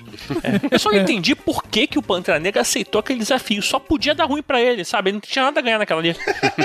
Eu 0.71 0.79
só 0.79 0.91
não 0.91 0.99
entendi 0.99 1.36
por 1.36 1.63
que, 1.63 1.88
que 1.88 1.99
o 1.99 2.01
Pantera 2.01 2.39
Negra 2.39 2.61
aceitou 2.61 2.99
aquele 2.99 3.19
desafio. 3.19 3.61
Só 3.61 3.79
podia 3.79 4.15
dar 4.15 4.25
ruim 4.25 4.41
pra 4.41 4.61
ele, 4.61 4.86
sabe? 4.86 5.09
Ele 5.09 5.15
não 5.15 5.21
tinha 5.21 5.43
nada 5.43 5.59
a 5.59 5.63
ganhar 5.63 5.77
naquela 5.77 5.99
ali. 5.99 6.15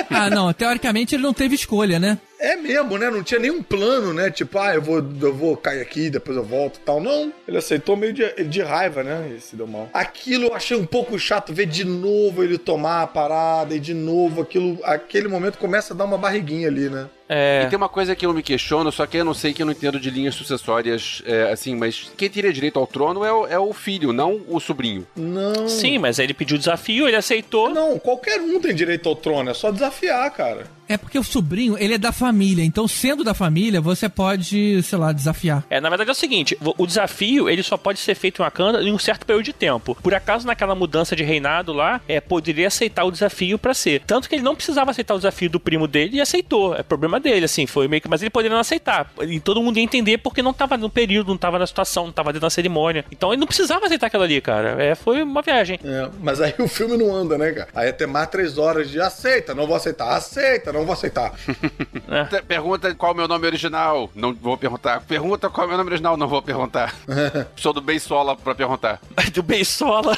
Ah, 0.09 0.29
não. 0.29 0.53
Teoricamente 0.53 1.15
ele 1.15 1.23
não 1.23 1.33
teve 1.33 1.55
escolha, 1.55 1.99
né? 1.99 2.17
É 2.41 2.55
mesmo, 2.55 2.97
né? 2.97 3.07
Não 3.11 3.21
tinha 3.21 3.39
nenhum 3.39 3.61
plano, 3.61 4.11
né? 4.13 4.31
Tipo, 4.31 4.57
ah, 4.57 4.73
eu 4.73 4.81
vou, 4.81 4.97
eu 4.97 5.33
vou 5.33 5.55
cair 5.55 5.79
aqui, 5.79 6.09
depois 6.09 6.35
eu 6.35 6.43
volto 6.43 6.77
e 6.77 6.79
tal. 6.79 6.99
Não, 6.99 7.31
ele 7.47 7.57
aceitou 7.57 7.95
meio 7.95 8.11
de, 8.11 8.43
de 8.45 8.63
raiva, 8.63 9.03
né? 9.03 9.31
E 9.37 9.39
se 9.39 9.55
deu 9.55 9.67
mal. 9.67 9.87
Aquilo 9.93 10.45
eu 10.45 10.55
achei 10.55 10.75
um 10.75 10.85
pouco 10.85 11.19
chato, 11.19 11.53
ver 11.53 11.67
de 11.67 11.85
novo 11.85 12.43
ele 12.43 12.57
tomar 12.57 13.03
a 13.03 13.07
parada 13.07 13.75
e 13.75 13.79
de 13.79 13.93
novo 13.93 14.41
aquilo. 14.41 14.79
Aquele 14.83 15.27
momento 15.27 15.59
começa 15.59 15.93
a 15.93 15.97
dar 15.97 16.05
uma 16.05 16.17
barriguinha 16.17 16.67
ali, 16.67 16.89
né? 16.89 17.07
É. 17.33 17.63
E 17.65 17.69
tem 17.69 17.77
uma 17.77 17.87
coisa 17.87 18.13
que 18.13 18.25
eu 18.25 18.33
me 18.33 18.43
questiono, 18.43 18.91
só 18.91 19.07
que 19.07 19.15
eu 19.15 19.23
não 19.23 19.33
sei 19.33 19.53
que 19.53 19.61
eu 19.61 19.65
não 19.65 19.71
entendo 19.71 19.97
de 19.97 20.09
linhas 20.09 20.35
sucessórias, 20.35 21.21
é, 21.25 21.49
assim, 21.49 21.75
mas 21.75 22.11
quem 22.17 22.29
teria 22.29 22.51
direito 22.51 22.77
ao 22.77 22.85
trono 22.85 23.23
é 23.23 23.31
o, 23.31 23.47
é 23.47 23.57
o 23.57 23.71
filho, 23.71 24.11
não 24.11 24.41
o 24.49 24.59
sobrinho. 24.59 25.07
Não. 25.15 25.65
Sim, 25.69 25.97
mas 25.97 26.19
ele 26.19 26.33
pediu 26.33 26.57
o 26.57 26.59
desafio, 26.59 27.07
ele 27.07 27.15
aceitou. 27.15 27.69
Não, 27.69 27.97
qualquer 27.97 28.41
um 28.41 28.59
tem 28.59 28.75
direito 28.75 29.07
ao 29.07 29.15
trono, 29.15 29.49
é 29.49 29.53
só 29.53 29.71
desafiar, 29.71 30.29
cara. 30.31 30.67
É 30.91 30.97
porque 30.97 31.17
o 31.17 31.23
sobrinho, 31.23 31.77
ele 31.79 31.93
é 31.93 31.97
da 31.97 32.11
família. 32.11 32.65
Então, 32.65 32.85
sendo 32.85 33.23
da 33.23 33.33
família, 33.33 33.79
você 33.79 34.09
pode, 34.09 34.83
sei 34.83 34.97
lá, 34.97 35.13
desafiar. 35.13 35.63
É, 35.69 35.79
na 35.79 35.87
verdade 35.87 36.09
é 36.09 36.11
o 36.11 36.15
seguinte, 36.15 36.57
o 36.59 36.85
desafio 36.85 37.49
ele 37.49 37.63
só 37.63 37.77
pode 37.77 37.97
ser 37.99 38.13
feito 38.13 38.41
em 38.41 38.43
Wakanda 38.43 38.83
em 38.83 38.91
um 38.91 38.99
certo 38.99 39.25
período 39.25 39.45
de 39.45 39.53
tempo. 39.53 39.95
Por 40.03 40.13
acaso 40.13 40.45
naquela 40.45 40.75
mudança 40.75 41.15
de 41.15 41.23
reinado 41.23 41.71
lá, 41.71 42.01
é, 42.09 42.19
poderia 42.19 42.67
aceitar 42.67 43.05
o 43.05 43.11
desafio 43.11 43.57
pra 43.57 43.73
ser. 43.73 44.01
Tanto 44.05 44.27
que 44.27 44.35
ele 44.35 44.43
não 44.43 44.53
precisava 44.53 44.91
aceitar 44.91 45.13
o 45.13 45.17
desafio 45.17 45.49
do 45.49 45.61
primo 45.61 45.87
dele 45.87 46.17
e 46.17 46.21
aceitou. 46.21 46.75
É 46.75 46.83
problema 46.83 47.20
dele, 47.21 47.45
assim, 47.45 47.65
foi 47.65 47.87
meio 47.87 48.01
que, 48.01 48.07
mas 48.09 48.21
ele 48.21 48.29
poderia 48.29 48.53
não 48.53 48.61
aceitar. 48.61 49.11
E 49.21 49.39
todo 49.39 49.61
mundo 49.61 49.77
ia 49.77 49.83
entender 49.83 50.17
porque 50.17 50.41
não 50.41 50.53
tava 50.53 50.75
no 50.77 50.89
período, 50.89 51.29
não 51.29 51.37
tava 51.37 51.57
na 51.59 51.67
situação, 51.67 52.05
não 52.05 52.11
tava 52.11 52.31
dentro 52.33 52.45
da 52.47 52.49
cerimônia. 52.49 53.05
Então 53.11 53.31
ele 53.31 53.39
não 53.39 53.47
precisava 53.47 53.85
aceitar 53.85 54.07
aquilo 54.07 54.23
ali, 54.23 54.41
cara. 54.41 54.81
É, 54.83 54.95
foi 54.95 55.21
uma 55.23 55.41
viagem. 55.41 55.79
É, 55.83 56.09
mas 56.19 56.41
aí 56.41 56.53
o 56.59 56.67
filme 56.67 56.97
não 56.97 57.15
anda, 57.15 57.37
né, 57.37 57.51
cara? 57.51 57.67
Aí 57.75 57.89
até 57.89 58.05
mais 58.05 58.27
três 58.29 58.57
horas 58.57 58.89
de 58.89 58.99
aceita, 58.99 59.53
não 59.55 59.65
vou 59.67 59.75
aceitar, 59.75 60.15
aceita, 60.15 60.73
não 60.73 60.83
vou 60.85 60.93
aceitar. 60.93 61.31
Te- 62.29 62.41
Pergunta 62.41 62.93
qual 62.95 63.11
é 63.11 63.13
o 63.13 63.17
meu 63.17 63.27
nome 63.27 63.45
original, 63.47 64.09
não 64.15 64.33
vou 64.33 64.57
perguntar. 64.57 65.01
Pergunta 65.01 65.49
qual 65.49 65.63
é 65.63 65.67
o 65.67 65.69
meu 65.69 65.77
nome 65.77 65.89
original, 65.89 66.17
não 66.17 66.27
vou 66.27 66.41
perguntar. 66.41 66.93
Sou 67.55 67.73
do 67.73 67.81
Beisola 67.81 68.35
pra 68.35 68.53
perguntar. 68.55 68.99
Do 69.33 69.41
Beisola. 69.43 70.17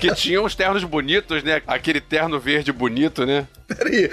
Que 0.00 0.14
tinha 0.14 0.42
uns 0.42 0.54
ternos 0.54 0.84
bonitos, 0.84 1.42
né? 1.42 1.62
Aquele 1.66 2.00
terno 2.00 2.38
verde 2.38 2.72
bonito, 2.72 3.24
né? 3.24 3.46
Peraí, 3.66 4.10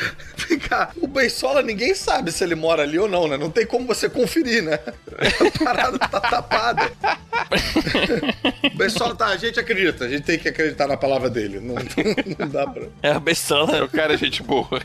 vem 0.48 0.60
cá, 0.60 0.92
o 1.02 1.08
Beisola 1.08 1.62
ninguém 1.64 1.77
sabe 1.96 2.32
se 2.32 2.44
ele 2.44 2.56
mora 2.56 2.84
ali 2.84 2.98
ou 2.98 3.08
não, 3.08 3.28
né? 3.28 3.38
Não 3.38 3.50
tem 3.50 3.66
como 3.66 3.86
você 3.86 4.10
conferir, 4.10 4.64
né? 4.64 4.80
A 4.80 5.64
parada 5.64 6.00
tá 6.00 6.20
tapada. 6.20 6.92
O 8.64 8.78
Beisola 8.78 9.16
tá, 9.16 9.28
a 9.28 9.38
gente 9.38 9.60
acredita, 9.60 10.06
a 10.06 10.10
gente 10.10 10.24
tem 10.24 10.38
que 10.38 10.50
acreditar 10.50 10.88
na 10.88 10.98
palavra 10.98 11.30
dele. 11.30 11.60
Não, 11.60 11.76
não 12.38 12.48
dá 12.48 12.68
pra. 12.68 12.84
É, 13.02 13.16
o 13.16 13.20
Beisola. 13.20 13.84
O 13.84 13.90
cara 13.90 14.14
é 14.14 14.18
gente 14.18 14.44
boa. 14.44 14.82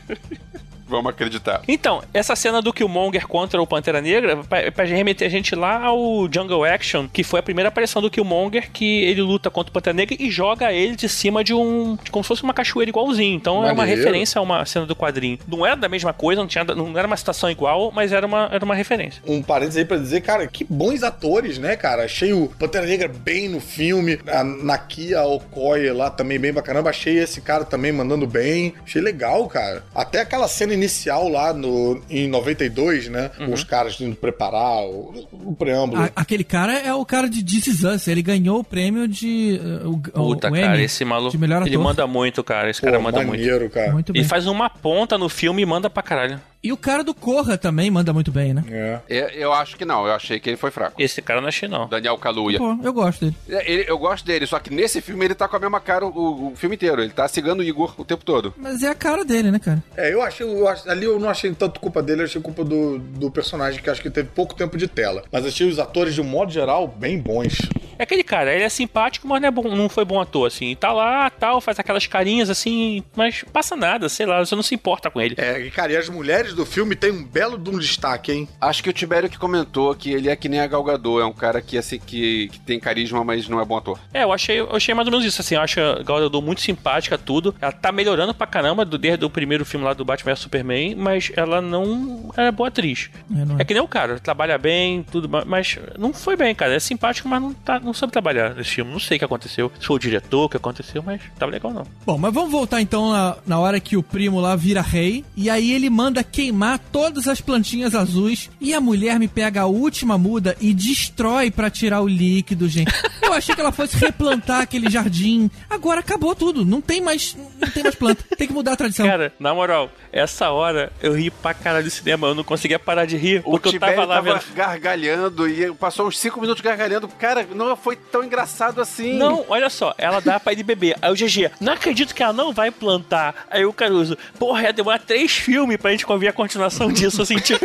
Vamos 0.93 1.09
acreditar. 1.09 1.61
Então, 1.67 2.03
essa 2.13 2.35
cena 2.35 2.61
do 2.61 2.71
Killmonger 2.71 3.27
contra 3.27 3.59
o 3.61 3.65
Pantera 3.65 3.99
Negra, 3.99 4.37
pra, 4.43 4.71
pra 4.71 4.85
remeter 4.85 5.27
a 5.27 5.29
gente 5.31 5.55
lá 5.55 5.83
ao 5.83 6.31
Jungle 6.31 6.63
Action, 6.63 7.07
que 7.11 7.23
foi 7.23 7.39
a 7.39 7.43
primeira 7.43 7.69
aparição 7.69 7.99
do 7.99 8.11
Killmonger, 8.11 8.69
que 8.71 9.03
ele 9.03 9.21
luta 9.21 9.49
contra 9.49 9.71
o 9.71 9.73
Pantera 9.73 9.95
Negra 9.95 10.15
e 10.19 10.29
joga 10.29 10.71
ele 10.71 10.95
de 10.95 11.09
cima 11.09 11.43
de 11.43 11.53
um. 11.53 11.97
de 12.03 12.11
como 12.11 12.23
se 12.23 12.27
fosse 12.27 12.43
uma 12.43 12.53
cachoeira 12.53 12.89
igualzinho. 12.89 13.35
Então 13.35 13.63
é 13.63 13.71
uma 13.71 13.73
Maneiro. 13.73 14.01
referência 14.01 14.37
a 14.37 14.41
uma 14.41 14.63
cena 14.65 14.85
do 14.85 14.95
quadrinho. 14.95 15.39
Não 15.47 15.65
era 15.65 15.75
da 15.75 15.89
mesma 15.89 16.13
coisa, 16.13 16.39
não, 16.41 16.47
tinha, 16.47 16.63
não 16.63 16.95
era 16.97 17.07
uma 17.07 17.17
situação 17.17 17.49
igual, 17.49 17.91
mas 17.91 18.11
era 18.11 18.25
uma, 18.27 18.49
era 18.51 18.63
uma 18.63 18.75
referência. 18.75 19.21
Um 19.25 19.41
parênteses 19.41 19.77
aí 19.77 19.85
pra 19.85 19.97
dizer, 19.97 20.21
cara, 20.21 20.45
que 20.47 20.63
bons 20.63 21.01
atores, 21.01 21.57
né, 21.57 21.75
cara? 21.75 22.03
Achei 22.05 22.33
o 22.33 22.47
Pantera 22.59 22.85
Negra 22.85 23.07
bem 23.07 23.49
no 23.49 23.59
filme, 23.59 24.19
a 24.27 24.43
Nakia 24.43 25.23
Okoye 25.23 25.91
lá 25.91 26.09
também 26.09 26.39
bem 26.39 26.53
pra 26.53 26.61
caramba. 26.61 26.89
Achei 26.91 27.17
esse 27.17 27.41
cara 27.41 27.65
também 27.65 27.91
mandando 27.91 28.27
bem. 28.27 28.73
Achei 28.83 29.01
legal, 29.01 29.47
cara. 29.47 29.83
Até 29.95 30.21
aquela 30.21 30.47
cena 30.47 30.73
inicial 30.83 31.27
lá 31.29 31.53
no, 31.53 32.01
em 32.09 32.27
92, 32.27 33.07
né? 33.09 33.31
Uhum. 33.39 33.47
Com 33.47 33.53
os 33.53 33.63
caras 33.63 33.99
indo 34.01 34.15
preparar 34.15 34.83
o, 34.85 35.27
o 35.31 35.55
preâmbulo. 35.55 36.03
A- 36.03 36.11
aquele 36.15 36.43
cara 36.43 36.73
é 36.79 36.93
o 36.93 37.05
cara 37.05 37.29
de 37.29 37.43
This 37.43 37.67
Is 37.67 37.83
Us. 37.83 38.07
Ele 38.07 38.21
ganhou 38.21 38.59
o 38.59 38.63
prêmio 38.63 39.07
de. 39.07 39.59
uh, 39.83 39.89
o, 39.89 39.99
Puta, 39.99 40.49
o 40.49 40.51
cara, 40.53 40.75
Emmy 40.75 40.83
esse 40.83 41.03
maluco. 41.05 41.37
Ele 41.65 41.77
manda 41.77 42.05
muito, 42.05 42.43
cara. 42.43 42.69
Esse 42.69 42.81
Pô, 42.81 42.87
cara 42.87 42.99
manda 42.99 43.17
muito. 43.23 43.31
maneiro, 43.31 43.69
cara. 43.69 43.91
Muito 43.91 44.13
bem. 44.13 44.21
Ele 44.21 44.27
faz 44.29 44.47
uma 44.47 44.69
ponta 44.69 45.17
no 45.17 45.29
filme 45.29 45.61
e 45.61 45.65
manda 45.65 45.89
pra 45.89 46.03
caralho. 46.03 46.39
E 46.63 46.71
o 46.71 46.77
cara 46.77 47.03
do 47.03 47.13
Corra 47.13 47.57
também 47.57 47.91
manda 47.91 48.13
muito 48.13 48.31
bem, 48.31 48.53
né? 48.53 48.63
É. 48.69 48.99
Eu, 49.09 49.27
eu 49.29 49.53
acho 49.53 49.75
que 49.75 49.83
não, 49.83 50.05
eu 50.07 50.13
achei 50.13 50.39
que 50.39 50.49
ele 50.49 50.55
foi 50.57 50.71
fraco. 50.71 51.01
Esse 51.01 51.21
cara 51.21 51.39
eu 51.39 51.41
não 51.41 51.49
achei, 51.49 51.67
não. 51.67 51.87
Daniel 51.89 52.17
Kaluuya. 52.17 52.57
Pô, 52.57 52.77
eu 52.81 52.93
gosto 52.93 53.25
dele. 53.25 53.35
É, 53.49 53.71
ele- 53.71 53.85
eu 53.87 53.97
gosto 53.97 54.25
dele, 54.25 54.45
só 54.47 54.59
que 54.59 54.73
nesse 54.73 55.01
filme 55.01 55.25
ele 55.25 55.35
tá 55.35 55.47
com 55.47 55.55
a 55.57 55.59
mesma 55.59 55.79
cara 55.81 56.05
o, 56.05 56.51
o 56.51 56.55
filme 56.55 56.75
inteiro. 56.75 57.01
Ele 57.01 57.11
tá 57.11 57.27
cigando 57.27 57.61
o 57.61 57.65
Igor 57.65 57.93
o 57.97 58.05
tempo 58.05 58.23
todo. 58.23 58.53
Mas 58.57 58.81
é 58.81 58.87
a 58.89 58.95
cara 58.95 59.25
dele, 59.25 59.51
né, 59.51 59.59
cara? 59.59 59.83
É, 59.97 60.13
eu 60.13 60.21
achei, 60.21 60.45
eu 60.47 60.67
ach- 60.67 60.87
ali 60.87 61.03
eu 61.05 61.19
não 61.19 61.29
achei 61.29 61.53
tanto 61.53 61.79
culpa 61.81 62.01
dele, 62.01 62.21
eu 62.21 62.25
achei 62.25 62.41
culpa 62.41 62.63
do, 62.63 62.97
do 62.97 63.29
personagem 63.29 63.81
que 63.81 63.89
acho 63.89 64.01
que 64.01 64.09
teve 64.09 64.29
pouco 64.29 64.55
tempo 64.55 64.77
de 64.77 64.87
tela. 64.87 65.23
Mas 65.31 65.45
achei 65.45 65.67
os 65.67 65.79
atores, 65.79 66.13
de 66.15 66.21
um 66.21 66.25
modo 66.25 66.51
geral, 66.51 66.87
bem 66.87 67.19
bons. 67.19 67.57
É 67.99 68.03
aquele 68.03 68.23
cara, 68.23 68.53
ele 68.53 68.63
é 68.63 68.69
simpático, 68.69 69.27
mas 69.27 69.41
não, 69.41 69.47
é 69.47 69.51
bom, 69.51 69.63
não 69.75 69.87
foi 69.89 70.03
bom 70.05 70.19
ator, 70.19 70.47
assim. 70.47 70.75
Tá 70.75 70.91
lá, 70.91 71.29
tal, 71.29 71.59
faz 71.61 71.77
aquelas 71.77 72.07
carinhas 72.07 72.49
assim, 72.49 73.03
mas 73.15 73.43
passa 73.53 73.75
nada, 73.75 74.07
sei 74.09 74.25
lá, 74.25 74.43
você 74.43 74.55
não 74.55 74.63
se 74.63 74.73
importa 74.73 75.11
com 75.11 75.21
ele. 75.21 75.35
É, 75.37 75.59
e, 75.59 75.69
cara, 75.69 75.91
e 75.91 75.97
as 75.97 76.09
mulheres 76.09 76.52
do 76.53 76.65
filme 76.65 76.95
têm 76.95 77.11
um 77.11 77.23
belo 77.23 77.57
de 77.57 77.69
um 77.69 77.77
destaque, 77.77 78.31
hein? 78.31 78.47
Acho 78.61 78.83
que 78.83 78.89
o 78.89 78.93
Tibério 78.93 79.29
que 79.29 79.37
comentou 79.37 79.93
que 79.95 80.11
ele 80.11 80.29
é 80.29 80.35
que 80.35 80.47
nem 80.49 80.59
a 80.59 80.67
Gal 80.67 80.83
Gadot, 80.83 81.21
é 81.21 81.25
um 81.25 81.33
cara 81.33 81.61
que, 81.61 81.77
assim, 81.77 81.99
que, 81.99 82.47
que 82.49 82.59
tem 82.59 82.79
carisma, 82.79 83.23
mas 83.23 83.47
não 83.47 83.59
é 83.59 83.65
bom 83.65 83.77
ator. 83.77 83.99
É, 84.13 84.23
eu 84.23 84.31
achei, 84.31 84.59
eu 84.59 84.75
achei 84.75 84.93
mais 84.93 85.07
ou 85.07 85.11
menos 85.11 85.25
isso, 85.25 85.41
assim, 85.41 85.55
eu 85.55 85.61
acho 85.61 85.79
a 85.79 86.01
Gal 86.03 86.19
Gadot 86.21 86.43
muito 86.45 86.61
simpática, 86.61 87.17
tudo. 87.17 87.53
Ela 87.61 87.71
tá 87.71 87.91
melhorando 87.91 88.33
pra 88.33 88.47
caramba 88.47 88.85
do, 88.85 88.97
desde 88.97 89.23
o 89.25 89.29
primeiro 89.29 89.65
filme 89.65 89.85
lá 89.85 89.93
do 89.93 90.05
Batman 90.05 90.33
vs 90.33 90.39
Superman, 90.39 90.95
mas 90.95 91.31
ela 91.35 91.61
não 91.61 92.31
é 92.37 92.51
boa 92.51 92.67
atriz. 92.69 93.09
É, 93.35 93.45
não 93.45 93.57
é. 93.57 93.61
É 93.61 93.65
que 93.65 93.73
nem 93.73 93.81
o 93.83 93.87
cara, 93.87 94.19
trabalha 94.19 94.57
bem, 94.57 95.03
tudo, 95.03 95.27
ma- 95.29 95.43
mas 95.45 95.77
não 95.97 96.13
foi 96.13 96.35
bem, 96.35 96.53
cara. 96.53 96.75
É 96.75 96.79
simpático, 96.79 97.27
mas 97.27 97.41
não, 97.41 97.53
tá, 97.53 97.79
não 97.79 97.93
soube 97.93 98.11
trabalhar 98.11 98.53
nesse 98.55 98.71
filme. 98.71 98.91
Não 98.91 98.99
sei 98.99 99.15
o 99.17 99.19
que 99.19 99.25
aconteceu. 99.25 99.71
Se 99.79 99.85
foi 99.85 99.95
o 99.95 99.99
diretor, 99.99 100.45
o 100.45 100.49
que 100.49 100.57
aconteceu, 100.57 101.01
mas 101.03 101.21
tava 101.37 101.51
legal 101.51 101.71
não. 101.73 101.85
Bom, 102.05 102.17
mas 102.17 102.33
vamos 102.33 102.51
voltar 102.51 102.81
então 102.81 103.11
na, 103.11 103.37
na 103.45 103.59
hora 103.59 103.79
que 103.79 103.95
o 103.97 104.03
primo 104.03 104.39
lá 104.39 104.55
vira 104.55 104.81
rei. 104.81 105.23
E 105.35 105.49
aí 105.49 105.71
ele 105.71 105.89
manda 105.89 106.23
queimar 106.43 106.77
todas 106.91 107.27
as 107.27 107.39
plantinhas 107.39 107.95
azuis. 107.95 108.49
E 108.59 108.73
a 108.73 108.81
mulher 108.81 109.17
me 109.19 109.27
pega 109.27 109.61
a 109.61 109.65
última 109.65 110.17
muda 110.17 110.57
e 110.59 110.73
destrói 110.73 111.49
pra 111.49 111.69
tirar 111.69 112.01
o 112.01 112.07
líquido, 112.07 112.67
gente. 112.67 112.91
Eu 113.21 113.31
achei 113.33 113.55
que 113.55 113.61
ela 113.61 113.71
fosse 113.71 113.95
replantar 113.97 114.61
aquele 114.61 114.89
jardim. 114.89 115.49
Agora 115.69 116.01
acabou 116.01 116.35
tudo. 116.35 116.65
Não 116.65 116.81
tem 116.81 116.99
mais, 117.01 117.35
não 117.59 117.69
tem 117.69 117.81
mais 117.83 117.95
planta. 117.95 118.23
Tem 118.37 118.45
que 118.47 118.53
mudar 118.53 118.73
a 118.73 118.75
tradição. 118.75 119.05
Cara, 119.07 119.33
na 119.39 119.53
moral, 119.53 119.89
essa 120.11 120.49
hora 120.51 120.91
eu 121.01 121.13
ri 121.13 121.31
pra 121.31 121.53
caralho 121.53 121.85
do 121.85 121.89
cinema. 121.91 122.27
Eu 122.27 122.35
não 122.35 122.43
conseguia 122.43 122.77
parar 122.77 123.05
de 123.05 123.15
rir, 123.15 123.41
O 123.45 123.51
porque 123.51 123.75
eu 123.75 123.79
tava 123.79 124.05
lá 124.05 124.15
tava 124.15 124.33
vendo. 124.39 124.53
gargalhando 124.53 125.47
e 125.47 125.71
passou 125.73 126.07
uns 126.07 126.19
5 126.19 126.41
minutos 126.41 126.61
gargalhando. 126.61 127.07
Cara, 127.07 127.47
não 127.55 127.75
foi 127.77 127.95
tão 127.95 128.23
engraçado 128.23 128.81
assim. 128.81 129.13
Não, 129.17 129.45
olha 129.47 129.69
só, 129.69 129.93
ela 129.97 130.19
dá 130.19 130.39
pra 130.39 130.51
ele 130.51 130.63
beber. 130.63 130.97
Aí 131.01 131.11
o 131.11 131.15
GG, 131.15 131.51
não 131.61 131.73
acredito 131.73 132.13
que 132.13 132.21
ela 132.21 132.33
não 132.33 132.51
vai 132.51 132.69
plantar. 132.69 133.47
Aí 133.49 133.65
o 133.65 133.71
Caruso, 133.73 134.17
porra, 134.37 134.63
ia 134.63 134.73
demorar 134.73 134.99
três 134.99 135.31
filmes 135.31 135.77
pra 135.77 135.91
gente 135.91 136.05
ouvir 136.11 136.27
a 136.33 136.35
continuação 136.35 136.91
disso, 136.91 137.21
assim, 137.21 137.35
tipo. 137.37 137.63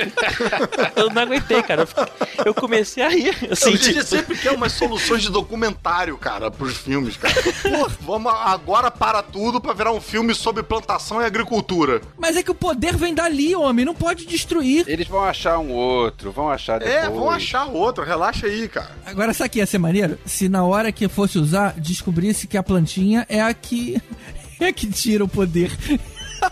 eu 0.95 1.11
não 1.11 1.23
aguentei, 1.23 1.63
cara. 1.63 1.83
Eu 1.83 1.87
fiquei- 1.87 2.05
Eu 2.45 2.55
comecei 2.55 3.03
a 3.03 3.09
rir. 3.09 3.37
Assim, 3.51 3.69
a 3.69 3.71
gente 3.73 3.89
tipo, 3.95 4.03
sempre 4.05 4.37
quer 4.39 4.53
umas 4.53 4.73
soluções 4.73 5.23
de 5.23 5.31
documentário, 5.31 6.17
cara, 6.17 6.51
pros 6.51 6.77
filmes, 6.77 7.17
cara. 7.17 7.35
Pô, 7.63 7.89
vamos 8.01 8.33
agora 8.33 8.91
para 8.91 9.23
tudo 9.23 9.61
pra 9.61 9.73
virar 9.73 9.93
um 9.93 10.01
filme 10.01 10.35
sobre 10.35 10.63
plantação 10.63 11.21
e 11.21 11.25
agricultura. 11.25 12.01
Mas 12.19 12.37
é 12.37 12.43
que 12.43 12.51
o 12.51 12.55
poder 12.55 12.97
vem 12.97 13.15
dali, 13.15 13.55
homem. 13.55 13.85
Não 13.85 13.95
pode 13.95 14.25
destruir. 14.27 14.85
Eles 14.87 15.09
vão 15.09 15.25
achar 15.25 15.59
um 15.59 15.71
outro, 15.71 16.31
vão 16.31 16.49
achar 16.51 16.79
depois. 16.79 16.97
É, 16.97 17.09
vão 17.09 17.31
achar 17.31 17.65
outro, 17.67 18.05
relaxa 18.05 18.47
aí, 18.47 18.69
cara. 18.69 18.91
Agora, 19.07 19.33
sabe 19.35 19.49
o 19.49 19.51
que 19.53 19.59
ia 19.59 19.67
ser 19.67 19.79
maneiro? 19.79 20.19
Se 20.27 20.49
na 20.49 20.65
hora 20.65 20.93
que 20.93 21.09
fosse 21.09 21.39
usar, 21.39 21.75
descobrisse 21.79 22.47
que 22.47 22.57
a 22.57 22.63
plantinha 22.63 23.27
é 23.29 23.41
a 23.41 23.53
que. 23.55 24.01
é 24.61 24.67
a 24.67 24.73
que 24.73 24.87
tira 24.87 25.25
o 25.25 25.29
poder. 25.29 25.71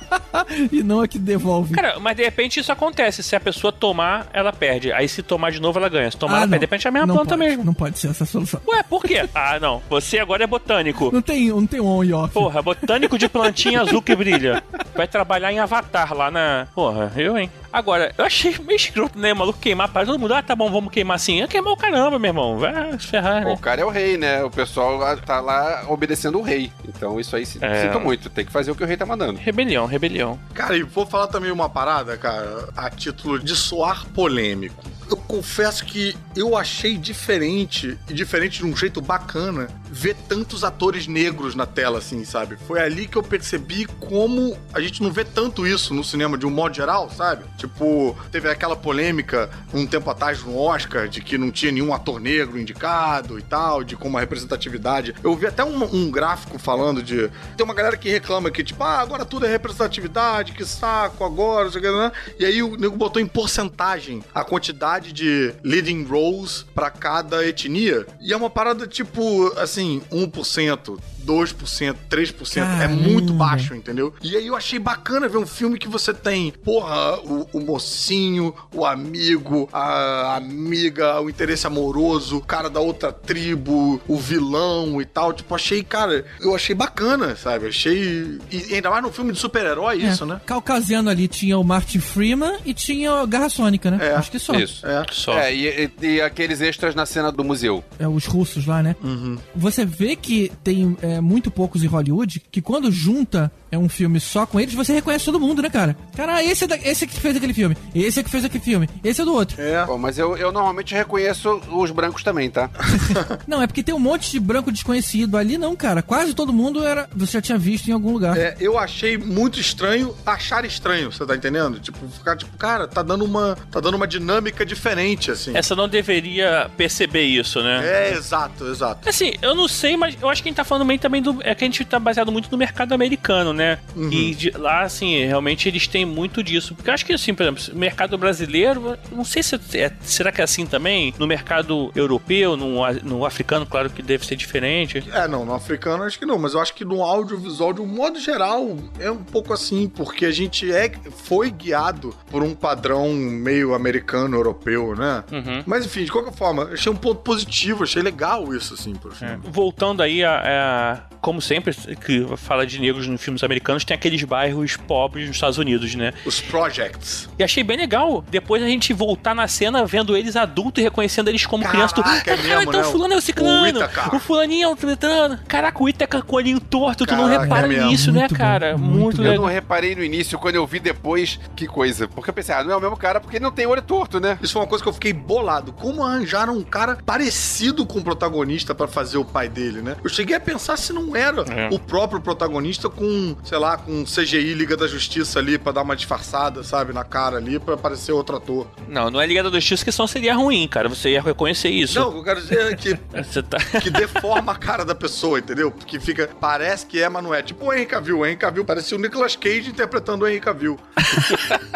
e 0.72 0.82
não 0.82 1.00
a 1.00 1.08
que 1.08 1.18
devolve. 1.18 1.74
Cara, 1.74 1.98
mas 2.00 2.16
de 2.16 2.22
repente 2.24 2.60
isso 2.60 2.70
acontece. 2.72 3.22
Se 3.22 3.34
a 3.36 3.40
pessoa 3.40 3.72
tomar, 3.72 4.26
ela 4.32 4.52
perde. 4.52 4.92
Aí 4.92 5.08
se 5.08 5.22
tomar 5.22 5.50
de 5.50 5.60
novo, 5.60 5.78
ela 5.78 5.88
ganha. 5.88 6.10
Se 6.10 6.16
tomar, 6.16 6.34
Ah, 6.34 6.36
ela 6.38 6.46
não. 6.46 6.50
perde. 6.50 6.60
De 6.60 6.66
repente 6.70 6.86
é 6.86 6.88
a 6.88 6.92
mesma 6.92 7.06
Não 7.06 7.14
planta 7.16 7.36
pode, 7.36 7.48
mesmo. 7.48 7.64
Não 7.64 7.74
pode 7.74 7.98
ser 7.98 8.08
essa 8.10 8.24
solução. 8.24 8.60
Ué, 8.68 8.82
por 8.82 9.02
quê? 9.02 9.28
Ah, 9.34 9.58
não. 9.60 9.82
Você 9.88 10.18
agora 10.18 10.44
é 10.44 10.46
botânico. 10.46 11.10
Não 11.12 11.20
tem, 11.22 11.48
não 11.48 11.66
tem 11.66 11.80
um 11.80 11.86
on 11.86 12.04
e 12.04 12.12
off. 12.12 12.32
Porra, 12.32 12.62
botânico 12.62 13.18
de 13.18 13.28
plantinha 13.28 13.82
azul 13.82 14.00
que 14.02 14.14
brilha. 14.16 14.62
Vai 14.94 15.06
trabalhar 15.06 15.52
em 15.52 15.58
Avatar 15.58 16.14
lá 16.14 16.30
na. 16.30 16.66
Porra, 16.74 17.12
eu, 17.16 17.36
hein? 17.36 17.50
Agora, 17.72 18.12
eu 18.16 18.24
achei 18.24 18.56
meio 18.58 18.76
escroto, 18.76 19.18
né? 19.18 19.34
Maluco 19.34 19.58
queimar 19.58 19.88
para 19.88 20.06
todo 20.06 20.18
mundo. 20.18 20.34
Ah, 20.34 20.42
tá 20.42 20.54
bom, 20.56 20.70
vamos 20.70 20.90
queimar 20.92 21.16
assim. 21.16 21.42
É 21.42 21.46
queimar 21.46 21.72
o 21.72 21.76
caramba, 21.76 22.18
meu 22.18 22.28
irmão. 22.30 22.58
Vai 22.58 22.92
se 22.98 23.06
ferrar, 23.06 23.46
O 23.46 23.50
né? 23.50 23.58
cara 23.60 23.80
é 23.82 23.84
o 23.84 23.90
rei, 23.90 24.16
né? 24.16 24.42
O 24.44 24.50
pessoal 24.50 24.98
tá 25.18 25.40
lá 25.40 25.84
obedecendo 25.88 26.38
o 26.38 26.42
rei. 26.42 26.72
Então 26.88 27.20
isso 27.20 27.36
aí 27.36 27.44
se- 27.44 27.58
É. 27.62 27.82
sinto 27.82 28.00
muito. 28.00 28.30
Tem 28.30 28.44
que 28.44 28.52
fazer 28.52 28.70
o 28.70 28.74
que 28.74 28.82
o 28.84 28.86
rei 28.86 28.96
tá 28.96 29.04
mandando. 29.06 29.38
Rebelião, 29.38 29.86
rebelião. 29.86 30.38
Cara, 30.54 30.76
e 30.76 30.82
vou 30.82 31.04
falar 31.06 31.26
também 31.26 31.50
uma 31.50 31.68
parada, 31.68 32.16
cara, 32.16 32.68
a 32.76 32.88
título 32.90 33.38
de 33.38 33.54
soar 33.54 34.06
polêmico. 34.06 34.84
Eu 35.08 35.16
confesso 35.16 35.84
que 35.84 36.16
eu 36.34 36.56
achei 36.56 36.96
diferente, 36.96 37.96
e 38.08 38.14
diferente 38.14 38.58
de 38.58 38.66
um 38.66 38.76
jeito 38.76 39.00
bacana, 39.00 39.68
ver 39.88 40.16
tantos 40.28 40.64
atores 40.64 41.06
negros 41.06 41.54
na 41.54 41.64
tela, 41.64 41.98
assim, 41.98 42.24
sabe? 42.24 42.56
Foi 42.66 42.80
ali 42.80 43.06
que 43.06 43.16
eu 43.16 43.22
percebi 43.22 43.86
como 44.00 44.56
a 44.72 44.80
gente 44.80 45.02
não 45.02 45.12
vê 45.12 45.24
tanto 45.24 45.66
isso 45.66 45.94
no 45.94 46.02
cinema 46.02 46.36
de 46.36 46.44
um 46.44 46.50
modo 46.50 46.74
geral, 46.74 47.08
sabe? 47.10 47.44
Tipo, 47.56 48.16
teve 48.32 48.48
aquela 48.48 48.74
polêmica 48.74 49.48
um 49.72 49.86
tempo 49.86 50.10
atrás 50.10 50.42
no 50.42 50.58
Oscar 50.58 51.08
de 51.08 51.20
que 51.20 51.38
não 51.38 51.50
tinha 51.50 51.70
nenhum 51.70 51.94
ator 51.94 52.20
negro 52.20 52.58
indicado 52.58 53.38
e 53.38 53.42
tal, 53.42 53.84
de 53.84 53.96
como 53.96 54.16
a 54.16 54.20
representatividade. 54.20 55.14
Eu 55.22 55.36
vi 55.36 55.46
até 55.46 55.64
um, 55.64 55.84
um 55.94 56.10
gráfico 56.10 56.58
falando 56.58 57.02
de. 57.02 57.30
Tem 57.56 57.64
uma 57.64 57.74
galera 57.74 57.96
que 57.96 58.08
reclama 58.10 58.50
que, 58.50 58.64
tipo, 58.64 58.82
ah, 58.82 59.00
agora 59.00 59.24
tudo 59.24 59.46
é 59.46 59.48
representatividade, 59.48 60.52
que 60.52 60.64
saco, 60.64 61.24
agora, 61.24 61.64
não 61.64 61.72
sei 61.72 61.80
o 61.80 61.84
que, 61.84 61.90
né? 61.90 62.12
E 62.40 62.44
aí 62.44 62.62
o 62.62 62.76
nego 62.76 62.96
botou 62.96 63.22
em 63.22 63.26
porcentagem 63.26 64.22
a 64.34 64.42
quantidade 64.44 64.95
de 65.00 65.52
leading 65.62 66.04
roles 66.04 66.64
pra 66.74 66.90
cada 66.90 67.46
etnia. 67.46 68.06
E 68.20 68.32
é 68.32 68.36
uma 68.36 68.50
parada, 68.50 68.86
tipo, 68.86 69.52
assim, 69.58 70.02
1%. 70.10 70.98
2%, 71.26 71.94
3%, 72.10 72.56
é 72.56 72.60
Caramba. 72.60 73.02
muito 73.02 73.32
baixo, 73.32 73.74
entendeu? 73.74 74.14
E 74.22 74.36
aí 74.36 74.46
eu 74.46 74.56
achei 74.56 74.78
bacana 74.78 75.28
ver 75.28 75.38
um 75.38 75.46
filme 75.46 75.78
que 75.78 75.88
você 75.88 76.14
tem, 76.14 76.52
porra, 76.64 77.18
o, 77.20 77.48
o 77.52 77.60
mocinho, 77.60 78.54
o 78.72 78.84
amigo, 78.86 79.68
a 79.72 80.36
amiga, 80.36 81.20
o 81.20 81.28
interesse 81.28 81.66
amoroso, 81.66 82.36
o 82.38 82.40
cara 82.40 82.68
da 82.70 82.80
outra 82.80 83.12
tribo, 83.12 84.00
o 84.06 84.16
vilão 84.16 85.00
e 85.00 85.04
tal. 85.04 85.32
Tipo, 85.32 85.54
achei, 85.54 85.82
cara, 85.82 86.24
eu 86.40 86.54
achei 86.54 86.74
bacana, 86.74 87.34
sabe? 87.36 87.66
Achei. 87.68 88.38
E 88.50 88.74
ainda 88.74 88.90
mais 88.90 89.02
num 89.02 89.12
filme 89.12 89.32
de 89.32 89.38
super-herói, 89.38 90.02
É, 90.02 90.08
isso, 90.08 90.24
né? 90.26 90.40
Caucasiano 90.46 91.10
ali 91.10 91.26
tinha 91.28 91.58
o 91.58 91.64
Martin 91.64 91.98
Freeman 91.98 92.58
e 92.64 92.72
tinha 92.74 93.10
a 93.12 93.26
Garra 93.26 93.48
Sônica, 93.48 93.90
né? 93.90 93.98
É. 94.00 94.14
Acho 94.14 94.30
que 94.30 94.38
só. 94.38 94.54
Isso. 94.54 94.86
É. 94.86 95.04
Só. 95.10 95.36
É, 95.38 95.54
e, 95.54 95.90
e- 96.02 96.06
e 96.06 96.20
aqueles 96.20 96.60
extras 96.60 96.94
na 96.94 97.04
cena 97.06 97.32
do 97.32 97.42
museu. 97.44 97.82
É, 97.98 98.06
os 98.06 98.26
russos 98.26 98.66
lá, 98.66 98.82
né? 98.82 98.94
Uhum. 99.02 99.38
Você 99.54 99.84
vê 99.84 100.14
que 100.16 100.52
tem 100.62 100.96
é, 101.02 101.15
muito 101.20 101.50
poucos 101.50 101.82
em 101.82 101.86
Hollywood 101.86 102.40
que 102.50 102.60
quando 102.60 102.90
junta 102.90 103.50
é 103.70 103.78
um 103.78 103.88
filme 103.88 104.20
só 104.20 104.46
com 104.46 104.60
eles, 104.60 104.74
você 104.74 104.92
reconhece 104.92 105.24
todo 105.24 105.40
mundo, 105.40 105.62
né, 105.62 105.70
cara? 105.70 105.96
Cara, 106.16 106.42
esse 106.42 106.64
é, 106.64 106.66
da, 106.66 106.76
esse 106.76 107.04
é 107.04 107.06
que 107.06 107.18
fez 107.18 107.36
aquele 107.36 107.54
filme, 107.54 107.76
esse 107.94 108.20
é 108.20 108.22
que 108.22 108.30
fez 108.30 108.44
aquele 108.44 108.62
filme, 108.62 108.88
esse 109.02 109.20
é 109.20 109.24
do 109.24 109.32
outro. 109.32 109.60
É. 109.60 109.84
Bom, 109.84 109.98
mas 109.98 110.18
eu, 110.18 110.36
eu 110.36 110.52
normalmente 110.52 110.94
reconheço 110.94 111.60
os 111.70 111.90
brancos 111.90 112.22
também, 112.22 112.50
tá? 112.50 112.70
Não, 113.46 113.62
é 113.62 113.66
porque 113.66 113.82
tem 113.82 113.94
um 113.94 113.98
monte 113.98 114.30
de 114.30 114.40
branco 114.40 114.72
desconhecido. 114.72 115.36
Ali 115.36 115.58
não, 115.58 115.76
cara. 115.76 116.02
Quase 116.02 116.34
todo 116.34 116.52
mundo 116.52 116.84
era. 116.84 117.08
Você 117.14 117.32
já 117.32 117.42
tinha 117.42 117.58
visto 117.58 117.88
em 117.88 117.92
algum 117.92 118.12
lugar. 118.12 118.36
É, 118.36 118.56
eu 118.60 118.78
achei 118.78 119.16
muito 119.16 119.60
estranho 119.60 120.14
achar 120.24 120.64
estranho, 120.64 121.12
você 121.12 121.24
tá 121.24 121.36
entendendo? 121.36 121.78
Tipo, 121.78 122.08
ficar 122.08 122.36
tipo, 122.36 122.56
cara, 122.56 122.86
tá 122.86 123.02
dando 123.02 123.24
uma, 123.24 123.56
tá 123.70 123.80
dando 123.80 123.94
uma 123.94 124.06
dinâmica 124.06 124.64
diferente, 124.64 125.30
assim. 125.30 125.56
Essa 125.56 125.74
não 125.74 125.88
deveria 125.88 126.70
perceber 126.76 127.22
isso, 127.22 127.62
né? 127.62 127.80
É, 127.84 128.12
exato, 128.12 128.66
exato. 128.66 129.08
Assim, 129.08 129.34
eu 129.42 129.54
não 129.54 129.68
sei, 129.68 129.96
mas 129.96 130.16
eu 130.20 130.28
acho 130.28 130.42
que 130.42 130.48
a 130.48 130.50
gente 130.50 130.56
tá 130.56 130.64
falando 130.64 130.86
bem 130.86 130.98
também 131.06 131.22
do. 131.22 131.38
É 131.42 131.54
que 131.54 131.64
a 131.64 131.66
gente 131.66 131.84
tá 131.84 131.98
baseado 131.98 132.30
muito 132.32 132.50
no 132.50 132.58
mercado 132.58 132.92
americano, 132.92 133.52
né? 133.52 133.78
Uhum. 133.94 134.10
E 134.12 134.34
de- 134.34 134.50
lá, 134.50 134.82
assim, 134.82 135.24
realmente 135.24 135.68
eles 135.68 135.86
têm 135.86 136.04
muito 136.04 136.42
disso. 136.42 136.74
Porque 136.74 136.90
eu 136.90 136.94
acho 136.94 137.06
que, 137.06 137.12
assim, 137.12 137.32
por 137.34 137.42
exemplo, 137.44 137.62
o 137.72 137.78
mercado 137.78 138.18
brasileiro, 138.18 138.96
não 139.12 139.24
sei 139.24 139.42
se 139.42 139.56
é. 139.74 139.92
Será 140.02 140.30
que 140.32 140.40
é 140.40 140.44
assim 140.44 140.66
também? 140.66 141.14
No 141.18 141.26
mercado 141.26 141.90
europeu, 141.94 142.56
no, 142.56 142.84
a- 142.84 142.92
no 142.92 143.24
africano, 143.24 143.64
claro 143.66 143.88
que 143.90 144.02
deve 144.02 144.26
ser 144.26 144.36
diferente. 144.36 145.02
É, 145.12 145.26
não, 145.28 145.44
no 145.44 145.54
africano 145.54 146.02
acho 146.04 146.18
que 146.18 146.26
não, 146.26 146.38
mas 146.38 146.54
eu 146.54 146.60
acho 146.60 146.74
que 146.74 146.84
no 146.84 147.02
audiovisual, 147.02 147.72
de 147.72 147.80
um 147.80 147.86
modo 147.86 148.18
geral, 148.20 148.76
é 148.98 149.10
um 149.10 149.22
pouco 149.22 149.52
assim, 149.52 149.88
porque 149.88 150.26
a 150.26 150.30
gente 150.30 150.70
é, 150.72 150.90
foi 151.24 151.50
guiado 151.50 152.14
por 152.30 152.42
um 152.42 152.54
padrão 152.54 153.12
meio 153.12 153.74
americano, 153.74 154.36
europeu, 154.36 154.94
né? 154.96 155.24
Uhum. 155.32 155.62
Mas 155.66 155.84
enfim, 155.86 156.04
de 156.04 156.12
qualquer 156.12 156.32
forma, 156.32 156.64
achei 156.72 156.90
um 156.90 156.96
ponto 156.96 157.20
positivo, 157.22 157.84
achei 157.84 158.02
legal 158.02 158.54
isso, 158.54 158.74
assim, 158.74 158.94
por 158.94 159.12
É. 159.22 159.36
Voltando 159.44 160.02
aí 160.02 160.22
a, 160.24 160.95
é, 160.96 161.16
como 161.20 161.40
sempre, 161.40 161.74
que 162.04 162.26
fala 162.36 162.66
de 162.66 162.80
negros 162.80 163.06
nos 163.06 163.20
filmes 163.20 163.42
americanos, 163.42 163.84
tem 163.84 163.94
aqueles 163.94 164.22
bairros 164.22 164.76
pobres 164.76 165.26
nos 165.26 165.36
Estados 165.36 165.58
Unidos, 165.58 165.94
né? 165.94 166.12
Os 166.24 166.40
projects. 166.40 167.28
E 167.38 167.42
achei 167.42 167.62
bem 167.62 167.76
legal 167.76 168.24
depois 168.30 168.62
a 168.62 168.66
gente 168.66 168.92
voltar 168.92 169.34
na 169.34 169.48
cena 169.48 169.84
vendo 169.84 170.16
eles 170.16 170.36
adultos 170.36 170.80
e 170.80 170.84
reconhecendo 170.84 171.28
eles 171.28 171.44
como 171.46 171.64
crianças. 171.68 171.92
Tu, 171.92 172.02
Caraca, 172.02 172.30
é 172.30 172.34
ah, 172.34 172.36
mesmo, 172.36 172.62
então 172.62 172.80
né? 172.80 172.86
o 172.86 172.90
fulano 172.90 173.12
é 173.14 173.16
o 173.16 173.18
O 173.18 173.22
ciclano, 173.22 173.78
Ítaca. 173.78 174.16
o 174.16 174.20
fulaninho 174.20 174.64
é 174.64 174.68
o 174.68 174.76
tritano. 174.76 175.38
Caraca, 175.48 175.82
o 175.82 175.88
Ítaca 175.88 176.22
com 176.22 176.34
o 176.34 176.38
olhinho 176.38 176.60
torto, 176.60 177.06
tu 177.06 177.14
não 177.16 177.24
Caraca, 177.24 177.42
repara 177.42 177.72
é 177.74 177.84
nisso, 177.86 178.12
né, 178.12 178.20
Muito 178.20 178.32
bom, 178.32 178.38
cara? 178.38 178.76
muito 178.78 178.94
Muito, 178.96 179.16
bom. 179.16 179.22
Eu 179.22 179.30
legal. 179.30 179.46
não 179.46 179.52
reparei 179.52 179.94
no 179.94 180.02
início, 180.02 180.38
quando 180.38 180.54
eu 180.54 180.66
vi 180.66 180.78
depois, 180.78 181.38
que 181.54 181.66
coisa. 181.66 182.06
Porque 182.08 182.30
eu 182.30 182.34
pensei, 182.34 182.54
ah, 182.54 182.62
não 182.64 182.72
é 182.72 182.76
o 182.76 182.80
mesmo 182.80 182.96
cara 182.96 183.20
porque 183.20 183.36
ele 183.36 183.44
não 183.44 183.52
tem 183.52 183.66
olho 183.66 183.82
torto, 183.82 184.20
né? 184.20 184.38
Isso 184.42 184.52
foi 184.52 184.62
uma 184.62 184.68
coisa 184.68 184.82
que 184.82 184.88
eu 184.88 184.92
fiquei 184.92 185.12
bolado. 185.12 185.72
Como 185.72 186.04
arranjaram 186.04 186.54
um 186.56 186.62
cara 186.62 186.98
parecido 187.04 187.84
com 187.86 187.98
o 187.98 188.04
protagonista 188.04 188.74
pra 188.74 188.86
fazer 188.86 189.18
o 189.18 189.24
pai 189.24 189.48
dele, 189.48 189.82
né? 189.82 189.96
Eu 190.02 190.10
cheguei 190.10 190.36
a 190.36 190.40
pensar 190.40 190.75
se 190.76 190.92
não 190.92 191.14
era 191.16 191.42
É. 191.52 191.68
o 191.72 191.78
próprio 191.78 192.20
protagonista 192.20 192.88
com, 192.88 193.36
sei 193.44 193.58
lá, 193.58 193.76
com 193.76 194.04
CGI 194.04 194.54
Liga 194.54 194.76
da 194.76 194.86
Justiça 194.86 195.38
ali 195.38 195.58
pra 195.58 195.72
dar 195.72 195.82
uma 195.82 195.96
disfarçada, 195.96 196.62
sabe, 196.62 196.92
na 196.92 197.04
cara 197.04 197.36
ali 197.38 197.58
pra 197.58 197.76
parecer 197.76 198.12
outro 198.12 198.36
ator. 198.36 198.66
Não, 198.88 199.10
não 199.10 199.20
é 199.20 199.26
Liga 199.26 199.42
da 199.42 199.50
Justiça 199.50 199.84
que 199.84 199.92
senão 199.92 200.06
seria 200.06 200.34
ruim, 200.34 200.66
cara. 200.68 200.88
Você 200.88 201.10
ia 201.10 201.22
reconhecer 201.22 201.68
isso. 201.70 201.98
Não, 201.98 202.08
o 202.08 202.12
que 202.12 202.18
eu 202.18 202.24
quero 202.24 202.40
dizer 202.40 202.72
é 202.72 202.76
que 202.76 202.98
Você 203.22 203.42
tá... 203.42 203.58
que 203.80 203.90
deforma 203.90 204.52
a 204.52 204.56
cara 204.56 204.84
da 204.84 204.94
pessoa, 204.94 205.38
entendeu? 205.38 205.70
Porque 205.70 205.98
fica, 206.00 206.28
parece 206.40 206.86
que 206.86 207.00
é, 207.02 207.08
mas 207.08 207.22
não 207.22 207.34
é. 207.34 207.42
Tipo 207.42 207.66
o 207.66 207.72
Henry 207.72 207.86
Cavill. 207.86 208.18
O 208.20 208.26
Henry 208.26 208.36
Cavill 208.36 208.64
parecia 208.64 208.96
o 208.96 209.00
Nicolas 209.00 209.36
Cage 209.36 209.70
interpretando 209.70 210.22
o 210.22 210.28
Henry 210.28 210.40
Cavill. 210.40 210.78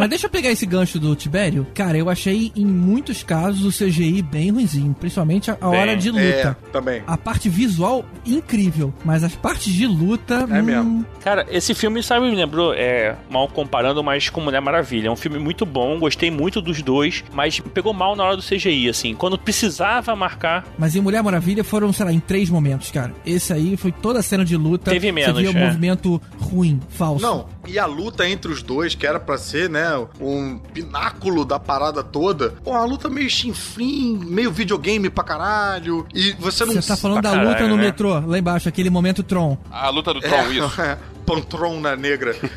Mas 0.00 0.10
deixa 0.10 0.26
eu 0.26 0.30
pegar 0.30 0.50
esse 0.50 0.66
gancho 0.66 0.98
do 0.98 1.14
Tibério. 1.14 1.66
Cara, 1.74 1.96
eu 1.96 2.08
achei 2.08 2.50
em 2.56 2.64
muitos 2.64 3.22
casos 3.22 3.64
o 3.64 3.84
CGI 3.84 4.22
bem 4.22 4.50
ruimzinho, 4.50 4.94
principalmente 4.98 5.50
a, 5.50 5.58
a 5.60 5.70
Bem, 5.70 5.80
hora 5.80 5.96
de 5.96 6.10
luta. 6.10 6.20
É, 6.22 6.70
também. 6.72 7.02
A 7.06 7.16
parte 7.16 7.48
visual, 7.48 8.04
incrível, 8.24 8.92
mas 9.04 9.22
as 9.22 9.34
partes 9.34 9.72
de 9.72 9.86
luta. 9.86 10.46
É 10.50 10.60
hum, 10.60 10.62
mesmo. 10.62 11.06
Cara, 11.22 11.46
esse 11.50 11.74
filme, 11.74 12.02
sabe, 12.02 12.30
me 12.30 12.34
lembrou, 12.34 12.72
é, 12.74 13.16
mal 13.28 13.46
comparando, 13.48 14.02
mas 14.02 14.28
com 14.28 14.40
Mulher 14.40 14.60
Maravilha. 14.60 15.08
É 15.08 15.10
um 15.10 15.16
filme 15.16 15.38
muito 15.38 15.66
bom, 15.66 15.98
gostei 15.98 16.30
muito 16.30 16.60
dos 16.60 16.82
dois, 16.82 17.22
mas 17.32 17.60
pegou 17.60 17.92
mal 17.92 18.16
na 18.16 18.24
hora 18.24 18.36
do 18.36 18.42
CGI, 18.42 18.88
assim. 18.88 19.14
Quando 19.14 19.38
precisava 19.38 20.16
marcar, 20.16 20.64
Mas 20.78 20.96
em 20.96 21.00
Mulher 21.00 21.22
Maravilha 21.22 21.62
foram, 21.62 21.92
sei 21.92 22.06
lá, 22.06 22.12
em 22.12 22.20
três 22.20 22.48
momentos, 22.48 22.90
cara. 22.90 23.12
Esse 23.24 23.52
aí 23.52 23.76
foi 23.76 23.92
toda 23.92 24.20
a 24.20 24.22
cena 24.22 24.44
de 24.44 24.56
luta. 24.56 24.90
Teve 24.90 25.12
menos, 25.12 25.34
Você 25.34 25.42
via 25.42 25.50
um 25.50 25.62
é. 25.62 25.66
movimento 25.66 26.22
ruim, 26.38 26.80
falso. 26.88 27.22
Não, 27.22 27.46
e 27.66 27.78
a 27.78 27.86
luta 27.86 28.28
entre 28.28 28.50
os 28.50 28.62
dois, 28.62 28.94
que 28.94 29.06
era 29.06 29.20
pra 29.20 29.36
ser, 29.36 29.68
né, 29.68 29.89
um 30.20 30.58
pináculo 30.58 31.44
da 31.44 31.58
parada 31.58 32.02
toda, 32.02 32.50
pô, 32.62 32.70
uma 32.70 32.84
luta 32.84 33.08
meio 33.08 33.28
chinfrim, 33.28 34.18
meio 34.24 34.50
videogame 34.50 35.10
pra 35.10 35.24
caralho, 35.24 36.06
e 36.14 36.32
você 36.38 36.64
não... 36.64 36.74
Você 36.74 36.88
tá 36.88 36.96
falando 36.96 37.22
da 37.22 37.30
pra 37.30 37.40
luta 37.42 37.54
caralho, 37.54 37.68
no 37.70 37.76
né? 37.76 37.84
metrô, 37.84 38.20
lá 38.20 38.38
embaixo, 38.38 38.68
aquele 38.68 38.90
momento 38.90 39.22
Tron. 39.22 39.56
A 39.70 39.88
luta 39.90 40.12
do 40.14 40.20
Tron, 40.20 40.50
isso. 40.50 40.70
É, 40.80 40.96
Pantrona 41.30 41.94
negra. 41.94 42.34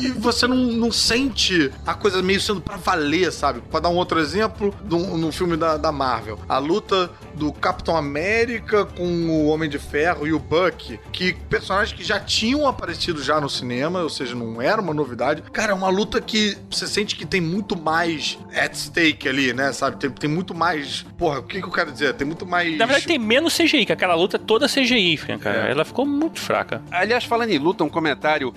E 0.00 0.08
você 0.10 0.46
não, 0.46 0.56
não 0.56 0.92
sente 0.92 1.70
a 1.86 1.94
coisa 1.94 2.22
meio 2.22 2.40
sendo 2.40 2.60
pra 2.60 2.76
valer, 2.76 3.32
sabe? 3.32 3.60
Pra 3.70 3.80
dar 3.80 3.88
um 3.88 3.96
outro 3.96 4.18
exemplo, 4.18 4.74
no, 4.84 5.16
no 5.16 5.32
filme 5.32 5.56
da, 5.56 5.76
da 5.76 5.90
Marvel. 5.90 6.38
A 6.48 6.58
luta 6.58 7.10
do 7.34 7.52
Capitão 7.52 7.96
América 7.96 8.84
com 8.84 9.04
o 9.04 9.46
Homem 9.46 9.68
de 9.68 9.78
Ferro 9.78 10.26
e 10.26 10.32
o 10.32 10.38
Buck, 10.38 10.98
que 11.12 11.32
personagens 11.32 11.96
que 11.96 12.04
já 12.04 12.18
tinham 12.20 12.66
aparecido 12.66 13.22
já 13.22 13.40
no 13.40 13.48
cinema, 13.48 14.02
ou 14.02 14.10
seja, 14.10 14.34
não 14.34 14.60
era 14.60 14.80
uma 14.80 14.92
novidade. 14.92 15.42
Cara, 15.52 15.72
é 15.72 15.74
uma 15.74 15.88
luta 15.88 16.20
que 16.20 16.56
você 16.70 16.86
sente 16.86 17.16
que 17.16 17.24
tem 17.24 17.40
muito 17.40 17.80
mais 17.80 18.38
at 18.54 18.74
stake 18.74 19.28
ali, 19.28 19.52
né? 19.52 19.72
Sabe? 19.72 19.96
Tem, 19.96 20.10
tem 20.10 20.30
muito 20.30 20.54
mais. 20.54 21.04
Porra, 21.16 21.40
o 21.40 21.42
que, 21.42 21.60
que 21.60 21.66
eu 21.66 21.72
quero 21.72 21.92
dizer? 21.92 22.14
Tem 22.14 22.26
muito 22.26 22.46
mais. 22.46 22.76
Na 22.76 22.86
verdade, 22.86 23.06
tem 23.06 23.18
menos 23.18 23.56
CGI, 23.56 23.86
que 23.86 23.92
aquela 23.92 24.14
luta 24.14 24.36
é 24.36 24.40
toda 24.40 24.66
CGI, 24.66 25.18
cara. 25.40 25.68
É. 25.68 25.70
Ela 25.70 25.84
ficou 25.84 26.04
muito 26.06 26.40
fraca. 26.40 26.82
Aliás, 26.90 27.24
falando 27.24 27.50
em 27.50 27.58
luta, 27.58 27.84
um 27.84 27.88
comentário. 27.88 28.09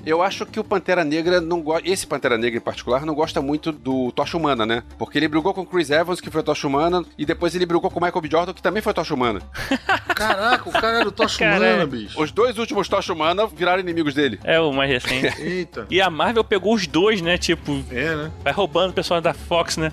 Eu 0.05 0.21
acho 0.21 0.45
que 0.45 0.59
o 0.59 0.63
Pantera 0.63 1.03
Negra 1.03 1.39
não 1.41 1.61
gosta. 1.61 1.87
Esse 1.89 2.05
Pantera 2.07 2.37
Negra 2.37 2.57
em 2.57 2.61
particular 2.61 3.05
não 3.05 3.13
gosta 3.13 3.41
muito 3.41 3.71
do 3.71 4.11
Tocha 4.11 4.37
Humana, 4.37 4.65
né? 4.65 4.83
Porque 4.97 5.17
ele 5.17 5.27
brigou 5.27 5.53
com 5.53 5.65
Chris 5.65 5.89
Evans, 5.89 6.19
que 6.21 6.29
foi 6.29 6.43
Tocha 6.43 6.67
Humana, 6.67 7.03
e 7.17 7.25
depois 7.25 7.55
ele 7.55 7.65
brigou 7.65 7.89
com 7.89 7.99
Michael 8.03 8.21
B. 8.21 8.29
Jordan, 8.31 8.53
que 8.53 8.61
também 8.61 8.81
foi 8.81 8.93
Tocha 8.93 9.13
Humana. 9.13 9.41
Caraca, 10.15 10.69
o 10.69 10.71
cara 10.71 10.99
era 10.99 11.07
o 11.07 11.11
Tocha 11.11 11.43
Humana, 11.43 11.85
bicho. 11.85 12.21
Os 12.21 12.31
dois 12.31 12.57
últimos 12.57 12.87
Tocha 12.87 13.13
Humana 13.13 13.47
viraram 13.47 13.79
inimigos 13.81 14.13
dele. 14.13 14.39
É 14.43 14.59
o 14.59 14.71
mais 14.71 14.89
recente. 14.89 15.33
Eita. 15.41 15.87
E 15.89 16.01
a 16.01 16.09
Marvel 16.09 16.43
pegou 16.43 16.73
os 16.75 16.87
dois, 16.87 17.21
né? 17.21 17.37
Tipo, 17.37 17.83
É, 17.91 18.15
né? 18.15 18.31
vai 18.43 18.53
roubando 18.53 18.91
o 18.91 18.93
pessoal 18.93 19.19
da 19.21 19.33
Fox, 19.33 19.77
né? 19.77 19.91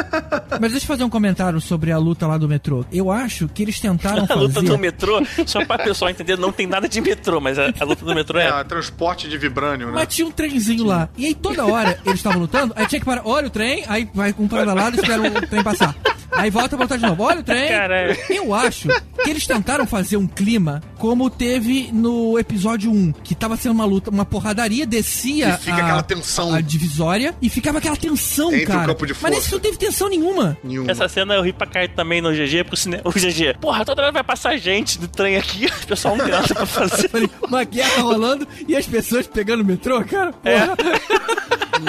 Mas 0.60 0.70
deixa 0.72 0.84
eu 0.84 0.88
fazer 0.88 1.04
um 1.04 1.10
comentário 1.10 1.60
sobre 1.60 1.90
a 1.92 1.98
luta 1.98 2.26
lá 2.26 2.36
do 2.38 2.48
metrô. 2.48 2.84
Eu 2.92 3.10
acho 3.10 3.48
que 3.48 3.62
eles 3.62 3.80
tentaram 3.80 4.26
A 4.28 4.34
luta 4.34 4.54
fazer. 4.54 4.66
do 4.66 4.78
metrô, 4.78 5.20
só 5.46 5.64
pra 5.64 5.78
pessoal 5.78 6.10
entender, 6.10 6.36
não 6.38 6.52
tem 6.52 6.66
nada 6.66 6.88
de 6.88 7.00
metrô, 7.00 7.40
mas 7.40 7.58
a, 7.58 7.72
a 7.80 7.84
luta 7.84 8.04
do 8.04 8.14
metrô 8.14 8.38
É, 8.38 8.48
é. 8.48 8.64
transporte 8.64 9.01
de 9.28 9.36
vibrânio, 9.38 9.88
né? 9.88 9.92
Mas 9.94 10.14
tinha 10.14 10.26
um 10.26 10.30
trenzinho 10.30 10.84
lá. 10.84 11.08
E 11.16 11.26
aí 11.26 11.34
toda 11.34 11.64
hora 11.66 11.98
eles 12.04 12.18
estavam 12.20 12.40
lutando, 12.40 12.72
aí 12.76 12.86
tinha 12.86 12.98
que 13.00 13.06
parar. 13.06 13.22
Olha 13.24 13.46
o 13.46 13.50
trem, 13.50 13.84
aí 13.88 14.08
vai 14.14 14.34
um 14.38 14.46
para 14.48 14.60
cada 14.60 14.74
lado 14.74 14.96
e 14.96 15.00
espera 15.00 15.22
o 15.22 15.46
trem 15.48 15.62
passar. 15.62 15.94
Aí 16.34 16.50
volta 16.50 16.76
pra 16.76 16.84
lutar 16.84 16.98
de 16.98 17.04
novo. 17.04 17.22
Olha 17.22 17.40
o 17.40 17.42
trem. 17.42 17.68
Caralho. 17.68 18.16
Eu 18.30 18.54
acho 18.54 18.88
que 19.22 19.30
eles 19.30 19.46
tentaram 19.46 19.86
fazer 19.86 20.16
um 20.16 20.26
clima 20.26 20.82
como 20.98 21.28
teve 21.28 21.90
no 21.92 22.38
episódio 22.38 22.90
1, 22.90 23.12
que 23.22 23.34
tava 23.34 23.56
sendo 23.56 23.72
uma 23.72 23.84
luta, 23.84 24.08
uma 24.10 24.24
porradaria, 24.24 24.86
descia 24.86 25.50
E 25.50 25.58
fica 25.58 25.76
a, 25.76 25.84
aquela 25.84 26.02
tensão. 26.02 26.54
a 26.54 26.60
divisória 26.60 27.34
e 27.42 27.50
ficava 27.50 27.78
aquela 27.78 27.96
tensão, 27.96 28.50
Entre 28.50 28.64
o 28.64 28.68
cara. 28.68 28.86
campo 28.86 29.06
de 29.06 29.12
Mas 29.20 29.22
nesse 29.30 29.42
força. 29.42 29.54
não 29.56 29.60
teve 29.60 29.76
tensão 29.76 30.08
nenhuma. 30.08 30.56
Nenhuma. 30.64 30.90
Essa 30.90 31.06
cena 31.06 31.34
eu 31.34 31.42
ri 31.42 31.52
pra 31.52 31.66
cair 31.66 31.88
também 31.90 32.22
no 32.22 32.30
GG, 32.32 32.64
porque 32.64 32.74
o, 32.74 32.78
cine... 32.78 33.00
o 33.04 33.10
GG, 33.10 33.58
porra, 33.60 33.84
toda 33.84 34.00
hora 34.02 34.12
vai 34.12 34.24
passar 34.24 34.56
gente 34.56 34.98
do 34.98 35.08
trem 35.08 35.36
aqui, 35.36 35.66
o 35.84 35.86
pessoal 35.86 36.16
não 36.16 36.24
tem 36.24 36.32
nada 36.34 36.54
pra 36.54 36.66
fazer. 36.66 37.08
Falei, 37.10 37.28
uma 37.46 37.64
guerra 37.64 38.00
rolando 38.02 38.48
e 38.66 38.74
as 38.74 38.86
pessoas 38.92 39.26
pegando 39.26 39.62
o 39.62 39.64
metrô, 39.64 40.04
cara. 40.04 40.32
Porra. 40.34 40.76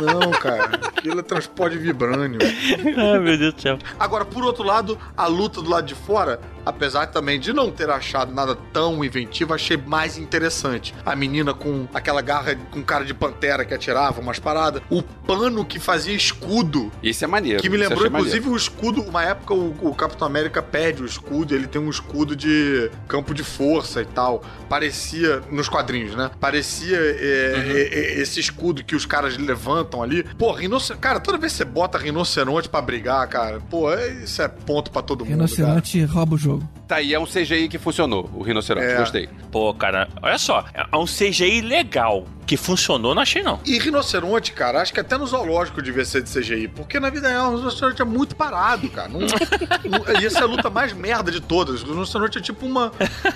Não, 0.02 0.32
cara. 0.32 0.80
Aquilo 0.88 1.20
é 1.20 1.24
transporte 1.24 1.78
de 1.78 1.84
vibrânio. 1.84 2.40
Ai, 2.42 3.20
meu 3.20 3.38
Deus 3.38 3.54
do 3.54 3.62
céu. 3.62 3.78
Agora, 4.00 4.24
por 4.24 4.44
outro 4.46 4.64
lado, 4.64 4.98
a 5.16 5.28
luta 5.28 5.62
do 5.62 5.70
lado 5.70 5.86
de 5.86 5.94
fora, 5.94 6.40
apesar 6.66 7.08
também 7.08 7.40
de 7.40 7.52
não 7.54 7.72
ter 7.72 7.90
achado 7.90 8.34
nada 8.34 8.56
tão 8.72 9.04
inventivo, 9.04 9.54
achei 9.54 9.78
mais 9.78 10.18
interessante. 10.18 10.94
A 11.06 11.16
menina 11.16 11.54
com 11.54 11.88
aquela 11.94 12.22
garra 12.22 12.56
com 12.72 12.84
cara 12.84 13.06
de 13.06 13.14
pantera 13.14 13.66
que 13.66 13.74
atirava 13.74 14.20
umas 14.22 14.40
paradas, 14.40 14.82
o 14.90 15.02
pano 15.02 15.64
que 15.66 15.80
fazia 15.80 16.14
escudo. 16.16 16.92
Isso 17.02 17.24
é 17.24 17.28
maneiro. 17.28 17.62
Que 17.62 17.70
me 17.70 17.78
lembrou, 17.78 18.00
achei 18.00 18.10
maneiro. 18.10 18.30
inclusive, 18.38 18.50
o 18.54 18.58
escudo. 18.58 19.02
Uma 19.04 19.24
época, 19.24 19.54
o, 19.54 19.76
o 19.90 19.96
Capitão 19.96 20.28
América 20.28 20.62
perde 20.62 21.02
o 21.04 21.06
escudo, 21.06 21.54
ele 21.56 21.68
tem 21.68 21.82
um 21.82 21.90
escudo 21.90 22.36
de 22.36 22.90
campo 23.08 23.34
de 23.34 23.44
força 23.44 24.02
e 24.02 24.06
tal. 24.06 24.44
Parecia, 24.70 25.42
nos 25.52 25.70
quadrinhos, 25.70 26.16
né? 26.16 26.32
Parecia 26.40 26.98
é, 26.98 27.54
Uhum. 27.56 27.72
é, 27.72 27.82
é, 27.82 28.22
esse 28.22 28.40
escudo 28.40 28.84
que 28.84 28.96
os 28.96 29.06
caras 29.06 29.38
levantam 29.38 30.02
ali. 30.02 30.24
Pô, 30.38 30.52
rinoceronte. 30.52 31.02
Cara, 31.02 31.20
toda 31.20 31.38
vez 31.38 31.52
que 31.52 31.58
você 31.60 31.66
bota 31.66 31.98
rinoceronte 31.98 32.68
pra 32.70 32.82
brigar, 32.82 33.28
cara, 33.28 33.60
pô, 33.70 33.92
é- 33.94 34.12
isso 34.24 34.42
é 34.42 34.48
ponto 34.48 34.92
pra 34.92 35.02
todo 35.02 35.26
mundo. 35.26 35.30
Cara. 35.38 35.46
Rinoceronte 35.48 36.04
rouba 36.06 36.36
o 36.36 36.38
jogo. 36.38 36.53
Tá 36.88 36.98
aí, 36.98 37.14
é 37.14 37.20
um 37.20 37.26
CGI 37.26 37.70
que 37.70 37.78
funcionou, 37.78 38.30
o 38.34 38.44
rinoceronte. 38.44 38.88
É. 38.88 38.98
Gostei. 38.98 39.30
Pô, 39.52 39.74
cara, 39.74 40.08
olha 40.22 40.38
só, 40.38 40.66
é 40.74 40.98
um 40.98 41.06
CGI 41.06 41.62
legal. 41.62 42.26
Que 42.46 42.58
funcionou, 42.58 43.16
não 43.16 43.22
achei 43.22 43.42
não. 43.42 43.60
E 43.66 43.80
rinoceronte, 43.80 44.52
cara, 44.52 44.82
acho 44.82 44.94
que 44.94 45.00
até 45.00 45.18
no 45.18 45.26
zoológico 45.26 45.82
devia 45.82 46.04
ser 46.04 46.22
de 46.22 46.30
CGI, 46.30 46.68
porque 46.68 47.00
na 47.00 47.10
vida 47.10 47.30
real 47.30 47.54
o 47.54 47.58
rinoceronte 47.58 48.02
é 48.02 48.06
muito 48.06 48.36
parado, 48.36 48.90
cara. 48.90 49.08
Não, 49.08 49.22
não, 49.22 50.22
e 50.22 50.26
essa 50.26 50.40
é 50.40 50.42
a 50.42 50.46
luta 50.46 50.70
mais 50.70 50.92
merda 50.92 51.32
de 51.32 51.40
todas. 51.40 51.82
O 51.84 51.86
rinoceronte 51.88 52.40
é 52.40 52.42
tipo 52.42 52.66
uma. 52.66 52.92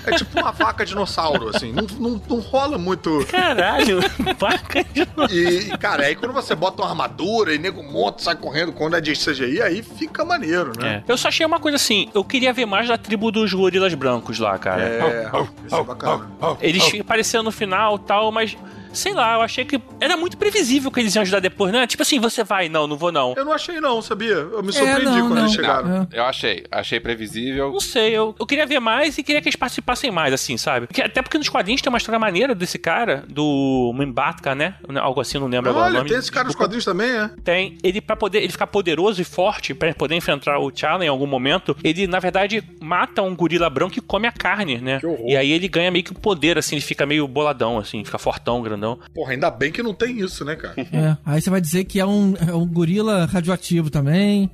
É 0.06 0.12
tipo 0.12 0.38
uma 0.38 0.52
vaca 0.52 0.86
dinossauro, 0.86 1.50
assim. 1.56 1.72
Não, 1.72 1.86
não, 1.98 2.22
não 2.28 2.40
rola 2.40 2.78
muito. 2.78 3.26
Caralho, 3.32 4.00
vaca 4.38 4.84
de 4.84 5.08
E, 5.34 5.72
e, 5.72 5.78
cara, 5.78 6.04
aí 6.06 6.16
quando 6.16 6.34
você 6.34 6.54
bota 6.54 6.82
uma 6.82 6.90
armadura 6.90 7.56
e 7.56 7.58
nego 7.58 7.82
monta, 7.82 8.22
sai 8.22 8.36
correndo 8.36 8.74
quando 8.74 8.98
é 8.98 9.02
de 9.02 9.14
CGI, 9.14 9.62
aí 9.62 9.82
fica 9.82 10.26
maneiro, 10.26 10.74
né? 10.78 11.04
É. 11.08 11.12
Eu 11.12 11.18
só 11.18 11.30
achei 11.30 11.46
uma 11.46 11.62
coisa 11.62 11.78
assim, 11.78 12.10
eu 12.14 12.26
queria 12.26 12.52
ver 12.52 12.66
mais 12.66 12.90
da 12.90 12.98
tribo 13.08 13.32
dos 13.32 13.54
gorilas 13.54 13.94
brancos 13.94 14.38
lá, 14.38 14.58
cara. 14.58 14.82
É, 14.84 15.32
isso 15.66 15.76
é 15.76 15.84
bacana. 15.84 16.28
Eles 16.60 16.94
apareceram 17.00 17.46
no 17.46 17.52
final 17.52 17.96
e 17.96 18.00
tal, 18.00 18.32
mas. 18.34 18.58
Sei 18.94 19.14
lá, 19.14 19.36
eu 19.36 19.42
achei 19.42 19.66
que 19.66 19.80
era 20.00 20.16
muito 20.18 20.38
previsível 20.38 20.92
que 20.92 21.00
eles 21.00 21.14
iam 21.16 21.22
ajudar 21.22 21.40
depois, 21.40 21.72
né? 21.72 21.86
Tipo 21.88 22.04
assim, 22.04 22.20
você 22.20 22.44
vai, 22.44 22.70
não, 22.70 22.88
não 22.88 22.98
vou 22.98 23.12
não. 23.12 23.34
Eu 23.38 23.46
não 23.46 23.54
achei 23.54 23.80
não, 23.80 24.02
sabia? 24.02 24.34
Eu 24.34 24.64
me 24.64 24.72
surpreendi 24.72 25.02
É, 25.02 25.06
não, 25.06 25.22
quando 25.28 25.36
não. 25.36 25.42
eles 25.44 25.54
chegaram. 25.54 26.08
É. 26.12 26.20
Eu 26.20 26.24
achei. 26.24 26.66
Achei 26.72 27.00
previsível. 27.00 27.72
Não 27.72 27.80
sei, 27.80 28.12
eu, 28.12 28.36
eu 28.40 28.46
queria 28.46 28.66
ver 28.66 28.80
mais 28.80 29.18
e 29.18 29.24
queria 29.24 29.42
que 29.42 29.48
eles 29.50 29.56
participassem 29.56 30.12
mais, 30.12 30.34
assim, 30.34 30.58
sabe? 30.58 30.88
Porque- 30.88 31.02
até 31.02 31.22
porque 31.22 31.38
nos 31.38 31.50
quadrinhos 31.50 31.82
tem 31.82 31.90
uma 31.90 31.98
história 31.98 32.20
maneira 32.20 32.54
desse 32.56 32.78
cara, 32.80 33.24
do 33.28 33.92
Mbatka, 33.96 34.56
né? 34.56 34.76
Algo 34.96 35.22
assim, 35.22 35.38
não 35.40 35.48
lembro 35.48 35.70
agora 35.70 35.86
o 35.86 35.88
Olha, 35.90 35.98
nome. 36.00 36.10
tem 36.10 36.18
esse 36.18 36.32
cara 36.32 36.46
nos 36.48 36.56
quadrinhos 36.56 36.86
também, 36.86 37.10
é? 37.10 37.30
Tem. 37.44 37.78
Ele, 37.84 38.02
pra 38.02 38.16
poder 38.16 38.40
ele 38.40 38.52
ficar 38.52 38.68
poderoso 38.68 39.22
e 39.22 39.26
forte, 39.26 39.74
pra 39.74 39.94
poder 39.94 40.16
enfrentar 40.16 40.60
o 40.60 40.72
T'Challa 40.72 41.06
em 41.06 41.08
algum 41.08 41.28
momento, 41.28 41.76
ele, 41.84 42.08
na 42.08 42.20
verdade, 42.20 42.64
mata 42.82 43.22
um 43.22 43.36
gorila 43.36 43.70
branco 43.70 43.98
e 43.98 44.02
come 44.02 44.28
a 44.28 44.32
carne, 44.32 44.78
né? 44.80 45.00
Que 45.00 45.06
horror. 45.06 45.26
E 45.30 45.36
aí 45.36 45.52
ele 45.52 45.68
ganha 45.68 45.92
meio 45.92 46.04
que 46.04 46.12
o 46.12 46.16
poder, 46.16 46.58
assim, 46.58 46.76
ele 46.76 46.82
fica 46.84 47.06
meio 47.06 47.28
boladão, 47.28 47.78
assim, 47.78 48.04
fica 48.04 48.18
fortão, 48.18 48.62
grandão. 48.62 48.77
Grandão. 48.78 49.00
Porra, 49.14 49.32
ainda 49.32 49.50
bem 49.50 49.72
que 49.72 49.82
não 49.82 49.94
tem 49.94 50.20
isso, 50.20 50.46
né, 50.46 50.56
cara? 50.56 50.76
É, 50.98 51.18
aí 51.26 51.42
você 51.42 51.50
vai 51.50 51.60
dizer 51.62 51.84
que 51.84 52.00
é 52.00 52.06
um, 52.06 52.34
é 52.36 52.54
um 52.54 52.66
gorila 52.66 53.26
radioativo 53.26 53.90
também. 53.90 54.50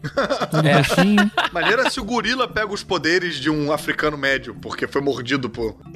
Todo 0.49 0.67
roxinho. 0.67 1.31
Maneira 1.53 1.89
se 1.89 1.99
o 1.99 2.03
gorila 2.03 2.47
pega 2.47 2.73
os 2.73 2.83
poderes 2.83 3.35
de 3.35 3.49
um 3.49 3.71
africano 3.71 4.17
médio, 4.17 4.55
porque 4.55 4.87
foi 4.87 5.01
mordido 5.01 5.49
por. 5.49 5.77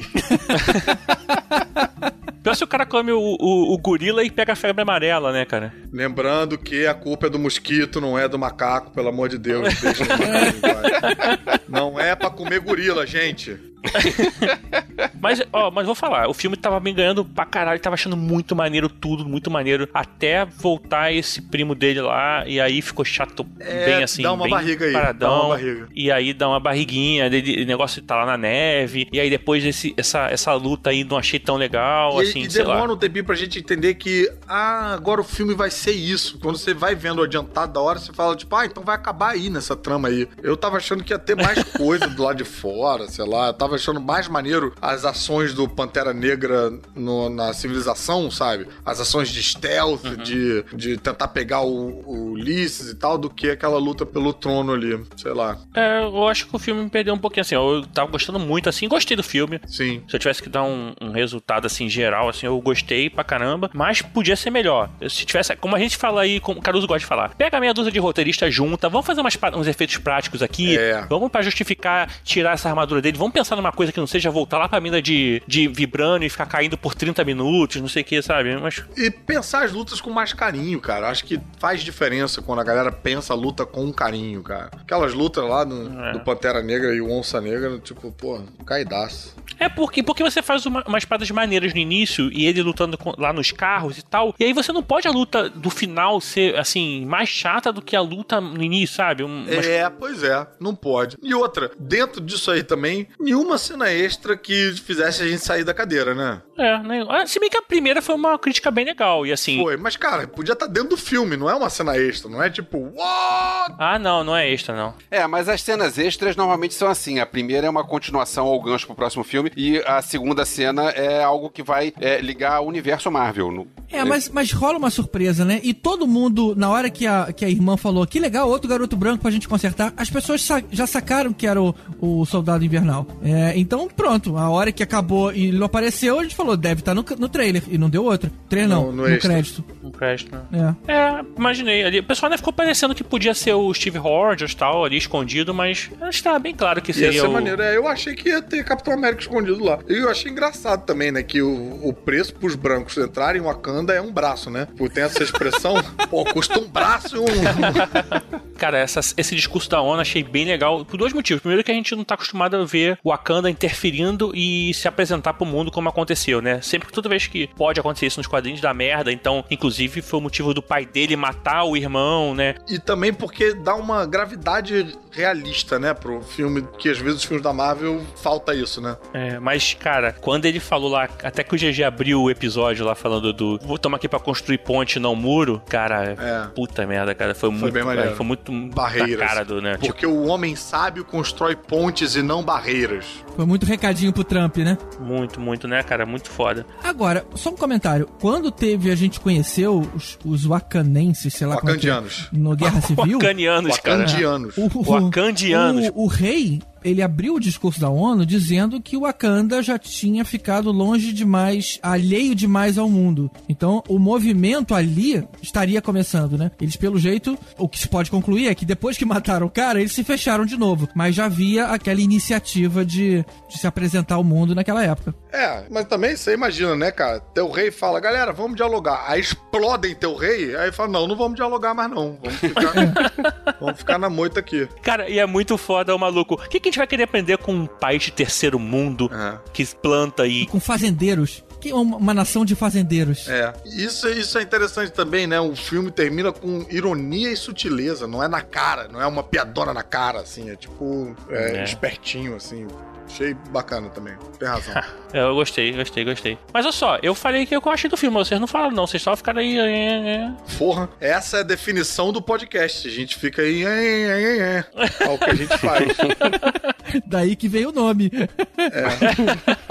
Pior 2.43 2.55
se 2.55 2.63
o 2.63 2.67
cara 2.67 2.85
come 2.85 3.11
o, 3.11 3.19
o, 3.19 3.73
o 3.73 3.77
gorila 3.77 4.23
e 4.23 4.31
pega 4.31 4.53
a 4.53 4.55
febre 4.55 4.83
amarela, 4.83 5.33
né, 5.33 5.43
cara? 5.43 5.73
Lembrando 5.91 6.57
que 6.57 6.85
a 6.85 6.93
culpa 6.93 7.27
é 7.27 7.29
do 7.29 7.39
mosquito, 7.39 7.99
não 7.99 8.17
é 8.17 8.27
do 8.27 8.39
macaco, 8.39 8.91
pelo 8.91 9.09
amor 9.09 9.27
de 9.27 9.37
Deus. 9.37 9.73
Deixa 9.81 10.03
o 10.03 10.07
macaco. 10.07 11.63
Não 11.67 11.99
é 11.99 12.15
pra 12.15 12.29
comer 12.29 12.61
gorila, 12.61 13.05
gente. 13.05 13.57
Mas, 15.19 15.41
ó, 15.51 15.69
mas 15.71 15.85
vou 15.85 15.95
falar, 15.95 16.27
o 16.29 16.33
filme 16.33 16.55
tava 16.55 16.79
me 16.79 16.91
ganhando 16.91 17.23
pra 17.25 17.45
caralho, 17.45 17.79
tava 17.79 17.93
achando 17.95 18.15
muito 18.17 18.55
maneiro 18.55 18.87
tudo, 18.89 19.27
muito 19.27 19.49
maneiro, 19.49 19.87
até 19.93 20.45
voltar 20.45 21.11
esse 21.11 21.41
primo 21.41 21.75
dele 21.75 22.01
lá, 22.01 22.43
e 22.47 22.59
aí 22.59 22.81
ficou 22.81 23.03
chato, 23.05 23.45
É, 23.59 23.85
bem 23.85 24.03
assim, 24.03 24.21
dá 24.23 24.33
uma 24.33 24.43
bem 24.43 24.51
barriga 24.51 24.85
aí, 24.85 24.93
paradão, 24.93 25.29
dá 25.29 25.35
uma 25.45 25.49
barriga. 25.55 25.87
e 25.95 26.11
aí 26.11 26.33
dá 26.33 26.47
uma 26.47 26.59
barriguinha, 26.59 27.27
o 27.27 27.65
negócio 27.65 28.01
tá 28.01 28.15
lá 28.15 28.25
na 28.25 28.37
neve, 28.37 29.07
e 29.11 29.19
aí 29.19 29.29
depois 29.29 29.63
esse, 29.65 29.93
essa, 29.97 30.27
essa 30.29 30.53
luta 30.53 30.89
aí 30.89 31.03
não 31.03 31.17
achei 31.17 31.39
tão 31.39 31.55
legal, 31.57 32.21
E, 32.21 32.27
assim, 32.27 32.41
e 32.41 32.49
sei 32.51 32.63
lá. 32.63 32.75
demora 32.75 32.93
um 32.93 32.97
tempinho 32.97 33.25
pra 33.25 33.35
gente 33.35 33.59
entender 33.59 33.95
que, 33.95 34.31
ah, 34.47 34.93
agora 34.93 35.21
o 35.21 35.23
filme 35.23 35.53
vai 35.53 35.69
ser 35.71 35.91
isso. 35.91 36.39
Quando 36.39 36.57
você 36.57 36.73
vai 36.73 36.95
vendo 36.95 37.19
o 37.19 37.23
adiantado 37.23 37.73
da 37.73 37.81
hora, 37.81 37.99
você 37.99 38.11
fala, 38.13 38.35
tipo, 38.35 38.55
ah, 38.55 38.65
então 38.65 38.83
vai 38.83 38.95
acabar 38.95 39.31
aí 39.31 39.49
nessa 39.49 39.75
trama 39.75 40.07
aí. 40.07 40.27
Eu 40.41 40.55
tava 40.57 40.77
achando 40.77 41.03
que 41.03 41.13
ia 41.13 41.19
ter 41.19 41.35
mais 41.35 41.61
coisa 41.77 42.07
do 42.07 42.23
lado 42.23 42.37
de 42.37 42.43
fora, 42.43 43.07
sei 43.07 43.25
lá. 43.25 43.47
Eu 43.47 43.53
tava 43.53 43.76
achando 43.77 44.01
mais 44.01 44.27
maneiro 44.27 44.73
as 44.81 45.05
ações 45.05 45.53
do 45.53 45.67
Pantera 45.67 46.13
Negra 46.13 46.71
no- 46.95 47.29
na 47.29 47.53
civilização, 47.53 48.29
sabe? 48.31 48.67
As 48.85 48.99
ações 48.99 49.29
de 49.29 49.41
stealth, 49.43 50.03
Uhum. 50.05 50.15
de, 50.17 50.63
de 50.75 50.97
tentar 50.97 51.27
pegar 51.29 51.61
o, 51.61 52.01
o 52.05 52.31
Ulysses 52.31 52.89
e 52.91 52.95
tal, 52.95 53.17
do 53.17 53.29
que 53.29 53.49
aquela 53.49 53.77
luta 53.77 54.05
pelo 54.05 54.33
trono 54.33 54.73
ali, 54.73 54.99
sei 55.15 55.33
lá. 55.33 55.57
É, 55.75 56.01
eu 56.03 56.27
acho 56.27 56.47
que 56.47 56.55
o 56.55 56.59
filme 56.59 56.83
me 56.83 56.89
perdeu 56.89 57.13
um 57.13 57.17
pouquinho, 57.17 57.41
assim, 57.41 57.55
eu 57.55 57.85
tava 57.93 58.09
gostando 58.11 58.39
muito, 58.39 58.69
assim, 58.69 58.87
gostei 58.87 59.15
do 59.17 59.23
filme. 59.23 59.59
Sim. 59.67 60.03
Se 60.07 60.15
eu 60.15 60.19
tivesse 60.19 60.41
que 60.41 60.49
dar 60.49 60.63
um, 60.63 60.93
um 61.01 61.11
resultado, 61.11 61.65
assim, 61.65 61.89
geral, 61.89 62.29
assim, 62.29 62.45
eu 62.45 62.59
gostei 62.61 63.09
pra 63.09 63.23
caramba, 63.23 63.69
mas 63.73 64.01
podia 64.01 64.35
ser 64.35 64.49
melhor. 64.49 64.89
Se 65.09 65.25
tivesse, 65.25 65.55
como 65.55 65.75
a 65.75 65.79
gente 65.79 65.97
fala 65.97 66.21
aí, 66.21 66.39
como 66.39 66.59
o 66.59 66.63
Caruso 66.63 66.87
gosta 66.87 66.99
de 66.99 67.05
falar, 67.05 67.35
pega 67.35 67.59
meia 67.59 67.73
dúzia 67.73 67.91
de 67.91 67.99
roteiristas 67.99 68.53
junta, 68.53 68.89
vamos 68.89 69.05
fazer 69.05 69.21
umas 69.21 69.37
uns 69.55 69.67
efeitos 69.67 69.97
práticos 69.97 70.41
aqui, 70.41 70.77
É. 70.77 71.05
vamos 71.09 71.29
pra 71.31 71.41
justificar 71.41 72.09
tirar 72.23 72.53
essa 72.53 72.69
armadura 72.69 73.01
dele, 73.01 73.17
vamos 73.17 73.33
pensar 73.33 73.55
numa 73.55 73.66
coisa 73.71 73.91
que 73.91 73.99
não 73.99 74.07
seja 74.07 74.29
voltar 74.31 74.57
lá 74.57 74.67
pra 74.69 74.79
mina 74.79 75.01
de, 75.01 75.41
de 75.47 75.67
vibrânio 75.67 76.25
e 76.25 76.29
ficar 76.29 76.45
caindo 76.45 76.77
por 76.77 76.93
30 76.95 77.23
minutos, 77.23 77.81
não 77.81 77.87
sei 77.87 78.01
o 78.01 78.05
que, 78.05 78.21
sabe? 78.21 78.55
Mas 78.57 78.83
E 78.97 79.09
pensar 79.11 79.63
as 79.63 79.71
lutas 79.71 79.99
com 80.01 80.09
mais 80.09 80.33
carinho, 80.33 80.79
cara. 80.79 81.09
Acho 81.09 81.23
que 81.25 81.39
faz 81.59 81.81
diferença 81.81 82.41
quando 82.41 82.59
a 82.59 82.63
galera 82.63 82.91
pensa 82.91 83.33
a 83.33 83.35
luta 83.35 83.65
com 83.65 83.91
carinho, 83.91 84.41
cara. 84.43 84.69
Aquelas 84.79 85.13
lutas 85.13 85.43
lá 85.43 85.65
no- 85.65 85.87
É. 86.05 86.13
do 86.13 86.19
Pantera 86.21 86.61
Negra 86.61 86.93
e 86.93 87.01
o 87.01 87.09
Onça 87.11 87.39
Negra, 87.41 87.77
tipo, 87.79 88.11
pô, 88.11 88.39
caidaço. 88.65 89.35
É 89.59 89.67
porque, 89.69 90.03
porque 90.03 90.23
você 90.23 90.41
faz 90.41 90.65
uma, 90.65 90.83
umas 90.87 91.03
paradas 91.05 91.31
maneiras 91.31 91.73
no 91.73 91.79
início 91.79 92.29
e 92.31 92.45
ele 92.45 92.61
lutando 92.61 92.97
com- 92.97 93.13
lá 93.17 93.33
nos 93.33 93.51
carros 93.51 93.97
e 93.97 94.03
tal. 94.03 94.35
E 94.39 94.43
aí 94.43 94.53
você 94.53 94.71
não 94.71 94.83
pode 94.83 95.07
a 95.07 95.11
luta 95.11 95.49
do 95.49 95.69
final 95.69 96.21
ser, 96.21 96.55
assim, 96.57 97.05
mais 97.05 97.29
chata 97.29 97.71
do 97.73 97.81
que 97.81 97.95
a 97.95 98.01
luta 98.01 98.39
no 98.39 98.61
início, 98.61 98.95
sabe? 98.97 99.23
Um- 99.23 99.43
umas- 99.45 99.65
É, 99.65 99.89
pois 99.89 100.21
é, 100.23 100.45
não 100.59 100.75
pode. 100.75 101.17
E 101.23 101.33
outra, 101.33 101.71
dentro 101.79 102.21
disso 102.21 102.51
aí 102.51 102.61
também, 102.61 103.07
nenhuma 103.19 103.46
cena 103.55 103.91
extra 103.91 104.35
que 104.35 104.73
fizesse 104.73 105.21
a 105.21 105.27
gente 105.27 105.45
sair 105.45 105.63
da 105.63 105.75
cadeira, 105.75 106.15
né? 106.15 106.41
É, 106.57 106.77
né? 106.83 107.05
Ah, 107.09 107.25
Se 107.27 107.39
bem 107.39 107.49
que 107.49 107.57
a 107.57 107.61
primeira 107.61 108.01
foi 108.01 108.15
uma 108.15 108.37
crítica 108.39 108.71
bem 108.71 108.85
legal. 108.85 109.25
E 109.25 109.31
assim. 109.31 109.61
Foi, 109.61 109.77
mas 109.77 109.95
cara, 109.95 110.27
podia 110.27 110.53
estar 110.53 110.67
dentro 110.67 110.89
do 110.89 110.97
filme, 110.97 111.37
não 111.37 111.49
é 111.49 111.55
uma 111.55 111.69
cena 111.69 111.97
extra, 111.97 112.29
não 112.29 112.41
é 112.41 112.49
tipo, 112.49 112.77
what? 112.95 113.75
Ah, 113.79 113.99
não, 113.99 114.23
não 114.23 114.35
é 114.35 114.49
extra, 114.51 114.75
não. 114.75 114.93
É, 115.11 115.25
mas 115.27 115.47
as 115.49 115.61
cenas 115.61 115.97
extras 115.97 116.35
normalmente 116.35 116.73
são 116.73 116.87
assim. 116.87 117.19
A 117.19 117.25
primeira 117.25 117.67
é 117.67 117.69
uma 117.69 117.83
continuação 117.85 118.45
ao 118.47 118.61
gancho 118.61 118.85
pro 118.87 118.95
próximo 118.95 119.23
filme 119.23 119.51
e 119.55 119.77
a 119.85 120.01
segunda 120.01 120.45
cena 120.45 120.89
é 120.89 121.23
algo 121.23 121.49
que 121.49 121.61
vai 121.63 121.93
é, 121.99 122.19
ligar 122.21 122.53
ao 122.53 122.65
universo 122.67 123.11
Marvel. 123.11 123.51
No- 123.51 123.67
É, 123.91 124.03
mas, 124.03 124.29
mas 124.29 124.51
rola 124.51 124.77
uma 124.77 124.89
surpresa, 124.89 125.45
né? 125.45 125.59
E 125.63 125.73
todo 125.73 126.07
mundo, 126.07 126.53
na 126.55 126.69
hora 126.69 126.89
que 126.89 127.05
a, 127.05 127.31
que 127.33 127.45
a 127.45 127.49
irmã 127.49 127.77
falou 127.77 128.05
que 128.07 128.19
legal, 128.19 128.49
outro 128.49 128.69
garoto 128.69 128.95
branco 128.95 129.21
pra 129.21 129.31
gente 129.31 129.47
consertar, 129.47 129.93
as 129.97 130.09
pessoas 130.09 130.41
sa- 130.43 130.63
já 130.71 130.87
sacaram 130.87 131.31
que 131.33 131.45
era 131.47 131.61
o, 131.61 131.75
o 131.99 132.25
soldado 132.25 132.63
invernal. 132.65 133.05
É, 133.23 133.53
então, 133.57 133.87
pronto, 133.87 134.37
a 134.37 134.49
hora 134.49 134.71
que 134.71 134.81
acabou 134.83 135.31
e 135.33 135.47
ele 135.47 135.57
não 135.57 135.65
apareceu, 135.65 136.19
a 136.19 136.23
gente 136.23 136.35
falou, 136.35 136.46
deve 136.55 136.81
estar 136.81 136.93
no, 136.93 137.03
no 137.17 137.27
trailer. 137.27 137.63
E 137.67 137.77
não 137.77 137.89
deu 137.89 138.05
outro. 138.05 138.29
Trailer 138.47 138.69
não, 138.69 138.91
No- 138.91 139.03
no 139.03 139.09
no, 139.09 139.17
crédito. 139.19 139.63
Um 139.83 139.91
crédito, 139.91 140.31
né? 140.51 140.75
É. 140.87 140.93
É, 140.93 141.25
imaginei 141.37 141.83
ali. 141.83 141.99
O 141.99 142.03
pessoal 142.03 142.27
ainda 142.29 142.37
ficou 142.37 142.53
parecendo 142.53 142.93
que 142.95 143.03
podia 143.03 143.33
ser 143.33 143.53
o 143.53 143.73
Steve 143.73 143.97
Rogers 143.97 144.51
e 144.51 144.55
tal, 144.55 144.85
ali 144.85 144.97
escondido, 144.97 145.53
mas 145.53 145.89
acho 146.01 146.17
que 146.19 146.23
tava 146.23 146.39
bem 146.39 146.53
claro 146.55 146.81
que 146.81 146.91
Ia 146.91 146.95
seria 146.95 147.21
ser 147.21 147.27
o. 147.27 147.31
maneiro. 147.31 147.61
É, 147.61 147.75
eu 147.75 147.87
achei 147.87 148.15
que 148.15 148.29
ia 148.29 148.41
ter 148.41 148.63
Capitão 148.63 148.93
América 148.93 149.21
escondido 149.21 149.63
lá. 149.63 149.79
E 149.89 149.93
eu 149.97 150.09
achei 150.09 150.31
engraçado 150.31 150.85
também, 150.85 151.11
né? 151.11 151.23
Que 151.23 151.41
o, 151.41 151.79
o 151.87 151.91
preço 151.93 152.33
pros 152.35 152.55
brancos 152.55 152.97
entrarem 152.97 153.41
em 153.41 153.43
Wakanda 153.43 153.93
é 153.93 154.01
um 154.01 154.11
braço, 154.11 154.49
né? 154.49 154.67
Pô, 154.77 154.87
tem 154.89 155.03
essa 155.03 155.23
expressão, 155.23 155.75
pô, 156.09 156.23
custa 156.25 156.59
um 156.59 156.67
braço 156.67 157.15
e 157.15 157.19
um. 157.19 157.25
Cara, 158.57 158.79
essa- 158.79 158.99
esse 159.17 159.35
discurso 159.35 159.69
da 159.69 159.81
ONU 159.81 160.01
achei 160.01 160.23
bem 160.23 160.45
legal 160.45 160.83
por 160.83 160.97
dois 160.97 161.13
motivos. 161.13 161.41
Primeiro 161.41 161.63
que 161.63 161.71
a 161.71 161.75
gente 161.75 161.95
não 161.95 162.03
tá 162.03 162.15
acostumado 162.15 162.55
a 162.55 162.65
ver 162.65 162.97
o 163.03 163.09
Wakanda 163.09 163.49
interferindo 163.49 164.31
e 164.35 164.73
se 164.73 164.87
apresentar 164.87 165.33
pro 165.33 165.45
mundo 165.45 165.71
como 165.71 165.87
aconteceu, 165.89 166.36
né? 166.41 166.61
Sempre, 166.61 166.91
toda 166.91 167.09
vez 167.09 167.27
que 167.27 167.47
pode 167.55 167.79
acontecer 167.79 168.05
isso 168.07 168.19
nos 168.19 168.27
quadrinhos 168.27 168.61
da 168.61 168.73
merda, 168.73 169.11
então, 169.11 169.43
inclusive, 169.49 170.01
foi 170.01 170.19
o 170.19 170.21
motivo 170.21 170.53
do 170.53 170.61
pai 170.61 170.85
dele 170.85 171.15
matar 171.15 171.63
o 171.63 171.75
irmão, 171.77 172.33
né? 172.35 172.55
E 172.67 172.79
também 172.79 173.13
porque 173.13 173.53
dá 173.53 173.75
uma 173.75 174.05
gravidade 174.05 174.95
realista, 175.11 175.79
né? 175.79 175.93
Pro 175.93 176.21
filme, 176.21 176.65
que 176.77 176.89
às 176.89 176.97
vezes 176.97 177.19
os 177.19 177.23
filmes 177.23 177.43
da 177.43 177.51
Marvel 177.53 178.01
falta 178.21 178.53
isso, 178.53 178.79
né? 178.81 178.95
É, 179.13 179.39
mas, 179.39 179.73
cara, 179.73 180.13
quando 180.13 180.45
ele 180.45 180.59
falou 180.59 180.89
lá, 180.91 181.09
até 181.23 181.43
que 181.43 181.55
o 181.55 181.57
GG 181.57 181.83
abriu 181.83 182.21
o 182.21 182.29
episódio 182.31 182.85
lá 182.85 182.93
falando 182.95 183.33
do 183.33 183.59
vou 183.63 183.77
tomar 183.77 183.97
aqui 183.97 184.07
pra 184.07 184.19
construir 184.19 184.59
ponte, 184.59 184.99
não 184.99 185.15
muro, 185.15 185.61
cara, 185.67 186.15
É. 186.19 186.47
puta 186.53 186.85
merda, 186.85 187.13
cara, 187.15 187.33
foi, 187.33 187.49
muito, 187.49 187.71
bem 187.73 187.83
maneiro. 187.83 188.15
foi 188.15 188.25
muito 188.25 188.51
Barreiras. 188.73 189.27
cara 189.27 189.43
do, 189.43 189.61
né? 189.61 189.73
Tipo, 189.73 189.87
Porque 189.87 190.05
o 190.05 190.25
homem 190.27 190.55
sábio 190.55 191.03
constrói 191.03 191.55
pontes 191.55 192.15
e 192.15 192.21
não 192.21 192.43
barreiras. 192.43 193.05
Foi 193.35 193.45
muito 193.45 193.65
recadinho 193.65 194.13
pro 194.13 194.23
Trump, 194.23 194.57
né? 194.57 194.77
muito, 194.99 195.39
muito, 195.39 195.67
né, 195.67 195.81
cara, 195.83 196.05
muito 196.05 196.26
foda. 196.27 196.65
Agora, 196.83 197.25
só 197.35 197.49
um 197.49 197.55
comentário. 197.55 198.07
Quando 198.19 198.51
teve, 198.51 198.91
a 198.91 198.95
gente 198.95 199.19
conheceu 199.19 199.87
os, 199.95 200.17
os 200.25 200.45
wakanenses, 200.45 201.33
sei 201.33 201.47
lá 201.47 201.57
como 201.57 201.71
é 201.71 201.77
que 201.77 201.87
é, 201.87 201.91
Wakandianos. 201.93 202.27
no 202.31 202.55
Guerra 202.55 202.81
Civil. 202.85 203.17
Wakanianos, 203.17 203.77
cara. 203.79 203.99
Wakandianos. 203.99 204.55
O, 204.57 204.91
Wakandianos. 204.91 205.89
O, 205.93 206.03
o 206.03 206.07
rei, 206.07 206.61
ele 206.87 207.01
abriu 207.01 207.35
o 207.35 207.39
discurso 207.39 207.79
da 207.79 207.89
ONU 207.89 208.25
dizendo 208.25 208.81
que 208.81 208.95
o 208.95 209.01
Wakanda 209.01 209.61
já 209.61 209.77
tinha 209.77 210.23
ficado 210.23 210.71
longe 210.71 211.11
demais, 211.13 211.79
alheio 211.81 212.33
demais 212.33 212.77
ao 212.77 212.89
mundo. 212.89 213.29
Então, 213.49 213.83
o 213.87 213.99
movimento 213.99 214.73
ali 214.73 215.27
estaria 215.41 215.81
começando, 215.81 216.37
né? 216.37 216.51
Eles, 216.61 216.75
pelo 216.75 216.97
jeito, 216.97 217.37
o 217.57 217.67
que 217.67 217.79
se 217.79 217.87
pode 217.87 218.09
concluir 218.09 218.47
é 218.47 218.55
que 218.55 218.65
depois 218.65 218.97
que 218.97 219.05
mataram 219.05 219.47
o 219.47 219.49
cara, 219.49 219.79
eles 219.79 219.91
se 219.91 220.03
fecharam 220.03 220.45
de 220.45 220.57
novo. 220.57 220.87
Mas 220.95 221.15
já 221.15 221.25
havia 221.25 221.67
aquela 221.67 222.01
iniciativa 222.01 222.85
de, 222.85 223.25
de 223.49 223.57
se 223.57 223.67
apresentar 223.67 224.15
ao 224.15 224.23
mundo 224.23 224.55
naquela 224.55 224.83
época. 224.83 225.13
É, 225.31 225.65
mas 225.69 225.85
também 225.85 226.15
você 226.15 226.33
imagina, 226.33 226.75
né, 226.75 226.91
cara? 226.91 227.19
Teu 227.19 227.49
rei 227.49 227.69
fala, 227.71 227.99
galera, 227.99 228.31
vamos 228.31 228.55
dialogar. 228.55 229.03
Aí 229.07 229.19
explodem 229.19 229.93
teu 229.95 230.15
rei, 230.15 230.55
aí 230.55 230.71
fala, 230.71 230.89
não, 230.89 231.07
não 231.07 231.15
vamos 231.15 231.35
dialogar 231.35 231.73
mais 231.73 231.89
não. 231.89 232.17
Vamos 232.21 232.39
ficar, 232.39 232.73
vamos 233.59 233.77
ficar 233.77 233.97
na 233.97 234.09
moita 234.09 234.39
aqui. 234.39 234.67
Cara, 234.81 235.09
e 235.09 235.19
é 235.19 235.25
muito 235.25 235.57
foda 235.57 235.95
o 235.95 235.99
maluco. 235.99 236.35
O 236.35 236.49
que, 236.49 236.59
que 236.59 236.69
a 236.69 236.71
gente 236.71 236.76
vai 236.77 236.87
querer 236.87 237.03
aprender 237.03 237.37
com 237.37 237.53
um 237.53 237.65
país 237.65 238.03
de 238.03 238.11
terceiro 238.11 238.57
mundo 238.59 239.09
É. 239.13 239.37
que 239.53 239.65
planta 239.75 240.25
e. 240.27 240.45
com 240.45 240.59
fazendeiros. 240.59 241.43
Que 241.59 241.69
é 241.71 241.75
uma, 241.75 241.97
uma 241.97 242.13
nação 242.13 242.45
de 242.45 242.55
fazendeiros. 242.55 243.27
É, 243.27 243.53
isso, 243.65 244.07
isso 244.09 244.37
é 244.37 244.41
interessante 244.43 244.91
também, 244.91 245.25
né? 245.27 245.39
O 245.39 245.55
filme 245.55 245.89
termina 245.91 246.31
com 246.31 246.65
ironia 246.69 247.31
e 247.31 247.35
sutileza, 247.37 248.05
não 248.07 248.23
é 248.23 248.27
na 248.27 248.41
cara, 248.41 248.87
não 248.87 249.01
é 249.01 249.07
uma 249.07 249.23
piadona 249.23 249.73
na 249.73 249.83
cara, 249.83 250.19
assim, 250.19 250.49
é 250.51 250.55
tipo, 250.55 251.15
é, 251.29 251.57
É. 251.59 251.63
espertinho, 251.63 252.35
assim. 252.35 252.67
Achei 253.09 253.33
bacana 253.51 253.87
também, 253.89 254.13
tem 254.37 254.47
razão. 254.47 254.73
É, 255.13 255.21
eu 255.21 255.33
gostei, 255.35 255.71
gostei, 255.71 256.03
gostei. 256.03 256.37
Mas 256.53 256.65
olha 256.65 256.71
só, 256.73 256.99
eu 257.01 257.15
falei 257.15 257.45
que 257.45 257.55
eu 257.55 257.61
achei 257.67 257.89
do 257.89 257.95
filme, 257.95 258.17
vocês 258.17 258.37
não 258.41 258.45
falaram, 258.45 258.75
não. 258.75 258.85
Vocês 258.85 259.01
só 259.01 259.15
ficaram 259.15 259.39
aí. 259.39 259.57
é, 259.57 260.15
é. 260.15 260.33
Porra, 260.57 260.89
essa 260.99 261.37
é 261.37 261.39
a 261.39 261.43
definição 261.43 262.11
do 262.11 262.21
podcast, 262.21 262.85
a 262.85 262.91
gente 262.91 263.15
fica 263.17 263.41
aí, 263.41 263.63
é, 263.63 263.69
é, 263.69 264.37
é, 264.37 264.65
é, 264.75 265.05
é 265.05 265.09
o 265.09 265.17
que 265.17 265.29
a 265.29 265.33
gente 265.33 265.57
faz. 265.59 265.95
Daí 267.07 267.37
que 267.37 267.47
veio 267.47 267.69
o 267.69 267.71
nome. 267.71 268.11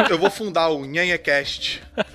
Eu 0.08 0.18
vou 0.18 0.30
fundar 0.30 0.70
o 0.70 0.86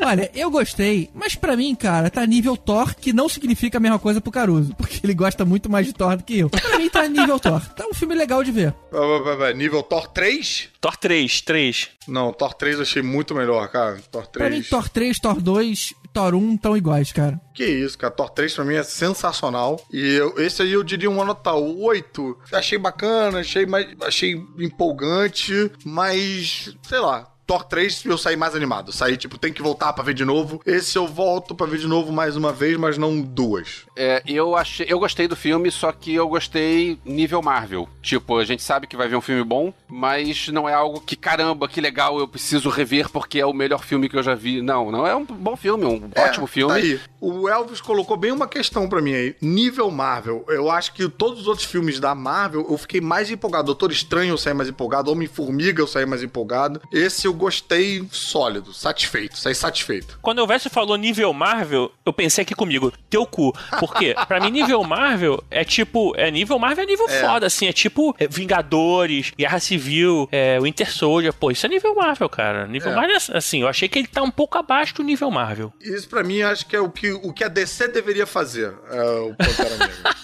Olha, 0.00 0.30
eu 0.34 0.50
gostei, 0.50 1.10
mas 1.12 1.34
pra 1.34 1.54
mim, 1.54 1.74
cara, 1.74 2.08
tá 2.08 2.24
nível 2.24 2.56
Thor, 2.56 2.94
que 2.94 3.12
não 3.12 3.28
significa 3.28 3.76
a 3.76 3.80
mesma 3.80 3.98
coisa 3.98 4.22
pro 4.22 4.32
Caruso, 4.32 4.74
porque 4.74 5.00
ele 5.04 5.12
gosta 5.12 5.44
muito 5.44 5.68
mais 5.68 5.86
de 5.86 5.92
Thor 5.92 6.16
do 6.16 6.22
que 6.22 6.38
eu. 6.38 6.48
Pra 6.48 6.78
mim 6.78 6.88
tá 6.88 7.06
nível 7.06 7.38
Thor. 7.38 7.60
Tá 7.74 7.84
um 7.86 7.92
filme 7.92 8.14
legal 8.14 8.42
de 8.42 8.50
ver. 8.50 8.74
Vai, 8.90 9.20
vai, 9.20 9.36
vai. 9.36 9.52
Nível 9.54 9.82
Thor 9.82 10.08
3? 10.08 10.70
Thor 10.80 10.96
3, 10.96 11.42
3. 11.42 11.88
Não, 12.06 12.32
Thor 12.32 12.54
3 12.54 12.76
eu 12.76 12.82
achei 12.82 13.02
muito 13.02 13.34
melhor, 13.34 13.68
cara. 13.68 14.00
Thor 14.10 14.26
3. 14.26 14.48
Pra 14.48 14.56
mim, 14.56 14.62
Thor 14.62 14.88
3, 14.88 15.18
Thor 15.18 15.40
2, 15.42 15.92
Thor 16.12 16.34
1 16.34 16.54
estão 16.54 16.76
iguais, 16.76 17.12
cara. 17.12 17.40
Que 17.54 17.64
isso, 17.64 17.96
cara. 17.98 18.12
Thor 18.12 18.30
3 18.30 18.54
pra 18.54 18.64
mim 18.64 18.74
é 18.74 18.82
sensacional. 18.82 19.80
E 19.92 20.14
eu- 20.14 20.34
esse 20.38 20.62
aí 20.62 20.72
eu 20.72 20.82
diria 20.82 21.10
uma 21.10 21.24
nota 21.24 21.52
8. 21.52 22.36
Achei 22.52 22.78
bacana, 22.78 23.40
achei, 23.40 23.66
mais, 23.66 23.86
achei 24.02 24.32
empolgante, 24.58 25.70
mas 25.84 26.74
sei 26.82 26.98
lá. 26.98 27.26
Thor 27.48 27.64
3 27.64 28.04
eu 28.04 28.18
saí 28.18 28.36
mais 28.36 28.54
animado. 28.54 28.92
Saí, 28.92 29.16
tipo, 29.16 29.38
tem 29.38 29.50
que 29.52 29.62
voltar 29.62 29.94
pra 29.94 30.04
ver 30.04 30.12
de 30.12 30.22
novo. 30.22 30.60
Esse 30.66 30.98
eu 30.98 31.06
volto 31.06 31.54
pra 31.54 31.66
ver 31.66 31.78
de 31.78 31.86
novo 31.88 32.12
mais 32.12 32.36
uma 32.36 32.52
vez, 32.52 32.76
mas 32.76 32.98
não 32.98 33.18
duas. 33.22 33.86
É, 33.96 34.22
eu 34.26 34.54
achei, 34.54 34.84
eu 34.86 34.98
gostei 34.98 35.26
do 35.26 35.34
filme, 35.34 35.70
só 35.70 35.90
que 35.90 36.14
eu 36.14 36.28
gostei 36.28 36.98
nível 37.06 37.40
Marvel. 37.40 37.88
Tipo, 38.02 38.36
a 38.36 38.44
gente 38.44 38.62
sabe 38.62 38.86
que 38.86 38.98
vai 38.98 39.08
ver 39.08 39.16
um 39.16 39.22
filme 39.22 39.42
bom, 39.42 39.72
mas 39.88 40.48
não 40.48 40.68
é 40.68 40.74
algo 40.74 41.00
que 41.00 41.16
caramba, 41.16 41.66
que 41.66 41.80
legal, 41.80 42.18
eu 42.18 42.28
preciso 42.28 42.68
rever 42.68 43.08
porque 43.08 43.40
é 43.40 43.46
o 43.46 43.54
melhor 43.54 43.82
filme 43.82 44.10
que 44.10 44.16
eu 44.18 44.22
já 44.22 44.34
vi. 44.34 44.60
Não, 44.60 44.90
não 44.92 45.06
é 45.06 45.16
um 45.16 45.24
bom 45.24 45.56
filme, 45.56 45.86
um 45.86 46.10
É, 46.14 46.24
ótimo 46.24 46.46
filme. 46.46 46.74
tá 46.74 46.78
aí. 46.78 47.00
O 47.18 47.48
Elvis 47.48 47.80
colocou 47.80 48.16
bem 48.18 48.30
uma 48.30 48.46
questão 48.46 48.86
pra 48.90 49.00
mim 49.00 49.14
aí. 49.14 49.34
Nível 49.40 49.90
Marvel. 49.90 50.44
Eu 50.48 50.70
acho 50.70 50.92
que 50.92 51.08
todos 51.08 51.40
os 51.40 51.46
outros 51.48 51.66
filmes 51.66 51.98
da 51.98 52.14
Marvel 52.14 52.66
eu 52.68 52.76
fiquei 52.76 53.00
mais 53.00 53.30
empolgado. 53.30 53.64
Doutor 53.66 53.90
Estranho 53.90 54.34
eu 54.34 54.38
saí 54.38 54.52
mais 54.52 54.68
empolgado. 54.68 55.10
Homem-Formiga 55.10 55.80
eu 55.82 55.86
saí 55.86 56.04
mais 56.04 56.22
empolgado. 56.22 56.80
Esse 56.92 57.26
eu 57.26 57.32
gostei 57.38 58.06
sólido, 58.10 58.74
satisfeito. 58.74 59.38
Saí 59.38 59.54
satisfeito. 59.54 60.18
Quando 60.20 60.40
o 60.40 60.46
Verso 60.46 60.68
falou 60.68 60.96
nível 60.96 61.32
Marvel, 61.32 61.92
eu 62.04 62.12
pensei 62.12 62.42
aqui 62.42 62.54
comigo, 62.54 62.92
teu 63.08 63.24
cu. 63.24 63.52
Por 63.78 63.94
quê? 63.94 64.14
Pra 64.28 64.40
mim, 64.40 64.50
nível 64.50 64.82
Marvel 64.84 65.42
é 65.50 65.64
tipo. 65.64 66.14
É 66.16 66.30
nível 66.30 66.58
Marvel 66.58 66.84
é 66.84 66.86
nível 66.86 67.08
foda, 67.08 67.46
assim. 67.46 67.66
É 67.66 67.72
tipo 67.72 68.14
é, 68.18 68.26
Vingadores, 68.26 69.32
Guerra 69.38 69.60
Civil, 69.60 70.28
é, 70.30 70.60
Winter 70.60 70.92
Soldier. 70.92 71.32
Pô, 71.32 71.50
isso 71.50 71.64
é 71.64 71.68
nível 71.68 71.94
Marvel, 71.94 72.28
cara. 72.28 72.66
Nível 72.66 72.92
É. 72.92 72.94
Marvel, 72.94 73.16
assim, 73.32 73.62
eu 73.62 73.68
achei 73.68 73.88
que 73.88 73.98
ele 73.98 74.08
tá 74.08 74.22
um 74.22 74.30
pouco 74.30 74.58
abaixo 74.58 74.94
do 74.96 75.02
nível 75.02 75.30
Marvel. 75.30 75.72
Isso 75.80 76.08
pra 76.08 76.22
mim 76.22 76.42
acho 76.42 76.66
que 76.66 76.76
é 76.76 76.80
o 76.80 76.90
que, 76.90 77.12
o 77.12 77.32
que 77.32 77.44
a 77.44 77.48
DC 77.48 77.88
deveria 77.88 78.26
fazer. 78.26 78.74
É 78.90 79.02
o 79.02 79.34
Pantera 79.34 79.76
Negra. 79.76 80.16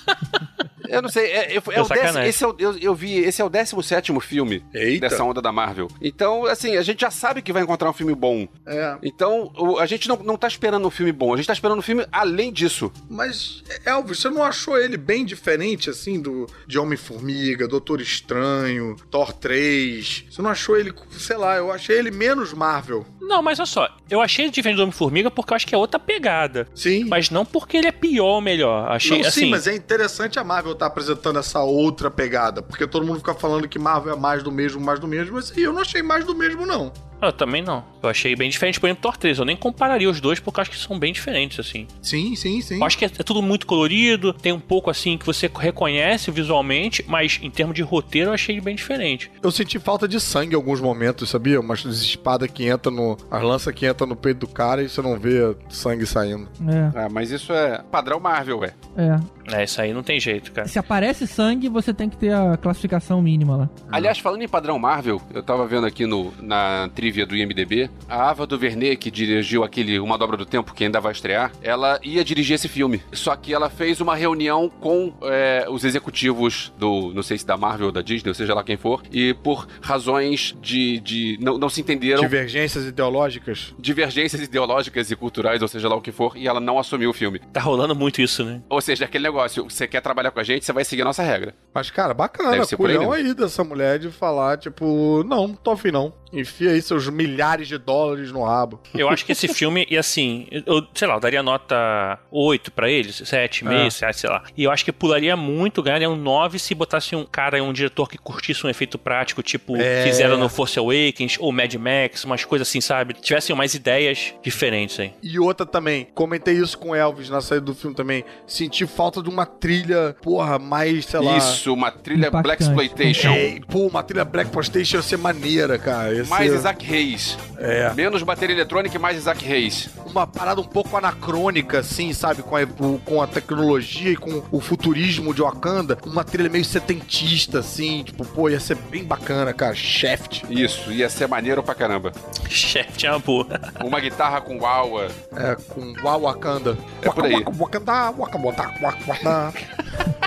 Eu 0.89 1.03
não 1.03 1.09
sei, 1.09 1.27
é, 1.27 1.55
é- 1.55 1.57
é 1.57 1.63
É 1.73 1.83
o 1.83 1.89
décimo, 1.89 2.19
esse 2.25 2.45
é 2.45 2.47
o, 2.49 2.55
eu, 2.59 2.79
eu 2.79 2.95
vi, 2.95 3.15
esse 3.19 3.41
é 3.41 3.45
o 3.45 3.49
17 3.49 4.13
filme 4.21 4.63
Eita. 4.73 5.09
dessa 5.09 5.23
onda 5.25 5.41
da 5.43 5.51
Marvel. 5.53 5.89
Então, 6.01 6.45
assim, 6.47 6.77
a 6.77 6.83
gente 6.83 7.01
já 7.01 7.11
sabe 7.11 7.43
que 7.43 7.53
vai 7.53 7.63
encontrar 7.63 7.89
um 7.91 7.93
filme 7.93 8.15
bom. 8.15 8.47
É. 8.67 8.97
Então, 9.03 9.51
o- 9.57 9.79
a 9.79 9.87
gente 9.87 10.09
não, 10.09 10.17
não 10.17 10.37
tá 10.37 10.47
esperando 10.49 10.87
um 10.87 10.91
filme 10.91 11.13
bom, 11.13 11.33
a 11.33 11.37
gente 11.37 11.47
tá 11.47 11.53
esperando 11.53 11.79
um 11.79 11.83
filme 11.83 12.07
além 12.13 12.53
disso. 12.53 12.93
Mas, 13.09 13.63
Elvis, 13.85 14.19
você 14.21 14.29
não 14.31 14.43
achou 14.43 14.79
ele 14.79 14.97
bem 14.97 15.25
diferente, 15.25 15.91
assim, 15.91 16.21
do 16.21 16.47
de 16.67 16.79
Homem-Formiga, 16.79 17.67
Doutor 17.69 18.01
Estranho, 18.01 18.97
Thor 19.11 19.33
3? 19.33 20.25
Você 20.31 20.43
não 20.43 20.51
achou 20.51 20.77
ele, 20.79 20.93
sei 21.13 21.37
lá, 21.37 21.57
eu 21.57 21.71
achei 21.71 21.97
ele 21.99 22.11
menos 22.11 22.53
Marvel. 22.53 23.07
Não, 23.21 23.43
mas 23.43 23.59
olha 23.59 23.67
só, 23.67 23.89
eu 24.11 24.21
achei 24.21 24.45
ele 24.45 24.53
diferente 24.53 24.77
do 24.77 24.83
Homem-Formiga 24.83 25.31
porque 25.31 25.53
eu 25.53 25.57
acho 25.57 25.67
que 25.67 25.75
é 25.75 25.79
outra 25.79 25.99
pegada. 25.99 26.69
Sim. 26.75 27.05
Mas 27.05 27.31
não 27.31 27.45
porque 27.45 27.77
ele 27.77 27.87
é 27.89 27.93
pior 27.93 28.35
ou 28.35 28.41
melhor. 28.41 28.91
Achei 28.91 29.21
Não, 29.21 29.29
assim. 29.29 29.41
sim, 29.43 29.51
mas 29.51 29.67
é 29.67 29.75
interessante 29.75 30.39
a 30.39 30.45
Marvel 30.45 30.74
estar 30.75 30.87
apresentando 30.87 31.39
essa 31.39 31.61
outra 31.61 32.11
pegada, 32.11 32.63
porque 32.63 32.87
todo 32.87 33.07
mundo 33.07 33.19
fica 33.19 33.35
falando 33.35 33.69
que 33.69 33.79
Marvel 33.79 34.15
é 34.15 34.17
mais 34.17 34.43
do 34.43 34.53
mesmo, 34.53 34.81
mais 34.81 35.01
do 35.01 35.09
mesmo, 35.09 35.35
mas 35.35 35.57
eu 35.57 35.73
não 35.73 35.81
achei 35.81 36.03
mais 36.03 36.25
do 36.25 36.35
mesmo, 36.35 36.67
não. 36.67 36.93
Eu 37.27 37.33
também 37.33 37.63
não. 37.63 37.85
Eu 38.03 38.09
achei 38.09 38.35
bem 38.37 38.51
diferente, 38.51 38.79
por 38.79 38.87
exemplo, 38.87 39.03
Thor 39.03 39.17
3. 39.17 39.39
Eu 39.39 39.45
nem 39.45 39.57
compararia 39.57 40.09
os 40.09 40.21
dois 40.21 40.39
porque 40.41 40.61
eu 40.61 40.63
acho 40.63 40.71
que 40.71 40.77
são 40.79 40.99
bem 40.99 41.13
diferentes, 41.13 41.59
assim. 41.59 41.87
Sim, 42.03 42.35
sim, 42.37 42.61
sim. 42.61 42.77
Eu 42.77 42.85
acho 42.85 42.99
que 42.99 43.05
é, 43.05 43.09
é 43.09 43.23
tudo 43.23 43.41
muito 43.43 43.67
colorido, 43.67 44.33
tem 44.33 44.53
um 44.53 44.61
pouco 44.61 44.91
assim 44.91 45.17
que 45.17 45.25
você 45.27 45.51
reconhece 45.55 46.31
visualmente, 46.31 47.05
mas 47.09 47.39
em 47.43 47.51
termos 47.51 47.75
de 47.75 47.83
roteiro 47.83 48.31
eu 48.31 48.35
achei 48.35 48.61
bem 48.61 48.75
diferente. 48.77 49.31
Eu 49.43 49.51
senti 49.51 49.79
falta 49.79 50.07
de 50.07 50.21
sangue 50.21 50.53
em 50.53 50.57
alguns 50.57 50.81
momentos, 50.81 51.31
sabia? 51.31 51.61
Umas 51.61 51.85
espadas 51.85 52.51
que 52.51 52.69
entram 52.69 52.93
no. 52.93 53.17
As 53.31 53.43
lanças 53.43 53.75
que 53.75 53.87
entram 53.89 54.07
no 54.07 54.17
peito 54.17 54.41
do 54.41 54.49
cara 54.49 54.83
e 54.83 54.89
você 54.89 55.01
não 55.03 55.19
vê 55.19 55.57
sangue 55.69 56.07
saindo. 56.07 56.49
É, 56.69 57.05
Ah, 57.05 57.09
mas 57.11 57.31
isso 57.31 57.53
é 57.53 57.83
padrão 57.91 58.21
Marvel, 58.21 58.59
ué. 58.61 58.75
é. 58.97 59.35
É, 59.53 59.63
isso 59.63 59.79
aí 59.79 59.93
não 59.93 60.03
tem 60.03 60.19
jeito, 60.19 60.51
cara. 60.53 60.67
Se 60.67 60.79
aparece 60.79 61.27
sangue, 61.27 61.69
você 61.69 61.93
tem 61.93 62.09
que 62.09 62.17
ter 62.17 62.33
a 62.33 62.57
classificação 62.57 63.21
mínima 63.21 63.55
lá. 63.57 63.71
Aliás, 63.93 64.19
falando 64.19 64.41
em 64.41 64.49
padrão 64.49 64.79
Marvel, 64.79 65.21
eu 65.35 65.43
tava 65.43 65.67
vendo 65.67 65.87
aqui 65.87 66.07
no, 66.07 66.33
na 66.41 66.89
trivia 66.95 67.14
do 67.23 67.37
IMDB, 67.37 67.91
a 68.09 68.31
Ava 68.31 68.47
DuVernay, 68.47 68.97
que 68.97 69.11
dirigiu 69.11 69.63
aquele 69.63 69.99
Uma 70.01 70.19
Dobra 70.19 70.37
do 70.37 70.45
Tempo, 70.45 70.75
que 70.75 70.85
ainda 70.85 71.01
vai 71.01 71.13
estrear, 71.13 71.53
ela 71.63 71.99
ia 72.03 72.25
dirigir 72.25 72.55
esse 72.55 72.69
filme. 72.69 73.03
Só 73.13 73.37
que 73.37 73.53
ela 73.53 73.71
fez 73.71 74.01
uma 74.01 74.17
reunião 74.17 74.69
com 74.69 75.13
é, 75.23 75.67
os 75.69 75.85
executivos 75.85 76.73
do, 76.79 77.13
não 77.15 77.23
sei 77.23 77.39
se 77.39 77.47
da 77.47 77.57
Marvel 77.57 77.87
ou 77.87 77.93
da 77.93 78.03
Disney, 78.03 78.31
ou 78.31 78.35
seja 78.35 78.55
lá 78.55 78.65
quem 78.65 78.77
for, 78.77 79.03
e 79.13 79.35
por 79.35 79.67
razões 79.81 80.57
de... 80.61 81.01
de 81.01 81.39
não, 81.41 81.59
não 81.59 81.69
se 81.69 81.81
entenderam... 81.81 82.23
Divergências 82.23 82.87
ideológicas. 82.87 83.75
Divergências 83.79 84.43
ideológicas 84.43 85.11
e 85.11 85.17
culturais, 85.17 85.63
ou 85.63 85.69
seja 85.69 85.89
lá 85.89 85.97
o 85.97 86.01
que 86.01 86.13
for, 86.13 86.37
e 86.37 86.49
ela 86.49 86.61
não 86.61 86.79
assumiu 86.79 87.11
o 87.11 87.13
filme. 87.13 87.41
Tá 87.53 87.61
rolando 87.61 87.95
muito 87.95 88.21
isso, 88.21 88.45
né? 88.45 88.63
Ou 88.69 88.81
seja, 88.81 89.05
aquele 89.05 89.25
negócio, 89.25 89.65
você 89.65 89.87
quer 89.87 90.01
trabalhar 90.01 90.31
com 90.31 90.41
a 90.41 90.45
gente, 90.45 90.65
você 90.65 90.73
vai 90.73 90.85
seguir 90.85 91.03
a 91.03 91.07
nossa 91.07 91.23
regra. 91.23 91.55
Mas, 91.73 91.91
cara, 91.91 92.15
bacana. 92.15 92.51
Aí 92.51 92.61
Culhão 92.77 93.11
mesmo. 93.11 93.13
aí 93.13 93.35
dessa 93.35 93.65
mulher 93.65 93.99
de 93.99 94.11
falar, 94.11 94.59
tipo, 94.59 95.23
não, 95.25 95.49
não 95.49 95.55
tô 95.55 95.71
afim 95.71 95.91
não. 95.91 96.13
Enfia 96.35 96.71
aí 96.71 96.83
seus 96.83 97.09
milhares 97.09 97.69
de 97.69 97.79
dólares 97.79 98.31
no 98.33 98.43
rabo. 98.45 98.81
Eu 98.95 99.09
acho 99.09 99.25
que 99.25 99.33
esse 99.33 99.49
filme, 99.49 99.87
e 99.91 99.97
assim, 99.97 100.47
eu, 100.51 100.87
sei 100.95 101.07
lá, 101.09 101.15
eu 101.15 101.21
daria 101.21 101.43
nota 101.43 102.19
8 102.31 102.73
pra 102.73 102.91
eles, 102.91 103.21
7,5, 103.23 103.87
É. 103.87 103.91
7, 103.91 104.21
sei 104.21 104.31
lá. 104.31 104.43
E 104.57 104.65
eu 104.65 104.71
acho 104.71 104.85
que 104.85 104.93
pularia 104.93 105.37
muito, 105.37 105.83
ganharia 105.83 106.09
um 106.11 106.17
9 106.17 106.59
se 106.59 106.75
botasse 106.75 107.15
um 107.15 107.25
cara, 107.25 107.63
um 107.63 107.73
diretor 107.73 108.09
que 108.09 108.19
curtisse 108.19 108.67
um 108.67 108.71
efeito 108.71 108.99
prático, 108.99 109.43
tipo, 109.43 109.77
É. 109.77 110.03
fizeram 110.05 110.37
no 110.39 110.49
Force 110.49 110.79
Awakens 110.79 111.37
ou 111.39 111.53
Mad 111.53 111.73
Max, 111.75 112.25
umas 112.25 112.45
coisas 112.45 112.69
assim, 112.69 112.81
sabe? 112.81 113.15
Tivessem 113.15 113.55
umas 113.55 113.75
ideias 113.75 114.35
diferentes 114.43 114.99
aí. 115.01 115.13
E 115.23 115.39
outra 115.39 115.65
também, 115.67 116.07
comentei 116.15 116.55
isso 116.55 116.77
com 116.79 116.91
o 116.91 116.95
Elvis 116.95 117.29
na 117.31 117.41
saída 117.41 117.67
do 117.67 117.75
filme 117.75 117.95
também. 117.97 118.25
Senti 118.47 118.87
falta 118.87 119.23
de 119.23 119.29
uma 119.29 119.47
trilha, 119.47 120.17
porra, 120.23 120.59
mais, 120.59 121.05
sei 121.07 121.21
lá. 121.21 121.37
Isso, 121.39 121.73
uma 121.73 121.91
trilha 121.91 122.31
Black. 122.31 122.63
Exploitation. 122.63 123.29
É, 123.31 123.61
pô, 123.69 123.87
uma 123.87 124.03
trilha 124.03 124.25
Black 124.25 124.51
Postation 124.51 124.97
ia 124.99 125.03
ser 125.03 125.17
maneira, 125.19 125.79
cara. 125.79 126.24
Mais 126.29 126.53
Isaac 126.53 126.85
Reis. 126.85 127.39
É. 127.59 127.93
Menos 127.95 128.23
bateria 128.23 128.55
eletrônica 128.55 128.97
e 128.97 128.99
mais 128.99 129.17
Isaac 129.17 129.45
Reis. 129.45 129.89
uma 130.07 130.27
parada 130.27 130.61
um 130.61 130.65
pouco 130.65 130.97
anacrônica, 130.97 131.79
assim, 131.79 132.13
sabe? 132.13 132.43
Com 132.43 132.57
a, 132.57 132.61
com 133.05 133.23
a 133.23 133.27
tecnologia 133.27 134.13
e 134.13 134.17
com 134.17 134.43
o 134.51 134.61
futurismo 134.61 135.35
de 135.35 135.43
Wakanda. 135.43 135.99
Uma 136.05 136.25
trilha 136.25 136.49
meio 136.49 136.65
setentista, 136.65 137.59
assim. 137.61 138.05
Tipo, 138.05 138.25
pô, 138.25 138.49
ia 138.49 138.61
ser 138.61 138.77
bem 138.77 139.05
bacana, 139.05 139.53
cara. 139.53 139.75
Shaft. 139.75 140.45
Isso, 140.49 140.93
ia 140.93 141.09
ser 141.09 141.27
maneiro 141.29 141.63
pra 141.63 141.75
caramba. 141.75 142.13
Chefe, 142.49 142.99
tinha 142.99 143.13
uma 143.13 143.19
boa. 143.19 143.47
Uma 143.85 144.01
guitarra 144.01 144.41
com 144.41 144.59
Wawa. 144.59 145.09
É, 145.37 145.57
com 145.69 145.95
Wa 146.03 146.17
Wakanda. 146.17 146.77
É 147.03 147.11
por 147.11 147.25
aí. 147.25 147.35
Waka, 147.35 147.51
Wakanda, 147.59 148.11
Waka, 148.17 148.39
Waka, 148.39 148.73
Waka, 148.81 149.29
Waka. 149.29 149.55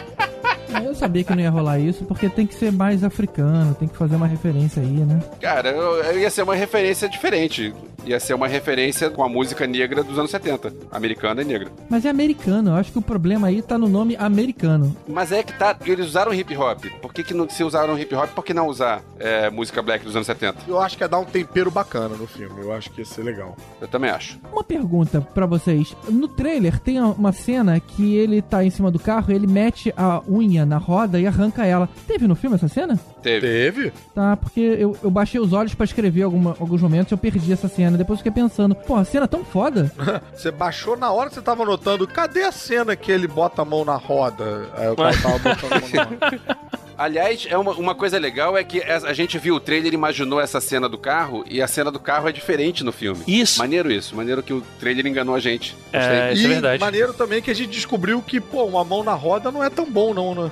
Eu 0.84 0.96
sabia 0.96 1.24
que 1.24 1.34
não 1.34 1.42
ia 1.42 1.50
rolar 1.50 1.80
isso, 1.80 2.06
porque 2.06 2.30
tem 2.30 2.46
que 2.46 2.56
ser 2.56 2.72
mais 2.72 3.04
africano, 3.04 3.76
tem 3.76 3.88
que 3.88 3.98
fazer 3.98 4.16
uma 4.16 4.28
referência 4.28 4.82
aí, 4.82 4.88
né? 4.88 5.22
Cara, 5.42 5.70
eu, 5.70 6.04
eu 6.04 6.20
ia 6.20 6.30
ser 6.30 6.44
uma 6.44 6.56
referência 6.56 7.08
diferente. 7.10 7.74
Ia 8.06 8.20
ser 8.22 8.34
uma 8.34 8.48
referência 8.48 9.10
com 9.10 9.22
a 9.22 9.28
música 9.28 9.68
negra 9.68 10.02
dos 10.02 10.18
anos 10.18 10.32
70. 10.32 10.74
Americana 10.90 11.42
e 11.42 11.46
negra. 11.46 11.70
Mas 11.90 12.06
é 12.06 12.10
americano, 12.10 12.70
eu 12.70 12.76
acho 12.76 12.92
que 12.92 13.00
o 13.00 13.02
problema 13.02 13.48
aí 13.48 13.62
tá 13.62 13.78
no 13.78 13.90
nome 13.90 14.16
americano. 14.16 14.96
Mas 15.08 15.34
é 15.34 15.44
que 15.44 15.52
tá. 15.52 15.76
Eles 15.86 16.08
usaram 16.08 16.34
hip 16.34 16.56
hop. 16.56 16.86
Por 17.02 17.14
que, 17.14 17.22
que 17.22 17.34
não, 17.34 17.50
se 17.50 17.64
usaram 17.66 18.00
hip 18.00 18.16
hop, 18.16 18.30
por 18.30 18.46
que 18.46 18.54
não 18.54 18.68
usar 18.68 19.02
é, 19.20 19.50
música 19.50 19.82
black 19.82 20.06
dos 20.06 20.16
anos 20.16 20.26
70? 20.26 20.60
Eu 20.68 20.80
acho 20.80 20.96
que 20.96 21.04
ia 21.04 21.10
dar 21.10 21.20
um 21.20 21.26
tempero 21.26 21.70
bacana 21.70 22.16
no 22.16 22.26
filme. 22.26 22.62
Eu 22.62 22.72
acho 22.72 22.90
que 22.92 23.02
ia 23.02 23.06
ser 23.06 23.24
legal. 23.24 23.58
Eu 23.82 23.90
também 23.90 24.10
acho. 24.10 24.40
Uma 24.54 24.64
pergunta 24.64 25.20
pra 25.20 25.46
vocês. 25.46 25.94
No 26.08 26.30
trailer 26.30 26.80
tem 26.80 27.02
uma 27.02 27.34
cena 27.34 27.78
que 27.78 28.16
ele 28.16 28.42
tá 28.42 28.64
em 28.64 28.70
cima 28.70 28.90
do 28.90 29.00
carro, 29.00 29.34
ele 29.34 29.48
mete 29.48 29.94
a 29.98 30.22
unha 30.30 30.57
na 30.66 30.78
roda 30.78 31.20
e 31.20 31.28
arranca 31.28 31.66
ela. 31.66 31.90
Teve 32.08 32.28
no 32.28 32.36
filme 32.36 32.56
essa 32.56 32.68
cena? 32.68 33.00
Teve. 33.22 33.48
Teve? 33.48 33.94
Tá, 34.14 34.38
porque 34.38 34.60
eu, 34.60 34.98
eu 35.04 35.12
baixei 35.12 35.40
os 35.40 35.54
olhos 35.54 35.74
pra 35.74 35.86
escrever 35.86 36.24
alguma, 36.24 36.56
alguns 36.60 36.82
momentos 36.82 37.12
e 37.12 37.14
eu 37.14 37.18
perdi 37.18 37.52
essa 37.52 37.68
cena. 37.68 37.98
Depois 37.98 38.20
eu 38.20 38.24
fiquei 38.24 38.44
pensando, 38.44 38.76
pô, 38.76 38.96
a 38.96 39.06
cena 39.06 39.26
é 39.26 39.28
tão 39.28 39.44
foda. 39.44 39.92
Você 40.34 40.52
baixou 40.52 40.98
na 40.98 41.12
hora 41.12 41.30
que 41.30 41.36
você 41.36 41.42
tava 41.42 41.66
notando. 41.66 42.08
Cadê 42.08 42.44
a 42.44 42.52
cena 42.52 42.96
que 42.96 43.12
ele 43.12 43.28
bota 43.28 43.62
a 43.62 43.66
mão 43.66 43.84
na 43.84 43.96
roda? 43.96 44.70
Aí 44.76 44.90
o 44.90 44.96
cara 44.96 45.18
tava 45.18 45.38
botando 45.40 45.74
a 45.74 45.80
mão 45.80 45.90
na 45.94 46.04
roda. 46.04 46.78
Aliás, 46.98 47.46
é 47.50 47.58
uma, 47.58 47.72
uma 47.74 47.94
coisa 47.94 48.18
legal 48.18 48.58
é 48.58 48.64
que 48.64 48.82
a 48.82 49.14
gente 49.14 49.38
viu 49.38 49.56
o 49.56 49.60
trailer 49.60 49.94
e 49.94 49.96
imaginou 49.96 50.42
essa 50.42 50.60
cena 50.60 50.90
do 50.90 50.98
carro 50.98 51.46
e 51.48 51.62
a 51.62 51.68
cena 51.68 51.92
do 51.92 52.00
carro 52.00 52.28
é 52.28 52.32
diferente 52.32 52.84
no 52.84 52.92
filme. 52.92 53.24
Isso. 53.28 53.60
Maneiro 53.60 53.92
isso, 53.92 54.16
maneiro 54.16 54.42
que 54.42 54.54
o 54.54 54.62
trailer 54.80 55.06
enganou 55.06 55.36
a 55.36 55.40
gente. 55.40 55.76
É, 55.94 56.34
isso 56.34 56.42
e 56.42 56.46
é 56.46 56.50
verdade. 56.50 56.80
maneiro 56.80 57.14
também 57.14 57.42
que 57.42 57.52
a 57.52 57.54
gente 57.54 57.70
descobriu 57.70 58.22
que, 58.22 58.42
pô, 58.42 58.64
uma 58.66 58.84
mão 58.84 59.04
na 59.04 59.14
roda 59.14 59.52
não 59.52 59.64
é 59.64 59.70
tão 59.70 59.86
bom, 59.86 60.14
não, 60.14 60.34
né? 60.34 60.52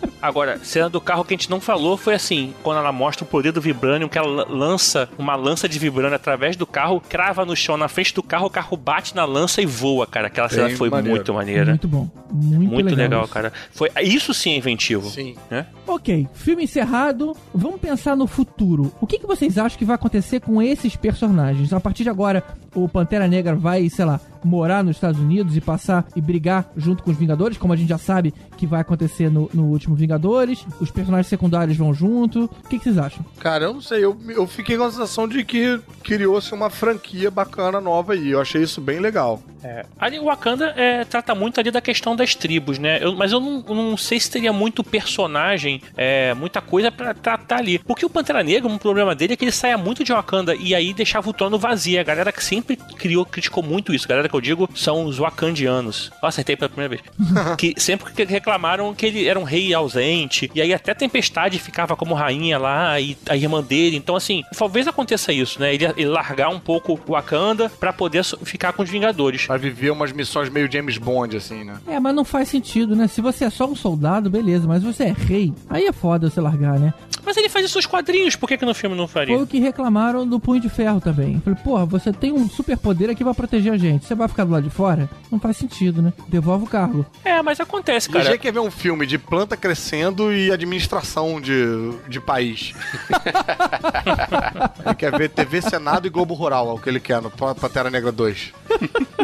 Agora, 0.22 0.58
cena 0.62 0.88
do 0.88 1.00
carro 1.00 1.24
que 1.24 1.34
a 1.34 1.36
gente 1.36 1.50
não 1.50 1.60
falou 1.60 1.96
foi 1.96 2.14
assim, 2.14 2.54
quando 2.62 2.78
ela 2.78 2.92
mostra 2.92 3.24
o 3.24 3.26
poder 3.26 3.52
do 3.52 3.60
Vibranium, 3.60 4.08
que 4.08 4.18
ela 4.18 4.46
lança 4.48 5.08
uma 5.18 5.34
lança 5.34 5.68
de 5.68 5.78
Vibranium 5.78 6.14
através 6.14 6.56
do 6.56 6.66
carro, 6.66 7.00
crava 7.08 7.44
no 7.44 7.56
chão 7.56 7.76
na 7.76 7.88
frente 7.88 8.14
do 8.14 8.22
carro, 8.22 8.46
o 8.46 8.50
carro 8.50 8.76
bate 8.76 9.14
na 9.14 9.24
lança 9.24 9.62
e 9.62 9.66
voa, 9.66 10.06
cara. 10.06 10.26
Aquela 10.26 10.48
cena 10.48 10.66
Bem 10.68 10.76
foi 10.76 10.90
maneiro. 10.90 11.16
muito 11.16 11.34
maneira. 11.34 11.64
Muito 11.70 11.88
bom. 11.88 12.08
Muito, 12.32 12.72
Muito 12.72 12.94
legal, 12.94 13.24
isso. 13.24 13.32
cara. 13.32 13.52
Foi, 13.72 13.90
isso 14.02 14.32
sim 14.32 14.52
é 14.52 14.56
inventivo. 14.56 15.08
Sim. 15.10 15.34
Né? 15.50 15.66
Ok, 15.86 16.28
filme 16.34 16.64
encerrado. 16.64 17.36
Vamos 17.52 17.80
pensar 17.80 18.16
no 18.16 18.26
futuro. 18.26 18.92
O 19.00 19.06
que, 19.06 19.18
que 19.18 19.26
vocês 19.26 19.58
acham 19.58 19.76
que 19.78 19.84
vai 19.84 19.96
acontecer 19.96 20.40
com 20.40 20.62
esses 20.62 20.94
personagens? 20.94 21.72
A 21.72 21.80
partir 21.80 22.04
de 22.04 22.08
agora, 22.10 22.44
o 22.74 22.88
Pantera 22.88 23.26
Negra 23.26 23.56
vai, 23.56 23.88
sei 23.88 24.04
lá, 24.04 24.20
morar 24.44 24.84
nos 24.84 24.96
Estados 24.96 25.20
Unidos 25.20 25.56
e 25.56 25.60
passar 25.60 26.06
e 26.14 26.20
brigar 26.20 26.70
junto 26.76 27.02
com 27.02 27.10
os 27.10 27.16
Vingadores, 27.16 27.58
como 27.58 27.72
a 27.72 27.76
gente 27.76 27.88
já 27.88 27.98
sabe 27.98 28.32
que 28.60 28.66
vai 28.66 28.82
acontecer 28.82 29.30
no, 29.30 29.48
no 29.54 29.64
último 29.64 29.94
Vingadores. 29.96 30.64
Os 30.80 30.90
personagens 30.90 31.26
secundários 31.28 31.76
vão 31.76 31.94
junto. 31.94 32.44
O 32.44 32.68
que, 32.68 32.78
que 32.78 32.84
vocês 32.84 32.98
acham? 32.98 33.24
Cara, 33.38 33.64
eu 33.64 33.72
não 33.74 33.80
sei, 33.80 34.04
eu, 34.04 34.16
eu 34.28 34.46
fiquei 34.46 34.76
com 34.76 34.84
a 34.84 34.90
sensação 34.90 35.26
de 35.26 35.42
que 35.44 35.80
criou-se 36.02 36.52
uma 36.52 36.68
franquia 36.68 37.30
bacana 37.30 37.80
nova 37.80 38.12
aí. 38.12 38.30
Eu 38.30 38.40
achei 38.40 38.62
isso 38.62 38.80
bem 38.82 39.00
legal. 39.00 39.42
É. 39.62 39.84
Ali 39.98 40.18
o 40.18 40.24
Wakanda 40.24 40.72
é, 40.76 41.04
trata 41.04 41.34
muito 41.34 41.58
ali 41.60 41.70
da 41.70 41.80
questão 41.80 42.14
das 42.16 42.34
tribos, 42.34 42.78
né? 42.78 42.98
Eu- 43.02 43.14
mas 43.14 43.30
eu 43.32 43.40
não, 43.40 43.60
não 43.62 43.96
sei 43.96 44.18
se 44.18 44.30
teria 44.30 44.52
muito 44.52 44.82
personagem, 44.82 45.82
é, 45.96 46.32
muita 46.34 46.60
coisa 46.60 46.90
pra 46.90 47.12
tratar 47.12 47.58
ali. 47.58 47.78
Porque 47.78 48.04
o 48.06 48.10
Pantera 48.10 48.42
Negra, 48.42 48.68
um 48.70 48.78
problema 48.78 49.14
dele 49.14 49.34
é 49.34 49.36
que 49.36 49.44
ele 49.44 49.52
saia 49.52 49.76
muito 49.76 50.02
de 50.04 50.12
Wakanda 50.12 50.54
e 50.54 50.74
aí 50.74 50.92
deixava 50.94 51.28
o 51.28 51.32
trono 51.32 51.58
vazio. 51.58 52.00
A 52.00 52.04
galera 52.04 52.32
que 52.32 52.42
sempre 52.42 52.76
criou, 52.76 53.24
criticou 53.26 53.62
muito 53.62 53.92
isso. 53.94 54.06
A 54.06 54.08
galera 54.08 54.28
que 54.28 54.34
eu 54.34 54.40
digo 54.40 54.68
são 54.74 55.04
os 55.04 55.18
wakandianos. 55.18 56.10
Eu 56.22 56.28
acertei 56.28 56.56
pela 56.56 56.68
primeira 56.68 56.96
vez. 56.96 57.02
que 57.58 57.74
sempre 57.78 58.12
que 58.12 58.24
reclamaram 58.50 58.92
que 58.94 59.06
ele 59.06 59.28
era 59.28 59.38
um 59.38 59.44
rei 59.44 59.72
ausente. 59.72 60.50
E 60.54 60.60
aí 60.60 60.74
até 60.74 60.92
Tempestade 60.92 61.58
ficava 61.58 61.94
como 61.94 62.14
rainha 62.14 62.58
lá 62.58 63.00
e 63.00 63.16
a 63.28 63.36
irmã 63.36 63.62
dele. 63.62 63.96
Então, 63.96 64.16
assim, 64.16 64.42
talvez 64.56 64.88
aconteça 64.88 65.32
isso, 65.32 65.60
né? 65.60 65.72
Ele, 65.72 65.84
ele 65.96 66.06
largar 66.06 66.48
um 66.48 66.58
pouco 66.58 66.98
o 67.06 67.12
Wakanda 67.12 67.70
pra 67.70 67.92
poder 67.92 68.24
ficar 68.42 68.72
com 68.72 68.82
os 68.82 68.90
Vingadores. 68.90 69.46
Pra 69.46 69.56
viver 69.56 69.90
umas 69.90 70.10
missões 70.10 70.48
meio 70.48 70.70
James 70.70 70.98
Bond, 70.98 71.36
assim, 71.36 71.62
né? 71.62 71.78
É, 71.86 72.00
mas 72.00 72.14
não 72.14 72.24
faz 72.24 72.48
sentido, 72.48 72.96
né? 72.96 73.06
Se 73.06 73.20
você 73.20 73.44
é 73.44 73.50
só 73.50 73.66
um 73.66 73.76
soldado, 73.76 74.28
beleza, 74.28 74.66
mas 74.66 74.82
você 74.82 75.04
é 75.04 75.12
rei, 75.16 75.52
aí 75.68 75.86
é 75.86 75.92
foda 75.92 76.28
você 76.28 76.40
largar, 76.40 76.78
né? 76.78 76.92
Mas 77.24 77.36
ele 77.36 77.48
faz 77.48 77.66
isso 77.66 77.78
nos 77.78 77.86
quadrinhos, 77.86 78.34
por 78.34 78.48
que, 78.48 78.56
que 78.56 78.64
no 78.64 78.74
filme 78.74 78.96
não 78.96 79.06
faria? 79.06 79.34
Foi 79.34 79.44
o 79.44 79.46
que 79.46 79.60
reclamaram 79.60 80.26
do 80.26 80.40
Punho 80.40 80.60
de 80.60 80.68
Ferro 80.68 81.00
também. 81.00 81.40
Falei, 81.44 81.58
porra, 81.62 81.86
você 81.86 82.12
tem 82.12 82.32
um 82.32 82.48
superpoder 82.48 83.10
aqui 83.10 83.22
pra 83.22 83.34
proteger 83.34 83.72
a 83.72 83.76
gente. 83.76 84.04
Você 84.04 84.14
vai 84.14 84.26
ficar 84.26 84.44
do 84.44 84.50
lado 84.50 84.64
de 84.64 84.70
fora? 84.70 85.08
Não 85.30 85.38
faz 85.38 85.56
sentido, 85.56 86.02
né? 86.02 86.12
Devolve 86.28 86.64
o 86.64 86.68
cargo. 86.68 87.06
É, 87.24 87.40
mas 87.42 87.60
acontece, 87.60 88.08
cara. 88.08 88.24
Quer 88.40 88.52
ver 88.52 88.60
um 88.60 88.70
filme 88.70 89.06
de 89.06 89.18
planta 89.18 89.54
crescendo 89.56 90.32
e 90.32 90.50
administração 90.50 91.40
de, 91.40 91.92
de 92.08 92.18
país. 92.18 92.72
ele 94.84 94.94
quer 94.94 95.16
ver 95.16 95.28
TV 95.28 95.60
Senado 95.60 96.06
e 96.06 96.10
Globo 96.10 96.32
Rural, 96.32 96.70
é 96.70 96.72
o 96.72 96.78
que 96.78 96.88
ele 96.88 97.00
quer 97.00 97.20
no 97.20 97.30
Pantera 97.30 97.90
Negra 97.90 98.10
2. 98.10 98.52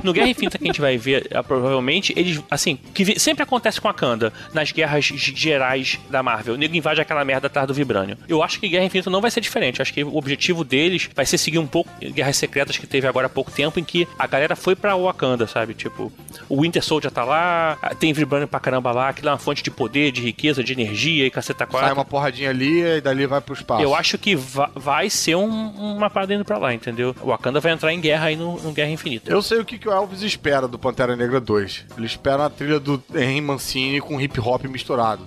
No 0.02 0.12
Guerra 0.12 0.28
Infinita 0.28 0.58
que 0.58 0.64
a 0.64 0.66
gente 0.66 0.80
vai 0.80 0.98
ver, 0.98 1.28
ah, 1.34 1.42
provavelmente, 1.42 2.12
eles, 2.16 2.42
assim, 2.50 2.78
que 2.94 3.18
sempre 3.18 3.42
acontece 3.42 3.80
com 3.80 3.88
a 3.88 3.94
Kanda, 3.94 4.32
nas 4.52 4.70
guerras 4.70 5.04
gerais 5.04 5.98
da 6.10 6.22
Marvel. 6.22 6.54
O 6.54 6.56
nego 6.56 6.76
invade 6.76 7.00
aquela 7.00 7.24
merda 7.24 7.46
atrás 7.46 7.66
do 7.66 7.74
Vibranium. 7.74 8.16
Eu 8.28 8.42
acho 8.42 8.60
que 8.60 8.68
Guerra 8.68 8.84
Infinita 8.84 9.10
não 9.10 9.20
vai 9.20 9.30
ser 9.30 9.40
diferente. 9.40 9.80
Eu 9.80 9.82
acho 9.82 9.92
que 9.92 10.04
o 10.04 10.16
objetivo 10.16 10.62
deles 10.62 11.08
vai 11.14 11.24
ser 11.24 11.38
seguir 11.38 11.58
um 11.58 11.66
pouco 11.66 11.90
Guerras 12.00 12.36
Secretas 12.36 12.76
que 12.76 12.86
teve 12.86 13.06
agora 13.06 13.26
há 13.26 13.30
pouco 13.30 13.50
tempo, 13.50 13.80
em 13.80 13.84
que 13.84 14.06
a 14.18 14.26
galera 14.26 14.54
foi 14.54 14.76
pra 14.76 14.94
Wakanda, 14.94 15.46
sabe? 15.46 15.74
Tipo, 15.74 16.12
o 16.48 16.62
Winter 16.62 16.82
Soldier 16.82 17.10
tá 17.10 17.24
lá, 17.24 17.78
tem 17.98 18.12
Vibranium 18.12 18.46
pra 18.46 18.60
caramba 18.60 18.92
lá, 18.92 19.05
que 19.12 19.24
lá 19.24 19.32
é 19.32 19.34
uma 19.34 19.38
fonte 19.38 19.62
de 19.62 19.70
poder, 19.70 20.10
de 20.12 20.20
riqueza, 20.22 20.62
de 20.64 20.72
energia 20.72 21.26
e 21.26 21.30
caceta 21.30 21.64
Sai 21.64 21.66
quatro. 21.80 21.94
uma 21.94 22.04
porradinha 22.04 22.50
ali 22.50 22.82
e 22.82 23.00
dali 23.00 23.26
vai 23.26 23.40
pro 23.40 23.54
espaço. 23.54 23.82
Eu 23.82 23.94
acho 23.94 24.18
que 24.18 24.34
va- 24.34 24.70
vai 24.74 25.08
ser 25.10 25.36
um- 25.36 25.96
uma 25.96 26.10
parada 26.10 26.34
indo 26.34 26.44
pra 26.44 26.58
lá, 26.58 26.72
entendeu? 26.74 27.14
O 27.20 27.28
Wakanda 27.28 27.60
vai 27.60 27.72
entrar 27.72 27.92
em 27.92 28.00
guerra 28.00 28.26
aí 28.26 28.36
no, 28.36 28.60
no 28.60 28.72
Guerra 28.72 28.90
Infinita. 28.90 29.30
Eu 29.30 29.42
sei 29.42 29.58
o 29.58 29.64
que, 29.64 29.78
que 29.78 29.88
o 29.88 29.92
Elvis 29.92 30.22
espera 30.22 30.66
do 30.68 30.78
Pantera 30.78 31.14
Negra 31.16 31.40
2. 31.40 31.84
Ele 31.96 32.06
espera 32.06 32.46
a 32.46 32.50
trilha 32.50 32.78
do 32.80 33.02
Henry 33.14 33.40
Mancini 33.40 34.00
com 34.00 34.20
hip 34.20 34.38
hop 34.40 34.64
misturados. 34.64 35.26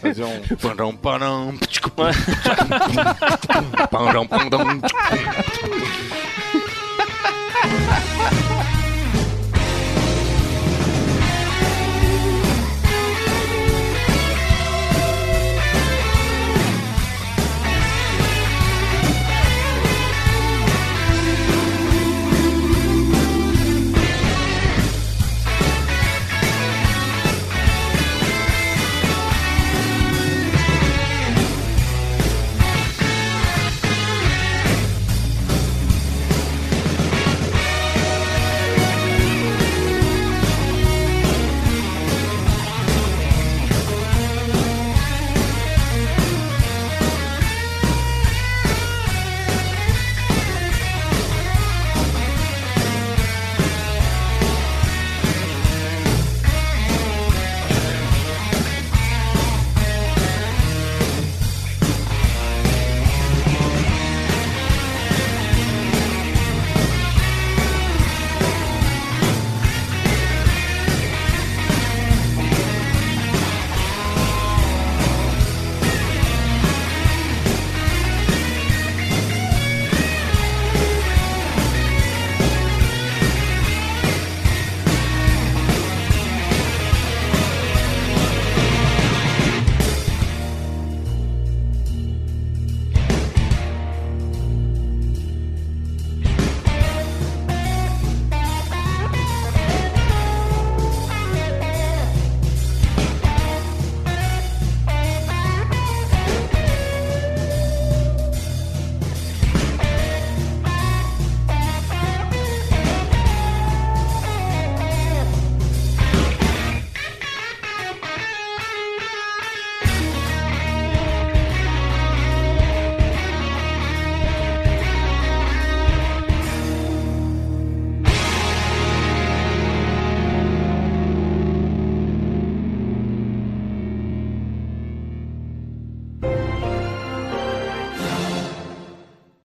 Fazer 0.00 0.24
um. 0.24 0.40
Panam, 0.56 0.96
panam, 0.96 1.54
panam, 3.90 4.26
panam. 4.26 4.80